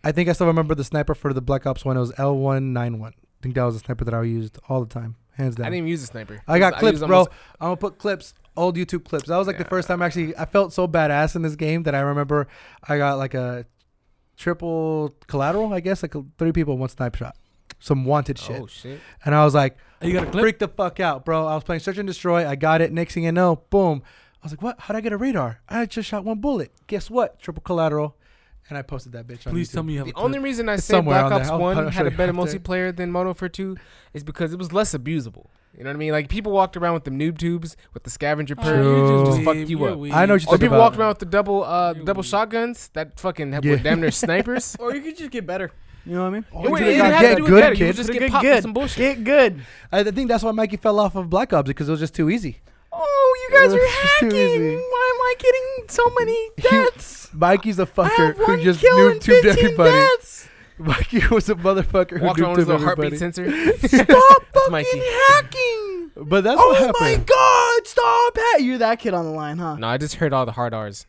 I 0.03 0.11
think 0.13 0.29
I 0.29 0.33
still 0.33 0.47
remember 0.47 0.75
the 0.75 0.85
sniper 0.85 1.15
for 1.15 1.33
the 1.33 1.41
Black 1.43 1.67
Ops 1.67 1.85
One. 1.85 1.97
It 1.97 2.01
was 2.01 2.13
L 2.19 2.37
one 2.37 2.73
nine 2.73 2.99
one. 2.99 3.13
I 3.41 3.43
think 3.43 3.55
that 3.55 3.65
was 3.65 3.77
a 3.77 3.79
sniper 3.81 4.05
that 4.05 4.15
I 4.15 4.23
used 4.23 4.59
all 4.69 4.81
the 4.85 4.93
time, 4.93 5.17
hands 5.35 5.57
down. 5.57 5.67
I 5.67 5.71
didn't 5.71 5.79
even 5.79 5.89
use 5.89 6.03
a 6.03 6.07
sniper. 6.07 6.43
I 6.49 6.59
got 6.59 6.75
clips, 6.79 6.95
used 7.01 7.07
bro. 7.07 7.19
almost- 7.19 7.31
I'm 7.61 7.67
gonna 7.67 7.77
put 7.77 7.99
clips, 7.99 8.35
old 8.57 8.77
YouTube 8.77 9.05
clips. 9.05 9.29
That 9.29 9.37
was 9.37 9.47
like 9.47 9.59
the 9.59 9.65
first 9.65 9.89
time 9.89 10.01
actually 10.03 10.37
I 10.37 10.45
felt 10.47 10.73
so 10.73 10.89
badass 10.89 11.37
in 11.37 11.43
this 11.43 11.57
game 11.57 11.83
that 11.85 11.95
I 11.95 12.01
remember 12.01 12.49
I 12.89 12.97
got 12.99 13.19
like 13.19 13.35
a 13.35 13.67
triple 14.37 15.15
collateral, 15.27 15.73
I 15.73 15.81
guess, 15.81 16.03
like 16.03 16.15
three 16.39 16.53
people, 16.53 16.77
one 16.79 16.89
snipe 16.89 17.15
shot, 17.15 17.37
some 17.79 18.05
wanted 18.05 18.39
shit, 18.39 18.61
Oh 18.61 18.67
shit! 18.67 19.01
and 19.25 19.35
I 19.35 19.45
was 19.45 19.55
like, 19.55 19.77
oh, 20.03 20.07
you 20.07 20.13
got 20.15 20.29
a 20.29 20.31
clip? 20.31 20.43
freak 20.43 20.59
the 20.59 20.69
fuck 20.69 21.01
out, 21.01 21.25
bro. 21.25 21.47
I 21.47 21.55
was 21.55 21.65
playing 21.65 21.81
search 21.81 21.99
and 21.99 22.07
destroy. 22.07 22.47
I 22.49 22.57
got 22.57 22.81
it. 22.81 22.93
Next 22.93 23.15
thing 23.15 23.25
you 23.25 23.33
know, 23.33 23.57
boom. 23.71 24.03
I 24.43 24.47
was 24.47 24.53
like, 24.53 24.63
what? 24.63 24.79
How'd 24.81 24.97
I 24.97 25.01
get 25.01 25.13
a 25.13 25.17
radar? 25.17 25.61
I 25.69 25.87
just 25.87 26.09
shot 26.09 26.25
one 26.25 26.41
bullet. 26.41 26.71
Guess 26.87 27.11
what? 27.11 27.41
Triple 27.41 27.63
collateral, 27.63 28.17
and 28.69 28.79
I 28.79 28.83
posted 28.83 29.13
that 29.13 29.27
bitch. 29.27 29.41
Please 29.45 29.69
YouTube. 29.71 29.73
tell 29.75 29.83
me 29.83 29.93
you 29.95 29.99
have 30.01 30.09
The 30.09 30.15
a 30.17 30.23
only 30.23 30.39
reason 30.39 30.69
I 30.69 30.75
It's 30.75 30.85
say 30.85 31.01
Black 31.01 31.25
on 31.27 31.33
Ops 31.35 31.49
there. 31.49 31.59
One 31.59 31.89
had 31.89 32.07
a 32.07 32.11
better 32.11 32.33
multiplayer 32.33 32.95
than 32.95 33.11
Modern 33.13 33.29
Warfare 33.29 33.49
Two 33.49 33.77
is 34.15 34.25
because 34.25 34.53
it 34.53 34.59
was 34.59 34.73
less 34.73 34.93
abusable. 34.95 35.47
You 35.77 35.85
know 35.85 35.91
what 35.91 35.97
I 35.97 35.99
mean? 35.99 36.13
Like 36.13 36.29
people 36.31 36.53
walked 36.53 36.77
around 36.77 36.95
with 36.95 37.05
the 37.05 37.11
noob 37.11 37.37
tubes 37.39 37.77
with 37.93 38.03
the 38.05 38.11
scavenger 38.11 38.55
Oh, 38.59 38.63
perk. 38.63 38.75
True. 38.77 39.25
Just 39.27 39.39
weeb, 39.41 39.45
fuck 39.45 39.57
you 39.57 39.79
you're 39.79 39.91
up. 39.91 39.99
weeb. 39.99 40.13
I 40.13 40.25
know 40.25 40.35
what 40.35 40.43
you're 40.43 40.49
Or 40.49 40.53
talking 40.53 40.59
people 40.61 40.77
about. 40.77 40.79
walked 40.85 40.97
around 40.99 41.09
with 41.09 41.19
the 41.19 41.27
double 41.27 41.65
uh 41.65 41.93
double 41.93 42.23
weeb. 42.23 42.27
shotguns 42.31 42.89
that 42.95 43.21
fucking 43.21 43.53
Yeah. 43.53 43.61
were 43.63 43.77
damn 43.77 44.01
near 44.01 44.11
snipers. 44.25 44.75
Or 44.81 44.95
you 44.95 45.03
could 45.03 45.17
just 45.19 45.31
get 45.31 45.47
better. 45.47 45.71
You 46.07 46.15
know 46.15 46.23
what 46.23 46.27
I 46.29 46.31
mean? 46.31 46.45
Oh, 46.53 46.61
It 46.61 46.65
you 46.65 46.71
would- 46.71 46.79
could've 46.79 46.95
it 46.95 46.99
get 46.99 47.29
to 47.31 47.37
do 47.37 47.47
good, 47.47 47.61
better. 47.61 47.73
You 47.75 47.79
kid. 47.79 47.87
would 47.89 47.97
just 47.97 48.13
get 48.13 48.31
get 48.31 48.41
good. 48.43 48.63
some 48.63 48.73
bullshit. 48.73 48.99
Get 48.99 49.25
good. 49.25 49.61
I 49.93 50.03
think 50.05 50.29
that's 50.29 50.43
why 50.45 50.53
Mikey 50.53 50.77
fell 50.79 50.99
off 51.01 51.15
of 51.15 51.29
Black 51.29 51.53
Ops 51.53 51.67
because 51.69 51.89
it 51.89 51.91
was 51.91 52.01
just 52.01 52.15
too 52.15 52.31
easy. 52.31 52.61
Oh, 52.93 53.49
you 53.51 53.55
guys 53.59 53.73
are 53.75 53.77
was 53.79 53.91
just 54.03 54.19
too 54.21 54.27
hacking. 54.31 54.77
Why 54.77 55.13
am 55.15 55.21
I 55.21 55.35
getting 55.39 55.89
so 55.89 56.11
many 56.19 56.51
deaths? 56.59 57.26
Mikey's 57.37 57.79
a 57.79 57.87
fucker 57.87 58.37
who 58.37 58.63
just 58.63 58.81
kill 58.81 58.97
noob 58.97 59.13
and 59.13 59.21
tubed 59.21 59.45
15 59.45 59.65
everybody. 59.65 59.91
deaths. 59.93 60.49
Mikey 60.79 61.23
was 61.31 61.49
a 61.49 61.55
motherfucker 61.55 62.19
who 62.19 62.25
Walked 62.27 62.41
around 62.41 62.57
noob 62.57 62.59
with 62.59 62.69
his 62.69 62.77
tubed 62.77 62.85
heartbeat 62.85 63.19
sensor. 63.19 63.51
Stop 63.79 64.07
That's 64.09 64.69
fucking 64.69 64.73
Mikey. 64.73 65.03
hacking. 65.29 66.11
But 66.19 66.45
that's 66.45 66.59
oh 66.59 66.69
what 66.69 66.79
happened. 66.79 66.97
my 67.01 67.15
god, 67.17 67.87
stop 67.87 68.33
ha- 68.39 68.59
You're 68.59 68.79
that 68.79 68.99
kid 68.99 69.13
on 69.13 69.27
the 69.27 69.33
line, 69.33 69.59
huh? 69.59 69.77
No, 69.77 69.87
I 69.87 69.99
just 69.99 70.15
heard 70.15 70.33
all 70.33 70.47
the 70.47 70.53
hard 70.53 70.73
R's. 70.73 71.07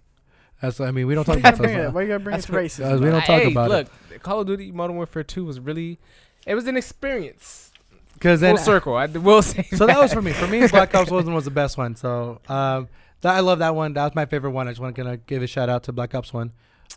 That's 0.61 0.81
I 0.81 0.91
mean 0.91 1.07
we 1.07 1.15
don't 1.15 1.23
talk 1.23 1.37
about 1.39 1.51
gotta 1.53 1.63
bring 1.63 1.75
it- 1.77 1.81
that. 1.81 1.93
why 1.93 2.01
you 2.01 2.07
gotta 2.09 2.19
bring 2.19 2.33
it 2.33 2.37
That's 2.39 2.47
to 2.47 2.51
what- 2.51 2.61
racism? 2.63 2.93
uh, 2.93 2.97
we 3.01 3.09
don't 3.09 3.21
talk 3.21 3.41
hey, 3.41 3.51
about 3.51 3.69
look, 3.69 3.87
Call 4.21 4.41
of 4.41 4.47
Duty 4.47 4.71
Modern 4.73 4.97
Warfare 4.97 5.23
2 5.23 5.45
was 5.45 5.61
really, 5.61 5.97
it 6.45 6.55
was 6.55 6.67
an 6.67 6.75
experience. 6.75 7.71
Because 8.15 8.41
Full 8.41 8.55
then 8.55 8.57
circle. 8.57 8.95
I 8.95 9.05
will 9.05 9.41
say. 9.43 9.63
so 9.75 9.85
that 9.85 9.97
was 9.97 10.11
for 10.13 10.21
me. 10.21 10.33
For 10.33 10.47
me, 10.47 10.67
Black 10.67 10.93
Ops 10.93 11.09
One 11.11 11.33
was 11.33 11.45
the 11.45 11.51
best 11.51 11.77
one. 11.77 11.95
So 11.95 12.41
um, 12.49 12.89
that, 13.21 13.35
I 13.35 13.39
love 13.39 13.59
that 13.59 13.75
one. 13.75 13.93
That 13.93 14.03
was 14.03 14.15
my 14.15 14.25
favorite 14.25 14.51
one. 14.51 14.67
I 14.67 14.71
just 14.71 14.81
want 14.81 14.95
to 14.95 15.17
give 15.25 15.41
a 15.41 15.47
shout 15.47 15.69
out 15.69 15.83
to 15.83 15.91
Black 15.91 16.13
Ops 16.13 16.33
One. 16.33 16.51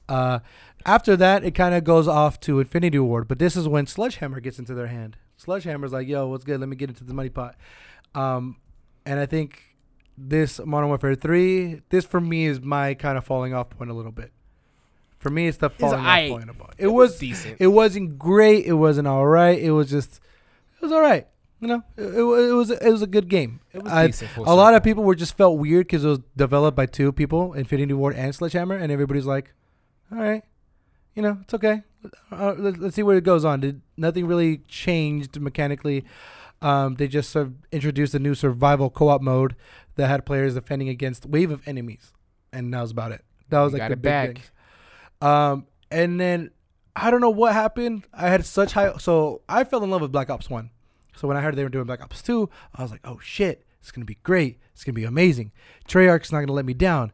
Uh, 0.09 0.41
after 0.87 1.17
that, 1.17 1.45
it 1.45 1.53
kind 1.55 1.75
of 1.75 1.85
goes 1.85 2.09
off 2.09 2.39
to 2.41 2.61
Infinity 2.61 2.99
Ward, 2.99 3.29
but 3.29 3.39
this 3.39 3.57
is 3.57 3.67
when 3.67 3.87
Sledgehammer 3.87 4.41
gets 4.41 4.59
into 4.59 4.75
their 4.75 4.87
hand. 4.87 5.17
Sledgehammer's 5.37 5.93
like, 5.93 6.07
"Yo, 6.07 6.29
what's 6.29 6.45
good? 6.45 6.61
Let 6.61 6.69
me 6.69 6.77
get 6.77 6.91
into 6.91 7.05
the 7.05 7.15
money 7.15 7.29
pot." 7.29 7.57
Um, 8.15 8.57
and 9.07 9.19
I 9.19 9.27
think 9.27 9.77
this 10.17 10.61
Modern 10.65 10.89
Warfare 10.89 11.15
Three, 11.15 11.81
this 11.89 12.05
for 12.05 12.21
me 12.21 12.47
is 12.47 12.61
my 12.61 12.95
kind 12.95 13.17
of 13.17 13.25
falling 13.25 13.55
off 13.55 13.71
point 13.71 13.91
a 13.91 13.95
little 13.95 14.13
bit. 14.13 14.33
For 15.19 15.31
me, 15.31 15.49
it's 15.49 15.59
the 15.59 15.71
falling 15.71 16.01
off 16.01 16.07
aight. 16.07 16.31
point. 16.31 16.51
About 16.51 16.75
it 16.79 16.89
was 16.89 17.19
decent. 17.19 17.57
it 17.61 17.69
wasn't 17.69 18.19
great. 18.19 18.65
It 18.67 18.75
wasn't 18.75 19.09
all 19.09 19.27
right. 19.27 19.59
It 19.59 19.73
was 19.73 19.91
just, 19.91 20.21
it 20.77 20.83
was 20.83 20.93
all 20.93 21.03
right. 21.03 21.27
You 21.61 21.69
know, 21.69 21.83
it, 21.97 22.03
it, 22.05 22.21
it 22.21 22.53
was 22.55 22.71
it 22.71 22.91
was 22.91 23.03
a 23.03 23.07
good 23.07 23.29
game. 23.29 23.61
It 23.73 23.83
was 23.83 23.93
I- 23.93 24.07
decent. 24.07 24.31
a 24.37 24.55
lot 24.55 24.75
of 24.75 24.83
people 24.83 25.05
were 25.05 25.15
just 25.15 25.37
felt 25.37 25.59
weird 25.59 25.87
because 25.87 26.05
it 26.05 26.09
was 26.09 26.21
developed 26.37 26.77
by 26.77 26.87
two 26.87 27.13
people, 27.13 27.53
Infinity 27.53 27.93
Ward 27.93 28.15
and 28.17 28.35
Sledgehammer, 28.35 28.77
and 28.77 28.91
everybody's 28.91 29.27
like, 29.27 29.53
"All 30.11 30.19
right, 30.19 30.43
you 31.15 31.23
know, 31.23 31.39
it's 31.43 31.53
okay. 31.55 31.83
Uh, 32.33 32.55
let, 32.57 32.79
let's 32.79 32.97
see 32.97 33.03
where 33.03 33.19
it 33.19 33.25
goes 33.25 33.45
on." 33.45 33.61
Did 33.61 33.83
nothing 33.99 34.27
really 34.27 34.59
changed 34.69 35.39
mechanically? 35.39 36.05
Um, 36.63 36.95
they 36.95 37.09
just 37.09 37.31
sort 37.31 37.47
of 37.49 37.55
introduced 37.73 38.15
a 38.15 38.19
new 38.19 38.35
survival 38.35 38.89
co-op 38.91 39.21
mode 39.21 39.55
that 39.97 40.09
had 40.09 40.25
players 40.27 40.55
defending 40.55 40.89
against 40.89 41.27
wave 41.27 41.51
of 41.51 41.61
enemies, 41.69 42.13
and 42.55 42.73
that 42.73 42.81
was 42.81 42.91
about 42.91 43.13
it. 43.13 43.23
That 43.51 43.61
was 43.61 43.75
You 43.75 43.81
like 43.81 43.91
the 43.91 43.97
big 43.97 44.03
back. 44.03 44.29
things. 44.37 44.51
Um, 45.21 45.67
and 45.91 46.19
then 46.19 46.53
I 46.97 47.11
don't 47.11 47.21
know 47.21 47.31
what 47.31 47.53
happened. 47.53 48.07
I 48.15 48.29
had 48.29 48.47
such 48.47 48.73
high. 48.73 48.97
So 48.99 49.43
I 49.47 49.65
fell 49.65 49.85
in 49.85 49.91
love 49.91 50.01
with 50.01 50.13
Black 50.13 50.31
Ops 50.31 50.49
One. 50.49 50.71
So 51.21 51.29
when 51.29 51.37
I 51.37 51.43
heard 51.43 51.55
they 51.55 51.65
were 51.65 51.69
doing 51.69 51.85
Black 51.85 52.01
Ops 52.01 52.23
Two, 52.23 52.49
I 52.75 52.81
was 52.81 52.91
like, 52.91 53.03
oh 53.05 53.19
shit, 53.23 53.67
it's 53.79 53.91
gonna 53.91 54.07
be 54.07 54.17
great. 54.23 54.59
It's 54.73 54.85
gonna 54.85 54.95
be 54.95 55.05
amazing. 55.05 55.53
Treyarch's 55.87 56.33
not 56.33 56.41
gonna 56.41 56.55
let 56.55 56.65
me 56.65 56.73
down. 56.73 57.13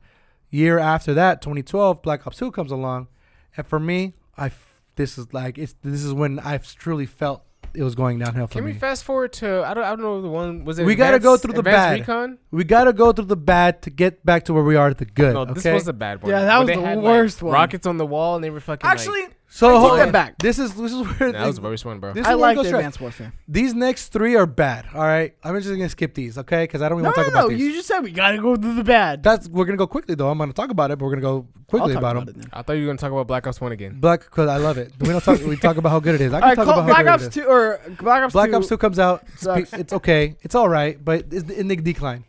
Year 0.49 0.79
after 0.79 1.13
that, 1.15 1.43
2012, 1.43 2.03
Black 2.03 2.25
Ops 2.25 2.37
Two 2.37 2.53
comes 2.53 2.71
along, 2.71 3.09
and 3.57 3.67
for 3.67 3.81
me, 3.81 4.15
I 4.37 4.47
f- 4.47 4.81
this 4.95 5.19
is 5.19 5.33
like 5.35 5.59
it's 5.59 5.75
this 5.83 6.05
is 6.05 6.13
when 6.13 6.39
I've 6.39 6.73
truly 6.77 7.05
felt 7.05 7.43
it 7.75 7.83
was 7.83 7.97
going 7.97 8.21
downhill 8.21 8.47
for 8.47 8.59
me. 8.59 8.61
Can 8.61 8.65
we 8.65 8.73
me. 8.75 8.79
fast 8.79 9.03
forward 9.03 9.33
to 9.35 9.65
I 9.65 9.75
don't 9.75 9.83
I 9.83 9.89
don't 9.89 10.03
know 10.03 10.23
the 10.23 10.29
one 10.29 10.65
was 10.65 10.79
it? 10.79 10.87
We 10.87 10.95
gotta 10.95 11.19
go 11.19 11.37
through 11.37 11.55
the 11.55 11.59
Advanced 11.59 12.07
bad. 12.07 12.15
Recon? 12.15 12.39
we 12.53 12.63
gotta 12.63 12.93
go 12.93 13.11
through 13.11 13.25
the 13.25 13.37
bad 13.37 13.83
to 13.83 13.91
get 13.91 14.25
back 14.25 14.45
to 14.45 14.55
where 14.55 14.63
we 14.63 14.77
are 14.77 14.89
at 14.91 14.99
the 14.99 15.05
good. 15.05 15.35
No, 15.35 15.41
okay? 15.41 15.55
this 15.55 15.65
was 15.65 15.89
a 15.89 15.93
bad 15.93 16.23
one. 16.23 16.31
Yeah, 16.31 16.43
that 16.43 16.59
Where 16.59 16.67
was 16.67 16.77
the 16.77 16.81
had, 16.81 16.99
like, 16.99 17.05
worst 17.05 17.43
one. 17.43 17.55
Rockets 17.55 17.89
on 17.89 17.97
the 17.97 18.07
wall 18.07 18.37
and 18.37 18.45
they 18.45 18.51
were 18.51 18.61
fucking. 18.61 18.89
Actually, 18.89 19.23
like, 19.23 19.36
So 19.57 19.69
I 19.75 19.81
hold 19.81 19.93
take 19.93 19.93
on. 19.93 19.99
that 20.09 20.13
back. 20.13 20.39
This 20.39 20.59
is 20.59 20.75
this 20.75 20.93
is 20.93 21.01
where 21.19 21.33
That 21.33 21.47
was 21.47 21.57
the- 21.57 21.63
the 21.63 21.69
worst 21.69 21.85
one, 21.87 21.99
bro. 21.99 22.13
this 22.13 22.21
is 22.21 22.27
I 22.27 22.35
where 22.35 22.37
it 22.37 22.41
like 22.43 22.57
goes 22.57 22.67
the 22.67 22.73
right. 22.75 22.79
Advanced 22.81 23.01
Warfare. 23.01 23.33
These 23.49 23.73
next 23.73 24.09
three 24.09 24.37
are 24.37 24.45
bad. 24.45 24.85
All 24.95 25.01
right, 25.01 25.35
I'm 25.43 25.57
just 25.59 25.71
gonna 25.71 25.89
skip 25.89 26.13
these, 26.13 26.37
okay? 26.37 26.65
Because 26.65 26.83
I 26.83 26.91
don't 26.91 26.99
even 26.99 27.05
No, 27.05 27.09
want 27.09 27.15
to 27.17 27.21
no, 27.23 27.25
talk 27.25 27.33
no. 27.33 27.41
about 27.41 27.49
these. 27.49 27.59
No, 27.61 27.65
you 27.65 27.73
just 27.73 27.89
said 27.89 28.01
we 28.01 28.11
gotta 28.11 28.37
go 28.37 28.55
through 28.57 28.75
the 28.75 28.85
bad. 28.85 29.23
That's 29.23 29.49
we're 29.49 29.65
gonna 29.65 29.79
go 29.79 29.87
quickly 29.87 30.15
though. 30.15 30.29
I'm 30.29 30.37
gonna 30.37 30.53
talk 30.53 30.69
about 30.71 30.91
it, 30.91 30.99
but 30.99 31.07
we're 31.07 31.13
gonna 31.13 31.23
go 31.23 31.37
I'll 31.57 31.65
quickly 31.69 31.95
talk 31.95 31.99
about 32.03 32.17
about 32.19 32.27
them. 32.27 32.35
it 32.37 32.43
then. 32.43 32.51
I 32.53 32.61
thought 32.61 32.75
you 32.75 32.83
were 32.83 32.89
gonna 32.89 32.99
talk 32.99 33.13
about 33.13 33.27
Black 33.27 33.47
Ops 33.47 33.61
One 33.63 33.73
again. 33.73 33.97
Black, 33.99 34.25
because 34.25 34.47
I 34.49 34.59
love 34.59 34.77
it. 34.77 34.93
We 35.01 35.09
don't 35.09 35.25
talk. 35.25 35.41
we 35.41 35.57
talk 35.69 35.79
about 35.79 35.89
how 35.89 36.01
good 36.01 36.17
it 36.17 36.21
is. 36.21 36.35
I 36.35 36.37
All 36.37 36.41
can 36.43 36.49
right, 36.51 36.55
talk 36.57 36.65
call, 36.67 36.75
about 36.81 36.83
how 36.89 37.03
Black 37.03 37.05
good 37.07 37.13
Ops 37.13 37.23
it 37.23 37.29
is. 37.29 37.35
Two 37.35 37.45
or 37.51 37.81
Black 37.99 38.23
Ops 38.25 38.33
Black 38.35 38.51
Two. 38.51 38.57
Ops 38.57 38.69
Two 38.69 38.77
comes 38.77 38.99
out. 38.99 39.25
Sucks. 39.39 39.73
it's 39.73 39.93
okay. 39.95 40.37
It's 40.43 40.55
all 40.55 40.69
right, 40.69 41.03
but 41.03 41.25
it's 41.31 41.51
in 41.51 41.69
the 41.69 41.77
decline. 41.77 42.25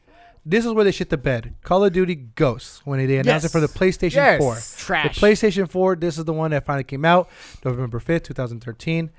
This 0.50 0.66
is 0.66 0.72
where 0.72 0.86
they 0.86 0.92
shit 0.92 1.10
the 1.10 1.18
bed. 1.18 1.56
Call 1.64 1.84
of 1.84 1.92
Duty 1.92 2.16
Ghosts 2.16 2.82
when 2.86 3.06
they 3.06 3.18
announced 3.18 3.46
it 3.46 3.50
for 3.50 3.60
the 3.60 3.68
PlayStation 3.68 4.16
Yes. 4.16 4.40
4. 4.40 4.56
The 5.04 5.10
PlayStation 5.10 5.70
4, 5.70 5.96
this 5.98 6.18
is 6.18 6.24
the 6.26 6.32
one 6.34 6.52
that 6.52 6.66
finally 6.66 6.86
came 6.86 7.04
out 7.04 7.30
November 7.66 8.00
5th, 8.00 8.24
2013. 8.24 9.10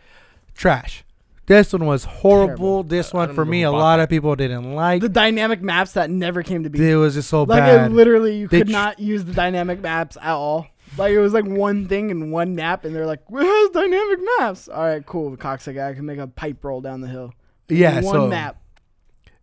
Trash. 0.55 1.05
This 1.47 1.73
one 1.73 1.87
was 1.87 2.05
horrible. 2.05 2.47
Terrible. 2.47 2.83
This 2.83 3.15
I 3.15 3.17
one 3.19 3.35
for 3.35 3.45
me, 3.45 3.63
a 3.63 3.71
lot 3.71 4.01
of 4.01 4.09
people 4.09 4.37
didn't 4.37 4.75
like. 4.75 5.01
the 5.03 5.09
dynamic 5.09 5.63
maps 5.63 5.93
that 5.93 6.11
never 6.11 6.43
came 6.43 6.63
to 6.65 6.71
be. 6.71 6.91
It 6.91 6.97
was 6.97 7.15
just 7.15 7.29
so 7.31 7.43
like 7.45 7.61
bad. 7.61 7.91
it 7.91 7.95
literally, 7.95 8.37
you 8.37 8.49
They 8.49 8.59
could 8.61 8.67
tr- 8.69 8.73
not 8.73 8.99
use 8.99 9.25
the 9.25 9.33
dynamic 9.33 9.81
maps 9.81 10.17
at 10.21 10.33
all. 10.33 10.67
Like 10.97 11.13
it 11.13 11.19
was 11.21 11.33
like 11.35 11.45
one 11.47 11.87
thing 11.89 12.11
and 12.11 12.33
one 12.33 12.55
map, 12.55 12.85
and 12.85 12.95
they're 12.95 13.07
like, 13.07 13.21
"It 13.31 13.43
has 13.45 13.71
dynamic 13.71 14.19
maps." 14.39 14.69
All 14.69 14.83
right, 14.83 15.05
cool. 15.05 15.31
The 15.31 15.37
Coxic, 15.37 15.79
I 15.83 15.95
can 15.95 16.05
make 16.07 16.19
a 16.19 16.27
pipe 16.27 16.63
roll 16.65 16.81
down 16.81 17.01
the 17.03 17.09
hill. 17.09 17.33
yeah, 17.69 18.01
one 18.01 18.15
so 18.15 18.27
map. 18.29 18.57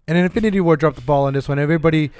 And 0.07 0.15
then 0.17 0.25
Infinity 0.25 0.61
Ward 0.61 0.79
dropped 0.79 0.97
the 0.97 1.01
ball 1.01 1.25
on 1.25 1.33
this 1.33 1.47
one. 1.49 1.57
Everybody, 1.59 2.11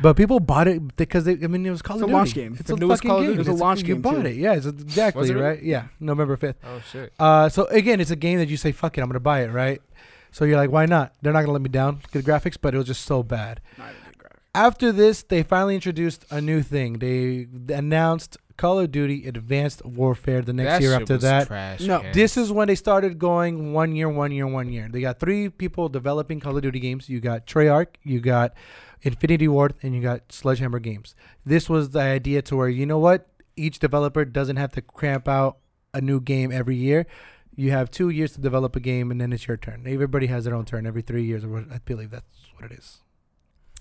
but 0.00 0.16
people 0.16 0.38
bought 0.38 0.68
it 0.68 0.96
because 0.96 1.24
they, 1.24 1.32
I 1.32 1.46
mean 1.48 1.66
it 1.66 1.70
was 1.70 1.82
Call 1.82 1.96
It's 1.96 2.02
of 2.04 2.08
a 2.08 2.12
Duty. 2.12 2.16
launch 2.18 2.34
game. 2.34 2.56
It's 2.58 2.70
a 2.70 2.76
fucking 2.76 3.08
Call 3.10 3.18
of 3.18 3.22
game. 3.24 3.30
Duty. 3.30 3.34
It 3.34 3.38
was 3.38 3.48
a 3.48 3.50
It's 3.52 3.60
launch 3.60 3.80
you 3.80 3.86
game, 3.86 4.02
bought 4.02 4.20
too. 4.22 4.26
it. 4.26 4.36
Yeah, 4.36 4.52
it's 4.54 4.66
exactly 4.66 5.20
Was 5.20 5.30
it 5.30 5.34
really? 5.34 5.44
right. 5.46 5.62
Yeah, 5.62 5.84
November 5.98 6.36
fifth. 6.36 6.56
Oh 6.64 6.80
shit. 6.92 7.12
Uh, 7.18 7.48
so 7.48 7.64
again, 7.66 8.00
it's 8.00 8.10
a 8.12 8.16
game 8.16 8.38
that 8.38 8.48
you 8.48 8.56
say, 8.56 8.70
"Fuck 8.72 8.96
it, 8.98 9.00
I'm 9.00 9.08
gonna 9.08 9.18
buy 9.20 9.42
it." 9.42 9.48
Right? 9.50 9.80
So 10.30 10.44
you're 10.44 10.56
like, 10.56 10.70
"Why 10.70 10.86
not?" 10.86 11.14
They're 11.22 11.32
not 11.32 11.40
gonna 11.40 11.52
let 11.52 11.62
me 11.62 11.68
down. 11.68 12.00
Good 12.12 12.24
graphics, 12.24 12.56
but 12.60 12.74
it 12.74 12.78
was 12.78 12.86
just 12.86 13.04
so 13.04 13.22
bad. 13.22 13.60
After 14.54 14.90
this, 14.90 15.22
they 15.22 15.42
finally 15.44 15.76
introduced 15.76 16.24
a 16.30 16.40
new 16.40 16.62
thing. 16.62 16.98
They 16.98 17.46
announced 17.74 18.36
Call 18.60 18.78
of 18.78 18.92
Duty 18.92 19.26
Advanced 19.26 19.82
Warfare 19.86 20.42
the 20.42 20.52
next 20.52 20.68
That 20.74 20.82
year 20.82 20.92
shit 20.92 21.00
after 21.00 21.14
was 21.14 21.22
that. 21.22 21.46
trash 21.46 21.80
No. 21.80 22.00
cans. 22.00 22.14
This 22.14 22.36
is 22.36 22.52
when 22.52 22.68
they 22.68 22.74
started 22.74 23.18
going 23.18 23.72
one 23.72 23.96
year, 23.96 24.06
one 24.10 24.32
year, 24.32 24.46
one 24.46 24.70
year. 24.70 24.86
They 24.92 25.00
got 25.00 25.18
three 25.18 25.48
people 25.48 25.88
developing 25.88 26.40
Call 26.40 26.56
of 26.58 26.62
Duty 26.62 26.78
games. 26.78 27.08
You 27.08 27.20
got 27.20 27.46
Treyarch, 27.46 27.86
you 28.02 28.20
got 28.20 28.52
Infinity 29.00 29.48
Ward, 29.48 29.74
and 29.82 29.94
you 29.94 30.02
got 30.02 30.30
Sledgehammer 30.30 30.78
Games. 30.78 31.14
This 31.46 31.70
was 31.70 31.90
the 31.90 32.00
idea 32.00 32.42
to 32.42 32.56
where 32.56 32.68
you 32.68 32.84
know 32.84 32.98
what, 32.98 33.28
each 33.56 33.78
developer 33.78 34.26
doesn't 34.26 34.56
have 34.56 34.72
to 34.72 34.82
cramp 34.82 35.26
out 35.26 35.56
a 35.94 36.02
new 36.02 36.20
game 36.20 36.52
every 36.52 36.76
year. 36.76 37.06
You 37.56 37.70
have 37.70 37.90
two 37.90 38.10
years 38.10 38.32
to 38.34 38.42
develop 38.42 38.76
a 38.76 38.80
game, 38.80 39.10
and 39.10 39.18
then 39.20 39.32
it's 39.32 39.48
your 39.48 39.56
turn. 39.56 39.84
Everybody 39.86 40.26
has 40.26 40.44
their 40.44 40.54
own 40.54 40.66
turn 40.66 40.86
every 40.86 41.00
three 41.02 41.24
years. 41.24 41.44
Or 41.44 41.48
what- 41.48 41.72
I 41.72 41.78
believe 41.84 42.10
that's 42.10 42.26
what 42.58 42.70
it 42.70 42.78
is. 42.78 42.98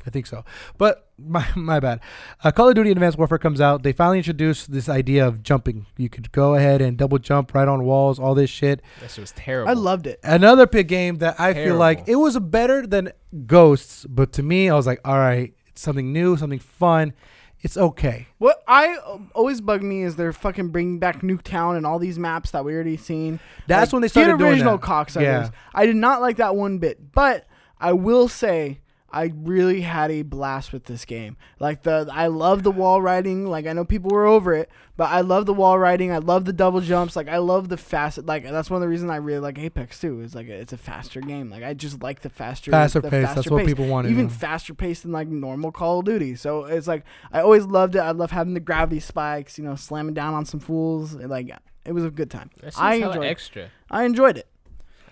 I 0.05 0.09
think 0.09 0.25
so. 0.27 0.43
But 0.77 1.09
my 1.17 1.45
my 1.55 1.79
bad. 1.79 1.99
Uh, 2.43 2.51
Call 2.51 2.69
of 2.69 2.75
Duty 2.75 2.91
Advanced 2.91 3.17
Warfare 3.17 3.37
comes 3.37 3.61
out. 3.61 3.83
They 3.83 3.91
finally 3.91 4.17
introduced 4.19 4.71
this 4.71 4.87
idea 4.89 5.27
of 5.27 5.43
jumping. 5.43 5.85
You 5.97 6.09
could 6.09 6.31
go 6.31 6.55
ahead 6.55 6.81
and 6.81 6.97
double 6.97 7.17
jump 7.17 7.53
right 7.53 7.67
on 7.67 7.83
walls, 7.83 8.19
all 8.19 8.35
this 8.35 8.49
shit. 8.49 8.81
That 9.01 9.11
shit 9.11 9.21
was 9.21 9.31
terrible. 9.31 9.69
I 9.69 9.73
loved 9.73 10.07
it. 10.07 10.19
Another 10.23 10.65
big 10.67 10.87
game 10.87 11.17
that 11.17 11.39
I 11.39 11.53
feel 11.53 11.75
like 11.75 12.07
it 12.07 12.15
was 12.15 12.37
better 12.39 12.85
than 12.87 13.11
Ghosts, 13.45 14.05
but 14.05 14.31
to 14.33 14.43
me, 14.43 14.69
I 14.69 14.75
was 14.75 14.87
like, 14.87 15.01
all 15.05 15.17
right, 15.17 15.53
it's 15.67 15.81
something 15.81 16.11
new, 16.13 16.37
something 16.37 16.59
fun. 16.59 17.13
It's 17.61 17.75
okay. 17.75 18.27
What 18.37 18.63
I 18.69 18.95
um, 19.05 19.31
always 19.35 19.59
bug 19.59 19.83
me 19.83 20.03
is 20.03 20.15
they're 20.15 20.31
fucking 20.31 20.69
bringing 20.69 20.97
back 20.97 21.21
Nuketown 21.21 21.75
and 21.75 21.85
all 21.85 21.99
these 21.99 22.17
maps 22.17 22.51
that 22.51 22.63
we 22.63 22.73
already 22.73 22.95
seen. 22.95 23.41
That's 23.67 23.89
Like, 23.89 23.93
when 23.93 24.01
they 24.01 24.07
started 24.07 24.31
get 24.31 24.37
doing 24.37 24.51
original 24.53 24.77
that. 24.77 24.87
cocksuckers. 24.87 25.21
Yeah. 25.23 25.49
I 25.73 25.85
did 25.85 25.97
not 25.97 26.21
like 26.21 26.37
that 26.37 26.55
one 26.55 26.77
bit, 26.77 27.11
but 27.11 27.47
I 27.77 27.91
will 27.91 28.29
say 28.29 28.79
I 29.11 29.31
really 29.35 29.81
had 29.81 30.11
a 30.11 30.21
blast 30.21 30.71
with 30.71 30.85
this 30.85 31.05
game. 31.05 31.37
Like 31.59 31.83
the 31.83 32.09
I 32.11 32.27
love 32.27 32.63
the 32.63 32.71
wall 32.71 33.01
riding. 33.01 33.47
Like 33.47 33.65
I 33.65 33.73
know 33.73 33.85
people 33.85 34.11
were 34.11 34.25
over 34.25 34.53
it, 34.53 34.69
but 34.97 35.09
I 35.09 35.21
love 35.21 35.45
the 35.45 35.53
wall 35.53 35.79
riding. 35.79 36.11
I 36.11 36.17
love 36.17 36.45
the 36.45 36.53
double 36.53 36.81
jumps. 36.81 37.15
Like 37.15 37.27
I 37.27 37.37
love 37.37 37.69
the 37.69 37.77
fast. 37.77 38.25
Like 38.25 38.43
that's 38.43 38.69
one 38.69 38.77
of 38.77 38.81
the 38.81 38.87
reasons 38.89 39.11
I 39.11 39.17
really 39.17 39.39
like 39.39 39.57
Apex 39.57 39.99
too. 39.99 40.21
Is 40.21 40.35
like 40.35 40.47
it's 40.47 40.73
a 40.73 40.77
faster 40.77 41.21
game. 41.21 41.49
Like 41.49 41.63
I 41.63 41.73
just 41.73 42.03
like 42.03 42.21
the 42.21 42.29
faster, 42.29 42.71
Faster 42.71 43.01
the 43.01 43.09
pace. 43.09 43.25
faster 43.25 43.35
That's 43.41 43.51
what 43.51 43.65
people 43.65 43.87
wanted. 43.87 44.09
Even 44.11 44.25
you 44.25 44.29
know. 44.29 44.33
faster 44.33 44.73
pace 44.73 45.01
than 45.01 45.11
like 45.11 45.27
normal 45.27 45.71
Call 45.71 45.99
of 45.99 46.05
Duty. 46.05 46.35
So 46.35 46.65
it's 46.65 46.87
like 46.87 47.03
I 47.31 47.41
always 47.41 47.65
loved 47.65 47.95
it. 47.95 47.99
I 47.99 48.11
love 48.11 48.31
having 48.31 48.53
the 48.53 48.59
gravity 48.59 48.99
spikes. 48.99 49.57
You 49.57 49.63
know, 49.63 49.75
slamming 49.75 50.13
down 50.13 50.33
on 50.33 50.45
some 50.45 50.59
fools. 50.59 51.15
Like 51.15 51.51
it 51.85 51.93
was 51.93 52.05
a 52.05 52.11
good 52.11 52.29
time. 52.29 52.51
That 52.61 52.73
I 52.77 52.97
hella 52.97 53.13
enjoyed 53.13 53.25
it. 53.25 53.29
extra. 53.29 53.69
I 53.89 54.03
enjoyed 54.03 54.37
it. 54.37 54.47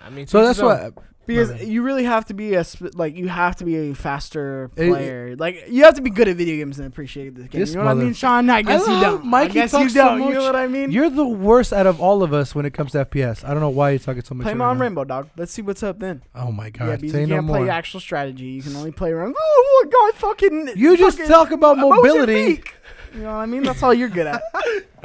I 0.02 0.10
mean, 0.10 0.28
so 0.28 0.43
that's 0.43 0.60
his 0.60 0.64
what. 0.64 0.93
Because 1.28 1.52
bad. 1.52 1.68
you 1.68 1.84
really 1.84 2.04
have 2.06 2.26
to 2.26 2.34
be 2.34 2.56
a 2.56 2.64
sp- 2.66 2.96
like 2.96 3.16
you 3.16 3.28
have 3.28 3.56
to 3.58 3.66
be 3.66 3.92
a 3.92 3.94
faster 3.94 4.72
It- 4.76 4.90
player. 4.90 5.36
like 5.38 5.66
you 5.68 5.84
have 5.84 5.94
to 5.96 6.02
be 6.02 6.10
good 6.10 6.28
at 6.28 6.38
video 6.38 6.56
games 6.58 6.80
and 6.80 6.88
appreciate 6.88 7.36
this 7.36 7.48
game. 7.48 7.60
This 7.62 7.70
you 7.72 7.76
know 7.76 7.82
what 7.84 7.92
I 7.92 7.94
mother- 7.94 8.06
mean, 8.06 8.14
Sean? 8.14 8.50
I 8.50 8.62
guess 8.62 8.88
you 8.88 8.94
love 8.94 9.02
don't. 9.02 9.26
Mikey 9.26 9.50
I 9.50 9.54
guess 9.54 9.74
you 9.74 9.80
talks 9.80 9.94
so 9.94 10.00
don't. 10.04 10.18
you 10.24 10.30
know 10.30 10.36
much. 10.36 10.44
what 10.46 10.56
I 10.56 10.68
mean? 10.68 10.92
You're 10.92 11.10
the 11.10 11.28
worst 11.28 11.74
out 11.74 11.86
of 11.86 12.00
all 12.02 12.24
of 12.24 12.34
us 12.34 12.56
when 12.56 12.66
it 12.66 12.74
comes 12.74 12.94
to 12.94 13.06
FPS. 13.06 13.44
I 13.44 13.52
don't 13.52 13.60
know 13.60 13.70
why 13.70 13.92
you're 13.92 14.00
talking 14.00 14.24
so 14.24 14.34
much. 14.36 14.46
play 14.46 14.54
right 14.54 14.66
on 14.66 14.78
now. 14.78 14.82
Rainbow 14.84 15.04
Dog. 15.04 15.30
Let's 15.38 15.52
see 15.52 15.62
what's 15.62 15.84
up 15.84 16.00
then. 16.00 16.24
Oh 16.34 16.52
my 16.52 16.66
yeah, 16.66 16.70
god! 16.72 17.02
because 17.02 17.12
Say 17.12 17.22
you 17.22 17.28
no 17.28 17.36
can't 17.36 17.46
more. 17.46 17.58
play 17.58 17.70
actual 17.70 18.00
strategy. 18.00 18.46
You 18.46 18.62
can 18.64 18.76
only 18.76 18.92
play 18.92 19.12
around. 19.12 19.36
Oh 19.38 19.82
my 19.84 19.90
god, 19.92 20.20
fucking! 20.20 20.70
You 20.76 20.96
just 20.98 21.18
fucking 21.18 21.32
talk 21.32 21.52
about 21.52 21.78
mobility. 21.78 22.34
Mozambique. 22.34 22.74
You 23.14 23.22
know 23.22 23.34
what 23.34 23.41
I 23.41 23.45
mean? 23.45 23.64
That's 23.64 23.82
all 23.84 23.93
you're 23.93 24.10
good 24.10 24.28
at. 24.28 24.41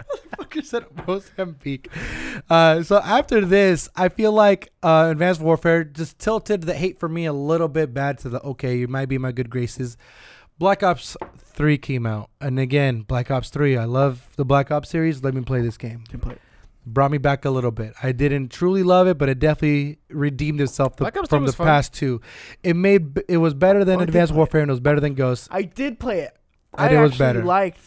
fucker 0.53 0.65
said 0.65 0.85
Mozambique. 1.07 1.89
Uh, 2.49 2.83
so 2.83 2.99
after 2.99 3.45
this, 3.45 3.89
I 3.97 4.09
feel 4.09 4.33
like 4.33 4.73
uh, 4.83 5.09
Advanced 5.11 5.41
Warfare 5.41 5.85
just 5.85 6.19
tilted 6.19 6.63
the 6.63 6.75
hate 6.75 6.99
for 6.99 7.09
me 7.09 7.27
a 7.27 7.33
little 7.33 7.69
bit 7.69 7.95
bad 7.95 8.19
to 8.19 8.29
the 8.29 8.41
okay, 8.43 8.77
you 8.77 8.89
might 8.89 9.07
be 9.07 9.19
my 9.19 9.33
good 9.33 9.51
graces. 9.51 9.97
Black 10.59 10.83
Ops 10.83 11.17
3 11.39 11.79
came 11.79 12.07
out. 12.07 12.31
And 12.41 12.59
again, 12.59 13.03
Black 13.03 13.31
Ops 13.31 13.51
3, 13.51 13.77
I 13.77 13.85
love 13.85 14.29
the 14.37 14.45
Black 14.45 14.71
Ops 14.71 14.89
series. 14.89 15.25
Let 15.25 15.35
me 15.35 15.43
play 15.43 15.61
this 15.61 15.77
game. 15.77 16.05
Can 16.09 16.21
play. 16.21 16.37
Brought 16.85 17.13
me 17.13 17.19
back 17.19 17.45
a 17.45 17.51
little 17.51 17.71
bit. 17.71 17.95
I 18.03 18.13
didn't 18.13 18.49
truly 18.49 18.83
love 18.83 19.07
it, 19.07 19.17
but 19.17 19.29
it 19.29 19.39
definitely 19.39 19.99
redeemed 20.09 20.61
itself 20.61 20.97
the, 20.97 21.05
Black 21.05 21.17
Ops 21.17 21.29
3 21.29 21.37
from 21.37 21.45
the 21.45 21.49
was 21.49 21.55
fun. 21.55 21.67
past 21.67 21.95
two. 21.95 22.21
It 22.63 22.75
made 22.75 23.21
it 23.29 23.39
was 23.39 23.55
better 23.55 23.85
than 23.85 23.97
Oh, 23.99 24.03
I 24.03 24.05
did 24.05 24.09
Advanced 24.11 24.33
play 24.33 24.37
it. 24.37 24.39
Warfare 24.39 24.61
and 24.63 24.71
it 24.71 24.73
was 24.73 24.81
better 24.81 25.01
than 25.01 25.15
Ghosts. 25.15 25.49
I 25.51 25.63
did 25.63 25.99
play 25.99 26.21
it. 26.21 26.37
And 26.79 26.91
I 26.91 26.99
it 26.99 27.03
was 27.03 27.13
actually 27.13 27.27
better. 27.27 27.45
liked 27.45 27.81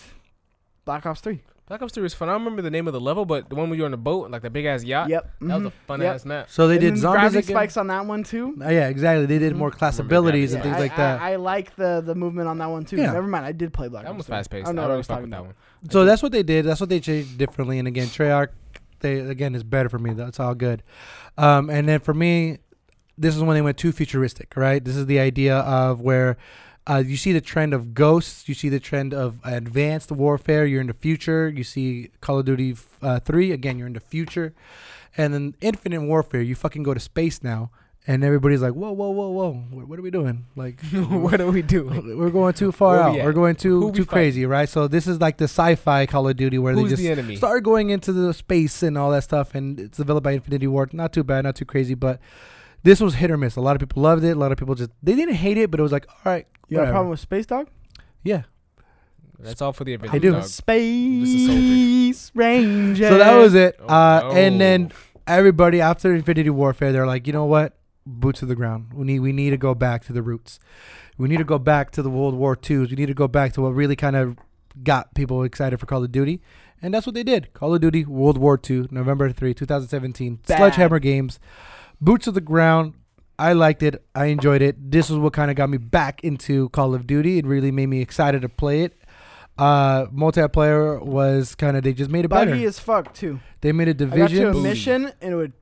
Black 0.85 1.05
Ops 1.05 1.21
Three. 1.21 1.41
Black 1.67 1.81
Ops 1.81 1.93
3 1.93 2.03
was 2.03 2.13
fun. 2.13 2.29
I 2.29 2.33
don't 2.33 2.41
remember 2.41 2.61
the 2.61 2.69
name 2.69 2.85
of 2.85 2.93
the 2.93 2.99
level, 3.01 3.25
but 3.25 3.49
the 3.49 3.55
one 3.55 3.69
where 3.71 3.75
you're 3.75 3.85
on 3.85 3.91
the 3.91 3.97
boat, 3.97 4.29
like 4.29 4.43
the 4.43 4.51
big 4.51 4.65
ass 4.65 4.83
yacht. 4.83 5.09
Yep. 5.09 5.31
That 5.41 5.55
was 5.55 5.65
a 5.65 5.71
fun 5.87 5.99
Yep. 5.99 6.13
ass 6.13 6.23
map. 6.23 6.47
So 6.51 6.67
they 6.67 6.75
And 6.75 6.81
did 6.81 6.97
zombies 6.99 7.19
gravity 7.21 7.39
again. 7.39 7.55
spikes 7.55 7.77
on 7.77 7.87
that 7.87 8.05
one 8.05 8.23
too. 8.23 8.55
Uh, 8.63 8.69
yeah, 8.69 8.87
exactly. 8.87 9.25
They 9.25 9.39
did 9.39 9.53
Mhm. 9.53 9.57
more 9.57 9.71
class 9.71 9.97
Remember 9.97 10.13
abilities 10.15 10.53
and 10.53 10.61
things 10.61 10.75
I, 10.75 10.79
like 10.79 10.95
that. 10.95 11.19
I, 11.19 11.31
I 11.31 11.35
like 11.37 11.75
the 11.75 12.03
the 12.05 12.13
movement 12.13 12.47
on 12.49 12.59
that 12.59 12.67
one 12.69 12.85
too. 12.85 12.97
Yeah. 12.97 13.11
Never 13.13 13.25
mind, 13.25 13.45
I 13.47 13.51
did 13.51 13.73
play 13.73 13.87
Black 13.87 14.03
That 14.03 14.11
one 14.11 14.19
Ops 14.19 14.27
was 14.29 14.35
fast 14.35 14.51
paced. 14.51 14.67
I 14.67 14.69
I, 14.69 14.73
don't 14.73 14.75
know 14.75 14.81
what 14.83 14.91
I 14.91 14.97
was 14.97 15.07
talking 15.07 15.23
with 15.23 15.31
that 15.31 15.43
one. 15.43 15.53
So 15.89 16.05
that's 16.05 16.21
what 16.21 16.31
they 16.31 16.43
did. 16.43 16.65
That's 16.65 16.79
what 16.79 16.89
they 16.89 16.99
changed 16.99 17.39
differently. 17.39 17.79
And 17.79 17.87
again, 17.87 18.09
Treyarch, 18.09 18.49
they 18.99 19.17
again 19.21 19.55
is 19.55 19.63
better 19.63 19.89
for 19.89 19.97
me. 19.97 20.13
That's 20.13 20.39
all 20.39 20.53
good. 20.53 20.83
Um, 21.35 21.71
and 21.71 21.89
then 21.89 21.99
for 21.99 22.13
me, 22.13 22.59
this 23.17 23.35
is 23.35 23.41
when 23.41 23.55
they 23.55 23.63
went 23.63 23.77
too 23.77 23.91
futuristic. 23.91 24.53
Right. 24.55 24.85
This 24.85 24.95
is 24.95 25.07
the 25.07 25.17
idea 25.19 25.57
of 25.57 25.99
where. 25.99 26.37
Uh, 26.87 27.03
you 27.05 27.17
see 27.17 27.31
the 27.31 27.41
trend 27.41 27.73
of 27.73 27.93
ghosts. 27.93 28.47
You 28.47 28.53
see 28.53 28.69
the 28.69 28.79
trend 28.79 29.13
of 29.13 29.39
advanced 29.43 30.11
warfare. 30.11 30.65
You're 30.65 30.81
in 30.81 30.87
the 30.87 30.93
future. 30.93 31.49
You 31.49 31.63
see 31.63 32.11
Call 32.21 32.39
of 32.39 32.45
Duty 32.45 32.75
uh, 33.01 33.19
3. 33.19 33.51
Again, 33.51 33.77
you're 33.79 33.87
in 33.87 33.93
the 33.93 33.99
future. 33.99 34.53
And 35.17 35.33
then 35.33 35.55
Infinite 35.61 36.01
Warfare. 36.01 36.41
You 36.41 36.55
fucking 36.55 36.83
go 36.83 36.93
to 36.93 36.99
space 36.99 37.41
now. 37.41 37.71
And 38.07 38.23
everybody's 38.23 38.61
like, 38.61 38.73
whoa, 38.73 38.91
whoa, 38.91 39.09
whoa, 39.09 39.29
whoa. 39.29 39.53
What, 39.71 39.97
are 39.97 40.01
we 40.03 40.11
doing? 40.11 40.45
Like, 40.55 40.79
what 40.93 41.41
are 41.41 41.49
we 41.49 41.63
doing? 41.63 42.17
we're 42.19 42.29
going 42.29 42.53
too 42.53 42.71
far 42.71 42.99
out. 42.99 43.13
we 43.13 43.19
at? 43.19 43.25
We're 43.25 43.33
going 43.33 43.55
too 43.55 43.91
too 43.93 44.05
crazy, 44.05 44.45
right? 44.45 44.69
So 44.69 44.87
this 44.87 45.07
is 45.07 45.19
like 45.19 45.37
the 45.37 45.45
sci-fi 45.45 46.05
Call 46.05 46.27
of 46.27 46.37
Duty 46.37 46.59
where 46.59 46.73
Who's 46.73 46.83
they 46.83 46.89
the 46.89 46.95
just 46.97 47.19
enemy? 47.19 47.35
start 47.35 47.63
going 47.63 47.89
into 47.89 48.13
the 48.13 48.31
space 48.31 48.83
and 48.83 48.95
all 48.95 49.09
that 49.09 49.23
stuff, 49.23 49.55
and 49.55 49.79
it's 49.79 49.97
developed 49.97 50.23
by 50.23 50.33
Infinity 50.33 50.67
Ward. 50.67 50.93
Not 50.93 51.13
too 51.13 51.23
bad, 51.23 51.45
not 51.45 51.55
too 51.55 51.65
crazy, 51.65 51.95
but 51.95 52.19
this 52.85 53.01
was 53.01 53.15
hit 53.15 53.29
or 53.29 53.35
miss. 53.37 53.57
A 53.57 53.61
lot 53.61 53.75
of 53.75 53.81
people 53.81 54.01
loved 54.01 54.23
it. 54.23 54.31
A 54.31 54.39
lot 54.39 54.53
of 54.53 54.57
people 54.57 54.75
just 54.75 54.91
they 55.03 55.15
didn't 55.15 55.35
hate 55.35 55.57
it, 55.57 55.69
but 55.69 55.79
it 55.81 55.83
was 55.83 55.91
like, 55.91 56.07
all 56.09 56.31
right, 56.31 56.47
You 56.69 56.75
got 56.77 56.81
a 56.81 56.83
whatever. 56.83 56.93
problem 56.93 57.09
with 57.09 57.19
Space 57.19 57.45
Dog? 57.45 57.67
yeah. 58.23 58.43
That's 59.37 59.61
all 59.61 59.73
for 59.73 59.83
the 59.83 59.97
I 60.09 60.17
do. 60.17 60.31
dog. 60.31 60.43
Space 60.45 62.31
Ranger. 62.33 63.09
So 63.09 63.17
that 63.17 63.35
was 63.35 63.53
it. 63.53 63.75
Oh, 63.81 63.85
uh, 63.93 64.31
and 64.33 64.61
then 64.61 64.91
everybody 65.27 65.81
after 65.81 66.15
Infinity 66.15 66.49
Warfare, 66.49 66.93
they're 66.93 67.05
like, 67.05 67.27
you 67.27 67.33
know 67.33 67.43
what? 67.45 67.73
Boots 68.05 68.39
to 68.39 68.45
the 68.45 68.55
ground. 68.55 68.93
We 68.93 69.03
need 69.05 69.19
we 69.19 69.33
need 69.33 69.49
to 69.49 69.57
go 69.57 69.75
back 69.75 70.05
to 70.05 70.13
the 70.13 70.21
roots. 70.21 70.57
We 71.17 71.27
need 71.27 71.37
to 71.37 71.43
go 71.43 71.59
back 71.59 71.91
to 71.91 72.01
the 72.01 72.09
World 72.09 72.33
War 72.35 72.57
IIs. 72.57 72.89
We 72.91 72.95
need 72.95 73.07
to 73.07 73.13
go 73.13 73.27
back 73.27 73.51
to 73.53 73.61
what 73.61 73.69
really 73.73 73.95
kind 73.97 74.15
of 74.15 74.37
got 74.83 75.13
people 75.15 75.43
excited 75.43 75.79
for 75.79 75.85
Call 75.85 76.03
of 76.03 76.11
Duty. 76.11 76.41
And 76.81 76.93
that's 76.93 77.05
what 77.05 77.15
they 77.15 77.23
did. 77.23 77.53
Call 77.53 77.73
of 77.73 77.81
Duty 77.81 78.05
World 78.05 78.37
War 78.37 78.59
II, 78.69 78.87
November 78.91 79.31
3, 79.31 79.53
2017. 79.53 80.39
Bad. 80.47 80.57
Sledgehammer 80.57 80.99
Games. 80.99 81.39
Boots 82.05 82.25
to 82.25 82.31
the 82.31 82.41
ground. 82.41 82.93
I 83.37 83.53
liked 83.53 83.83
it. 83.83 84.01
I 84.13 84.25
enjoyed 84.27 84.61
it. 84.61 84.91
This 84.91 85.09
was 85.09 85.19
what 85.19 85.33
kind 85.33 85.49
of 85.51 85.57
got 85.57 85.69
me 85.69 85.77
back 85.77 86.23
into 86.23 86.69
Call 86.69 86.93
of 86.95 87.05
Duty. 87.07 87.39
It 87.39 87.45
really 87.45 87.71
made 87.71 87.87
me 87.87 87.99
excited 88.01 88.43
to 88.43 88.49
play 88.49 88.83
it. 88.83 88.93
Uh, 89.57 90.05
multiplayer 90.07 91.01
was 91.01 91.55
kind 91.55 91.75
of 91.77 91.83
they 91.83 91.93
just 91.93 92.11
made 92.11 92.25
it 92.25 92.27
better. 92.29 92.51
Buggy 92.51 92.65
as 92.65 92.77
fuck 92.79 93.13
too. 93.13 93.39
they 93.61 93.71
made 93.71 93.87
a 93.87 93.91
I 94.05 94.17
got 94.17 94.29
to 94.29 94.49
a 94.49 94.51
Booty. 94.51 94.63
mission 94.63 95.11
and 95.21 95.33
it 95.33 95.35
would 95.35 95.53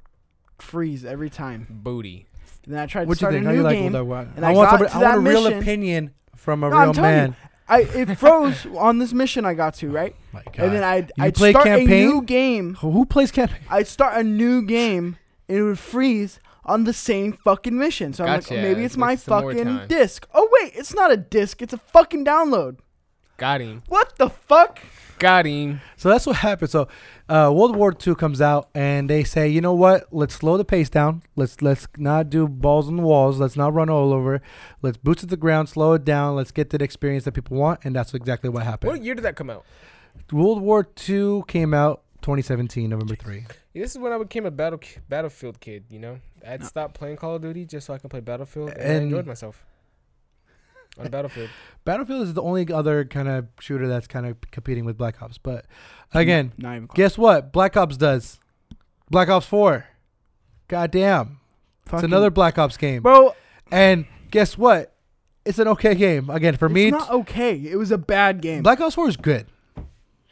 freeze 0.60 1.06
every 1.06 1.30
time. 1.30 1.68
Booty. 1.70 2.26
And 2.66 2.74
then 2.74 2.82
I 2.82 2.86
tried 2.88 3.04
to 3.04 3.08
What 3.10 3.14
you 3.16 3.20
start 3.20 3.34
a 3.34 3.38
think? 3.38 3.46
How 3.46 3.52
you 3.52 3.58
new 3.60 3.64
like 3.64 3.78
game. 3.78 3.92
that 3.92 4.06
one? 4.06 4.34
and 4.36 4.46
I, 4.46 4.50
I 4.50 4.54
want 4.54 4.66
got 4.72 4.72
somebody, 4.80 4.92
to 4.92 4.98
I 4.98 5.02
want 5.16 5.16
a 5.28 5.30
real 5.30 5.44
mission. 5.44 5.60
opinion 5.60 6.14
from 6.36 6.64
a 6.64 6.70
No, 6.70 6.76
I'm 6.76 6.84
real 6.86 6.94
telling 6.94 7.10
you. 7.12 7.16
man. 7.18 7.36
I 7.70 7.80
it 7.82 8.16
froze 8.18 8.66
on 8.78 9.00
this 9.00 9.14
mission 9.14 9.46
I 9.46 9.54
got 9.54 9.76
to 9.76 9.90
right, 9.90 10.16
My 10.34 10.42
God. 10.44 10.60
and 10.60 10.74
then 10.74 10.84
I'd, 10.84 11.12
You 11.18 11.24
I'd 11.26 11.36
play 11.36 11.52
start 11.52 11.66
campaign? 11.66 11.90
a 12.04 12.08
new 12.12 12.22
game. 12.24 12.76
Who 12.76 12.92
who 12.92 13.06
plays 13.06 13.32
campaign? 13.32 13.60
I'd 13.70 13.88
start 13.88 14.18
a 14.18 14.24
new 14.24 14.62
game 14.64 15.06
and 15.06 15.16
it 15.48 15.62
would 15.62 15.80
freeze 15.80 16.40
on 16.66 16.86
the 16.86 16.94
same 16.94 17.34
fucking 17.34 17.78
mission. 17.78 18.14
So 18.14 18.24
I'm 18.24 18.40
Gotcha. 18.40 18.54
like, 18.54 18.60
oh, 18.60 18.68
maybe 18.68 18.84
it's 18.84 18.98
my 18.98 19.14
Waste 19.14 19.26
fucking 19.26 19.88
disc. 19.88 20.28
Oh 20.34 20.48
wait, 20.52 20.74
it's 20.76 20.94
not 20.94 21.12
a 21.12 21.18
disc. 21.18 21.62
It's 21.62 21.74
a 21.74 21.78
fucking 21.78 22.26
download. 22.26 22.78
Got 23.38 23.62
him. 23.62 23.84
What 23.88 24.18
the 24.18 24.30
fuck? 24.30 24.80
Got 25.20 25.46
him. 25.46 25.82
So 25.98 26.10
that's 26.10 26.26
what 26.26 26.38
happened. 26.38 26.70
So, 26.70 26.88
uh, 27.30 27.52
World 27.54 27.76
War 27.76 27.94
II 28.06 28.16
comes 28.16 28.42
out, 28.42 28.70
and 28.76 29.10
they 29.10 29.24
say, 29.24 29.48
you 29.48 29.62
know 29.62 29.74
what? 29.74 30.08
Let's 30.12 30.36
slow 30.36 30.58
the 30.58 30.66
pace 30.66 30.90
down. 30.90 31.24
Let's 31.36 31.62
let's 31.62 31.88
not 31.98 32.30
do 32.30 32.48
balls 32.48 32.88
on 32.88 32.98
the 32.98 33.04
walls. 33.04 33.40
Let's 33.40 33.56
not 33.56 33.74
run 33.74 33.90
all 33.90 34.14
over. 34.14 34.42
Let's 34.82 34.98
boots 34.98 35.22
to 35.22 35.28
the 35.28 35.38
ground, 35.38 35.70
slow 35.70 35.94
it 35.94 36.06
down. 36.06 36.36
Let's 36.36 36.52
get 36.52 36.70
the 36.70 36.84
experience 36.84 37.24
that 37.26 37.34
people 37.34 37.58
want, 37.58 37.80
and 37.84 37.96
that's 37.96 38.14
exactly 38.14 38.50
what 38.50 38.64
happened. 38.64 38.92
What 38.92 39.04
year 39.04 39.16
did 39.16 39.24
that 39.24 39.36
come 39.36 39.50
out? 39.50 39.66
World 40.32 40.62
War 40.62 40.88
II 41.10 41.44
came 41.48 41.74
out 41.74 42.03
2017, 42.24 42.90
November 42.90 43.16
three. 43.16 43.46
Yeah, 43.74 43.84
this 43.84 43.92
is 43.92 44.00
when 44.00 44.12
I 44.12 44.18
became 44.18 44.46
a 44.46 44.52
battle 44.52 44.80
battlefield 45.10 45.60
kid. 45.60 45.86
You 45.90 46.00
know, 46.00 46.20
I'd 46.48 46.64
stop 46.66 46.94
playing 46.94 47.18
Call 47.18 47.36
of 47.36 47.42
Duty 47.42 47.66
just 47.66 47.86
so 47.88 47.94
I 47.94 47.98
can 48.00 48.10
play 48.10 48.22
Battlefield, 48.22 48.72
and, 48.72 48.92
I 48.92 49.04
enjoyed 49.04 49.28
myself 49.28 49.64
on 51.00 51.10
Battlefield. 51.10 51.50
Battlefield 51.86 52.24
is 52.24 52.34
the 52.34 52.42
only 52.42 52.72
other 52.72 53.06
kind 53.06 53.28
of 53.28 53.48
shooter 53.60 53.88
that's 53.88 54.08
kind 54.08 54.26
of 54.26 54.40
competing 54.52 54.86
with 54.86 54.98
Black 54.98 55.22
Ops. 55.22 55.38
But 55.38 55.66
again, 56.14 56.54
not 56.58 56.76
even 56.76 56.90
guess 56.96 57.18
what? 57.18 57.52
Black 57.52 57.78
Ops 57.78 57.98
does. 57.98 58.40
Black 59.10 59.30
Ops 59.30 59.46
4. 59.46 59.86
Goddamn. 60.68 61.40
It's 61.92 62.04
another 62.04 62.32
Black 62.32 62.58
Ops 62.58 62.78
game. 62.78 63.04
bro. 63.04 63.36
And 63.72 64.06
guess 64.32 64.58
what? 64.58 64.94
It's 65.46 65.60
an 65.60 65.68
okay 65.70 65.94
game. 65.94 66.30
Again, 66.30 66.56
for 66.56 66.68
it's 66.68 66.74
me, 66.74 66.88
It's 66.88 66.98
not 66.98 67.12
okay. 67.12 67.56
It 67.56 67.76
was 67.76 67.92
a 67.92 67.98
bad 67.98 68.42
game. 68.42 68.64
Black 68.64 68.80
Ops 68.80 68.96
4 68.96 69.10
is 69.10 69.18
good. 69.18 69.48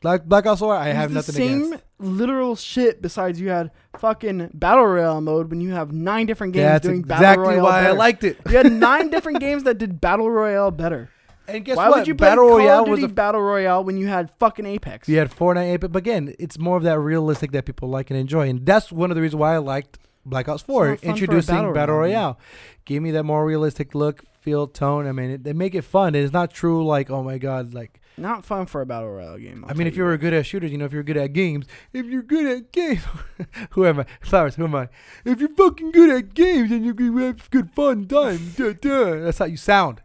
Black 0.01 0.25
Black 0.25 0.45
Ops 0.47 0.59
4, 0.59 0.75
I 0.75 0.85
It 0.85 0.87
was 0.89 0.95
have 0.97 1.09
the 1.09 1.15
nothing 1.15 1.35
same 1.35 1.63
against. 1.67 1.83
literal 1.99 2.55
shit. 2.55 3.01
Besides, 3.01 3.39
you 3.39 3.49
had 3.49 3.71
fucking 3.99 4.49
battle 4.53 4.85
royale 4.85 5.21
mode 5.21 5.49
when 5.51 5.61
you 5.61 5.71
have 5.71 5.91
nine 5.91 6.25
different 6.25 6.53
games 6.53 6.63
That's 6.65 6.87
doing 6.87 7.03
battle 7.03 7.23
exactly 7.23 7.47
royale 7.55 7.63
why 7.63 7.87
I 7.87 7.91
liked 7.91 8.23
it. 8.23 8.37
You 8.49 8.57
had 8.57 8.71
nine 8.89 9.09
different 9.11 9.39
games 9.39 9.63
that 9.63 9.77
did 9.77 10.01
battle 10.01 10.29
royale 10.29 10.71
better. 10.71 11.09
And 11.47 11.65
guess 11.65 11.75
Why 11.75 11.89
what? 11.89 11.99
would 11.99 12.07
you 12.07 12.15
play 12.15 12.29
Battle 12.29 12.47
Call 12.47 12.57
Royale 12.59 12.83
of 12.83 12.89
was 12.89 12.99
Duty 13.01 13.11
a 13.11 13.15
battle 13.15 13.41
royale 13.41 13.83
when 13.83 13.97
you 13.97 14.07
had 14.07 14.31
fucking 14.39 14.65
Apex? 14.65 15.09
You 15.09 15.17
had 15.17 15.29
Fortnite, 15.31 15.73
Apex, 15.73 15.91
but 15.91 15.97
again, 15.99 16.33
it's 16.39 16.57
more 16.57 16.77
of 16.77 16.83
that 16.83 16.97
realistic 16.99 17.51
that 17.51 17.65
people 17.65 17.89
like 17.89 18.09
and 18.09 18.17
enjoy, 18.17 18.47
and 18.47 18.65
that's 18.65 18.91
one 18.91 19.11
of 19.11 19.15
the 19.15 19.21
reasons 19.21 19.39
why 19.39 19.55
I 19.55 19.57
liked 19.57 19.97
Black 20.25 20.47
Ops 20.47 20.61
Four, 20.61 20.87
not 20.89 20.89
fun 20.91 20.97
for 20.99 21.05
a 21.05 21.09
introducing 21.09 21.55
battle 21.55 21.73
Battle, 21.73 21.95
royale. 21.95 22.11
Royale. 22.11 22.39
Gave 22.85 23.01
me 23.01 23.11
that 23.11 23.23
more 23.23 23.45
realistic 23.45 23.93
look, 23.95 24.23
feel, 24.39 24.65
tone. 24.67 25.07
I 25.07 25.11
mean, 25.11 25.31
it, 25.31 25.43
they 25.43 25.53
make 25.53 25.75
it 25.75 25.81
fun. 25.83 26.15
It's 26.15 26.31
not 26.31 26.51
true 26.51 26.85
like, 26.85 27.09
oh 27.09 27.21
my 27.23 27.37
god, 27.37 27.73
like 27.73 27.99
Not 28.21 28.45
fun 28.45 28.67
for 28.67 28.81
a 28.81 28.85
battle 28.85 29.09
royale 29.09 29.37
game. 29.39 29.63
I'll 29.65 29.71
I 29.71 29.73
mean, 29.73 29.87
if 29.87 29.97
you 29.97 30.03
were 30.03 30.15
good 30.15 30.33
at 30.33 30.45
shooters, 30.45 30.71
you 30.71 30.77
know, 30.77 30.85
if 30.85 30.93
you're 30.93 31.01
good 31.01 31.17
at 31.17 31.33
games, 31.33 31.65
if 31.91 32.05
you're 32.05 32.21
good 32.21 32.45
at 32.45 32.71
games, 32.71 33.01
who 33.71 33.85
am 33.85 34.01
I? 34.01 34.05
Flowers, 34.21 34.55
who 34.55 34.65
am 34.65 34.75
I? 34.75 34.89
If 35.25 35.39
you're 35.39 35.49
fucking 35.49 35.91
good 35.91 36.09
at 36.11 36.33
games, 36.35 36.69
then 36.69 36.83
you 36.83 36.93
can 36.93 37.17
have 37.17 37.49
good 37.49 37.71
fun 37.71 38.07
time. 38.07 38.53
Duh, 38.55 38.73
duh. 38.73 39.21
That's 39.21 39.39
how 39.39 39.45
you 39.45 39.57
sound. 39.57 40.01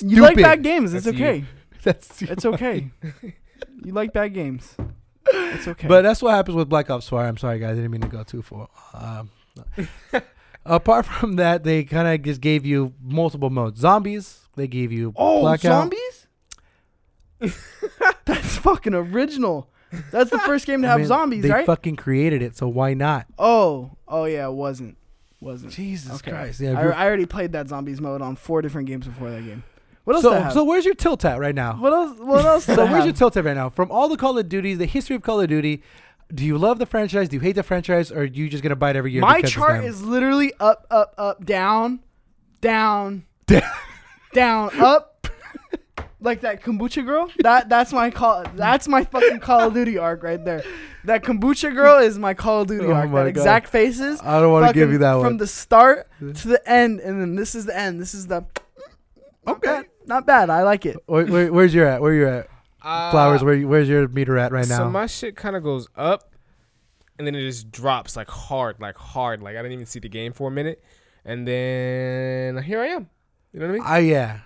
You 0.00 0.22
like 0.22 0.36
bad 0.36 0.62
games. 0.62 0.94
It's 0.94 1.04
That's 1.06 1.18
you. 1.18 1.24
okay. 1.26 1.44
That's 1.82 2.22
It's 2.22 2.44
okay. 2.44 2.90
you 3.84 3.92
like 3.92 4.12
bad 4.12 4.32
games. 4.32 4.76
It's 5.28 5.66
okay. 5.66 5.88
But 5.88 6.02
that's 6.02 6.22
what 6.22 6.32
happens 6.34 6.54
with 6.56 6.68
Black 6.68 6.88
Ops 6.90 7.08
4. 7.08 7.24
I'm 7.24 7.36
sorry, 7.36 7.58
guys. 7.58 7.72
I 7.72 7.74
didn't 7.76 7.90
mean 7.90 8.02
to 8.02 8.08
go 8.08 8.22
too 8.22 8.42
far. 8.42 8.68
Um, 8.94 9.30
apart 10.64 11.06
from 11.06 11.36
that, 11.36 11.64
they 11.64 11.82
kind 11.84 12.06
of 12.06 12.22
just 12.22 12.40
gave 12.40 12.64
you 12.64 12.94
multiple 13.02 13.50
modes. 13.50 13.80
Zombies, 13.80 14.40
they 14.56 14.68
gave 14.68 14.92
you 14.92 15.12
oh, 15.16 15.40
Blackout. 15.40 15.82
zombies? 15.82 16.15
that's 18.24 18.56
fucking 18.58 18.94
original. 18.94 19.68
That's 20.10 20.30
the 20.30 20.38
first 20.40 20.66
game 20.66 20.82
to 20.82 20.88
I 20.88 20.90
have 20.92 20.98
mean, 21.00 21.06
zombies, 21.08 21.42
They 21.42 21.50
right? 21.50 21.66
fucking 21.66 21.96
created 21.96 22.42
it, 22.42 22.56
so 22.56 22.68
why 22.68 22.94
not? 22.94 23.26
oh, 23.38 23.90
oh 24.08 24.24
yeah, 24.24 24.46
it 24.48 24.52
wasn't. 24.52 24.96
Wasn't. 25.40 25.72
Jesus 25.72 26.14
Okay. 26.16 26.30
Christ. 26.30 26.60
Yeah, 26.60 26.72
if 26.72 26.78
I, 26.78 26.82
you're- 26.82 26.94
I 26.94 27.06
already 27.06 27.26
played 27.26 27.52
that 27.52 27.68
zombies 27.68 28.00
mode 28.00 28.22
on 28.22 28.36
four 28.36 28.62
different 28.62 28.88
games 28.88 29.06
before 29.06 29.30
that 29.30 29.44
game. 29.44 29.62
What 30.04 30.14
else? 30.16 30.22
so, 30.22 30.30
did 30.30 30.38
I 30.38 30.42
have? 30.44 30.52
so 30.52 30.64
where's 30.64 30.84
your 30.84 30.94
tilt 30.94 31.24
at 31.24 31.38
right 31.38 31.54
now? 31.54 31.74
what 31.74 31.92
else? 31.92 32.18
What 32.18 32.44
else? 32.44 32.66
did 32.66 32.76
So 32.76 32.84
where's 32.84 32.98
your 33.04 33.06
have? 33.08 33.16
tilt 33.16 33.36
at 33.36 33.44
right 33.44 33.56
now? 33.56 33.68
From 33.68 33.90
all 33.90 34.08
the 34.08 34.16
Call 34.16 34.38
of 34.38 34.48
Duties, 34.48 34.78
the 34.78 34.86
history 34.86 35.16
of 35.16 35.22
Call 35.22 35.40
of 35.40 35.48
Duty, 35.48 35.82
do 36.34 36.44
you 36.44 36.56
love 36.58 36.78
the 36.78 36.86
franchise? 36.86 37.28
Do 37.28 37.36
you 37.36 37.40
hate 37.40 37.52
the 37.56 37.62
franchise? 37.62 38.10
Or 38.10 38.20
are 38.20 38.24
you 38.24 38.48
just 38.48 38.62
gonna 38.62 38.76
buy 38.76 38.90
it 38.90 38.96
every 38.96 39.12
year? 39.12 39.20
My 39.20 39.36
because 39.36 39.50
it's 39.50 39.54
chart 39.54 39.80
them? 39.82 39.90
is 39.90 40.02
literally 40.02 40.52
up, 40.58 40.86
up, 40.90 41.14
up, 41.18 41.44
down, 41.44 42.00
down, 42.60 43.24
Down. 43.46 43.62
down, 44.32 44.80
up. 44.80 45.26
Like 46.26 46.40
that 46.40 46.60
kombucha 46.62 47.06
girl. 47.06 47.30
That 47.38 47.68
that's 47.68 47.92
my 47.92 48.10
call. 48.10 48.44
That's 48.56 48.88
my 48.88 49.04
fucking 49.04 49.38
Call 49.40 49.68
of 49.68 49.74
Duty 49.74 49.96
arc 49.96 50.22
right 50.24 50.44
there. 50.44 50.64
That 51.04 51.22
kombucha 51.22 51.72
girl 51.72 51.98
is 51.98 52.18
my 52.18 52.34
Call 52.34 52.62
of 52.62 52.66
Duty 52.68 52.84
Oh 52.86 52.92
arc. 52.92 53.10
my 53.10 53.22
That 53.24 53.32
God. 53.32 53.40
exact 53.40 53.68
faces. 53.68 54.20
I 54.22 54.40
don't 54.40 54.50
want 54.52 54.66
to 54.66 54.72
give 54.74 54.90
you 54.90 54.98
that 54.98 55.12
From 55.12 55.20
one. 55.20 55.26
From 55.30 55.36
the 55.38 55.46
start 55.46 56.08
to 56.18 56.48
the 56.48 56.60
end, 56.68 56.98
and 56.98 57.20
then 57.22 57.36
this 57.36 57.54
is 57.54 57.64
the 57.66 57.78
end. 57.78 58.00
This 58.00 58.12
is 58.12 58.26
the. 58.26 58.44
Not 59.46 59.56
Okay. 59.58 59.66
bad. 59.70 59.86
Not 60.06 60.26
bad. 60.26 60.50
I 60.50 60.64
like 60.64 60.84
it. 60.84 60.96
Where, 61.06 61.24
where, 61.26 61.52
where's 61.52 61.72
your 61.72 61.86
at? 61.86 62.00
Where 62.02 62.12
you 62.12 62.26
at? 62.28 62.48
Uh, 62.82 63.10
Flowers. 63.12 63.44
Where 63.44 63.54
you- 63.54 63.68
where's 63.68 63.88
your 63.88 64.08
meter 64.08 64.36
at 64.36 64.50
right 64.50 64.68
now? 64.68 64.78
So 64.78 64.90
my 64.90 65.06
shit 65.06 65.36
kind 65.36 65.54
of 65.54 65.62
goes 65.62 65.86
up, 65.96 66.34
and 67.18 67.26
then 67.26 67.36
it 67.36 67.42
just 67.46 67.70
drops 67.70 68.16
like 68.16 68.28
hard, 68.28 68.80
like 68.80 68.96
hard. 68.96 69.42
Like 69.42 69.54
I 69.54 69.62
didn't 69.62 69.72
even 69.74 69.86
see 69.86 70.00
the 70.00 70.08
game 70.08 70.32
for 70.32 70.48
a 70.48 70.50
minute, 70.50 70.82
and 71.24 71.46
then 71.46 72.60
here 72.64 72.80
I 72.80 72.86
am. 72.88 73.08
You 73.52 73.60
know 73.60 73.66
what 73.66 73.70
I 73.70 73.74
mean? 73.78 73.82
Ah, 73.86 73.96
yeah. 73.98 74.38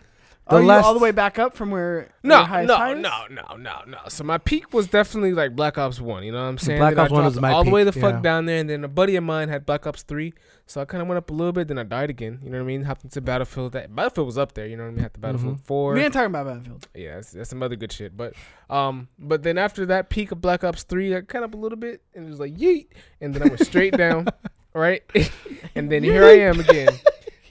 Oh, 0.53 0.57
The 0.57 0.63
you 0.63 0.69
last- 0.69 0.85
all 0.85 0.95
the 0.95 1.01
way 1.01 1.13
back 1.13 1.39
up 1.39 1.55
from 1.55 1.71
where? 1.71 2.09
No, 2.23 2.39
your 2.39 2.47
highest 2.47 2.69
no, 2.69 2.77
high 2.77 2.95
no, 2.95 3.27
no, 3.31 3.57
no, 3.57 3.83
no. 3.87 3.99
So 4.09 4.25
my 4.25 4.39
peak 4.39 4.73
was 4.75 4.89
definitely 4.89 5.33
like 5.33 5.55
Black 5.55 5.79
Ops 5.79 6.01
One. 6.01 6.23
You 6.25 6.33
know 6.33 6.39
what 6.43 6.49
I'm 6.49 6.59
saying? 6.59 6.79
Black 6.81 6.97
Then 6.97 7.05
Ops 7.05 7.13
1 7.13 7.25
was 7.25 7.33
dropped 7.35 7.43
my 7.43 7.53
all 7.53 7.65
the 7.65 7.71
way 7.71 7.85
the 7.85 7.93
peak, 7.93 8.03
fuck 8.03 8.15
yeah. 8.15 8.21
down 8.21 8.47
there, 8.47 8.59
and 8.59 8.69
then 8.69 8.83
a 8.85 8.89
buddy 8.89 9.17
of 9.17 9.25
mine 9.25 9.49
had 9.49 9.65
Black 9.65 9.87
Ops 9.87 10.03
Three, 10.03 10.35
so 10.67 10.81
I 10.81 10.85
kind 10.85 11.01
of 11.03 11.09
went 11.09 11.19
up 11.19 11.31
a 11.31 11.33
little 11.33 11.53
bit. 11.53 11.69
Then 11.69 11.79
I 11.79 11.85
died 11.85 12.11
again. 12.11 12.41
You 12.43 12.51
know 12.51 12.59
what 12.59 12.65
I 12.65 12.67
mean? 12.67 12.83
Hopped 12.83 13.05
into 13.05 13.21
Battlefield. 13.21 13.73
That 13.73 13.95
Battlefield 13.95 14.27
was 14.27 14.39
up 14.39 14.53
there. 14.55 14.67
You 14.67 14.77
know 14.77 14.83
what 14.85 14.89
I 14.91 14.93
mean? 14.93 15.03
Had 15.03 15.13
the 15.13 15.19
Battlefield 15.21 15.57
Mhm. 15.59 15.61
Four. 15.61 15.95
We 15.95 16.03
ain't 16.03 16.13
talking 16.13 16.27
about 16.27 16.47
Battlefield. 16.47 16.89
Yeah, 16.95 17.15
that's, 17.17 17.31
that's 17.33 17.51
some 17.51 17.63
other 17.63 17.77
good 17.77 17.93
shit. 17.93 18.17
But 18.17 18.35
um, 18.69 19.09
but 19.19 19.43
then 19.43 19.57
after 19.57 19.87
that 19.87 20.11
peak 20.11 20.33
of 20.33 20.41
Black 20.41 20.65
Ops 20.65 20.83
Three, 20.83 21.15
I 21.17 21.21
kind 21.21 21.45
of 21.45 21.51
up 21.51 21.55
a 21.55 21.59
little 21.59 21.79
bit, 21.79 22.03
and 22.15 22.27
it 22.27 22.31
was 22.31 22.41
like 22.41 22.57
yeet, 22.57 22.89
and 23.21 23.33
then 23.35 23.43
I 23.43 23.47
went 23.47 23.61
straight 23.65 23.97
down, 23.97 24.27
right? 24.75 25.03
and 25.75 25.91
then 25.93 26.03
here 26.03 26.25
I 26.25 26.39
am 26.41 26.61
again 26.61 26.91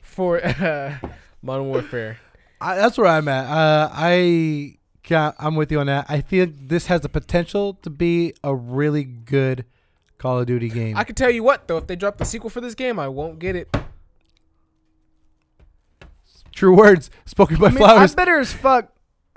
for 0.04 0.44
uh, 0.46 0.96
Modern 1.42 1.68
Warfare. 1.68 2.18
I, 2.62 2.76
that's 2.76 2.98
where 2.98 3.08
I'm 3.08 3.28
at. 3.28 3.46
Uh, 3.46 3.90
I 3.92 4.76
yeah, 5.08 5.32
I'm 5.40 5.56
with 5.56 5.72
you 5.72 5.80
on 5.80 5.88
that. 5.88 6.06
I 6.10 6.22
feel 6.22 6.48
this 6.50 6.88
has 6.88 7.02
the 7.02 7.10
potential 7.10 7.74
to 7.82 7.90
be 7.90 8.34
a 8.44 8.54
really 8.54 9.04
good 9.04 9.66
Call 10.18 10.40
of 10.40 10.48
Duty 10.48 10.70
game. 10.70 10.98
I 10.98 11.04
can 11.04 11.16
tell 11.16 11.32
you 11.32 11.44
what 11.44 11.68
though, 11.68 11.78
if 11.78 11.88
they 11.88 11.96
drop 11.96 12.18
the 12.18 12.26
sequel 12.26 12.50
for 12.50 12.62
this 12.62 12.76
game, 12.76 13.00
I 13.00 13.08
won't 13.08 13.40
get 13.40 13.56
it. 13.56 13.76
True 16.52 16.76
words 16.76 17.10
spoken 17.26 17.58
by 17.58 17.68
I 17.68 17.70
mean, 17.70 17.78
Flowers. 17.78 18.12
I'm 18.12 18.16
bitter 18.16 18.40
as 18.40 18.52
fuck 18.52 18.92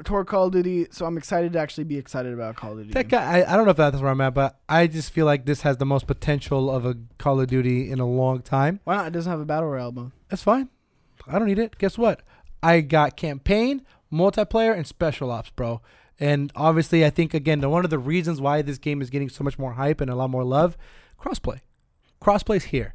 toward 0.04 0.26
Call 0.26 0.46
of 0.46 0.52
Duty, 0.52 0.88
so 0.90 1.06
I'm 1.06 1.16
excited 1.16 1.52
to 1.52 1.58
actually 1.60 1.84
be 1.84 1.96
excited 1.96 2.32
about 2.32 2.56
Call 2.56 2.72
of 2.72 2.78
Duty. 2.78 2.92
That 2.92 3.08
guy, 3.08 3.38
I, 3.38 3.52
I 3.52 3.56
don't 3.56 3.64
know 3.64 3.70
if 3.70 3.76
that's 3.76 4.00
where 4.00 4.10
I'm 4.10 4.20
at, 4.20 4.34
but 4.34 4.58
I 4.68 4.88
just 4.88 5.12
feel 5.12 5.26
like 5.26 5.44
this 5.44 5.62
has 5.62 5.76
the 5.76 5.86
most 5.86 6.08
potential 6.08 6.70
of 6.70 6.84
a 6.84 6.96
Call 7.18 7.40
of 7.40 7.46
Duty 7.46 7.90
in 7.90 8.00
a 8.00 8.06
long 8.06 8.42
time. 8.42 8.80
Why 8.84 8.96
not? 8.96 9.06
It 9.06 9.12
doesn't 9.12 9.30
have 9.30 9.40
a 9.40 9.44
battle 9.44 9.68
royale 9.68 9.92
mode. 9.92 10.10
That's 10.28 10.42
fine. 10.42 10.68
I 11.28 11.38
don't 11.38 11.46
need 11.46 11.60
it. 11.60 11.78
Guess 11.78 11.96
what? 11.96 12.22
I 12.62 12.80
got 12.80 13.16
campaign, 13.16 13.82
multiplayer, 14.12 14.76
and 14.76 14.86
special 14.86 15.30
ops, 15.30 15.50
bro. 15.50 15.80
And 16.20 16.52
obviously, 16.54 17.04
I 17.04 17.10
think 17.10 17.34
again, 17.34 17.60
the, 17.60 17.68
one 17.68 17.84
of 17.84 17.90
the 17.90 17.98
reasons 17.98 18.40
why 18.40 18.62
this 18.62 18.78
game 18.78 19.02
is 19.02 19.10
getting 19.10 19.28
so 19.28 19.42
much 19.42 19.58
more 19.58 19.72
hype 19.72 20.00
and 20.00 20.10
a 20.10 20.14
lot 20.14 20.30
more 20.30 20.44
love, 20.44 20.76
crossplay. 21.20 21.60
Crossplay's 22.22 22.64
here. 22.64 22.94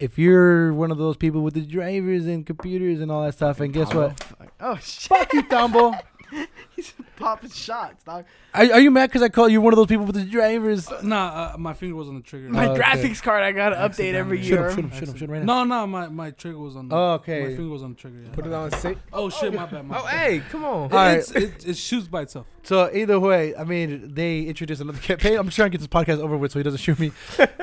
If 0.00 0.18
you're 0.18 0.72
one 0.72 0.90
of 0.90 0.98
those 0.98 1.16
people 1.16 1.42
with 1.42 1.54
the 1.54 1.60
drivers 1.60 2.26
and 2.26 2.46
computers 2.46 3.00
and 3.00 3.10
all 3.10 3.24
that 3.24 3.34
stuff, 3.34 3.60
and 3.60 3.72
guess 3.72 3.92
what? 3.92 4.18
fuck. 4.22 4.52
Oh 4.60 4.76
shit! 4.76 5.08
Fuck 5.08 5.32
you, 5.32 5.42
Dumbo. 5.44 6.00
He's 6.76 6.92
popping 7.16 7.50
shots, 7.50 8.04
dog. 8.04 8.24
Are, 8.54 8.72
are 8.72 8.80
you 8.80 8.90
mad 8.90 9.08
because 9.08 9.22
I 9.22 9.28
call 9.28 9.48
you 9.48 9.60
one 9.60 9.72
of 9.72 9.76
those 9.76 9.86
people 9.86 10.04
with 10.04 10.14
the 10.14 10.24
drivers? 10.24 10.88
Nah, 11.02 11.52
uh, 11.54 11.58
my 11.58 11.74
finger 11.74 11.94
was 11.96 12.08
on 12.08 12.14
the 12.16 12.20
trigger. 12.22 12.48
My 12.50 12.66
Oh, 12.66 12.72
okay. 12.72 12.82
graphics 12.82 13.22
card, 13.22 13.42
I 13.42 13.52
gotta 13.52 13.76
update 13.76 14.14
every 14.14 14.38
Accidentally. 14.38 14.42
Shoot 14.42 14.54
him, 14.54 14.60
year. 14.60 14.70
shoot 14.70 14.78
him, 14.78 14.90
shoot 14.90 15.08
him, 15.08 15.14
shoot 15.16 15.24
him 15.24 15.30
right 15.32 15.42
now. 15.42 15.64
No, 15.64 15.80
no, 15.80 15.86
my, 15.86 16.08
my 16.08 16.30
trigger 16.30 16.58
was 16.58 16.76
on. 16.76 16.88
The, 16.88 16.94
Oh, 16.96 17.18
My 17.18 17.24
finger 17.24 17.68
was 17.68 17.82
on 17.82 17.90
the 17.94 17.96
trigger. 17.96 18.20
Yeah. 18.22 18.30
Put 18.32 18.46
it 18.46 18.52
on 18.52 18.70
safe. 18.72 18.98
Oh 19.12 19.28
shit, 19.30 19.52
my 19.54 19.66
bad. 19.66 19.86
My 19.86 19.98
Oh, 19.98 20.04
bad. 20.04 20.10
hey, 20.30 20.42
come 20.50 20.64
on. 20.64 20.84
It, 20.86 20.92
All 20.92 20.98
right. 20.98 21.18
it's- 21.18 21.30
it, 21.32 21.68
it 21.68 21.76
shoots 21.76 22.08
by 22.08 22.22
itself. 22.22 22.46
So 22.62 22.90
either 22.92 23.18
way, 23.18 23.56
I 23.56 23.64
mean, 23.64 24.12
they 24.14 24.42
introduced 24.42 24.80
another 24.82 24.98
campaign. 24.98 25.38
I'm 25.38 25.46
just 25.46 25.56
trying 25.56 25.70
to 25.70 25.78
get 25.78 25.80
this 25.80 25.88
podcast 25.88 26.20
over 26.22 26.36
with 26.36 26.52
so 26.52 26.58
he 26.58 26.62
doesn't 26.62 26.80
shoot 26.80 26.98
me. 26.98 27.12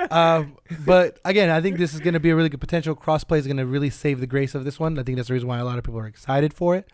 um, 0.09 0.57
but 0.85 1.19
again, 1.23 1.49
I 1.51 1.61
think 1.61 1.77
this 1.77 1.93
is 1.93 1.99
going 1.99 2.15
to 2.15 2.19
be 2.19 2.31
a 2.31 2.35
really 2.35 2.49
good 2.49 2.59
potential. 2.61 2.95
Crossplay 2.95 3.37
is 3.37 3.45
going 3.45 3.57
to 3.57 3.65
really 3.65 3.89
save 3.91 4.19
the 4.19 4.27
grace 4.27 4.55
of 4.55 4.63
this 4.65 4.79
one. 4.79 4.97
I 4.97 5.03
think 5.03 5.17
that's 5.17 5.27
the 5.27 5.33
reason 5.35 5.47
why 5.47 5.59
a 5.59 5.65
lot 5.65 5.77
of 5.77 5.83
people 5.83 5.99
are 5.99 6.07
excited 6.07 6.53
for 6.53 6.75
it. 6.75 6.89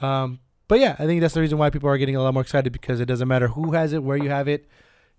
Um, 0.00 0.40
but 0.72 0.80
yeah, 0.80 0.96
I 0.98 1.04
think 1.04 1.20
that's 1.20 1.34
the 1.34 1.42
reason 1.42 1.58
why 1.58 1.68
people 1.68 1.90
are 1.90 1.98
getting 1.98 2.16
a 2.16 2.22
lot 2.22 2.32
more 2.32 2.40
excited 2.40 2.72
because 2.72 2.98
it 2.98 3.04
doesn't 3.04 3.28
matter 3.28 3.48
who 3.48 3.72
has 3.72 3.92
it, 3.92 4.02
where 4.02 4.16
you 4.16 4.30
have 4.30 4.48
it. 4.48 4.66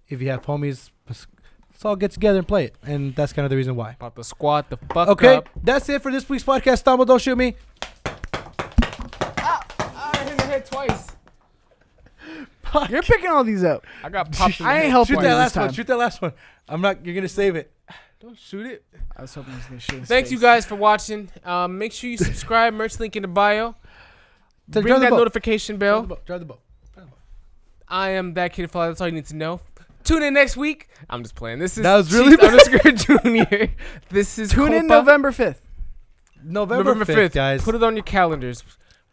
If 0.09 0.19
you 0.19 0.29
have 0.29 0.41
homies, 0.41 0.89
let's 1.07 1.27
let's 1.69 1.85
all 1.85 1.95
get 1.95 2.09
together 2.09 2.39
and 2.39 2.47
play 2.47 2.65
it, 2.65 2.75
and 2.81 3.13
that's 3.15 3.33
kind 3.33 3.45
of 3.45 3.51
the 3.51 3.55
reason 3.55 3.75
why. 3.75 3.91
About 3.91 4.15
the 4.15 4.23
squad, 4.23 4.67
the 4.71 4.77
fuck 4.77 4.97
up. 4.97 5.09
Okay, 5.09 5.35
up. 5.35 5.49
that's 5.61 5.87
it 5.89 6.01
for 6.01 6.11
this 6.11 6.27
week's 6.27 6.43
podcast. 6.43 6.79
Stumble, 6.79 7.05
don't 7.05 7.21
shoot 7.21 7.35
me. 7.35 7.53
Ah, 9.37 9.63
I 10.11 10.23
hit 10.23 10.37
the 10.39 10.43
head 10.43 10.65
twice. 10.65 11.11
You're 12.89 13.03
picking 13.03 13.29
all 13.29 13.43
these 13.43 13.63
up. 13.63 13.85
I 14.03 14.09
got 14.09 14.31
popped. 14.31 14.59
in 14.59 14.65
the 14.65 14.71
I 14.71 14.73
ain't 14.77 14.83
head 14.85 14.89
helping 14.89 15.17
Shoot 15.17 15.21
you 15.21 15.27
that 15.27 15.35
this 15.35 15.55
last 15.55 15.67
one. 15.67 15.73
Shoot 15.73 15.85
that 15.85 15.97
last 15.97 16.19
one. 16.23 16.33
I'm 16.67 16.81
not. 16.81 17.05
You're 17.05 17.13
gonna 17.13 17.29
save 17.29 17.55
it. 17.55 17.71
Don't 18.19 18.39
shoot 18.39 18.65
it. 18.65 18.85
I 19.15 19.21
was 19.21 19.35
hoping 19.35 19.53
he 19.53 19.57
was 19.57 19.67
gonna 19.67 19.79
shoot 19.79 19.99
his 19.99 20.09
Thanks 20.09 20.31
you 20.31 20.37
face. 20.37 20.41
guys 20.41 20.65
for 20.65 20.77
watching. 20.77 21.29
Um, 21.45 21.77
make 21.77 21.91
sure 21.91 22.09
you 22.09 22.17
subscribe. 22.17 22.73
Merch 22.73 22.99
link 22.99 23.15
in 23.15 23.21
the 23.21 23.27
bio. 23.27 23.75
Bring 24.67 24.85
that 24.87 25.09
boat. 25.09 25.17
notification 25.17 25.77
Drive 25.77 26.01
the 26.03 26.07
bell. 26.07 26.15
boat. 26.17 26.25
Drive 26.25 26.39
the 26.39 26.45
boat. 26.45 26.59
I 27.87 28.11
am 28.11 28.33
that 28.35 28.53
kid 28.53 28.71
fly. 28.71 28.87
That's 28.87 29.01
all 29.01 29.07
you 29.07 29.13
need 29.13 29.25
to 29.27 29.35
know. 29.35 29.59
Tune 30.03 30.23
in 30.23 30.33
next 30.33 30.57
week. 30.57 30.89
I'm 31.09 31.21
just 31.23 31.35
playing. 31.35 31.59
This 31.59 31.77
is 31.77 31.83
That 31.83 31.95
was 31.95 32.13
really 32.13 32.35
underscore 32.41 32.91
Junior. 33.21 33.69
This 34.09 34.39
is 34.39 34.51
Tune 34.51 34.73
in 34.73 34.87
November 34.87 35.31
fifth. 35.31 35.61
November, 36.43 36.83
November 36.83 37.05
5th, 37.05 37.27
5th, 37.29 37.33
guys. 37.33 37.63
Put 37.63 37.75
it 37.75 37.83
on 37.83 37.95
your 37.95 38.03
calendars. 38.03 38.63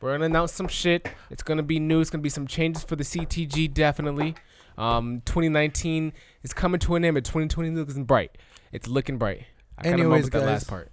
We're 0.00 0.12
gonna 0.14 0.24
announce 0.24 0.52
some 0.52 0.66
shit. 0.66 1.08
It's 1.30 1.42
gonna 1.44 1.62
be 1.62 1.78
new. 1.78 2.00
It's 2.00 2.10
gonna 2.10 2.22
be 2.22 2.28
some 2.28 2.46
changes 2.46 2.82
for 2.82 2.96
the 2.96 3.04
CTG 3.04 3.72
definitely. 3.72 4.34
Um, 4.78 5.20
2019 5.26 6.12
is 6.42 6.52
coming 6.52 6.80
to 6.80 6.96
an 6.96 7.04
end, 7.04 7.14
but 7.14 7.24
2020 7.24 7.70
looking 7.70 8.04
bright. 8.04 8.36
It's 8.72 8.88
looking 8.88 9.18
bright. 9.18 9.44
I 9.78 9.82
kinda 9.82 9.98
Anyways, 9.98 10.24
mumbled 10.24 10.32
that 10.32 10.46
last 10.46 10.68
part. 10.68 10.90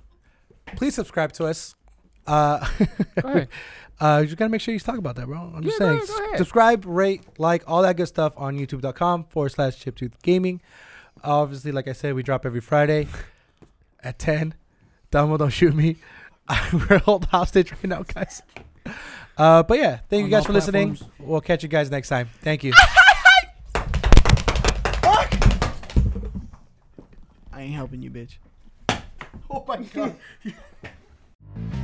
Please 0.76 0.94
subscribe 0.94 1.32
to 1.34 1.46
us. 1.46 1.76
Uh. 2.28 2.68
uh, 4.00 4.20
you 4.22 4.28
just 4.28 4.38
gotta 4.38 4.50
make 4.50 4.62
sure 4.62 4.74
you 4.74 4.80
talk 4.80 4.98
about 4.98 5.16
that, 5.16 5.26
bro. 5.28 5.52
I'm 5.56 5.64
just 5.64 5.80
Yeah, 5.80 5.88
saying. 5.88 6.00
go- 6.00 6.06
go 6.18 6.26
ahead. 6.26 6.38
subscribe, 6.38 6.86
rate, 6.86 7.24
like, 7.40 7.64
all 7.68 7.82
that 7.82 7.98
good 7.98 8.08
stuff 8.08 8.34
on 8.38 8.58
YouTube.com 8.58 9.26
forward 9.26 9.50
slash 9.50 9.84
Chiptooth 9.84 10.14
Gaming. 10.24 10.62
Obviously, 11.24 11.72
like 11.72 11.88
I 11.88 11.94
said, 11.94 12.14
we 12.14 12.22
drop 12.24 12.46
every 12.46 12.62
Friday 12.62 13.08
at 14.04 14.20
10. 14.20 14.54
Dumbo, 15.12 15.38
don't 15.40 15.50
shoot 15.50 15.74
me. 15.76 15.96
We're 16.74 17.00
held 17.00 17.26
hostage 17.26 17.72
right 17.72 17.84
now, 17.86 18.04
guys. 18.04 18.42
Uh, 19.38 19.64
but 19.64 19.78
yeah, 19.80 20.00
thank 20.10 20.24
you 20.26 20.30
guys 20.30 20.42
all 20.42 20.48
for 20.48 20.54
listening. 20.54 20.96
platforms. 20.96 21.14
We'll 21.20 21.42
catch 21.42 21.64
you 21.64 21.70
guys 21.70 21.90
next 21.92 22.10
time. 22.10 22.30
Thank 22.42 22.64
you. 22.64 22.74
I 27.52 27.62
ain't 27.64 27.74
helping 27.74 28.02
you, 28.04 28.12
bitch. 28.12 28.38
oh 29.50 29.66
my 29.68 29.78
god. 29.78 30.16